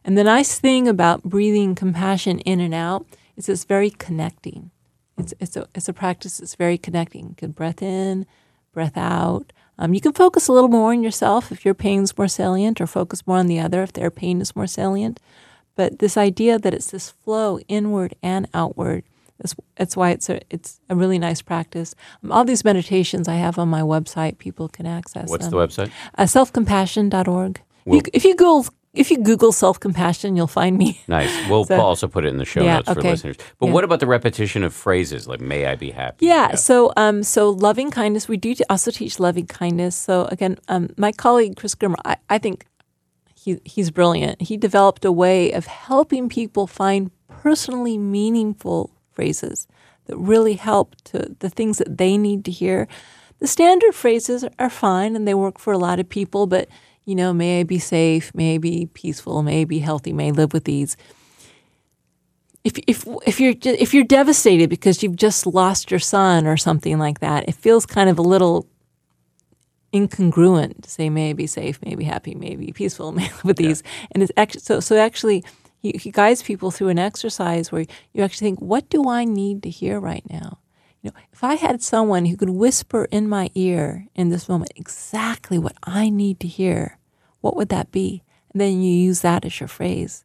And 0.04 0.18
the 0.18 0.24
nice 0.24 0.60
thing 0.60 0.88
about 0.88 1.24
breathing 1.24 1.74
compassion 1.74 2.40
in 2.40 2.60
and 2.60 2.74
out 2.74 3.06
is 3.38 3.48
it's 3.48 3.64
very 3.64 3.90
connecting. 3.90 4.72
It's, 5.18 5.34
it's, 5.40 5.56
a, 5.56 5.68
it's 5.74 5.88
a 5.88 5.94
practice 5.94 6.38
that's 6.38 6.56
very 6.56 6.78
connecting. 6.78 7.36
Good 7.40 7.56
breath 7.56 7.82
in, 7.82 8.26
breath 8.74 8.98
out. 8.98 9.54
Um, 9.78 9.94
you 9.94 10.02
can 10.02 10.14
focus 10.14 10.48
a 10.48 10.54
little 10.54 10.70
more 10.70 10.92
on 10.92 11.04
yourself 11.04 11.52
if 11.52 11.64
your 11.64 11.74
pain's 11.74 12.18
more 12.18 12.28
salient, 12.28 12.82
or 12.82 12.88
focus 12.88 13.26
more 13.26 13.38
on 13.38 13.48
the 13.48 13.60
other 13.60 13.84
if 13.84 13.94
their 13.94 14.12
pain 14.12 14.42
is 14.42 14.56
more 14.56 14.68
salient. 14.68 15.20
But 15.76 16.00
this 16.00 16.18
idea 16.18 16.60
that 16.60 16.74
it's 16.74 16.92
this 16.92 17.10
flow 17.10 17.60
inward 17.68 18.16
and 18.22 18.48
outward, 18.54 19.04
that's, 19.42 19.56
that's 19.76 19.98
why 19.98 20.12
it's 20.12 20.30
a, 20.30 20.40
it's 20.50 20.80
a 20.90 20.96
really 20.96 21.18
nice 21.20 21.42
practice. 21.42 21.96
Um, 22.24 22.32
all 22.32 22.46
these 22.46 22.64
meditations 22.64 23.28
I 23.28 23.36
have 23.36 23.58
on 23.60 23.68
my 23.70 23.82
website, 23.82 24.38
people 24.38 24.70
can 24.70 24.86
access 24.86 25.30
What's 25.30 25.48
them. 25.48 25.52
the 25.52 25.58
website? 25.58 25.92
Uh, 26.18 26.24
selfcompassion.org. 26.24 27.62
Well- 27.86 27.96
you, 27.96 28.02
if 28.14 28.24
you 28.26 28.36
Google 28.36 28.66
if 28.94 29.10
you 29.10 29.18
Google 29.20 29.54
self 29.54 29.80
compassion, 29.80 30.36
you'll 30.36 30.48
find 30.48 30.78
me. 30.78 31.00
Nice. 31.08 31.32
We'll 31.50 31.64
So- 31.72 31.80
also 31.80 32.08
put 32.10 32.26
it 32.26 32.28
in 32.28 32.38
the 32.38 32.46
show 32.46 32.62
Yeah, 32.62 32.76
notes 32.78 32.92
for 32.92 33.00
okay. 33.00 33.12
listeners. 33.12 33.38
But 33.58 33.68
Yeah. 33.68 33.72
what 33.72 33.84
about 33.86 34.02
the 34.02 34.06
repetition 34.08 34.64
of 34.64 34.74
phrases 34.74 35.28
like 35.30 35.40
"May 35.40 35.66
I 35.66 35.76
be 35.76 35.92
happy"? 35.92 36.26
Yeah. 36.26 36.56
So, 36.56 36.92
um, 36.98 37.24
so 37.24 37.50
loving 37.52 37.90
kindness. 37.90 38.28
We 38.28 38.36
do 38.38 38.54
also 38.70 38.92
teach 38.92 39.18
loving 39.20 39.48
kindness. 39.48 39.96
So 39.96 40.26
again, 40.26 40.58
um, 40.68 40.90
my 40.98 41.12
colleague 41.14 41.56
Chris 41.56 41.74
Germer, 41.74 41.96
I, 42.04 42.18
I 42.30 42.38
think 42.38 42.66
he 43.34 43.60
he's 43.64 43.92
brilliant. 43.92 44.42
He 44.42 44.58
developed 44.58 45.06
a 45.06 45.12
way 45.12 45.54
of 45.54 45.66
helping 45.68 46.28
people 46.28 46.68
find 46.68 47.12
personally 47.30 47.98
meaningful 47.98 48.92
phrases 49.14 49.68
that 50.06 50.18
really 50.18 50.54
help 50.54 50.96
to 51.04 51.36
the 51.40 51.50
things 51.50 51.78
that 51.78 51.98
they 51.98 52.18
need 52.18 52.46
to 52.46 52.52
hear. 52.52 52.88
The 53.40 53.48
standard 53.48 53.96
phrases 53.96 54.46
are 54.60 54.70
fine 54.70 55.16
and 55.16 55.28
they 55.28 55.34
work 55.34 55.60
for 55.60 55.74
a 55.74 55.78
lot 55.78 56.00
of 56.00 56.10
people, 56.10 56.48
but 56.48 56.68
you 57.06 57.16
know, 57.16 57.34
may 57.34 57.62
I 57.62 57.64
be 57.64 57.80
safe, 57.80 58.34
may 58.36 58.56
I 58.56 58.58
be 58.60 58.88
peaceful, 58.94 59.42
may 59.42 59.62
I 59.62 59.66
be 59.66 59.80
healthy, 59.80 60.14
may 60.14 60.28
I 60.28 60.32
live 60.32 60.54
with 60.54 60.70
ease 60.70 60.96
if 62.64 62.78
if 62.88 63.06
if 63.26 63.40
you're 63.40 63.56
if 63.64 63.94
you're 63.94 64.04
devastated 64.04 64.70
because 64.70 65.02
you've 65.02 65.16
just 65.16 65.48
lost 65.48 65.90
your 65.90 66.00
son 66.00 66.46
or 66.46 66.58
something 66.58 67.00
like 67.00 67.20
that, 67.20 67.48
it 67.50 67.56
feels 67.56 67.86
kind 67.86 68.10
of 68.10 68.20
a 68.20 68.22
little 68.22 68.68
incongruent 69.94 70.84
to 70.84 70.90
say 70.90 71.10
may 71.10 71.32
I 71.32 71.34
be 71.34 71.48
safe, 71.48 71.82
may 71.84 71.94
I 71.94 71.96
be 71.96 72.04
happy, 72.04 72.36
may 72.36 72.54
I 72.54 72.56
be 72.56 72.72
peaceful, 72.72 73.12
may 73.12 73.26
I 73.26 73.28
live 73.28 73.44
with 73.44 73.58
these. 73.58 73.84
And 74.12 74.22
it's 74.22 74.32
actually 74.38 74.62
so 74.62 74.80
so 74.80 74.98
actually 74.98 75.44
he, 75.82 75.94
he 75.94 76.12
guides 76.12 76.44
people 76.44 76.70
through 76.70 76.90
an 76.90 77.00
exercise 77.00 77.72
where 77.72 77.86
you 78.14 78.24
actually 78.24 78.48
think, 78.48 78.60
what 78.60 78.88
do 78.90 79.10
I 79.10 79.26
need 79.26 79.64
to 79.64 79.70
hear 79.70 80.00
right 80.00 80.24
now? 80.30 80.60
You 81.02 81.10
know, 81.10 81.20
if 81.34 81.44
I 81.44 81.56
had 81.56 81.82
someone 81.82 82.26
who 82.26 82.38
could 82.38 82.52
whisper 82.52 83.06
in 83.06 83.28
my 83.28 83.50
ear 83.56 84.08
in 84.14 84.30
this 84.30 84.48
moment 84.48 84.72
exactly 84.76 85.58
what 85.58 85.76
I 85.84 86.10
need 86.10 86.40
to 86.42 86.48
hear, 86.48 87.00
what 87.42 87.56
would 87.56 87.70
that 87.70 87.92
be? 87.92 88.22
And 88.54 88.62
then 88.62 88.82
you 88.82 88.92
use 88.92 89.22
that 89.22 89.44
as 89.44 89.60
your 89.60 89.68
phrase. 89.68 90.24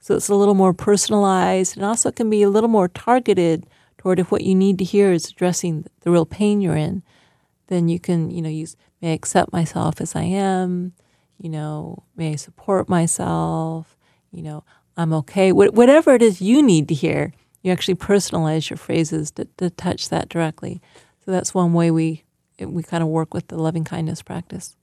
So 0.00 0.16
it's 0.16 0.28
a 0.28 0.34
little 0.34 0.54
more 0.54 0.74
personalized 0.74 1.76
and 1.76 1.86
also 1.86 2.10
can 2.10 2.28
be 2.28 2.42
a 2.42 2.50
little 2.50 2.68
more 2.68 2.88
targeted 2.88 3.66
toward 3.98 4.18
if 4.18 4.32
what 4.32 4.42
you 4.42 4.54
need 4.54 4.78
to 4.78 4.84
hear 4.84 5.12
is 5.12 5.30
addressing 5.30 5.84
the 6.00 6.10
real 6.10 6.26
pain 6.26 6.60
you're 6.60 6.76
in, 6.76 7.04
then 7.68 7.88
you 7.88 8.00
can, 8.00 8.30
you 8.30 8.42
know, 8.42 8.48
use 8.48 8.76
may 9.00 9.12
I 9.12 9.14
accept 9.14 9.52
myself 9.52 10.00
as 10.00 10.16
I 10.16 10.22
am, 10.22 10.92
you 11.38 11.48
know, 11.48 12.04
may 12.16 12.32
I 12.32 12.36
support 12.36 12.88
myself, 12.88 13.96
you 14.32 14.42
know, 14.42 14.64
I'm 14.96 15.12
okay. 15.12 15.50
Wh- 15.50 15.74
whatever 15.74 16.14
it 16.14 16.22
is 16.22 16.40
you 16.40 16.62
need 16.62 16.88
to 16.88 16.94
hear, 16.94 17.32
you 17.62 17.72
actually 17.72 17.96
personalize 17.96 18.70
your 18.70 18.76
phrases 18.76 19.30
to, 19.32 19.46
to 19.58 19.70
touch 19.70 20.08
that 20.08 20.28
directly. 20.28 20.80
So 21.24 21.30
that's 21.32 21.52
one 21.54 21.72
way 21.72 21.90
we 21.90 22.22
we 22.58 22.82
kind 22.82 23.02
of 23.02 23.08
work 23.10 23.34
with 23.34 23.48
the 23.48 23.58
loving 23.58 23.84
kindness 23.84 24.22
practice. 24.22 24.76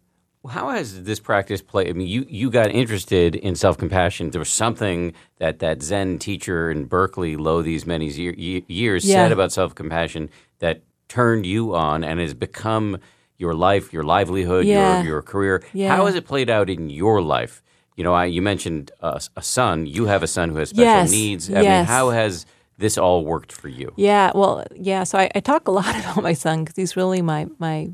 Well, 0.44 0.54
How 0.54 0.70
has 0.70 1.04
this 1.06 1.20
practice 1.20 1.62
played? 1.62 1.88
I 1.90 1.94
mean, 1.94 2.08
you, 2.08 2.26
you 2.30 2.52
got 2.52 2.70
interested 2.70 3.34
in 3.36 3.56
self 3.56 3.78
compassion. 3.78 4.30
There 4.32 4.40
was 4.40 4.50
something 4.50 5.14
that 5.40 5.60
that 5.60 5.82
Zen 5.82 6.20
teacher 6.20 6.70
in 6.70 6.86
Berkeley, 6.86 7.36
lo 7.36 7.62
these 7.62 7.86
many 7.88 8.08
year, 8.10 8.34
ye- 8.38 8.66
years, 8.68 9.06
Yeah. 9.06 9.16
said 9.26 9.32
about 9.32 9.52
self 9.52 9.74
compassion 9.74 10.30
that 10.60 10.82
turned 11.08 11.46
you 11.46 11.74
on 11.76 12.04
and 12.04 12.20
has 12.20 12.34
become 12.34 12.98
your 13.38 13.54
life, 13.56 13.92
your 13.94 14.04
livelihood, 14.04 14.66
Yeah. 14.66 14.98
your, 14.98 15.06
your 15.14 15.22
career. 15.22 15.64
Yeah. 15.74 15.96
How 15.96 16.06
has 16.06 16.16
it 16.16 16.28
played 16.28 16.50
out 16.50 16.70
in 16.70 16.90
your 16.90 17.22
life? 17.22 17.64
You 17.96 18.04
know, 18.04 18.14
I, 18.14 18.26
you 18.26 18.42
mentioned 18.42 18.92
a, 19.02 19.22
a 19.36 19.42
son. 19.42 19.86
You 19.86 20.06
have 20.06 20.24
a 20.24 20.28
son 20.28 20.50
who 20.50 20.56
has 20.58 20.70
special 20.70 20.86
Yes. 20.86 21.12
needs. 21.12 21.50
I 21.50 21.62
mean, 21.62 21.86
how 21.86 22.10
has 22.10 22.46
this 22.78 22.98
all 22.98 23.24
worked 23.24 23.52
for 23.52 23.68
you? 23.68 23.94
Yeah, 23.96 24.32
well, 24.34 24.66
yeah. 24.76 25.04
So 25.04 25.18
I, 25.20 25.30
I 25.36 25.40
talk 25.40 25.68
a 25.68 25.72
lot 25.80 25.96
about 26.00 26.24
my 26.24 26.34
son 26.34 26.64
because 26.64 26.76
he's 26.76 26.96
really 26.96 27.22
my 27.22 27.48
my 27.60 27.92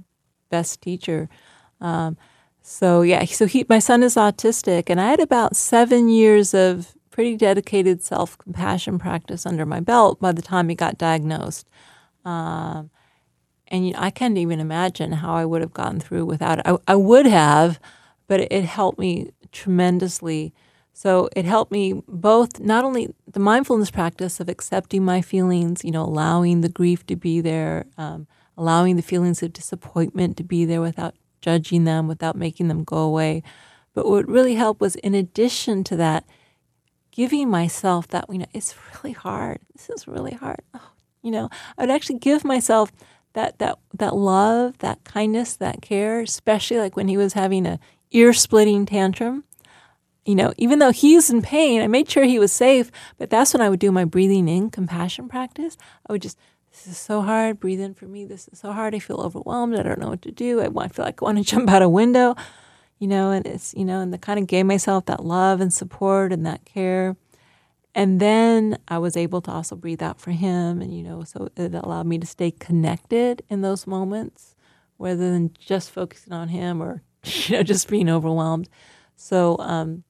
best 0.50 0.82
teacher. 0.82 1.30
Um, 1.82 2.18
so 2.62 3.02
yeah, 3.02 3.26
so 3.26 3.46
he, 3.46 3.66
my 3.68 3.80
son 3.80 4.04
is 4.04 4.16
autistic, 4.16 4.90
and 4.90 5.00
I 5.02 5.10
had 5.10 5.20
about 5.20 5.56
seven 5.56 6.08
years 6.10 6.54
of 6.54 6.96
pretty 7.10 7.36
dedicated 7.36 8.02
self 8.02 8.38
compassion 8.38 8.98
practice 9.00 9.46
under 9.46 9.66
my 9.66 9.80
belt 9.82 10.20
by 10.22 10.32
the 10.32 10.42
time 10.42 10.70
he 10.70 10.76
got 10.76 10.98
diagnosed. 10.98 11.68
Um, 12.26 12.90
and 13.68 13.86
you 13.86 13.94
know, 13.94 14.00
I 14.00 14.10
can't 14.12 14.38
even 14.38 14.60
imagine 14.60 15.12
how 15.12 15.36
I 15.36 15.46
would 15.46 15.62
have 15.62 15.74
gotten 15.74 16.00
through 16.00 16.26
without 16.26 16.60
it. 16.60 16.66
I, 16.66 16.78
I 16.88 16.96
would 16.96 17.26
have, 17.26 17.80
but 18.28 18.40
it, 18.42 18.52
it 18.52 18.66
helped 18.66 19.00
me 19.00 19.32
tremendously. 19.52 20.54
So 20.94 21.30
it 21.36 21.46
helped 21.46 21.72
me 21.72 22.02
both 22.08 22.60
not 22.60 22.84
only 22.84 23.14
the 23.32 23.40
mindfulness 23.40 23.90
practice 23.92 24.40
of 24.40 24.50
accepting 24.50 25.06
my 25.06 25.22
feelings, 25.22 25.84
you 25.84 25.92
know, 25.92 26.04
allowing 26.04 26.62
the 26.62 26.70
grief 26.70 27.06
to 27.08 27.16
be 27.16 27.40
there, 27.42 27.86
um, 27.98 28.28
allowing 28.58 28.98
the 28.98 29.02
feelings 29.02 29.42
of 29.42 29.54
disappointment 29.54 30.36
to 30.38 30.44
be 30.44 30.66
there 30.66 30.82
without 30.82 31.16
judging 31.42 31.86
them, 31.86 32.08
without 32.08 32.36
making 32.36 32.68
them 32.68 32.84
go 32.84 32.98
away. 32.98 33.44
But 33.94 34.08
what 34.08 34.28
really 34.28 34.56
helped 34.56 34.82
was, 34.82 34.96
in 34.96 35.16
addition 35.16 35.84
to 35.86 35.96
that, 35.96 36.26
giving 37.12 37.50
myself 37.50 38.08
that, 38.10 38.26
you 38.30 38.40
know, 38.40 38.46
it's 38.54 38.76
really 38.96 39.14
hard. 39.14 39.60
This 39.74 39.90
is 39.90 40.08
really 40.08 40.34
hard. 40.34 40.62
Oh, 40.74 40.92
you 41.22 41.32
know, 41.32 41.50
I 41.78 41.84
would 41.84 41.92
actually 41.92 42.20
give 42.20 42.44
myself 42.44 42.92
that 43.34 43.60
that 43.60 43.78
that 43.94 44.16
love, 44.16 44.78
that 44.80 45.04
kindness, 45.04 45.56
that 45.56 45.82
care, 45.82 46.22
especially 46.22 46.78
like 46.78 46.96
when 46.96 47.08
he 47.08 47.18
was 47.18 47.34
having 47.34 47.66
a 47.66 47.80
ear 48.12 48.34
splitting 48.34 48.86
tantrum. 48.86 49.44
You 50.26 50.36
know, 50.36 50.54
even 50.58 50.80
though 50.80 50.92
he's 50.92 51.30
in 51.30 51.42
pain, 51.42 51.82
I 51.82 51.88
made 51.88 52.10
sure 52.10 52.24
he 52.24 52.38
was 52.38 52.52
safe, 52.52 52.92
but 53.18 53.30
that's 53.30 53.54
when 53.54 53.62
I 53.62 53.70
would 53.70 53.80
do 53.80 53.92
my 53.92 54.06
breathing 54.06 54.48
in 54.48 54.70
compassion 54.70 55.28
practice. 55.28 55.76
I 56.08 56.12
would 56.12 56.22
just 56.22 56.38
this 56.72 56.88
is 56.88 56.98
so 56.98 57.22
hard. 57.22 57.60
Breathe 57.60 57.82
in 57.82 57.94
for 57.94 58.06
me. 58.06 58.26
This 58.26 58.48
is 58.48 58.60
so 58.60 58.72
hard. 58.72 58.94
I 58.94 59.00
feel 59.00 59.20
overwhelmed. 59.20 59.76
I 59.76 59.84
don't 59.84 60.00
know 60.00 60.10
what 60.10 60.22
to 60.24 60.32
do. 60.32 60.62
I, 60.62 60.88
feel 60.88 61.06
like 61.06 61.22
I 61.22 61.26
want 61.26 61.38
to 61.38 61.44
jump 61.56 61.70
out 61.70 61.82
a 61.82 61.90
window, 61.90 62.36
you 63.00 63.08
know, 63.08 63.32
and 63.32 63.46
it's, 63.46 63.74
you 63.74 63.86
know, 63.86 64.02
and 64.02 64.14
the 64.14 64.18
kind 64.18 64.40
of 64.40 64.48
gave 64.48 64.66
myself 64.66 65.06
that 65.08 65.26
love 65.26 65.62
and 65.62 65.74
support 65.74 66.32
and 66.32 66.46
that 66.46 66.66
care. 66.66 67.16
And 67.96 68.20
then 68.20 68.78
I 68.88 69.00
was 69.00 69.18
able 69.18 69.42
to 69.42 69.52
also 69.52 69.76
breathe 69.76 70.02
out 70.02 70.22
for 70.22 70.32
him. 70.32 70.82
And, 70.82 70.96
you 70.96 71.04
know, 71.04 71.24
so 71.24 71.50
it 71.58 71.74
allowed 71.74 72.06
me 72.06 72.20
to 72.20 72.28
stay 72.28 72.52
connected 72.52 73.42
in 73.50 73.62
those 73.62 73.88
moments 73.88 74.56
rather 75.00 75.32
than 75.32 75.52
just 75.58 75.90
focusing 75.92 76.34
on 76.34 76.50
him 76.50 76.82
or, 76.82 77.02
you 77.48 77.58
know, 77.58 77.64
just 77.64 77.88
being 77.88 78.10
overwhelmed. 78.10 78.70
So, 79.16 79.58
um, 79.60 80.04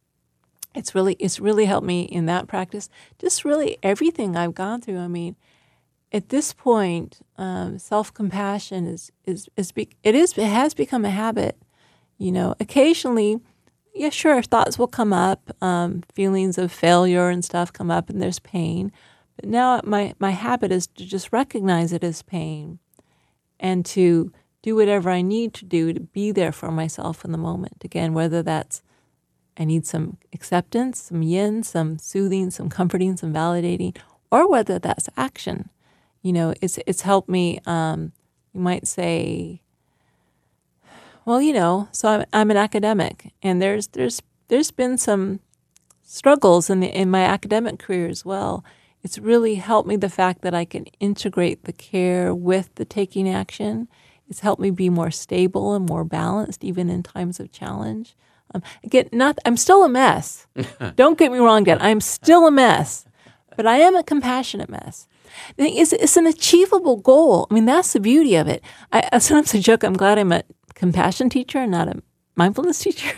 it's 0.75 0.93
really, 0.93 1.15
it's 1.19 1.39
really 1.39 1.65
helped 1.65 1.87
me 1.87 2.03
in 2.03 2.27
that 2.27 2.47
practice. 2.47 2.89
Just 3.17 3.43
really 3.43 3.77
everything 3.81 4.35
I've 4.35 4.53
gone 4.53 4.81
through. 4.81 4.99
I 4.99 5.07
mean, 5.07 5.35
at 6.11 6.29
this 6.29 6.53
point, 6.53 7.19
um, 7.37 7.77
self 7.79 8.13
compassion 8.13 8.87
is 8.87 9.11
is 9.25 9.49
is 9.55 9.71
be, 9.71 9.89
it 10.03 10.15
is 10.15 10.37
it 10.37 10.45
has 10.45 10.73
become 10.73 11.05
a 11.05 11.09
habit. 11.09 11.57
You 12.17 12.31
know, 12.31 12.55
occasionally, 12.59 13.39
yeah, 13.93 14.09
sure, 14.09 14.41
thoughts 14.41 14.77
will 14.77 14.87
come 14.87 15.13
up, 15.13 15.51
um, 15.61 16.03
feelings 16.13 16.57
of 16.57 16.71
failure 16.71 17.29
and 17.29 17.43
stuff 17.43 17.71
come 17.71 17.89
up, 17.91 18.09
and 18.09 18.21
there's 18.21 18.39
pain. 18.39 18.91
But 19.35 19.49
now 19.49 19.81
my 19.83 20.13
my 20.19 20.31
habit 20.31 20.71
is 20.71 20.87
to 20.87 21.05
just 21.05 21.31
recognize 21.31 21.93
it 21.93 22.03
as 22.03 22.21
pain, 22.21 22.79
and 23.59 23.85
to 23.87 24.31
do 24.61 24.75
whatever 24.75 25.09
I 25.09 25.21
need 25.21 25.53
to 25.55 25.65
do 25.65 25.93
to 25.93 25.99
be 25.99 26.31
there 26.31 26.51
for 26.51 26.71
myself 26.71 27.23
in 27.23 27.31
the 27.31 27.37
moment. 27.37 27.83
Again, 27.83 28.13
whether 28.13 28.43
that's 28.43 28.81
I 29.57 29.65
need 29.65 29.85
some 29.85 30.17
acceptance, 30.33 31.03
some 31.03 31.21
yin, 31.21 31.63
some 31.63 31.97
soothing, 31.97 32.49
some 32.49 32.69
comforting, 32.77 33.17
some 33.17 33.33
validating, 33.33 33.97
or 34.31 34.49
whether 34.49 34.79
that's 34.79 35.09
action 35.17 35.69
you 36.21 36.33
know, 36.33 36.53
it's 36.61 36.79
it's 36.85 37.01
helped 37.01 37.29
me. 37.29 37.59
Um, 37.65 38.11
you 38.53 38.61
might 38.61 38.87
say, 38.87 39.61
well, 41.25 41.41
you 41.41 41.53
know, 41.53 41.87
so 41.91 42.09
I'm 42.09 42.25
I'm 42.33 42.51
an 42.51 42.57
academic, 42.57 43.33
and 43.41 43.61
there's 43.61 43.87
there's 43.87 44.21
there's 44.47 44.71
been 44.71 44.97
some 44.97 45.39
struggles 46.03 46.69
in 46.69 46.79
the 46.81 46.87
in 46.87 47.09
my 47.09 47.23
academic 47.23 47.79
career 47.79 48.07
as 48.07 48.25
well. 48.25 48.63
It's 49.01 49.17
really 49.17 49.55
helped 49.55 49.87
me 49.87 49.95
the 49.95 50.09
fact 50.09 50.41
that 50.41 50.53
I 50.53 50.65
can 50.65 50.85
integrate 50.99 51.63
the 51.63 51.71
care 51.71 52.35
with 52.35 52.75
the 52.75 52.83
taking 52.83 53.29
action. 53.29 53.87
It's 54.29 54.41
helped 54.41 54.61
me 54.61 54.69
be 54.69 54.89
more 54.89 55.11
stable 55.11 55.73
and 55.73 55.85
more 55.87 56.03
balanced, 56.03 56.63
even 56.63 56.89
in 56.89 57.03
times 57.03 57.39
of 57.39 57.51
challenge. 57.51 58.15
Um, 58.53 58.61
again, 58.83 59.09
not 59.11 59.39
I'm 59.45 59.57
still 59.57 59.83
a 59.83 59.89
mess. 59.89 60.47
Don't 60.95 61.17
get 61.17 61.31
me 61.31 61.39
wrong, 61.39 61.63
again, 61.63 61.79
I'm 61.81 62.01
still 62.01 62.47
a 62.47 62.51
mess, 62.51 63.05
but 63.55 63.65
I 63.65 63.77
am 63.77 63.95
a 63.95 64.03
compassionate 64.03 64.69
mess. 64.69 65.07
It's, 65.57 65.93
it's 65.93 66.17
an 66.17 66.27
achievable 66.27 66.97
goal. 66.97 67.47
I 67.49 67.53
mean, 67.53 67.65
that's 67.65 67.93
the 67.93 67.99
beauty 67.99 68.35
of 68.35 68.47
it. 68.47 68.63
I, 68.91 69.19
sometimes 69.19 69.53
I 69.55 69.59
joke, 69.59 69.83
I'm 69.83 69.93
glad 69.93 70.17
I'm 70.17 70.31
a 70.31 70.43
compassion 70.75 71.29
teacher 71.29 71.59
and 71.59 71.71
not 71.71 71.87
a 71.87 72.01
mindfulness 72.35 72.79
teacher 72.83 73.15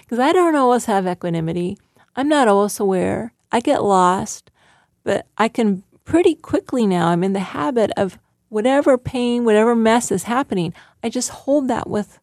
because 0.00 0.18
I 0.18 0.32
don't 0.32 0.56
always 0.56 0.86
have 0.86 1.06
equanimity. 1.06 1.78
I'm 2.16 2.28
not 2.28 2.48
always 2.48 2.78
aware. 2.78 3.32
I 3.50 3.60
get 3.60 3.82
lost, 3.82 4.50
but 5.04 5.26
I 5.38 5.48
can 5.48 5.82
pretty 6.04 6.34
quickly 6.34 6.86
now, 6.86 7.08
I'm 7.08 7.24
in 7.24 7.32
the 7.32 7.40
habit 7.40 7.90
of 7.96 8.18
whatever 8.52 8.98
pain, 8.98 9.44
whatever 9.44 9.74
mess 9.74 10.12
is 10.12 10.24
happening, 10.24 10.74
I 11.02 11.08
just 11.08 11.30
hold 11.30 11.68
that 11.68 11.88
with 11.88 12.20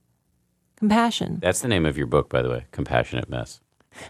compassion. 0.77 1.39
That's 1.41 1.61
the 1.61 1.67
name 1.67 1.85
of 1.85 1.97
your 1.97 2.07
book, 2.07 2.29
by 2.29 2.41
the 2.43 2.49
way, 2.49 2.65
Compassionate 2.71 3.29
Mess. 3.29 3.61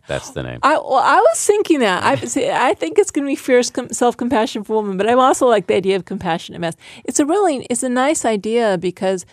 That's 0.07 0.32
the 0.32 0.43
name. 0.43 0.59
I 0.61 0.74
well, 0.74 0.95
I 0.95 1.15
was 1.15 1.43
thinking 1.43 1.80
that. 1.80 2.03
I 2.03 2.11
I 2.70 2.74
think 2.74 2.99
it's 2.99 3.09
going 3.11 3.26
to 3.26 3.32
be 3.32 3.36
fierce 3.36 3.72
self 3.91 4.17
compassion 4.17 4.65
for 4.65 4.82
women, 4.82 4.97
but 4.97 5.09
I'm 5.09 5.17
also 5.17 5.47
like 5.47 5.67
the 5.67 5.76
idea 5.76 5.95
of 5.95 6.03
compassionate 6.03 6.59
mess. 6.59 6.76
It's 7.05 7.20
a 7.20 7.26
really 7.26 7.65
it's 7.70 7.82
a 7.82 7.89
nice 7.89 8.26
idea 8.26 8.78
because 8.78 9.26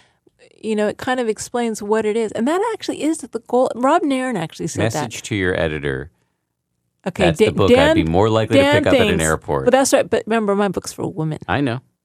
you 0.62 0.76
know 0.76 0.86
it 0.86 0.98
kind 0.98 1.18
of 1.18 1.28
explains 1.28 1.82
what 1.82 2.06
it 2.06 2.16
is, 2.16 2.30
and 2.32 2.46
that 2.46 2.62
actually 2.72 3.02
is 3.02 3.18
the 3.18 3.40
goal. 3.48 3.70
Rob 3.74 4.04
Nairn 4.04 4.36
actually 4.36 4.68
said 4.68 4.84
Message 4.84 4.94
that. 4.94 5.06
Message 5.06 5.22
to 5.22 5.34
your 5.34 5.60
editor. 5.60 6.10
Okay, 7.06 7.24
that's 7.24 7.38
Dan, 7.38 7.48
the 7.48 7.54
book 7.54 7.70
Dan, 7.70 7.90
I'd 7.90 7.94
be 7.94 8.04
more 8.04 8.30
likely 8.30 8.58
to 8.58 8.70
pick 8.70 8.86
up 8.86 8.94
at 8.94 9.08
an 9.08 9.20
airport. 9.20 9.64
But 9.64 9.72
that's 9.72 9.92
right. 9.92 10.08
But 10.08 10.22
remember, 10.26 10.54
my 10.54 10.68
book's 10.68 10.92
for 10.92 11.06
women. 11.12 11.40
I 11.48 11.60
know. 11.60 11.80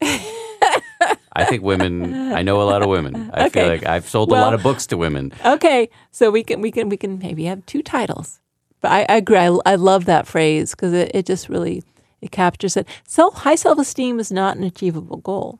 I 1.34 1.44
think 1.44 1.62
women. 1.62 2.32
I 2.32 2.42
know 2.42 2.60
a 2.60 2.64
lot 2.64 2.82
of 2.82 2.88
women. 2.88 3.30
I 3.32 3.46
okay. 3.46 3.60
feel 3.60 3.68
like 3.68 3.86
I've 3.86 4.08
sold 4.08 4.30
well, 4.30 4.42
a 4.42 4.44
lot 4.44 4.54
of 4.54 4.62
books 4.62 4.86
to 4.88 4.96
women. 4.96 5.32
Okay, 5.44 5.88
so 6.10 6.30
we 6.30 6.42
can 6.42 6.60
we 6.60 6.70
can 6.70 6.88
we 6.88 6.96
can 6.96 7.18
maybe 7.18 7.44
have 7.44 7.64
two 7.66 7.82
titles. 7.82 8.40
But 8.80 8.92
I, 8.92 9.06
I 9.08 9.16
agree. 9.16 9.38
I, 9.38 9.56
I 9.64 9.76
love 9.76 10.04
that 10.06 10.26
phrase 10.26 10.72
because 10.72 10.92
it, 10.92 11.10
it 11.14 11.26
just 11.26 11.48
really 11.48 11.82
it 12.20 12.30
captures 12.30 12.76
it. 12.76 12.86
Self 13.06 13.34
high 13.34 13.54
self 13.54 13.78
esteem 13.78 14.20
is 14.20 14.30
not 14.30 14.56
an 14.56 14.64
achievable 14.64 15.18
goal. 15.18 15.58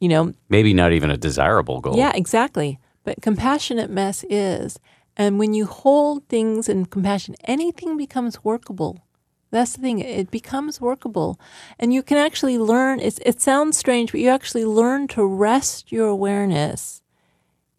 You 0.00 0.08
know, 0.08 0.34
maybe 0.48 0.72
not 0.72 0.92
even 0.92 1.10
a 1.10 1.16
desirable 1.16 1.80
goal. 1.80 1.96
Yeah, 1.96 2.12
exactly. 2.14 2.78
But 3.04 3.22
compassionate 3.22 3.90
mess 3.90 4.24
is. 4.28 4.78
And 5.16 5.38
when 5.38 5.52
you 5.52 5.66
hold 5.66 6.26
things 6.28 6.68
in 6.68 6.86
compassion, 6.86 7.34
anything 7.44 7.96
becomes 7.96 8.42
workable. 8.42 9.04
That's 9.50 9.74
the 9.74 9.82
thing; 9.82 9.98
it 9.98 10.30
becomes 10.30 10.80
workable, 10.80 11.40
and 11.78 11.92
you 11.92 12.02
can 12.02 12.18
actually 12.18 12.58
learn. 12.58 13.00
It's, 13.00 13.18
it 13.24 13.40
sounds 13.40 13.76
strange, 13.76 14.12
but 14.12 14.20
you 14.20 14.28
actually 14.28 14.64
learn 14.64 15.08
to 15.08 15.24
rest 15.24 15.90
your 15.90 16.06
awareness 16.06 17.02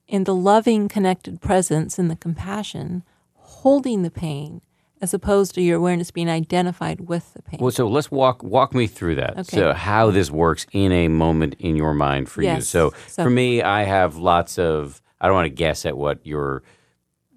in 0.07 0.25
the 0.25 0.35
loving, 0.35 0.89
connected 0.89 1.39
presence 1.41 1.97
and 1.97 2.11
the 2.11 2.15
compassion 2.15 3.03
holding 3.35 4.03
the 4.03 4.11
pain 4.11 4.61
as 5.01 5.13
opposed 5.13 5.55
to 5.55 5.61
your 5.61 5.77
awareness 5.77 6.11
being 6.11 6.29
identified 6.29 7.01
with 7.09 7.33
the 7.33 7.41
pain. 7.41 7.59
Well, 7.59 7.71
so 7.71 7.87
let's 7.87 8.11
walk 8.11 8.43
walk 8.43 8.75
me 8.75 8.85
through 8.85 9.15
that. 9.15 9.31
Okay. 9.31 9.57
So 9.57 9.73
how 9.73 10.11
this 10.11 10.29
works 10.29 10.67
in 10.71 10.91
a 10.91 11.07
moment 11.07 11.55
in 11.59 11.75
your 11.75 11.93
mind 11.93 12.29
for 12.29 12.43
yes. 12.43 12.57
you. 12.57 12.61
So, 12.61 12.93
so, 13.07 13.23
for 13.23 13.29
me, 13.29 13.61
I 13.63 13.83
have 13.83 14.17
lots 14.17 14.59
of. 14.59 15.01
I 15.19 15.27
don't 15.27 15.35
want 15.35 15.45
to 15.45 15.49
guess 15.49 15.85
at 15.85 15.97
what 15.97 16.25
your 16.25 16.63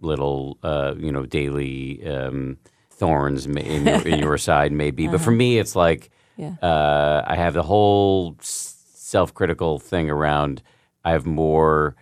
little, 0.00 0.58
uh, 0.62 0.94
you 0.98 1.12
know, 1.12 1.26
daily 1.26 2.06
um, 2.06 2.58
thorns 2.94 3.46
in 3.46 3.86
your, 3.86 4.08
in 4.08 4.18
your 4.18 4.38
side 4.48 4.72
maybe, 4.72 5.06
but 5.06 5.20
for 5.20 5.30
uh-huh. 5.30 5.36
me, 5.36 5.58
it's 5.58 5.76
like 5.76 6.10
yeah. 6.36 6.54
uh, 6.62 7.24
I 7.26 7.36
have 7.36 7.54
the 7.54 7.62
whole 7.62 8.36
self 8.40 9.34
critical 9.34 9.78
thing 9.78 10.10
around. 10.10 10.62
I 11.04 11.12
have 11.12 11.26
more 11.26 11.96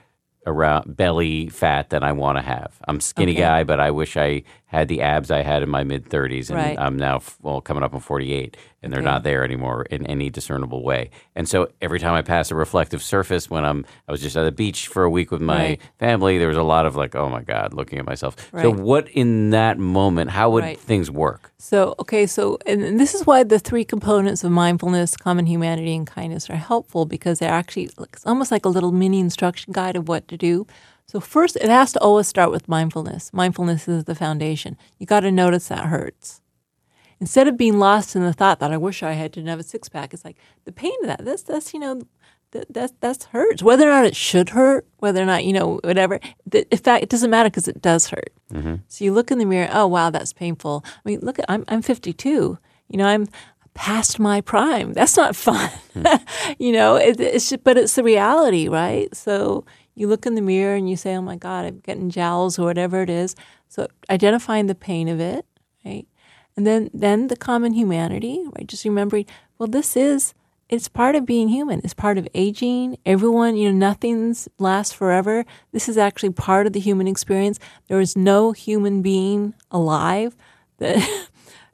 around 0.47 0.97
belly 0.97 1.49
fat 1.49 1.91
than 1.91 2.03
I 2.03 2.13
want 2.13 2.39
to 2.39 2.43
have. 2.43 2.73
I'm 2.89 3.01
skinny 3.01 3.33
okay. 3.33 3.43
guy, 3.43 3.65
but 3.65 3.81
I 3.81 3.91
wish 3.91 4.17
I 4.17 4.43
had 4.73 4.89
the 4.89 5.03
abs 5.03 5.31
I 5.31 5.43
had 5.43 5.63
in 5.63 5.69
my 5.69 5.85
mid 5.85 6.09
30s, 6.09 6.49
and 6.49 6.59
right. 6.59 6.79
I'm 6.79 6.97
now 6.97 7.21
well 7.43 7.61
coming 7.61 7.83
up 7.83 7.93
on 7.93 8.01
48, 8.01 8.57
and 8.83 8.91
they're 8.91 9.01
okay. 9.01 9.05
not 9.05 9.23
there 9.23 9.45
anymore 9.45 9.83
in 9.83 10.07
any 10.07 10.31
discernible 10.31 10.83
way. 10.83 11.11
And 11.37 11.47
so 11.47 11.69
every 11.83 12.01
time 12.01 12.15
I 12.15 12.23
pass 12.23 12.51
a 12.51 12.55
reflective 12.55 13.03
surface, 13.03 13.51
when 13.51 13.67
I'm 13.67 13.85
I 14.09 14.13
was 14.13 14.23
just 14.23 14.35
at 14.35 14.45
the 14.45 14.51
beach 14.51 14.89
for 14.89 15.05
a 15.05 15.11
week 15.11 15.31
with 15.31 15.43
my 15.43 15.57
right. 15.57 15.81
family, 15.99 16.39
there 16.39 16.49
was 16.49 16.57
a 16.57 16.63
lot 16.63 16.87
of 16.87 16.97
like, 16.97 17.15
oh 17.15 17.29
my 17.29 17.43
god, 17.43 17.75
looking 17.75 17.99
at 17.99 18.07
myself. 18.07 18.35
Right. 18.51 18.63
So 18.63 18.73
what 18.73 19.09
in 19.11 19.51
that 19.51 19.79
moment? 19.79 20.31
How 20.31 20.49
would 20.51 20.79
things 20.79 21.11
work? 21.11 21.53
So 21.59 21.95
okay, 22.01 22.27
so 22.27 22.59
and 22.67 22.99
this 22.99 23.15
is 23.15 23.27
why 23.27 23.45
the 23.45 23.59
three 23.59 23.85
components 23.85 24.43
of 24.43 24.51
mindfulness, 24.51 25.19
common 25.19 25.45
humanity, 25.45 25.95
and 25.95 26.07
kindness 26.07 26.49
are 26.49 26.57
helpful 26.57 27.05
because 27.05 27.41
they're 27.41 27.53
actually 27.53 27.91
it's 27.99 28.25
almost 28.25 28.51
like 28.51 28.65
a 28.65 28.71
little 28.71 28.91
mini 28.91 29.21
instruction 29.21 29.75
guide 29.75 29.97
of 29.97 30.09
what 30.09 30.29
to 30.29 30.39
do. 30.39 30.67
So, 31.13 31.21
first, 31.21 31.57
it 31.57 31.69
has 31.69 31.93
to 31.93 32.01
always 32.01 32.27
start 32.27 32.51
with 32.51 32.71
mindfulness. 32.71 33.35
Mindfulness 33.35 33.87
is 33.87 34.05
the 34.05 34.15
foundation. 34.15 34.79
You 34.99 35.05
got 35.05 35.21
to 35.21 35.31
notice 35.31 35.69
that 35.69 35.85
hurts. 35.85 36.41
Instead 37.21 37.47
of 37.47 37.59
being 37.59 37.79
lost 37.79 38.17
in 38.17 38.23
the 38.23 38.33
thought 38.33 38.61
that 38.61 38.73
I 38.73 38.79
wish 38.79 39.03
I 39.03 39.13
had 39.13 39.31
to 39.35 39.45
have 39.45 39.61
a 39.61 39.63
six 39.63 39.91
pack, 39.91 40.15
it's 40.15 40.25
like 40.25 40.39
the 40.65 40.73
pain 40.73 40.95
of 41.03 41.09
that. 41.09 41.23
That's, 41.23 41.43
that's, 41.43 41.75
you 41.75 41.81
know, 41.81 42.01
that 42.53 42.73
that 42.73 42.93
that's 43.03 43.27
hurts. 43.27 43.63
Whether 43.63 43.89
or 43.89 43.91
not 43.91 44.07
it 44.07 44.17
should 44.17 44.49
hurt, 44.49 44.87
whether 45.01 45.21
or 45.23 45.27
not 45.27 45.45
you 45.45 45.53
know 45.53 45.81
whatever. 45.85 46.19
The, 46.47 46.67
in 46.73 46.79
fact, 46.79 47.03
it 47.03 47.11
doesn't 47.11 47.29
matter 47.29 47.51
because 47.51 47.69
it 47.69 47.83
does 47.83 48.09
hurt. 48.09 48.33
Mm-hmm. 48.51 48.77
So 48.89 49.05
you 49.05 49.13
look 49.13 49.31
in 49.31 49.37
the 49.37 49.45
mirror. 49.45 49.69
Oh 49.71 49.87
wow, 49.87 50.09
that's 50.09 50.33
painful. 50.33 50.83
I 50.87 51.01
mean, 51.05 51.21
look, 51.21 51.39
at, 51.39 51.45
I'm 51.49 51.65
I'm 51.69 51.83
52. 51.83 52.59
You 52.89 52.97
know, 52.97 53.07
I'm 53.07 53.29
past 53.75 54.19
my 54.19 54.41
prime. 54.41 54.93
That's 54.93 55.17
not 55.17 55.37
fun. 55.49 55.71
you 56.59 56.73
know, 56.73 56.97
it, 56.97 57.21
it's 57.21 57.51
just, 57.51 57.65
but 57.65 57.77
it's 57.77 57.95
the 57.95 58.03
reality, 58.03 58.69
right? 58.69 59.15
So 59.15 59.65
you 59.95 60.09
look 60.09 60.27
in 60.27 60.35
the 60.35 60.41
mirror 60.41 60.75
and 60.75 60.89
you 60.89 60.97
say, 60.97 61.15
"Oh 61.17 61.23
my 61.23 61.37
God, 61.37 61.65
I'm 61.65 61.81
getting 61.81 62.11
jowls 62.11 62.59
or 62.59 62.65
whatever 62.65 63.03
it 63.03 63.11
is." 63.11 63.35
So 63.69 63.89
identifying 64.11 64.67
the 64.67 64.75
pain 64.75 65.09
of 65.09 65.21
it, 65.21 65.47
right? 65.85 66.07
And 66.57 66.67
then 66.67 66.91
then 66.93 67.29
the 67.29 67.37
common 67.37 67.73
humanity, 67.73 68.45
right? 68.57 68.67
Just 68.67 68.85
remembering, 68.85 69.27
well, 69.59 69.69
this 69.69 69.97
is 69.97 70.35
it's 70.69 70.89
part 70.89 71.15
of 71.15 71.27
being 71.27 71.49
human. 71.49 71.83
It's 71.85 71.93
part 71.93 72.17
of 72.17 72.27
aging. 72.33 72.97
Everyone, 73.05 73.57
you 73.57 73.71
know, 73.71 73.77
nothing's 73.77 74.49
lasts 74.59 74.95
forever. 74.95 75.45
This 75.71 75.87
is 75.87 75.99
actually 75.99 76.31
part 76.31 76.67
of 76.67 76.73
the 76.73 76.81
human 76.81 77.07
experience. 77.07 77.59
There 77.89 78.01
is 78.01 78.17
no 78.17 78.53
human 78.53 79.03
being 79.03 79.55
alive 79.71 80.35
that 80.79 80.97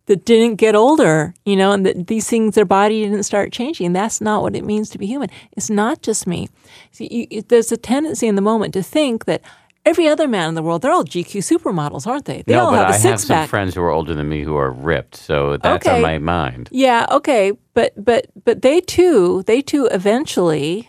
that 0.08 0.24
didn't 0.24 0.56
get 0.56 0.74
older, 0.74 1.32
you 1.46 1.54
know, 1.56 1.72
and 1.72 1.86
that 1.86 2.08
these 2.08 2.28
things, 2.28 2.54
their 2.56 2.64
body 2.66 3.02
didn't 3.04 3.22
start 3.22 3.52
changing. 3.52 3.92
That's 3.92 4.20
not 4.20 4.42
what 4.42 4.56
it 4.56 4.64
means 4.64 4.90
to 4.90 4.98
be 4.98 5.06
human. 5.06 5.30
It's 5.52 5.70
not 5.70 6.02
just 6.02 6.26
me. 6.26 6.48
See, 6.90 7.28
you, 7.30 7.42
there's 7.42 7.70
a 7.72 7.76
tendency 7.76 8.26
in 8.26 8.34
the 8.34 8.42
moment 8.42 8.74
to 8.74 8.82
think 8.82 9.24
that 9.26 9.40
every 9.86 10.08
other 10.08 10.26
man 10.28 10.48
in 10.50 10.54
the 10.54 10.62
world, 10.62 10.82
they're 10.82 10.92
all 10.92 11.04
GQ 11.04 11.40
supermodels, 11.40 12.06
aren't 12.06 12.24
they? 12.26 12.42
They 12.46 12.54
no, 12.54 12.64
all 12.64 12.70
but 12.72 12.78
have 12.80 12.90
a 12.90 12.94
I 12.94 12.96
six 12.98 13.04
have 13.04 13.20
some 13.20 13.36
pack. 13.36 13.48
friends 13.48 13.74
who 13.74 13.82
are 13.82 13.90
older 13.90 14.14
than 14.14 14.28
me 14.28 14.42
who 14.42 14.56
are 14.56 14.70
ripped, 14.70 15.16
so 15.16 15.56
that's 15.58 15.86
Okay. 15.86 15.96
on 15.96 16.02
my 16.02 16.18
mind. 16.18 16.68
Yeah, 16.72 17.06
okay, 17.10 17.52
but 17.74 17.92
but 18.02 18.26
but 18.44 18.62
they 18.62 18.80
too, 18.80 19.42
they 19.46 19.60
too 19.62 19.86
eventually, 19.92 20.88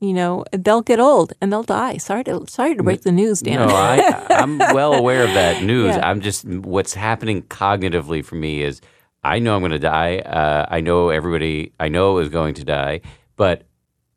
you 0.00 0.12
know, 0.12 0.44
they'll 0.52 0.82
get 0.82 1.00
old 1.00 1.32
and 1.40 1.52
they'll 1.52 1.62
die. 1.62 1.96
Sorry 1.96 2.22
to 2.24 2.44
sorry 2.48 2.74
to 2.74 2.82
break 2.82 3.02
the 3.02 3.12
news, 3.12 3.40
Dan. 3.40 3.66
No, 3.66 3.74
I, 3.74 4.26
I'm 4.30 4.58
well 4.58 4.92
aware 4.92 5.22
of 5.24 5.32
that 5.34 5.62
news. 5.62 5.96
Yeah. 5.96 6.08
I'm 6.08 6.20
just 6.20 6.44
what's 6.44 6.92
happening 6.94 7.42
cognitively 7.42 8.24
for 8.24 8.34
me 8.34 8.62
is 8.62 8.80
I 9.24 9.38
know 9.38 9.54
I'm 9.54 9.62
going 9.62 9.72
to 9.72 9.78
die. 9.78 10.18
Uh, 10.18 10.66
I 10.68 10.80
know 10.80 11.08
everybody. 11.08 11.72
I 11.80 11.88
know 11.88 12.18
is 12.18 12.28
going 12.28 12.54
to 12.54 12.64
die, 12.64 13.00
but 13.36 13.66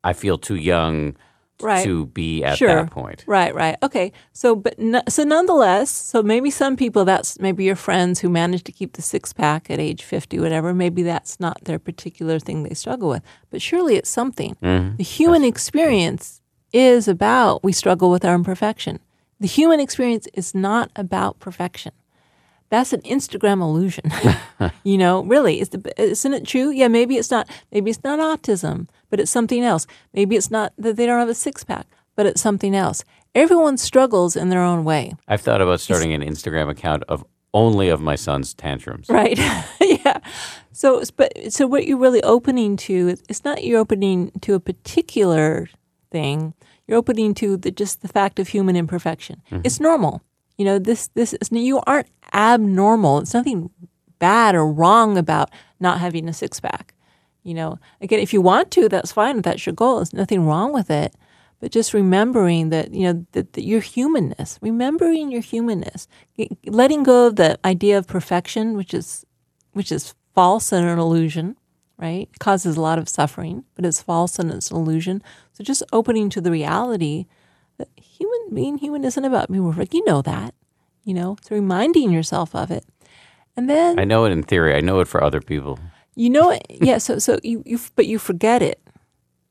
I 0.03 0.13
feel 0.13 0.37
too 0.37 0.55
young 0.55 1.15
Right. 1.61 1.83
to 1.83 2.05
be 2.07 2.43
at 2.43 2.57
Sure. 2.57 2.67
that 2.83 2.91
point. 2.91 3.23
Right, 3.27 3.53
right. 3.53 3.75
Okay. 3.83 4.11
So, 4.31 4.55
but 4.55 4.79
no, 4.79 5.01
so 5.09 5.23
nonetheless, 5.23 5.89
so 5.89 6.23
maybe 6.23 6.49
some 6.49 6.75
people 6.77 7.03
that's 7.05 7.39
maybe 7.39 7.63
your 7.65 7.75
friends 7.75 8.19
who 8.21 8.29
managed 8.29 8.65
to 8.67 8.71
keep 8.71 8.93
the 8.93 9.01
six 9.01 9.33
pack 9.33 9.69
at 9.69 9.79
age 9.79 10.03
50, 10.03 10.39
whatever, 10.39 10.73
maybe 10.73 11.03
that's 11.03 11.39
not 11.39 11.63
their 11.65 11.79
particular 11.79 12.39
thing 12.39 12.63
they 12.63 12.73
struggle 12.73 13.09
with. 13.09 13.23
But 13.49 13.61
surely 13.61 13.95
it's 13.95 14.09
something. 14.09 14.55
Mm-hmm. 14.63 14.95
The 14.97 15.03
human 15.03 15.43
experience 15.43 16.41
is 16.71 17.07
about 17.07 17.63
we 17.63 17.71
struggle 17.73 18.09
with 18.09 18.23
our 18.23 18.35
imperfection. 18.35 18.99
The 19.39 19.47
human 19.47 19.79
experience 19.79 20.27
is 20.33 20.53
not 20.53 20.91
about 20.95 21.39
perfection. 21.39 21.91
That's 22.69 22.93
an 22.93 23.01
Instagram 23.01 23.61
illusion. 23.61 24.11
you 24.83 24.97
know, 24.97 25.23
really, 25.23 25.59
is 25.59 25.69
the, 25.69 25.81
isn't 25.97 26.33
it 26.33 26.45
true? 26.45 26.69
Yeah, 26.69 26.87
maybe 26.87 27.17
it's 27.17 27.31
not. 27.31 27.49
Maybe 27.71 27.89
it's 27.89 28.03
not 28.03 28.19
autism, 28.19 28.87
but 29.09 29.19
it's 29.19 29.31
something 29.31 29.63
else. 29.63 29.87
Maybe 30.13 30.35
it's 30.35 30.51
not 30.51 30.73
that 30.77 30.95
they 30.95 31.05
don't 31.05 31.19
have 31.19 31.29
a 31.29 31.35
six 31.35 31.63
pack, 31.63 31.87
but 32.15 32.25
it's 32.25 32.41
something 32.41 32.75
else. 32.75 33.03
Everyone 33.35 33.77
struggles 33.77 34.35
in 34.35 34.49
their 34.49 34.61
own 34.61 34.83
way, 34.83 35.13
I've 35.27 35.41
thought 35.41 35.61
about 35.61 35.79
starting 35.79 36.13
an 36.13 36.21
Instagram 36.21 36.69
account 36.69 37.03
of 37.07 37.23
only 37.53 37.89
of 37.89 38.01
my 38.01 38.15
son's 38.15 38.53
tantrums. 38.53 39.09
right? 39.09 39.37
yeah. 39.81 40.19
So, 40.71 41.03
but 41.15 41.31
so 41.51 41.67
what 41.67 41.87
you're 41.87 41.97
really 41.97 42.23
opening 42.23 42.77
to 42.77 43.09
is 43.09 43.23
it's 43.29 43.43
not 43.43 43.63
you're 43.63 43.79
opening 43.79 44.31
to 44.41 44.53
a 44.53 44.59
particular 44.59 45.67
thing. 46.11 46.53
You're 46.87 46.97
opening 46.97 47.33
to 47.35 47.57
the 47.57 47.71
just 47.71 48.01
the 48.01 48.07
fact 48.07 48.39
of 48.39 48.47
human 48.47 48.75
imperfection. 48.75 49.41
Mm-hmm. 49.51 49.61
It's 49.63 49.79
normal. 49.79 50.21
You 50.57 50.65
know, 50.65 50.79
this 50.79 51.07
this 51.15 51.33
is 51.33 51.51
you 51.51 51.81
aren't 51.85 52.07
abnormal. 52.33 53.19
It's 53.19 53.33
nothing 53.33 53.69
bad 54.19 54.55
or 54.55 54.67
wrong 54.67 55.17
about 55.17 55.49
not 55.79 55.99
having 55.99 56.27
a 56.27 56.33
six 56.33 56.59
pack. 56.59 56.93
You 57.49 57.55
know, 57.55 57.79
again, 57.99 58.19
if 58.19 58.31
you 58.31 58.41
want 58.41 58.69
to, 58.71 58.87
that's 58.87 59.11
fine. 59.11 59.37
If 59.37 59.43
that's 59.43 59.65
your 59.65 59.73
goal, 59.73 59.95
there's 59.95 60.13
nothing 60.13 60.45
wrong 60.45 60.71
with 60.71 60.91
it. 60.91 61.15
But 61.59 61.71
just 61.71 61.95
remembering 61.95 62.69
that, 62.69 62.93
you 62.93 63.05
know, 63.07 63.25
that, 63.31 63.53
that 63.53 63.63
your 63.63 63.81
humanness, 63.81 64.59
remembering 64.61 65.31
your 65.31 65.41
humanness, 65.41 66.07
letting 66.67 67.01
go 67.01 67.25
of 67.25 67.37
the 67.37 67.57
idea 67.65 67.97
of 67.97 68.05
perfection, 68.05 68.77
which 68.77 68.93
is, 68.93 69.25
which 69.73 69.91
is 69.91 70.13
false 70.35 70.71
and 70.71 70.87
an 70.87 70.99
illusion, 70.99 71.57
right? 71.97 72.29
It 72.31 72.39
causes 72.39 72.77
a 72.77 72.81
lot 72.81 72.99
of 72.99 73.09
suffering, 73.09 73.65
but 73.73 73.83
it's 73.83 73.99
false 73.99 74.37
and 74.37 74.51
it's 74.51 74.69
an 74.69 74.77
illusion. 74.77 75.23
So 75.53 75.63
just 75.63 75.81
opening 75.91 76.29
to 76.29 76.39
the 76.39 76.51
reality 76.51 77.25
that 77.79 77.89
human 77.97 78.53
being 78.53 78.77
human 78.77 79.03
isn't 79.03 79.25
about 79.25 79.51
being 79.51 79.67
perfect. 79.67 79.95
You 79.95 80.05
know 80.05 80.21
that, 80.21 80.53
you 81.03 81.15
know. 81.15 81.35
So 81.41 81.55
reminding 81.55 82.11
yourself 82.11 82.53
of 82.53 82.69
it, 82.71 82.85
and 83.57 83.69
then 83.69 83.99
I 83.99 84.05
know 84.05 84.23
it 84.25 84.31
in 84.31 84.43
theory. 84.43 84.75
I 84.75 84.81
know 84.81 84.99
it 85.01 85.07
for 85.07 85.23
other 85.23 85.41
people. 85.41 85.79
You 86.19 86.29
know 86.29 86.51
it. 86.51 86.65
Yeah. 86.69 86.97
So 86.97 87.17
so 87.19 87.39
you 87.43 87.63
you 87.65 87.79
but 87.95 88.05
you 88.05 88.19
forget 88.19 88.61
it, 88.61 88.81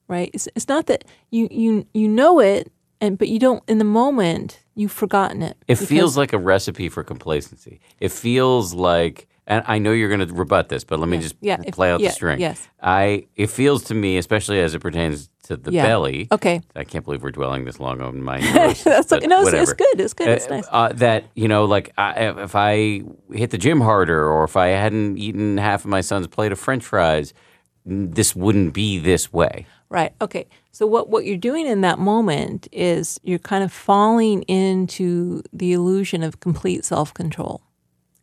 right? 0.07 0.31
It's 0.35 0.49
it's 0.55 0.69
not 0.69 0.87
that 0.87 1.05
you 1.31 1.49
you 1.51 1.87
you 1.95 2.07
know 2.09 2.41
it, 2.41 2.71
and 3.01 3.17
but 3.19 3.29
you 3.29 3.39
don't 3.39 3.63
in 3.69 3.79
the 3.79 3.85
moment 3.85 4.61
you've 4.75 4.93
forgotten 4.93 5.43
it. 5.43 5.57
It 5.67 5.77
feels 5.77 6.17
like 6.17 6.33
a 6.33 6.39
recipe 6.39 6.89
for 6.89 7.03
complacency. 7.03 7.81
It 8.01 8.13
feels 8.13 8.75
like, 8.75 9.27
and 9.47 9.65
I 9.67 9.79
know 9.79 9.93
you're 9.93 10.15
going 10.15 10.29
to 10.29 10.33
rebut 10.33 10.69
this, 10.69 10.85
but 10.85 11.01
let 11.01 11.09
me 11.09 11.19
just 11.19 11.37
yeah, 11.41 11.59
if- 11.65 11.75
play 11.75 11.91
out 11.91 12.01
yeah, 12.01 12.09
the 12.09 12.15
string. 12.15 12.39
yes. 12.41 12.69
I. 12.83 13.27
It 13.35 13.49
feels 13.51 13.85
to 13.85 13.95
me, 13.95 14.19
especially 14.19 14.61
as 14.61 14.75
it 14.75 14.81
pertains 14.81 15.31
to 15.49 15.57
the 15.57 15.73
Yeah. 15.73 15.85
belly. 15.87 16.29
Okay. 16.33 16.61
I 16.77 16.85
can't 16.85 17.05
believe 17.05 17.23
we're 17.23 17.31
dwelling 17.33 17.65
this 17.65 17.79
long 17.81 18.01
on 18.01 18.23
my 18.23 18.41
That's 18.85 19.13
okay. 19.13 19.27
No, 19.27 19.43
it's, 19.43 19.53
it's 19.53 19.73
good. 19.75 20.01
It's 20.01 20.15
good. 20.15 20.29
It's 20.29 20.47
Uh, 20.47 20.51
nice. 20.57 20.67
uh, 20.71 20.93
that 20.95 21.25
you 21.35 21.49
know, 21.49 21.65
like 21.65 21.93
I, 21.99 22.29
if 22.45 22.55
I 22.55 23.03
hit 23.33 23.51
the 23.51 23.59
gym 23.59 23.81
harder, 23.81 24.25
or 24.31 24.45
if 24.45 24.57
I 24.57 24.69
hadn't 24.69 25.19
eaten 25.19 25.59
half 25.59 25.85
of 25.85 25.91
my 25.91 26.01
son's 26.01 26.27
plate 26.29 26.53
of 26.53 26.59
French 26.59 26.85
fries, 26.85 27.35
this 27.85 28.35
wouldn't 28.37 28.73
be 28.75 28.99
this 28.99 29.33
way. 29.33 29.67
Right. 29.91 30.13
Okay. 30.21 30.47
So 30.71 30.87
what 30.87 31.09
what 31.09 31.25
you're 31.25 31.37
doing 31.39 31.67
in 31.67 31.81
that 31.81 31.99
moment 31.99 32.69
is 32.73 33.19
you're 33.25 33.39
kind 33.39 33.65
of 33.65 33.73
falling 33.73 34.43
into 34.43 35.43
the 35.53 35.73
illusion 35.73 36.23
of 36.23 36.41
complete 36.41 36.85
self-control. 36.85 37.63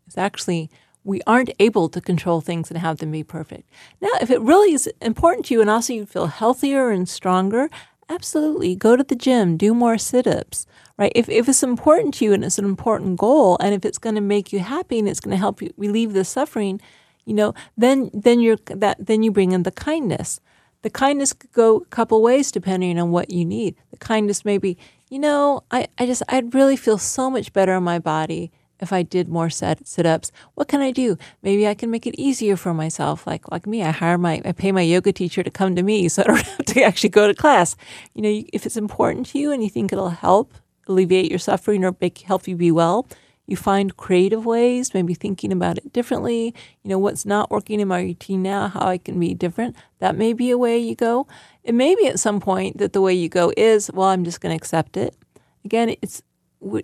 It's 0.08 0.18
actually 0.18 0.70
we 1.06 1.22
aren't 1.26 1.52
able 1.60 1.88
to 1.88 2.02
control 2.02 2.42
things 2.42 2.70
and 2.70 2.80
have 2.80 2.98
them 2.98 3.12
be 3.12 3.24
perfect. 3.24 3.70
Now, 4.02 4.10
if 4.20 4.30
it 4.30 4.42
really 4.42 4.74
is 4.74 4.90
important 5.02 5.46
to 5.46 5.54
you 5.54 5.62
and 5.62 5.70
also 5.70 5.94
you 5.94 6.06
feel 6.06 6.28
healthier 6.28 6.90
and 6.90 7.08
stronger, 7.08 7.70
absolutely 8.10 8.76
go 8.76 8.96
to 8.96 9.04
the 9.04 9.16
gym, 9.16 9.56
do 9.56 9.74
more 9.74 9.98
sit-ups. 9.98 10.66
Right? 10.98 11.12
If 11.16 11.30
if 11.30 11.48
it's 11.48 11.64
important 11.64 12.16
to 12.16 12.26
you 12.26 12.34
and 12.34 12.44
it's 12.44 12.58
an 12.58 12.66
important 12.66 13.18
goal 13.20 13.58
and 13.60 13.74
if 13.74 13.86
it's 13.86 13.98
going 13.98 14.16
to 14.16 14.22
make 14.22 14.52
you 14.52 14.60
happy 14.60 15.00
and 15.00 15.08
it's 15.08 15.20
going 15.20 15.32
to 15.32 15.38
help 15.38 15.62
you 15.62 15.74
relieve 15.78 16.14
the 16.14 16.26
suffering, 16.26 16.82
you 17.26 17.34
know, 17.34 17.54
then 17.78 18.10
then 18.14 18.40
you're 18.40 18.58
that 18.68 18.98
then 19.06 19.22
you 19.22 19.32
bring 19.32 19.52
in 19.52 19.64
the 19.64 19.72
kindness. 19.72 20.40
The 20.82 20.90
kindness 20.90 21.34
could 21.34 21.52
go 21.52 21.78
a 21.78 21.86
couple 21.86 22.22
ways 22.22 22.52
depending 22.52 23.00
on 23.00 23.12
what 23.12 23.32
you 23.32 23.44
need. 23.44 23.76
The 23.92 23.98
kindness 23.98 24.46
may 24.46 24.60
be, 24.60 24.78
you 25.10 25.18
know, 25.18 25.64
I, 25.72 25.88
I 25.98 26.06
just, 26.06 26.22
I'd 26.30 26.54
really 26.54 26.76
feel 26.76 27.00
so 27.00 27.30
much 27.30 27.52
better 27.54 27.74
in 27.74 27.84
my 27.84 27.98
body 27.98 28.52
if 28.80 28.92
I 28.92 29.04
did 29.04 29.28
more 29.30 29.50
sit, 29.50 29.88
sit-ups. 29.88 30.32
What 30.56 30.68
can 30.68 30.82
I 30.82 30.92
do? 30.92 31.18
Maybe 31.42 31.68
I 31.68 31.74
can 31.74 31.90
make 31.90 32.06
it 32.06 32.20
easier 32.20 32.56
for 32.56 32.74
myself. 32.74 33.26
Like, 33.26 33.50
like 33.52 33.66
me, 33.66 33.84
I 33.84 33.92
hire 33.92 34.18
my, 34.18 34.42
I 34.44 34.52
pay 34.52 34.72
my 34.72 34.82
yoga 34.82 35.14
teacher 35.14 35.44
to 35.44 35.50
come 35.50 35.76
to 35.76 35.84
me 35.84 36.08
so 36.10 36.24
I 36.24 36.26
don't 36.26 36.42
have 36.42 36.66
to 36.66 36.84
actually 36.84 37.10
go 37.10 37.28
to 37.28 37.34
class. 37.34 37.76
You 38.14 38.22
know, 38.22 38.44
if 38.54 38.66
it's 38.66 38.78
important 38.78 39.28
to 39.28 39.40
you 39.40 39.52
and 39.52 39.64
you 39.64 39.70
think 39.70 39.92
it'll 39.92 40.10
help 40.10 40.54
alleviate 40.88 41.30
your 41.30 41.40
suffering 41.40 41.84
or 41.84 41.96
make, 42.00 42.20
help 42.20 42.48
you 42.48 42.56
be 42.56 42.72
well, 42.72 43.08
you 43.48 43.56
find 43.56 43.96
creative 43.96 44.46
ways, 44.46 44.94
maybe 44.94 45.14
thinking 45.14 45.52
about 45.52 45.78
it 45.78 45.94
differently. 45.94 46.54
You 46.84 46.90
know, 46.90 46.98
what's 46.98 47.26
not 47.26 47.52
working 47.52 47.80
in 47.80 47.88
my 47.88 48.02
routine 48.02 48.42
now, 48.42 48.68
how 48.68 48.88
I 48.88 48.98
can 48.98 49.20
be 49.20 49.34
different. 49.34 49.76
That 50.00 50.16
may 50.16 50.34
be 50.34 50.50
a 50.50 50.58
way 50.58 50.78
you 50.78 50.96
go. 50.96 51.28
It 51.64 51.76
may 51.76 51.96
be 51.96 52.08
at 52.08 52.20
some 52.20 52.40
point 52.40 52.78
that 52.78 52.94
the 52.94 53.02
way 53.02 53.14
you 53.14 53.30
go 53.30 53.54
is, 53.56 53.92
well, 53.94 54.08
I'm 54.08 54.24
just 54.24 54.42
going 54.42 54.52
to 54.52 54.58
accept 54.58 54.98
it. 54.98 55.16
Again, 55.64 55.96
it's 56.02 56.24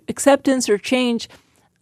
acceptance 0.08 0.68
or 0.68 0.78
change. 0.78 1.28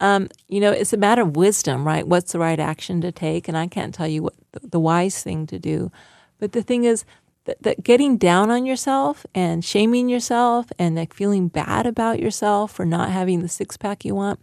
Um, 0.01 0.29
you 0.47 0.59
know, 0.59 0.71
it's 0.71 0.93
a 0.93 0.97
matter 0.97 1.21
of 1.21 1.37
wisdom, 1.37 1.85
right? 1.85 2.05
What's 2.05 2.31
the 2.31 2.39
right 2.39 2.59
action 2.59 3.01
to 3.01 3.11
take? 3.11 3.47
And 3.47 3.55
I 3.55 3.67
can't 3.67 3.93
tell 3.93 4.07
you 4.07 4.23
what 4.23 4.33
the, 4.51 4.79
wise 4.79 5.21
thing 5.21 5.45
to 5.47 5.59
do. 5.59 5.91
But 6.39 6.53
the 6.53 6.63
thing 6.63 6.85
is 6.85 7.05
that, 7.45 7.61
that 7.61 7.83
getting 7.83 8.17
down 8.17 8.49
on 8.49 8.65
yourself 8.65 9.27
and 9.35 9.63
shaming 9.63 10.09
yourself 10.09 10.71
and 10.79 10.95
like 10.95 11.13
feeling 11.13 11.49
bad 11.49 11.85
about 11.85 12.19
yourself 12.19 12.71
for 12.71 12.83
not 12.83 13.11
having 13.11 13.43
the 13.43 13.47
six 13.47 13.77
pack 13.77 14.03
you 14.03 14.15
want, 14.15 14.39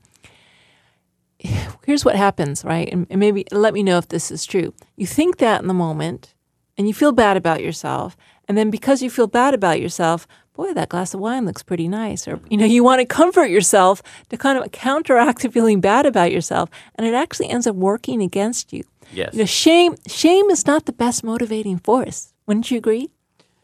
here's 1.39 2.05
what 2.05 2.14
happens, 2.14 2.64
right? 2.64 2.89
And, 2.93 3.09
and 3.10 3.18
maybe 3.18 3.44
let 3.51 3.74
me 3.74 3.82
know 3.82 3.98
if 3.98 4.06
this 4.06 4.30
is 4.30 4.47
true. 4.47 4.72
You 4.97 5.09
think 5.09 5.39
that 5.39 5.60
in 5.60 5.66
the 5.66 5.74
moment 5.74 6.35
and 6.76 6.86
you 6.86 6.94
feel 6.94 7.10
bad 7.10 7.36
about 7.36 7.64
yourself. 7.64 8.16
And 8.47 8.56
then 8.56 8.70
because 8.70 9.02
you 9.02 9.10
feel 9.10 9.26
bad 9.26 9.55
about 9.55 9.80
yourself, 9.80 10.28
boy, 10.59 10.74
that 10.74 10.89
glass 10.89 11.14
of 11.14 11.20
wine 11.20 11.47
looks 11.47 11.62
pretty 11.62 11.86
nice. 11.86 12.26
Or, 12.26 12.40
you 12.51 12.56
know, 12.56 12.66
you 12.66 12.82
want 12.82 13.01
to 13.01 13.06
comfort 13.06 13.47
yourself 13.47 14.02
to 14.28 14.36
kind 14.36 14.59
of 14.59 14.70
counteract 14.72 15.43
the 15.43 15.51
feeling 15.51 15.80
bad 15.80 16.05
about 16.05 16.32
yourself. 16.32 16.68
And 16.97 17.06
it 17.06 17.14
actually 17.14 17.48
ends 17.48 17.68
up 17.68 17.76
working 17.76 18.20
against 18.20 18.72
you. 18.72 18.82
Yes. 19.12 19.32
You 19.32 19.39
know, 19.39 19.44
shame, 19.47 19.94
shame 20.09 20.51
is 20.51 20.66
not 20.66 20.85
the 20.86 20.93
best 20.93 21.22
motivating 21.22 21.78
force. 21.78 22.35
Wouldn't 22.47 22.72
you 22.72 22.76
agree? 22.76 23.09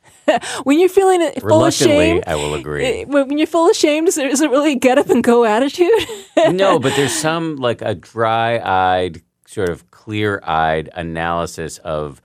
when 0.62 0.78
you're 0.78 0.88
feeling 0.88 1.20
it 1.20 1.40
full 1.42 1.64
of 1.64 1.74
shame, 1.74 2.22
I 2.28 2.36
will 2.36 2.54
agree. 2.54 2.84
eh, 2.84 3.04
when 3.06 3.38
you're 3.38 3.48
full 3.48 3.68
of 3.68 3.74
shame, 3.74 4.06
is, 4.06 4.16
it 4.16 4.50
really 4.50 4.72
a 4.72 4.76
get 4.76 4.96
up 4.96 5.10
and 5.10 5.22
go 5.22 5.44
attitude? 5.44 5.90
no, 6.52 6.78
but 6.78 6.94
there's 6.94 7.12
some 7.12 7.56
like 7.56 7.82
a 7.82 7.96
dry-eyed, 7.96 9.20
sort 9.46 9.68
of 9.68 9.90
clear-eyed 9.90 10.90
analysis 10.94 11.78
of 11.78 12.22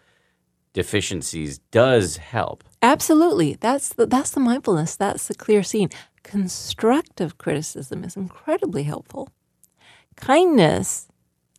deficiencies 0.80 1.58
does 1.72 2.16
help. 2.16 2.64
Absolutely. 2.82 3.58
That's 3.60 3.90
the, 3.90 4.06
that's 4.06 4.32
the 4.32 4.40
mindfulness. 4.40 4.96
That's 4.96 5.28
the 5.28 5.36
clear 5.36 5.62
scene. 5.62 5.90
Constructive 6.24 7.38
criticism 7.38 8.06
is 8.06 8.16
incredibly 8.16 8.84
helpful. 8.84 9.28
Kindness 10.16 11.10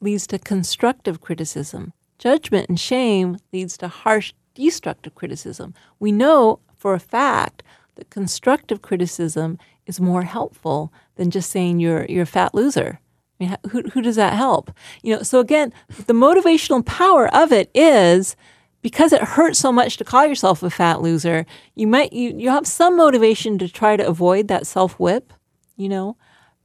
leads 0.01 0.27
to 0.29 0.39
constructive 0.39 1.21
criticism. 1.21 1.93
Judgment 2.19 2.71
and 2.71 2.81
shame 2.81 3.37
leads 3.53 3.77
to 3.77 3.89
harsh, 3.89 4.33
destructive 4.55 5.15
criticism. 5.15 5.75
We 5.99 6.13
know 6.13 6.61
for 6.75 6.95
a 6.95 7.01
fact 7.01 7.63
that 7.97 8.09
constructive 8.09 8.81
criticism 8.81 9.59
is 9.85 10.01
more 10.01 10.23
helpful 10.23 10.95
than 11.17 11.31
just 11.31 11.51
saying 11.51 11.79
you're 11.79 12.07
you're 12.07 12.23
a 12.23 12.37
fat 12.39 12.55
loser. 12.55 13.01
I 13.39 13.45
mean, 13.45 13.57
who 13.71 13.83
who 13.93 14.01
does 14.01 14.17
that 14.17 14.33
help? 14.33 14.71
You 15.03 15.17
know. 15.17 15.23
So 15.23 15.41
again, 15.41 15.75
the 16.07 16.15
motivational 16.15 16.85
power 16.85 17.29
of 17.35 17.53
it 17.53 17.71
is 17.75 18.37
because 18.82 19.12
it 19.12 19.23
hurts 19.23 19.59
so 19.59 19.73
much 19.73 19.97
to 19.98 20.05
call 20.05 20.27
yourself 20.27 20.62
a 20.62 20.70
fat 20.70 21.02
loser. 21.02 21.47
You 21.74 21.86
might 21.86 22.12
you 22.12 22.35
you 22.36 22.51
have 22.51 22.66
some 22.66 22.97
motivation 22.97 23.59
to 23.59 23.69
try 23.69 23.97
to 23.97 24.07
avoid 24.07 24.48
that 24.48 24.66
self 24.66 24.98
whip. 24.98 25.32
You 25.77 25.89
know. 25.89 26.16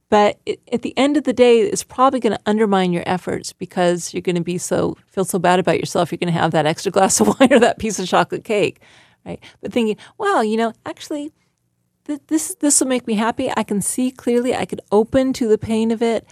But 0.08 0.38
it, 0.46 0.60
at 0.72 0.82
the 0.82 0.96
end 0.96 1.16
of 1.16 1.24
the 1.24 1.32
day, 1.32 1.60
it's 1.60 1.82
probably 1.82 2.20
going 2.20 2.32
to 2.32 2.40
undermine 2.46 2.92
your 2.92 3.02
efforts 3.06 3.52
because 3.52 4.14
you're 4.14 4.20
going 4.20 4.36
to 4.36 4.42
be 4.42 4.58
so 4.58 4.96
feel 5.08 5.24
so 5.24 5.38
bad 5.38 5.58
about 5.58 5.80
yourself. 5.80 6.12
You're 6.12 6.18
going 6.18 6.32
to 6.32 6.38
have 6.40 6.52
that 6.52 6.66
extra 6.66 6.92
glass 6.92 7.20
of 7.20 7.28
wine 7.40 7.52
or 7.52 7.58
that 7.58 7.78
piece 7.78 7.98
of 7.98 8.06
chocolate 8.06 8.44
cake, 8.44 8.80
right? 9.24 9.42
But 9.60 9.72
thinking, 9.72 9.96
wow, 10.16 10.42
you 10.42 10.56
know, 10.56 10.72
actually, 10.84 11.32
th- 12.06 12.20
this 12.28 12.54
this 12.54 12.80
will 12.80 12.86
make 12.86 13.06
me 13.06 13.14
happy. 13.14 13.50
I 13.56 13.64
can 13.64 13.82
see 13.82 14.12
clearly. 14.12 14.54
I 14.54 14.64
could 14.64 14.80
open 14.92 15.32
to 15.34 15.48
the 15.48 15.58
pain 15.58 15.90
of 15.90 16.02
it. 16.02 16.24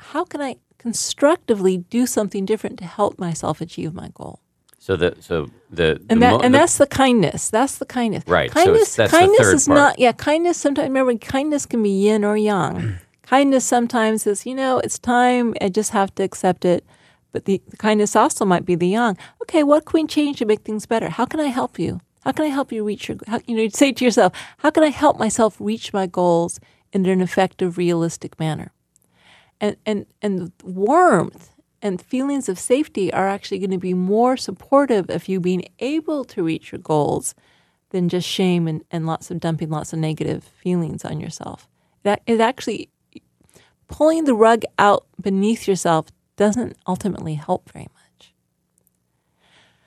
How 0.00 0.24
can 0.24 0.40
I 0.40 0.56
constructively 0.78 1.76
do 1.78 2.06
something 2.06 2.44
different 2.44 2.78
to 2.80 2.84
help 2.84 3.18
myself 3.18 3.60
achieve 3.60 3.94
my 3.94 4.10
goal? 4.12 4.39
So 4.82 4.96
the 4.96 5.14
so 5.20 5.50
the, 5.70 6.00
the 6.00 6.06
And 6.08 6.22
that 6.22 6.30
mo- 6.32 6.40
and 6.40 6.54
the- 6.54 6.58
that's 6.58 6.78
the 6.78 6.86
kindness. 6.86 7.50
That's 7.50 7.76
the 7.78 7.84
kindness. 7.84 8.24
Right, 8.26 8.50
so 8.50 8.64
Kindness. 8.64 8.96
the 8.96 9.08
kindness 9.08 9.46
is 9.48 9.66
part. 9.68 9.76
not. 9.78 9.98
Yeah. 9.98 10.12
Kindness. 10.12 10.56
Sometimes 10.56 10.88
remember, 10.88 11.14
kindness 11.18 11.66
can 11.66 11.82
be 11.82 11.90
yin 11.90 12.24
or 12.24 12.36
yang. 12.36 12.96
kindness 13.22 13.64
sometimes 13.66 14.26
is 14.26 14.46
you 14.46 14.54
know 14.54 14.78
it's 14.80 14.98
time. 14.98 15.54
I 15.60 15.68
just 15.68 15.90
have 15.92 16.14
to 16.16 16.22
accept 16.22 16.64
it. 16.64 16.82
But 17.32 17.44
the, 17.44 17.60
the 17.68 17.76
kindness 17.76 18.16
also 18.16 18.44
might 18.46 18.64
be 18.64 18.74
the 18.74 18.88
yang. 18.88 19.16
Okay, 19.42 19.62
what 19.62 19.84
can 19.84 20.00
we 20.02 20.06
change 20.08 20.38
to 20.38 20.46
make 20.46 20.62
things 20.62 20.86
better? 20.86 21.10
How 21.10 21.26
can 21.26 21.40
I 21.40 21.48
help 21.52 21.78
you? 21.78 22.00
How 22.24 22.32
can 22.32 22.46
I 22.46 22.48
help 22.48 22.72
you 22.72 22.82
reach 22.82 23.08
your? 23.08 23.18
How, 23.28 23.38
you 23.46 23.54
know, 23.56 23.62
you 23.62 23.70
say 23.70 23.92
to 23.92 24.04
yourself, 24.04 24.32
how 24.58 24.70
can 24.70 24.82
I 24.82 24.88
help 24.90 25.18
myself 25.18 25.56
reach 25.60 25.92
my 25.92 26.06
goals 26.06 26.58
in 26.92 27.04
an 27.06 27.20
effective, 27.20 27.76
realistic 27.76 28.40
manner? 28.40 28.72
and 29.62 29.76
and 29.84 30.06
and 30.22 30.52
warmth 30.64 31.49
and 31.82 32.00
feelings 32.00 32.48
of 32.48 32.58
safety 32.58 33.12
are 33.12 33.28
actually 33.28 33.58
going 33.58 33.70
to 33.70 33.78
be 33.78 33.94
more 33.94 34.36
supportive 34.36 35.08
of 35.10 35.28
you 35.28 35.40
being 35.40 35.64
able 35.78 36.24
to 36.26 36.42
reach 36.42 36.72
your 36.72 36.80
goals 36.80 37.34
than 37.90 38.08
just 38.08 38.28
shame 38.28 38.68
and, 38.68 38.82
and 38.90 39.06
lots 39.06 39.30
of 39.30 39.40
dumping 39.40 39.70
lots 39.70 39.92
of 39.92 39.98
negative 39.98 40.44
feelings 40.44 41.04
on 41.04 41.20
yourself. 41.20 41.68
That 42.02 42.22
it 42.26 42.40
actually 42.40 42.88
pulling 43.88 44.24
the 44.24 44.34
rug 44.34 44.62
out 44.78 45.06
beneath 45.20 45.66
yourself 45.66 46.06
doesn't 46.36 46.76
ultimately 46.86 47.34
help 47.34 47.70
very 47.72 47.88
much. 47.94 48.32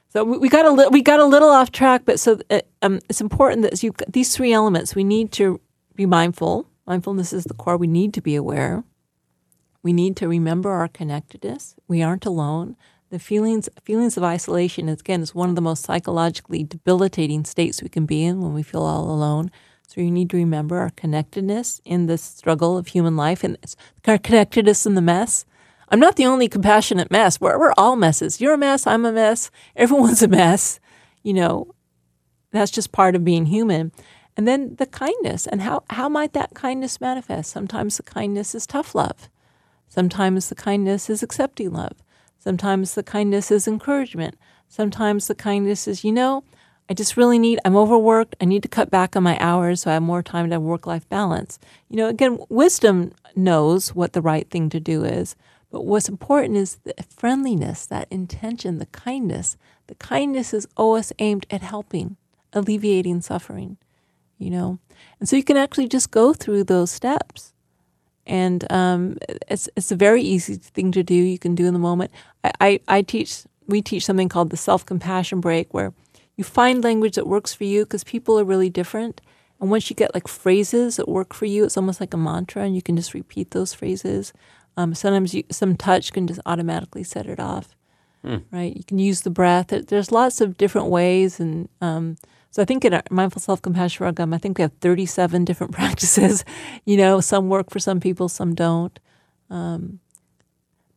So 0.09 0.23
we, 0.23 0.37
we 0.37 0.49
got 0.49 0.65
a 0.65 0.71
li- 0.71 0.89
we 0.91 1.01
got 1.01 1.19
a 1.19 1.25
little 1.25 1.49
off 1.49 1.71
track, 1.71 2.03
but 2.05 2.19
so 2.19 2.39
uh, 2.51 2.61
um, 2.83 2.99
it's 3.09 3.21
important 3.21 3.63
that 3.63 3.81
you 3.81 3.93
these 4.07 4.35
three 4.35 4.53
elements 4.53 4.93
we 4.93 5.03
need 5.03 5.31
to 5.33 5.59
be 5.95 6.05
mindful. 6.05 6.67
Mindfulness 6.85 7.33
is 7.33 7.45
the 7.45 7.53
core. 7.53 7.77
We 7.77 7.87
need 7.87 8.13
to 8.13 8.21
be 8.21 8.35
aware. 8.35 8.83
We 9.83 9.93
need 9.93 10.15
to 10.17 10.27
remember 10.27 10.71
our 10.71 10.87
connectedness. 10.87 11.75
We 11.87 12.01
aren't 12.01 12.25
alone. 12.25 12.77
The 13.09 13.19
feelings 13.19 13.69
feelings 13.83 14.17
of 14.17 14.23
isolation 14.23 14.89
is 14.89 15.01
again 15.01 15.21
is 15.21 15.35
one 15.35 15.49
of 15.49 15.55
the 15.55 15.61
most 15.61 15.83
psychologically 15.83 16.63
debilitating 16.63 17.45
states 17.45 17.83
we 17.83 17.89
can 17.89 18.07
be 18.07 18.23
in 18.23 18.41
when 18.41 18.53
we 18.53 18.63
feel 18.63 18.81
all 18.81 19.11
alone. 19.11 19.51
So 19.87 20.01
you 20.01 20.09
need 20.09 20.31
to 20.31 20.37
remember 20.37 20.77
our 20.77 20.89
connectedness 20.89 21.79
in 21.85 22.07
the 22.07 22.17
struggle 22.17 22.77
of 22.77 22.87
human 22.87 23.15
life 23.15 23.43
and 23.43 23.57
our 24.07 24.17
connectedness 24.17 24.87
in 24.87 24.95
the 24.95 25.01
mess. 25.01 25.45
I'm 25.89 25.99
not 25.99 26.15
the 26.15 26.25
only 26.25 26.47
compassionate 26.47 27.11
mess. 27.11 27.39
We're, 27.39 27.59
we're 27.59 27.73
all 27.77 27.95
messes. 27.95 28.41
You're 28.41 28.55
a 28.55 28.57
mess. 28.57 28.87
I'm 28.87 29.05
a 29.05 29.11
mess. 29.11 29.51
Everyone's 29.75 30.23
a 30.23 30.27
mess. 30.27 30.79
You 31.21 31.33
know, 31.33 31.75
that's 32.51 32.71
just 32.71 32.91
part 32.91 33.15
of 33.15 33.23
being 33.23 33.45
human. 33.45 33.91
And 34.35 34.47
then 34.47 34.75
the 34.77 34.87
kindness 34.87 35.45
and 35.45 35.61
how, 35.61 35.83
how 35.91 36.09
might 36.09 36.33
that 36.33 36.55
kindness 36.55 36.99
manifest? 36.99 37.51
Sometimes 37.51 37.97
the 37.97 38.03
kindness 38.03 38.55
is 38.55 38.65
tough 38.65 38.95
love. 38.95 39.29
Sometimes 39.93 40.49
the 40.49 40.55
kindness 40.55 41.07
is 41.07 41.21
accepting 41.21 41.71
love. 41.71 42.01
Sometimes 42.39 42.95
the 42.95 43.03
kindness 43.03 43.51
is 43.51 43.67
encouragement. 43.67 44.35
Sometimes 44.67 45.27
the 45.27 45.35
kindness 45.35 45.87
is, 45.87 46.03
you 46.03 46.11
know, 46.11 46.43
I 46.89 46.95
just 46.95 47.15
really 47.15 47.37
need, 47.37 47.59
I'm 47.63 47.75
overworked. 47.75 48.35
I 48.41 48.45
need 48.45 48.63
to 48.63 48.67
cut 48.67 48.89
back 48.89 49.15
on 49.15 49.21
my 49.21 49.37
hours 49.37 49.81
so 49.81 49.91
I 49.91 49.93
have 49.93 50.01
more 50.01 50.23
time 50.23 50.49
to 50.49 50.59
work 50.59 50.87
life 50.87 51.07
balance. 51.09 51.59
You 51.89 51.97
know, 51.97 52.07
again, 52.07 52.39
wisdom 52.49 53.11
knows 53.35 53.93
what 53.93 54.13
the 54.13 54.21
right 54.23 54.49
thing 54.49 54.67
to 54.71 54.79
do 54.79 55.03
is. 55.03 55.35
But 55.69 55.85
what's 55.85 56.09
important 56.09 56.57
is 56.57 56.79
the 56.83 56.95
friendliness, 57.15 57.85
that 57.85 58.07
intention, 58.09 58.79
the 58.79 58.87
kindness. 58.87 59.57
The 59.85 59.95
kindness 59.95 60.55
is 60.55 60.67
always 60.75 61.13
aimed 61.19 61.45
at 61.51 61.61
helping, 61.61 62.17
alleviating 62.51 63.21
suffering, 63.21 63.77
you 64.39 64.49
know? 64.49 64.79
And 65.19 65.29
so 65.29 65.35
you 65.35 65.43
can 65.43 65.55
actually 65.55 65.87
just 65.87 66.09
go 66.09 66.33
through 66.33 66.63
those 66.63 66.89
steps 66.89 67.52
and 68.25 68.71
um, 68.71 69.17
it's 69.47 69.69
it's 69.75 69.91
a 69.91 69.95
very 69.95 70.21
easy 70.21 70.55
thing 70.55 70.91
to 70.91 71.03
do. 71.03 71.13
You 71.13 71.39
can 71.39 71.55
do 71.55 71.65
in 71.65 71.73
the 71.73 71.79
moment. 71.79 72.11
I, 72.43 72.51
I, 72.59 72.79
I 72.87 73.01
teach 73.01 73.43
we 73.67 73.81
teach 73.81 74.05
something 74.05 74.29
called 74.29 74.49
the 74.49 74.57
self 74.57 74.85
compassion 74.85 75.41
break, 75.41 75.73
where 75.73 75.93
you 76.35 76.43
find 76.43 76.83
language 76.83 77.15
that 77.15 77.27
works 77.27 77.53
for 77.53 77.63
you 77.63 77.83
because 77.83 78.03
people 78.03 78.39
are 78.39 78.43
really 78.45 78.69
different. 78.69 79.21
And 79.59 79.69
once 79.69 79.89
you 79.89 79.95
get 79.95 80.13
like 80.13 80.27
phrases 80.27 80.97
that 80.97 81.07
work 81.07 81.33
for 81.33 81.45
you, 81.45 81.63
it's 81.63 81.77
almost 81.77 81.99
like 82.01 82.13
a 82.13 82.17
mantra, 82.17 82.63
and 82.63 82.75
you 82.75 82.81
can 82.81 82.95
just 82.95 83.13
repeat 83.13 83.51
those 83.51 83.73
phrases. 83.73 84.33
Um, 84.75 84.93
sometimes 84.95 85.33
you, 85.33 85.43
some 85.51 85.77
touch 85.77 86.11
can 86.11 86.27
just 86.27 86.41
automatically 86.45 87.03
set 87.03 87.27
it 87.27 87.39
off, 87.39 87.75
right? 88.51 88.75
You 88.75 88.83
can 88.83 88.97
use 88.99 89.21
the 89.21 89.29
breath. 89.29 89.67
There's 89.67 90.11
lots 90.11 90.41
of 90.41 90.57
different 90.57 90.87
ways, 90.87 91.39
and 91.39 91.69
um, 91.79 92.17
so 92.53 92.61
I 92.61 92.65
think 92.65 92.85
in 92.85 92.93
our 92.93 93.01
mindful 93.09 93.41
self 93.41 93.63
compassion 93.63 93.97
program, 93.97 94.31
I 94.31 94.37
think 94.37 94.59
we 94.59 94.61
have 94.61 94.73
37 94.73 95.43
different 95.49 95.73
practices. 95.73 96.45
You 96.85 96.97
know, 96.97 97.19
some 97.21 97.47
work 97.47 97.71
for 97.71 97.79
some 97.79 97.99
people, 97.99 98.29
some 98.29 98.53
don't. 98.53 98.99
Um, 99.49 99.99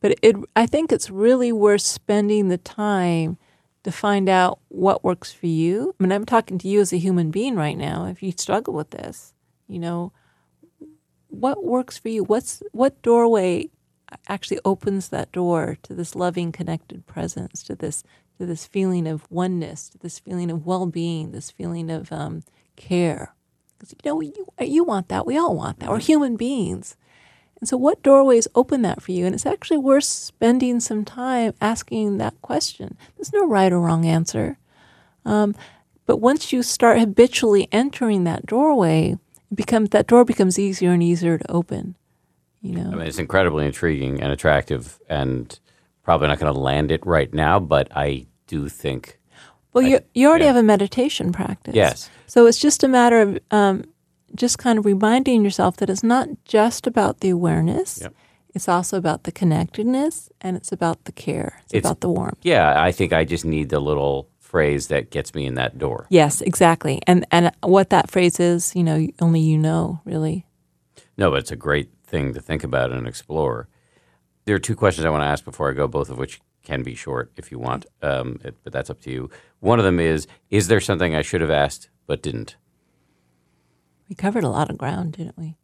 but 0.01 0.19
it, 0.21 0.37
I 0.55 0.67
think 0.67 0.93
it's 0.93 1.11
really 1.11 1.53
worth 1.53 1.81
spending 1.81 2.49
the 2.49 2.59
time 2.59 3.39
to 3.85 3.93
find 3.93 4.29
out 4.29 4.59
what 4.69 5.05
works 5.05 5.33
for 5.33 5.47
you. 5.47 5.95
I 5.99 6.03
mean, 6.03 6.13
I'm 6.13 6.27
talking 6.27 6.59
to 6.59 6.69
you 6.69 6.81
as 6.81 6.93
a 6.93 6.99
human 6.99 7.31
being 7.31 7.55
right 7.55 7.79
now. 7.79 8.05
If 8.07 8.23
you 8.23 8.33
struggle 8.33 8.75
with 8.75 8.91
this, 8.91 9.33
you 9.69 9.79
know, 9.79 10.13
what 11.29 11.65
works 11.65 11.97
for 11.97 12.09
you? 12.09 12.25
What's 12.25 12.63
what 12.73 13.01
doorway 13.01 13.71
actually 14.29 14.59
opens 14.65 15.09
that 15.09 15.33
door 15.33 15.79
to 15.85 15.95
this 15.95 16.15
loving, 16.15 16.53
connected 16.53 17.07
presence, 17.07 17.63
to 17.63 17.77
this 17.77 18.03
to 18.39 18.47
this 18.47 18.67
feeling 18.67 19.07
of 19.07 19.31
oneness, 19.31 19.89
to 19.91 19.99
this 19.99 20.19
feeling 20.19 20.51
of 20.51 20.67
well-being, 20.67 21.33
this 21.33 21.51
feeling 21.51 21.91
of 21.91 22.13
um, 22.13 22.43
care. 22.77 23.35
Because 23.79 23.93
you 23.93 24.11
know, 24.11 24.21
you 24.21 24.47
you 24.61 24.85
want 24.85 25.09
that. 25.09 25.27
We 25.27 25.37
all 25.37 25.55
want 25.55 25.81
that. 25.81 25.91
We're 25.91 25.99
human 25.99 26.37
beings. 26.37 26.97
And 27.61 27.69
so, 27.69 27.77
what 27.77 28.03
doorways 28.03 28.47
open 28.55 28.83
that 28.83 29.03
for 29.03 29.13
you? 29.13 29.25
And 29.25 29.35
it's 29.35 29.47
actually 29.47 29.79
worth 29.79 30.05
spending 30.05 30.81
some 30.81 31.05
time 31.05 31.55
asking 31.61 32.19
that 32.19 32.41
question. 32.43 32.97
There's 33.17 33.33
no 33.33 33.47
right 33.47 33.73
or 33.73 33.81
wrong 33.81 34.05
answer. 34.05 34.59
Um, 35.25 35.55
but 36.05 36.19
once 36.19 36.53
you 36.53 36.63
start 36.63 37.01
habitually 37.01 37.69
entering 37.73 38.25
that 38.25 38.47
doorway, 38.47 39.17
it 39.51 39.55
becomes 39.55 39.91
that 39.91 40.07
door 40.07 40.25
becomes 40.25 40.59
easier 40.59 40.93
and 40.93 41.03
easier 41.03 41.39
to 41.39 41.51
open. 41.51 41.97
You 42.61 42.77
know. 42.77 42.91
I 42.93 42.95
mean, 42.97 43.07
it's 43.07 43.19
incredibly 43.19 43.67
intriguing 43.67 44.21
and 44.21 44.33
attractive, 44.33 44.99
and 45.09 45.59
probably 46.07 46.29
not 46.29 46.39
going 46.39 46.55
to 46.55 46.59
land 46.59 46.91
it 46.91 47.05
right 47.05 47.33
now, 47.35 47.59
but 47.61 47.89
I 47.95 48.27
do 48.47 48.69
think 48.69 49.19
Well, 49.75 49.85
you 49.85 49.99
you 50.15 50.29
already 50.29 50.45
yeah. 50.45 50.53
have 50.55 50.65
a 50.65 50.67
meditation 50.75 51.33
practice. 51.33 51.75
Yes. 51.75 52.09
So 52.27 52.47
it's 52.47 52.59
just 52.63 52.85
a 52.85 52.89
matter 52.89 53.21
of 53.21 53.39
um, 53.51 53.85
just 54.35 54.57
kind 54.59 54.79
of 54.79 54.87
reminding 54.87 55.45
yourself 55.45 55.77
that 55.79 55.91
it's 55.91 56.03
not 56.05 56.29
just 56.45 56.87
about 56.87 57.21
the 57.21 57.31
awareness. 57.31 57.99
Yep. 58.03 58.15
It's 58.55 58.69
also 58.69 58.97
about 58.97 59.25
the 59.25 59.33
connectedness, 59.33 60.31
and 60.41 60.57
it's 60.57 60.73
about 60.73 61.05
the 61.05 61.13
care. 61.13 61.61
It's, 61.65 61.75
It's- 61.75 61.91
about 61.91 62.01
the 62.01 62.09
warmth. 62.09 62.39
yeah, 62.43 62.89
I 62.89 62.93
think 62.93 63.13
I 63.13 63.25
just 63.25 63.45
need 63.45 63.69
the 63.69 63.81
little 63.81 64.29
phrase 64.41 64.87
that 64.89 65.11
gets 65.11 65.35
me 65.35 65.45
in 65.45 65.55
that 65.57 65.77
door. 65.79 66.07
Yes, 66.09 66.41
exactly. 66.41 67.01
And 67.07 67.27
and 67.31 67.51
what 67.63 67.89
that 67.91 68.11
phrase 68.11 68.41
is, 68.41 68.75
you 68.77 68.83
know, 68.85 69.07
only 69.21 69.41
you 69.41 69.59
know, 69.59 70.01
really. 70.05 70.47
No, 71.19 71.31
but 71.31 71.41
it's 71.41 71.53
a 71.53 71.57
great 71.57 71.89
thing 72.07 72.35
to 72.35 72.41
think 72.41 72.65
about 72.65 72.93
and 72.93 73.07
explore. 73.09 73.67
There 74.47 74.55
are 74.55 74.61
two 74.61 74.77
questions 74.77 75.05
I 75.05 75.11
want 75.11 75.23
to 75.23 75.27
ask 75.29 75.45
before 75.45 75.71
I 75.71 75.75
go, 75.75 75.87
both 75.89 76.09
of 76.09 76.19
which 76.19 76.41
can 76.63 76.83
be 76.83 76.95
short 76.95 77.31
if 77.37 77.51
you 77.53 77.59
want, 77.59 77.85
um, 78.03 78.41
it, 78.45 78.57
but 78.65 78.73
that's 78.73 78.91
up 78.91 79.01
to 79.03 79.11
you. 79.11 79.31
One 79.61 79.79
of 79.79 79.85
them 79.85 80.01
is 80.01 80.27
Is 80.51 80.69
there 80.69 80.81
something 80.81 81.15
I 81.15 81.23
should 81.23 81.41
have 81.41 81.51
asked 81.51 81.91
but 82.07 82.23
didn't? 82.23 82.57
We 84.09 84.15
covered 84.15 84.45
a 84.45 84.49
lot 84.49 84.71
of 84.71 84.79
ground, 84.79 85.13
didn't 85.13 85.37
we? 85.37 85.57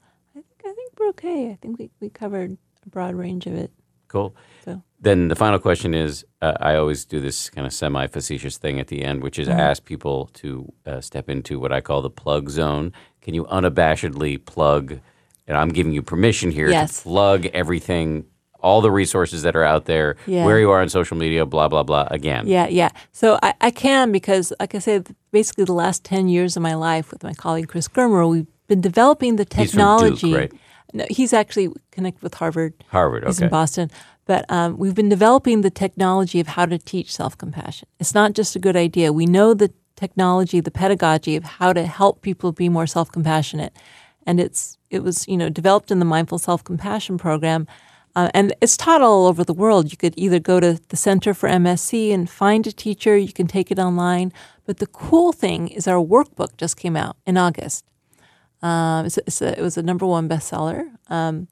I 0.00 0.32
think 0.34 0.46
I 0.64 0.72
think 0.72 0.92
we're 0.98 1.08
okay. 1.08 1.50
I 1.50 1.58
think 1.60 1.78
we, 1.78 1.90
we 2.00 2.08
covered 2.08 2.56
a 2.84 2.88
broad 2.88 3.14
range 3.14 3.46
of 3.46 3.54
it. 3.54 3.72
Cool. 4.08 4.36
So 4.64 4.82
Then 5.00 5.26
the 5.26 5.34
final 5.34 5.58
question 5.58 5.92
is 5.92 6.24
uh, 6.40 6.54
I 6.60 6.76
always 6.76 7.04
do 7.04 7.20
this 7.20 7.50
kind 7.50 7.66
of 7.66 7.72
semi 7.72 8.06
facetious 8.06 8.56
thing 8.58 8.78
at 8.78 8.86
the 8.86 9.02
end, 9.02 9.22
which 9.24 9.40
is 9.40 9.48
ask 9.48 9.84
people 9.84 10.30
to 10.34 10.72
uh, 10.86 11.00
step 11.00 11.28
into 11.28 11.58
what 11.58 11.72
I 11.72 11.80
call 11.80 12.02
the 12.02 12.10
plug 12.10 12.48
zone. 12.48 12.92
Can 13.20 13.34
you 13.34 13.44
unabashedly 13.46 14.44
plug, 14.44 15.00
and 15.46 15.56
I'm 15.56 15.68
giving 15.70 15.92
you 15.92 16.02
permission 16.02 16.50
here 16.50 16.68
Yes. 16.68 16.98
to 16.98 17.02
plug 17.02 17.46
everything, 17.46 18.24
all 18.60 18.80
the 18.80 18.90
resources 18.90 19.42
that 19.42 19.54
are 19.54 19.64
out 19.64 19.84
there, 19.84 20.16
Yeah. 20.26 20.44
where 20.44 20.58
you 20.58 20.70
are 20.70 20.80
on 20.80 20.88
social 20.88 21.16
media, 21.16 21.46
blah, 21.46 21.68
blah, 21.68 21.82
blah, 21.82 22.08
again. 22.10 22.46
Yeah, 22.46 22.66
yeah. 22.68 22.90
So 23.12 23.38
I, 23.42 23.54
I 23.60 23.70
can 23.70 24.12
because, 24.12 24.52
like 24.58 24.74
I 24.74 24.78
said, 24.80 25.14
basically 25.30 25.64
the 25.64 25.72
last 25.74 26.04
10 26.04 26.28
years 26.28 26.56
of 26.56 26.62
my 26.62 26.74
life 26.74 27.10
with 27.10 27.22
my 27.22 27.34
colleague 27.34 27.68
Chris 27.68 27.88
Germer, 27.88 28.28
we've 28.28 28.46
been 28.66 28.80
developing 28.80 29.36
the 29.36 29.44
technology. 29.44 30.10
He's 30.10 30.20
from 30.20 30.30
Duke, 30.30 30.38
right? 30.40 30.52
No, 30.92 31.04
he's 31.10 31.32
actually 31.32 31.68
connected 31.92 32.22
with 32.22 32.34
Harvard. 32.34 32.72
Harvard, 32.88 33.22
okay. 33.24 33.28
He's 33.30 33.40
in 33.40 33.48
Boston. 33.48 33.90
But 34.24 34.44
um, 34.48 34.76
we've 34.78 34.94
been 34.94 35.08
developing 35.08 35.60
the 35.60 35.70
technology 35.70 36.40
of 36.40 36.48
how 36.48 36.66
to 36.66 36.78
teach 36.78 37.14
self 37.14 37.38
compassion. 37.38 37.86
It's 38.00 38.14
not 38.14 38.32
just 38.32 38.56
a 38.56 38.58
good 38.58 38.74
idea. 38.76 39.12
We 39.12 39.26
know 39.26 39.54
the 39.54 39.72
technology, 39.94 40.58
the 40.60 40.70
pedagogy 40.72 41.36
of 41.36 41.44
how 41.44 41.72
to 41.72 41.86
help 41.86 42.22
people 42.22 42.50
be 42.52 42.68
more 42.68 42.86
self 42.88 43.10
compassionate. 43.12 43.72
And 44.26 44.40
it's 44.40 44.76
it 44.90 45.02
was 45.02 45.26
you 45.28 45.36
know 45.36 45.48
developed 45.48 45.90
in 45.90 45.98
the 45.98 46.04
mindful 46.04 46.38
self 46.38 46.64
compassion 46.64 47.18
program, 47.18 47.66
uh, 48.14 48.30
and 48.34 48.54
it's 48.60 48.76
taught 48.76 49.02
all 49.02 49.26
over 49.26 49.44
the 49.44 49.54
world. 49.54 49.90
You 49.90 49.96
could 49.96 50.14
either 50.16 50.40
go 50.40 50.60
to 50.60 50.80
the 50.88 50.96
Center 50.96 51.34
for 51.34 51.48
MSc 51.48 52.12
and 52.12 52.28
find 52.28 52.66
a 52.66 52.72
teacher. 52.72 53.16
You 53.16 53.32
can 53.32 53.46
take 53.46 53.70
it 53.70 53.78
online. 53.78 54.32
But 54.64 54.78
the 54.78 54.86
cool 54.86 55.32
thing 55.32 55.68
is 55.68 55.86
our 55.86 56.04
workbook 56.04 56.56
just 56.56 56.76
came 56.76 56.96
out 56.96 57.16
in 57.26 57.36
August. 57.36 57.84
Um, 58.62 59.06
it's 59.06 59.18
it's 59.18 59.40
a, 59.42 59.58
it 59.58 59.62
was 59.62 59.76
a 59.76 59.82
number 59.82 60.06
one 60.06 60.28
bestseller. 60.28 60.90
Um, 61.08 61.48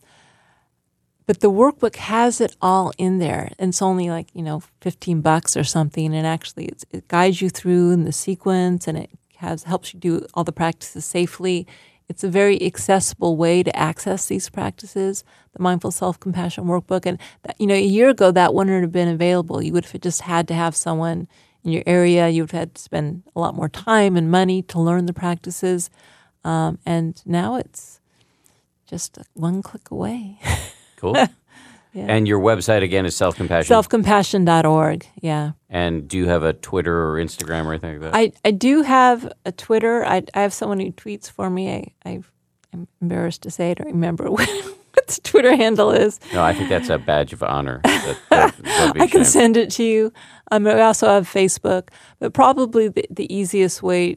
but 1.27 1.41
the 1.41 1.51
workbook 1.51 1.97
has 1.97 2.41
it 2.41 2.57
all 2.61 2.93
in 2.99 3.19
there 3.19 3.51
and 3.59 3.71
it's 3.71 3.83
only 3.83 4.11
like 4.11 4.29
you 4.35 4.43
know 4.43 4.63
15 4.81 5.21
bucks 5.21 5.57
or 5.57 5.65
something 5.65 6.15
and 6.15 6.27
actually 6.27 6.71
it 6.91 7.09
guides 7.09 7.41
you 7.41 7.49
through 7.49 7.91
in 7.93 8.05
the 8.05 8.13
sequence 8.13 8.87
and 8.87 8.99
it 8.99 9.11
has 9.37 9.65
helps 9.65 9.93
you 9.93 10.01
do 10.01 10.27
all 10.35 10.45
the 10.45 10.53
practices 10.53 11.05
safely 11.05 11.67
it's 12.09 12.25
a 12.25 12.29
very 12.29 12.63
accessible 12.63 13.37
way 13.37 13.63
to 13.63 13.75
access 13.77 14.27
these 14.27 14.49
practices 14.51 15.25
the 15.55 15.63
mindful 15.63 15.91
self-compassion 15.91 16.65
workbook. 16.65 17.07
And 17.07 17.19
that, 17.45 17.57
you 17.59 17.67
know 17.67 17.75
a 17.75 17.81
year 17.81 18.11
ago 18.11 18.31
that 18.33 18.53
wouldn't 18.55 18.83
have 18.83 18.93
been 18.93 19.09
available. 19.09 19.63
You 19.63 19.73
would 19.73 19.87
have 19.87 20.01
just 20.01 20.23
had 20.23 20.47
to 20.49 20.55
have 20.55 20.77
someone 20.77 21.29
in 21.63 21.73
your 21.73 21.83
area. 21.87 22.29
You 22.29 22.43
would 22.43 22.51
have 22.51 22.61
had 22.61 22.75
to 22.75 22.83
spend 22.83 23.23
a 23.35 23.41
lot 23.41 23.55
more 23.55 23.69
time 23.69 24.17
and 24.17 24.31
money 24.31 24.63
to 24.63 24.81
learn 24.81 25.07
the 25.07 25.13
practices. 25.13 25.91
Um, 26.45 26.79
and 26.85 27.23
now 27.25 27.57
it's 27.57 28.01
just 28.87 29.19
one 29.35 29.63
click 29.63 29.91
away. 29.91 30.39
Cool. 30.97 31.17
And 31.95 32.27
your 32.29 32.41
website 32.41 32.83
again 32.83 33.07
is 33.07 33.17
self 33.17 33.37
compassion. 33.37 33.75
selfcompassion.org 33.75 35.07
yeah. 35.21 35.53
And 35.71 36.09
do 36.09 36.17
you 36.19 36.27
have 36.29 36.43
a 36.43 36.53
Twitter 36.53 37.09
or 37.11 37.15
Instagram 37.17 37.67
or 37.67 37.73
anything 37.73 38.01
like 38.01 38.13
that? 38.13 38.15
I, 38.17 38.33
I 38.45 38.51
do 38.51 38.83
have 38.83 39.33
a 39.45 39.53
twitter. 39.53 40.05
I, 40.05 40.23
I 40.35 40.41
have 40.43 40.53
someone 40.53 40.81
who 40.81 40.91
tweets 40.93 41.31
for 41.31 41.49
me. 41.51 41.71
I, 42.05 42.09
I, 42.11 42.21
i'm 42.73 42.89
embarrassed 43.01 43.43
to 43.43 43.51
say 43.53 43.71
i 43.71 43.75
don't 43.75 43.87
remember 43.87 44.29
what, 44.31 44.49
what 44.49 45.07
the 45.07 45.21
twitter 45.23 45.55
handle 45.57 45.93
is. 45.93 46.19
No, 46.33 46.43
I 46.43 46.53
think 46.55 46.69
that's 46.69 46.89
a 46.89 46.99
badge 46.99 47.33
of 47.33 47.43
honor. 47.43 47.81
That- 47.85 48.19
that- 48.31 48.93
i 49.01 49.07
can 49.07 49.25
send 49.25 49.57
it 49.57 49.71
to 49.73 49.85
you. 49.85 50.13
Um, 50.51 50.67
i 50.67 50.81
also 50.81 51.07
have 51.09 51.29
facebook 51.29 51.89
but 52.19 52.33
probably 52.35 52.89
the, 52.89 53.05
the 53.11 53.33
easiest 53.33 53.83
way 53.83 54.17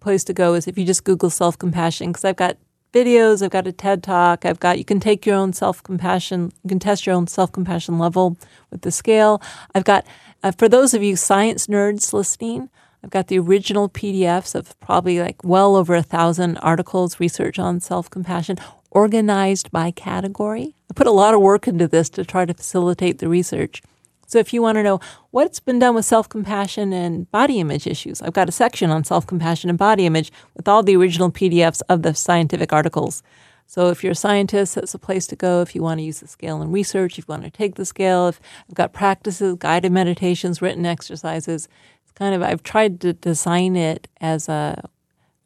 place 0.00 0.22
to 0.24 0.32
go 0.32 0.54
is 0.54 0.68
if 0.68 0.78
you 0.78 0.84
just 0.84 1.02
google 1.04 1.30
self-compassion 1.30 2.08
because 2.12 2.24
i've 2.24 2.36
got 2.36 2.56
videos 2.96 3.42
i've 3.42 3.50
got 3.50 3.66
a 3.66 3.72
ted 3.72 4.02
talk 4.02 4.44
i've 4.46 4.60
got 4.60 4.78
you 4.78 4.84
can 4.84 5.00
take 5.00 5.26
your 5.26 5.36
own 5.36 5.52
self-compassion 5.52 6.50
you 6.62 6.68
can 6.68 6.78
test 6.78 7.06
your 7.06 7.14
own 7.14 7.26
self-compassion 7.26 7.98
level 7.98 8.36
with 8.70 8.80
the 8.82 8.90
scale. 8.90 9.42
I've 9.74 9.84
got 9.84 10.06
uh, 10.42 10.52
for 10.52 10.68
those 10.68 10.94
of 10.94 11.02
you 11.02 11.14
science 11.16 11.66
nerds 11.66 12.12
listening 12.12 12.70
i've 13.04 13.10
got 13.10 13.28
the 13.28 13.38
original 13.38 13.88
pdfs 13.88 14.54
of 14.54 14.78
probably 14.80 15.18
like 15.20 15.44
well 15.44 15.76
over 15.76 15.94
a 15.94 16.02
thousand 16.02 16.56
articles 16.58 17.20
research 17.20 17.58
on 17.58 17.80
self-compassion 17.80 18.58
organized 18.96 19.70
by 19.70 19.90
category. 19.90 20.74
I 20.90 20.94
put 20.94 21.06
a 21.06 21.12
lot 21.12 21.34
of 21.34 21.42
work 21.42 21.68
into 21.68 21.86
this 21.86 22.08
to 22.10 22.24
try 22.24 22.46
to 22.46 22.54
facilitate 22.54 23.18
the 23.18 23.28
research 23.28 23.82
so 24.26 24.38
if 24.38 24.52
you 24.52 24.60
want 24.60 24.76
to 24.76 24.82
know 24.82 25.00
what's 25.30 25.60
been 25.60 25.78
done 25.78 25.94
with 25.94 26.04
self-compassion 26.04 26.92
and 26.92 27.30
body 27.30 27.60
image 27.60 27.86
issues, 27.86 28.20
I've 28.20 28.32
got 28.32 28.48
a 28.48 28.52
section 28.52 28.90
on 28.90 29.04
self-compassion 29.04 29.70
and 29.70 29.78
body 29.78 30.06
image 30.06 30.32
with 30.54 30.68
all 30.68 30.82
the 30.82 30.96
original 30.96 31.30
PDFs 31.30 31.80
of 31.88 32.02
the 32.02 32.14
scientific 32.14 32.72
articles. 32.72 33.22
So 33.66 33.88
if 33.88 34.02
you're 34.04 34.12
a 34.12 34.16
scientist, 34.16 34.76
that's 34.76 34.94
a 34.94 34.98
place 34.98 35.26
to 35.28 35.36
go. 35.36 35.60
If 35.60 35.74
you 35.74 35.82
want 35.82 35.98
to 35.98 36.04
use 36.04 36.20
the 36.20 36.28
scale 36.28 36.62
in 36.62 36.70
research, 36.70 37.18
if 37.18 37.26
you 37.26 37.32
want 37.32 37.44
to 37.44 37.50
take 37.50 37.74
the 37.74 37.84
scale, 37.84 38.28
if 38.28 38.40
I've 38.68 38.74
got 38.74 38.92
practices, 38.92 39.56
guided 39.58 39.92
meditations, 39.92 40.62
written 40.62 40.86
exercises. 40.86 41.68
It's 42.02 42.12
kind 42.12 42.34
of 42.34 42.42
I've 42.42 42.62
tried 42.62 43.00
to 43.00 43.12
design 43.12 43.76
it 43.76 44.08
as 44.20 44.48
a 44.48 44.88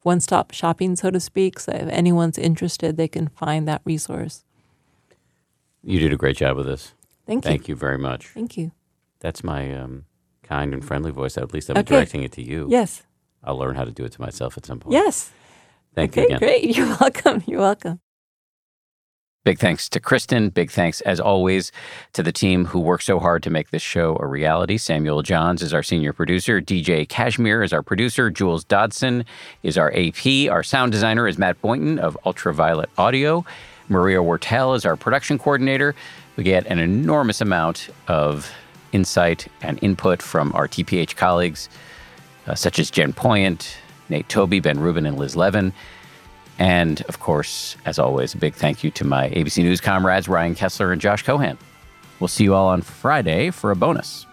one-stop 0.02 0.52
shopping, 0.52 0.96
so 0.96 1.10
to 1.10 1.20
speak. 1.20 1.58
So 1.60 1.72
if 1.72 1.88
anyone's 1.88 2.38
interested, 2.38 2.96
they 2.96 3.08
can 3.08 3.28
find 3.28 3.66
that 3.68 3.82
resource. 3.84 4.44
You 5.82 5.98
did 5.98 6.12
a 6.12 6.16
great 6.16 6.36
job 6.36 6.58
with 6.58 6.66
this. 6.66 6.92
Thank 7.30 7.44
you. 7.44 7.48
Thank 7.48 7.68
you 7.68 7.76
very 7.76 7.96
much. 7.98 8.26
Thank 8.26 8.56
you. 8.56 8.72
That's 9.20 9.44
my 9.44 9.72
um, 9.72 10.04
kind 10.42 10.74
and 10.74 10.84
friendly 10.84 11.12
voice. 11.12 11.38
At 11.38 11.52
least 11.54 11.70
I'm 11.70 11.76
Okay. 11.78 11.94
directing 11.94 12.24
it 12.24 12.32
to 12.32 12.42
you. 12.42 12.66
Yes. 12.68 13.04
I'll 13.44 13.56
learn 13.56 13.76
how 13.76 13.84
to 13.84 13.92
do 13.92 14.04
it 14.04 14.10
to 14.12 14.20
myself 14.20 14.58
at 14.58 14.66
some 14.66 14.80
point. 14.80 14.94
Yes. 14.94 15.30
Thank 15.94 16.16
you 16.16 16.22
Okay, 16.24 16.34
again. 16.34 16.38
great. 16.40 16.64
You're 16.76 16.96
welcome. 17.00 17.44
You're 17.46 17.60
welcome. 17.60 18.00
Big 19.44 19.58
thanks 19.58 19.88
to 19.88 20.00
Kristin. 20.00 20.52
Big 20.52 20.70
thanks, 20.70 21.00
as 21.02 21.18
always, 21.18 21.72
to 22.12 22.22
the 22.22 22.32
team 22.32 22.66
who 22.66 22.78
worked 22.80 23.04
so 23.04 23.18
hard 23.18 23.42
to 23.44 23.48
make 23.50 23.70
this 23.70 23.80
show 23.80 24.16
a 24.20 24.26
reality. 24.26 24.76
Samuel 24.76 25.22
Johns 25.22 25.62
is 25.62 25.72
our 25.72 25.82
senior 25.82 26.12
producer. 26.12 26.60
DJ 26.60 27.08
Cashmere 27.08 27.62
is 27.62 27.72
our 27.72 27.82
producer. 27.82 28.28
Jules 28.28 28.64
Dodson 28.64 29.24
is 29.62 29.78
our 29.78 29.90
AP. 29.96 30.50
Our 30.50 30.62
sound 30.62 30.92
designer 30.92 31.26
is 31.26 31.38
Matt 31.38 31.60
Boynton 31.62 31.98
of 31.98 32.18
Ultraviolet 32.26 32.90
Audio. 32.98 33.44
Maria 33.88 34.18
Wortel 34.18 34.76
is 34.76 34.84
our 34.84 34.94
production 34.94 35.38
coordinator. 35.38 35.94
We 36.36 36.44
get 36.44 36.66
an 36.66 36.78
enormous 36.78 37.40
amount 37.40 37.90
of 38.08 38.50
insight 38.92 39.48
and 39.62 39.78
input 39.82 40.22
from 40.22 40.52
our 40.54 40.66
TPH 40.66 41.16
colleagues, 41.16 41.68
uh, 42.46 42.54
such 42.54 42.78
as 42.78 42.90
Jen 42.90 43.12
Poyant, 43.12 43.74
Nate 44.08 44.28
Toby, 44.28 44.60
Ben 44.60 44.80
Rubin, 44.80 45.06
and 45.06 45.18
Liz 45.18 45.36
Levin. 45.36 45.72
And 46.58 47.00
of 47.02 47.20
course, 47.20 47.76
as 47.86 47.98
always, 47.98 48.34
a 48.34 48.38
big 48.38 48.54
thank 48.54 48.84
you 48.84 48.90
to 48.92 49.04
my 49.04 49.30
ABC 49.30 49.62
News 49.62 49.80
comrades, 49.80 50.28
Ryan 50.28 50.54
Kessler 50.54 50.92
and 50.92 51.00
Josh 51.00 51.22
Cohan. 51.22 51.56
We'll 52.18 52.28
see 52.28 52.44
you 52.44 52.54
all 52.54 52.68
on 52.68 52.82
Friday 52.82 53.50
for 53.50 53.70
a 53.70 53.76
bonus. 53.76 54.26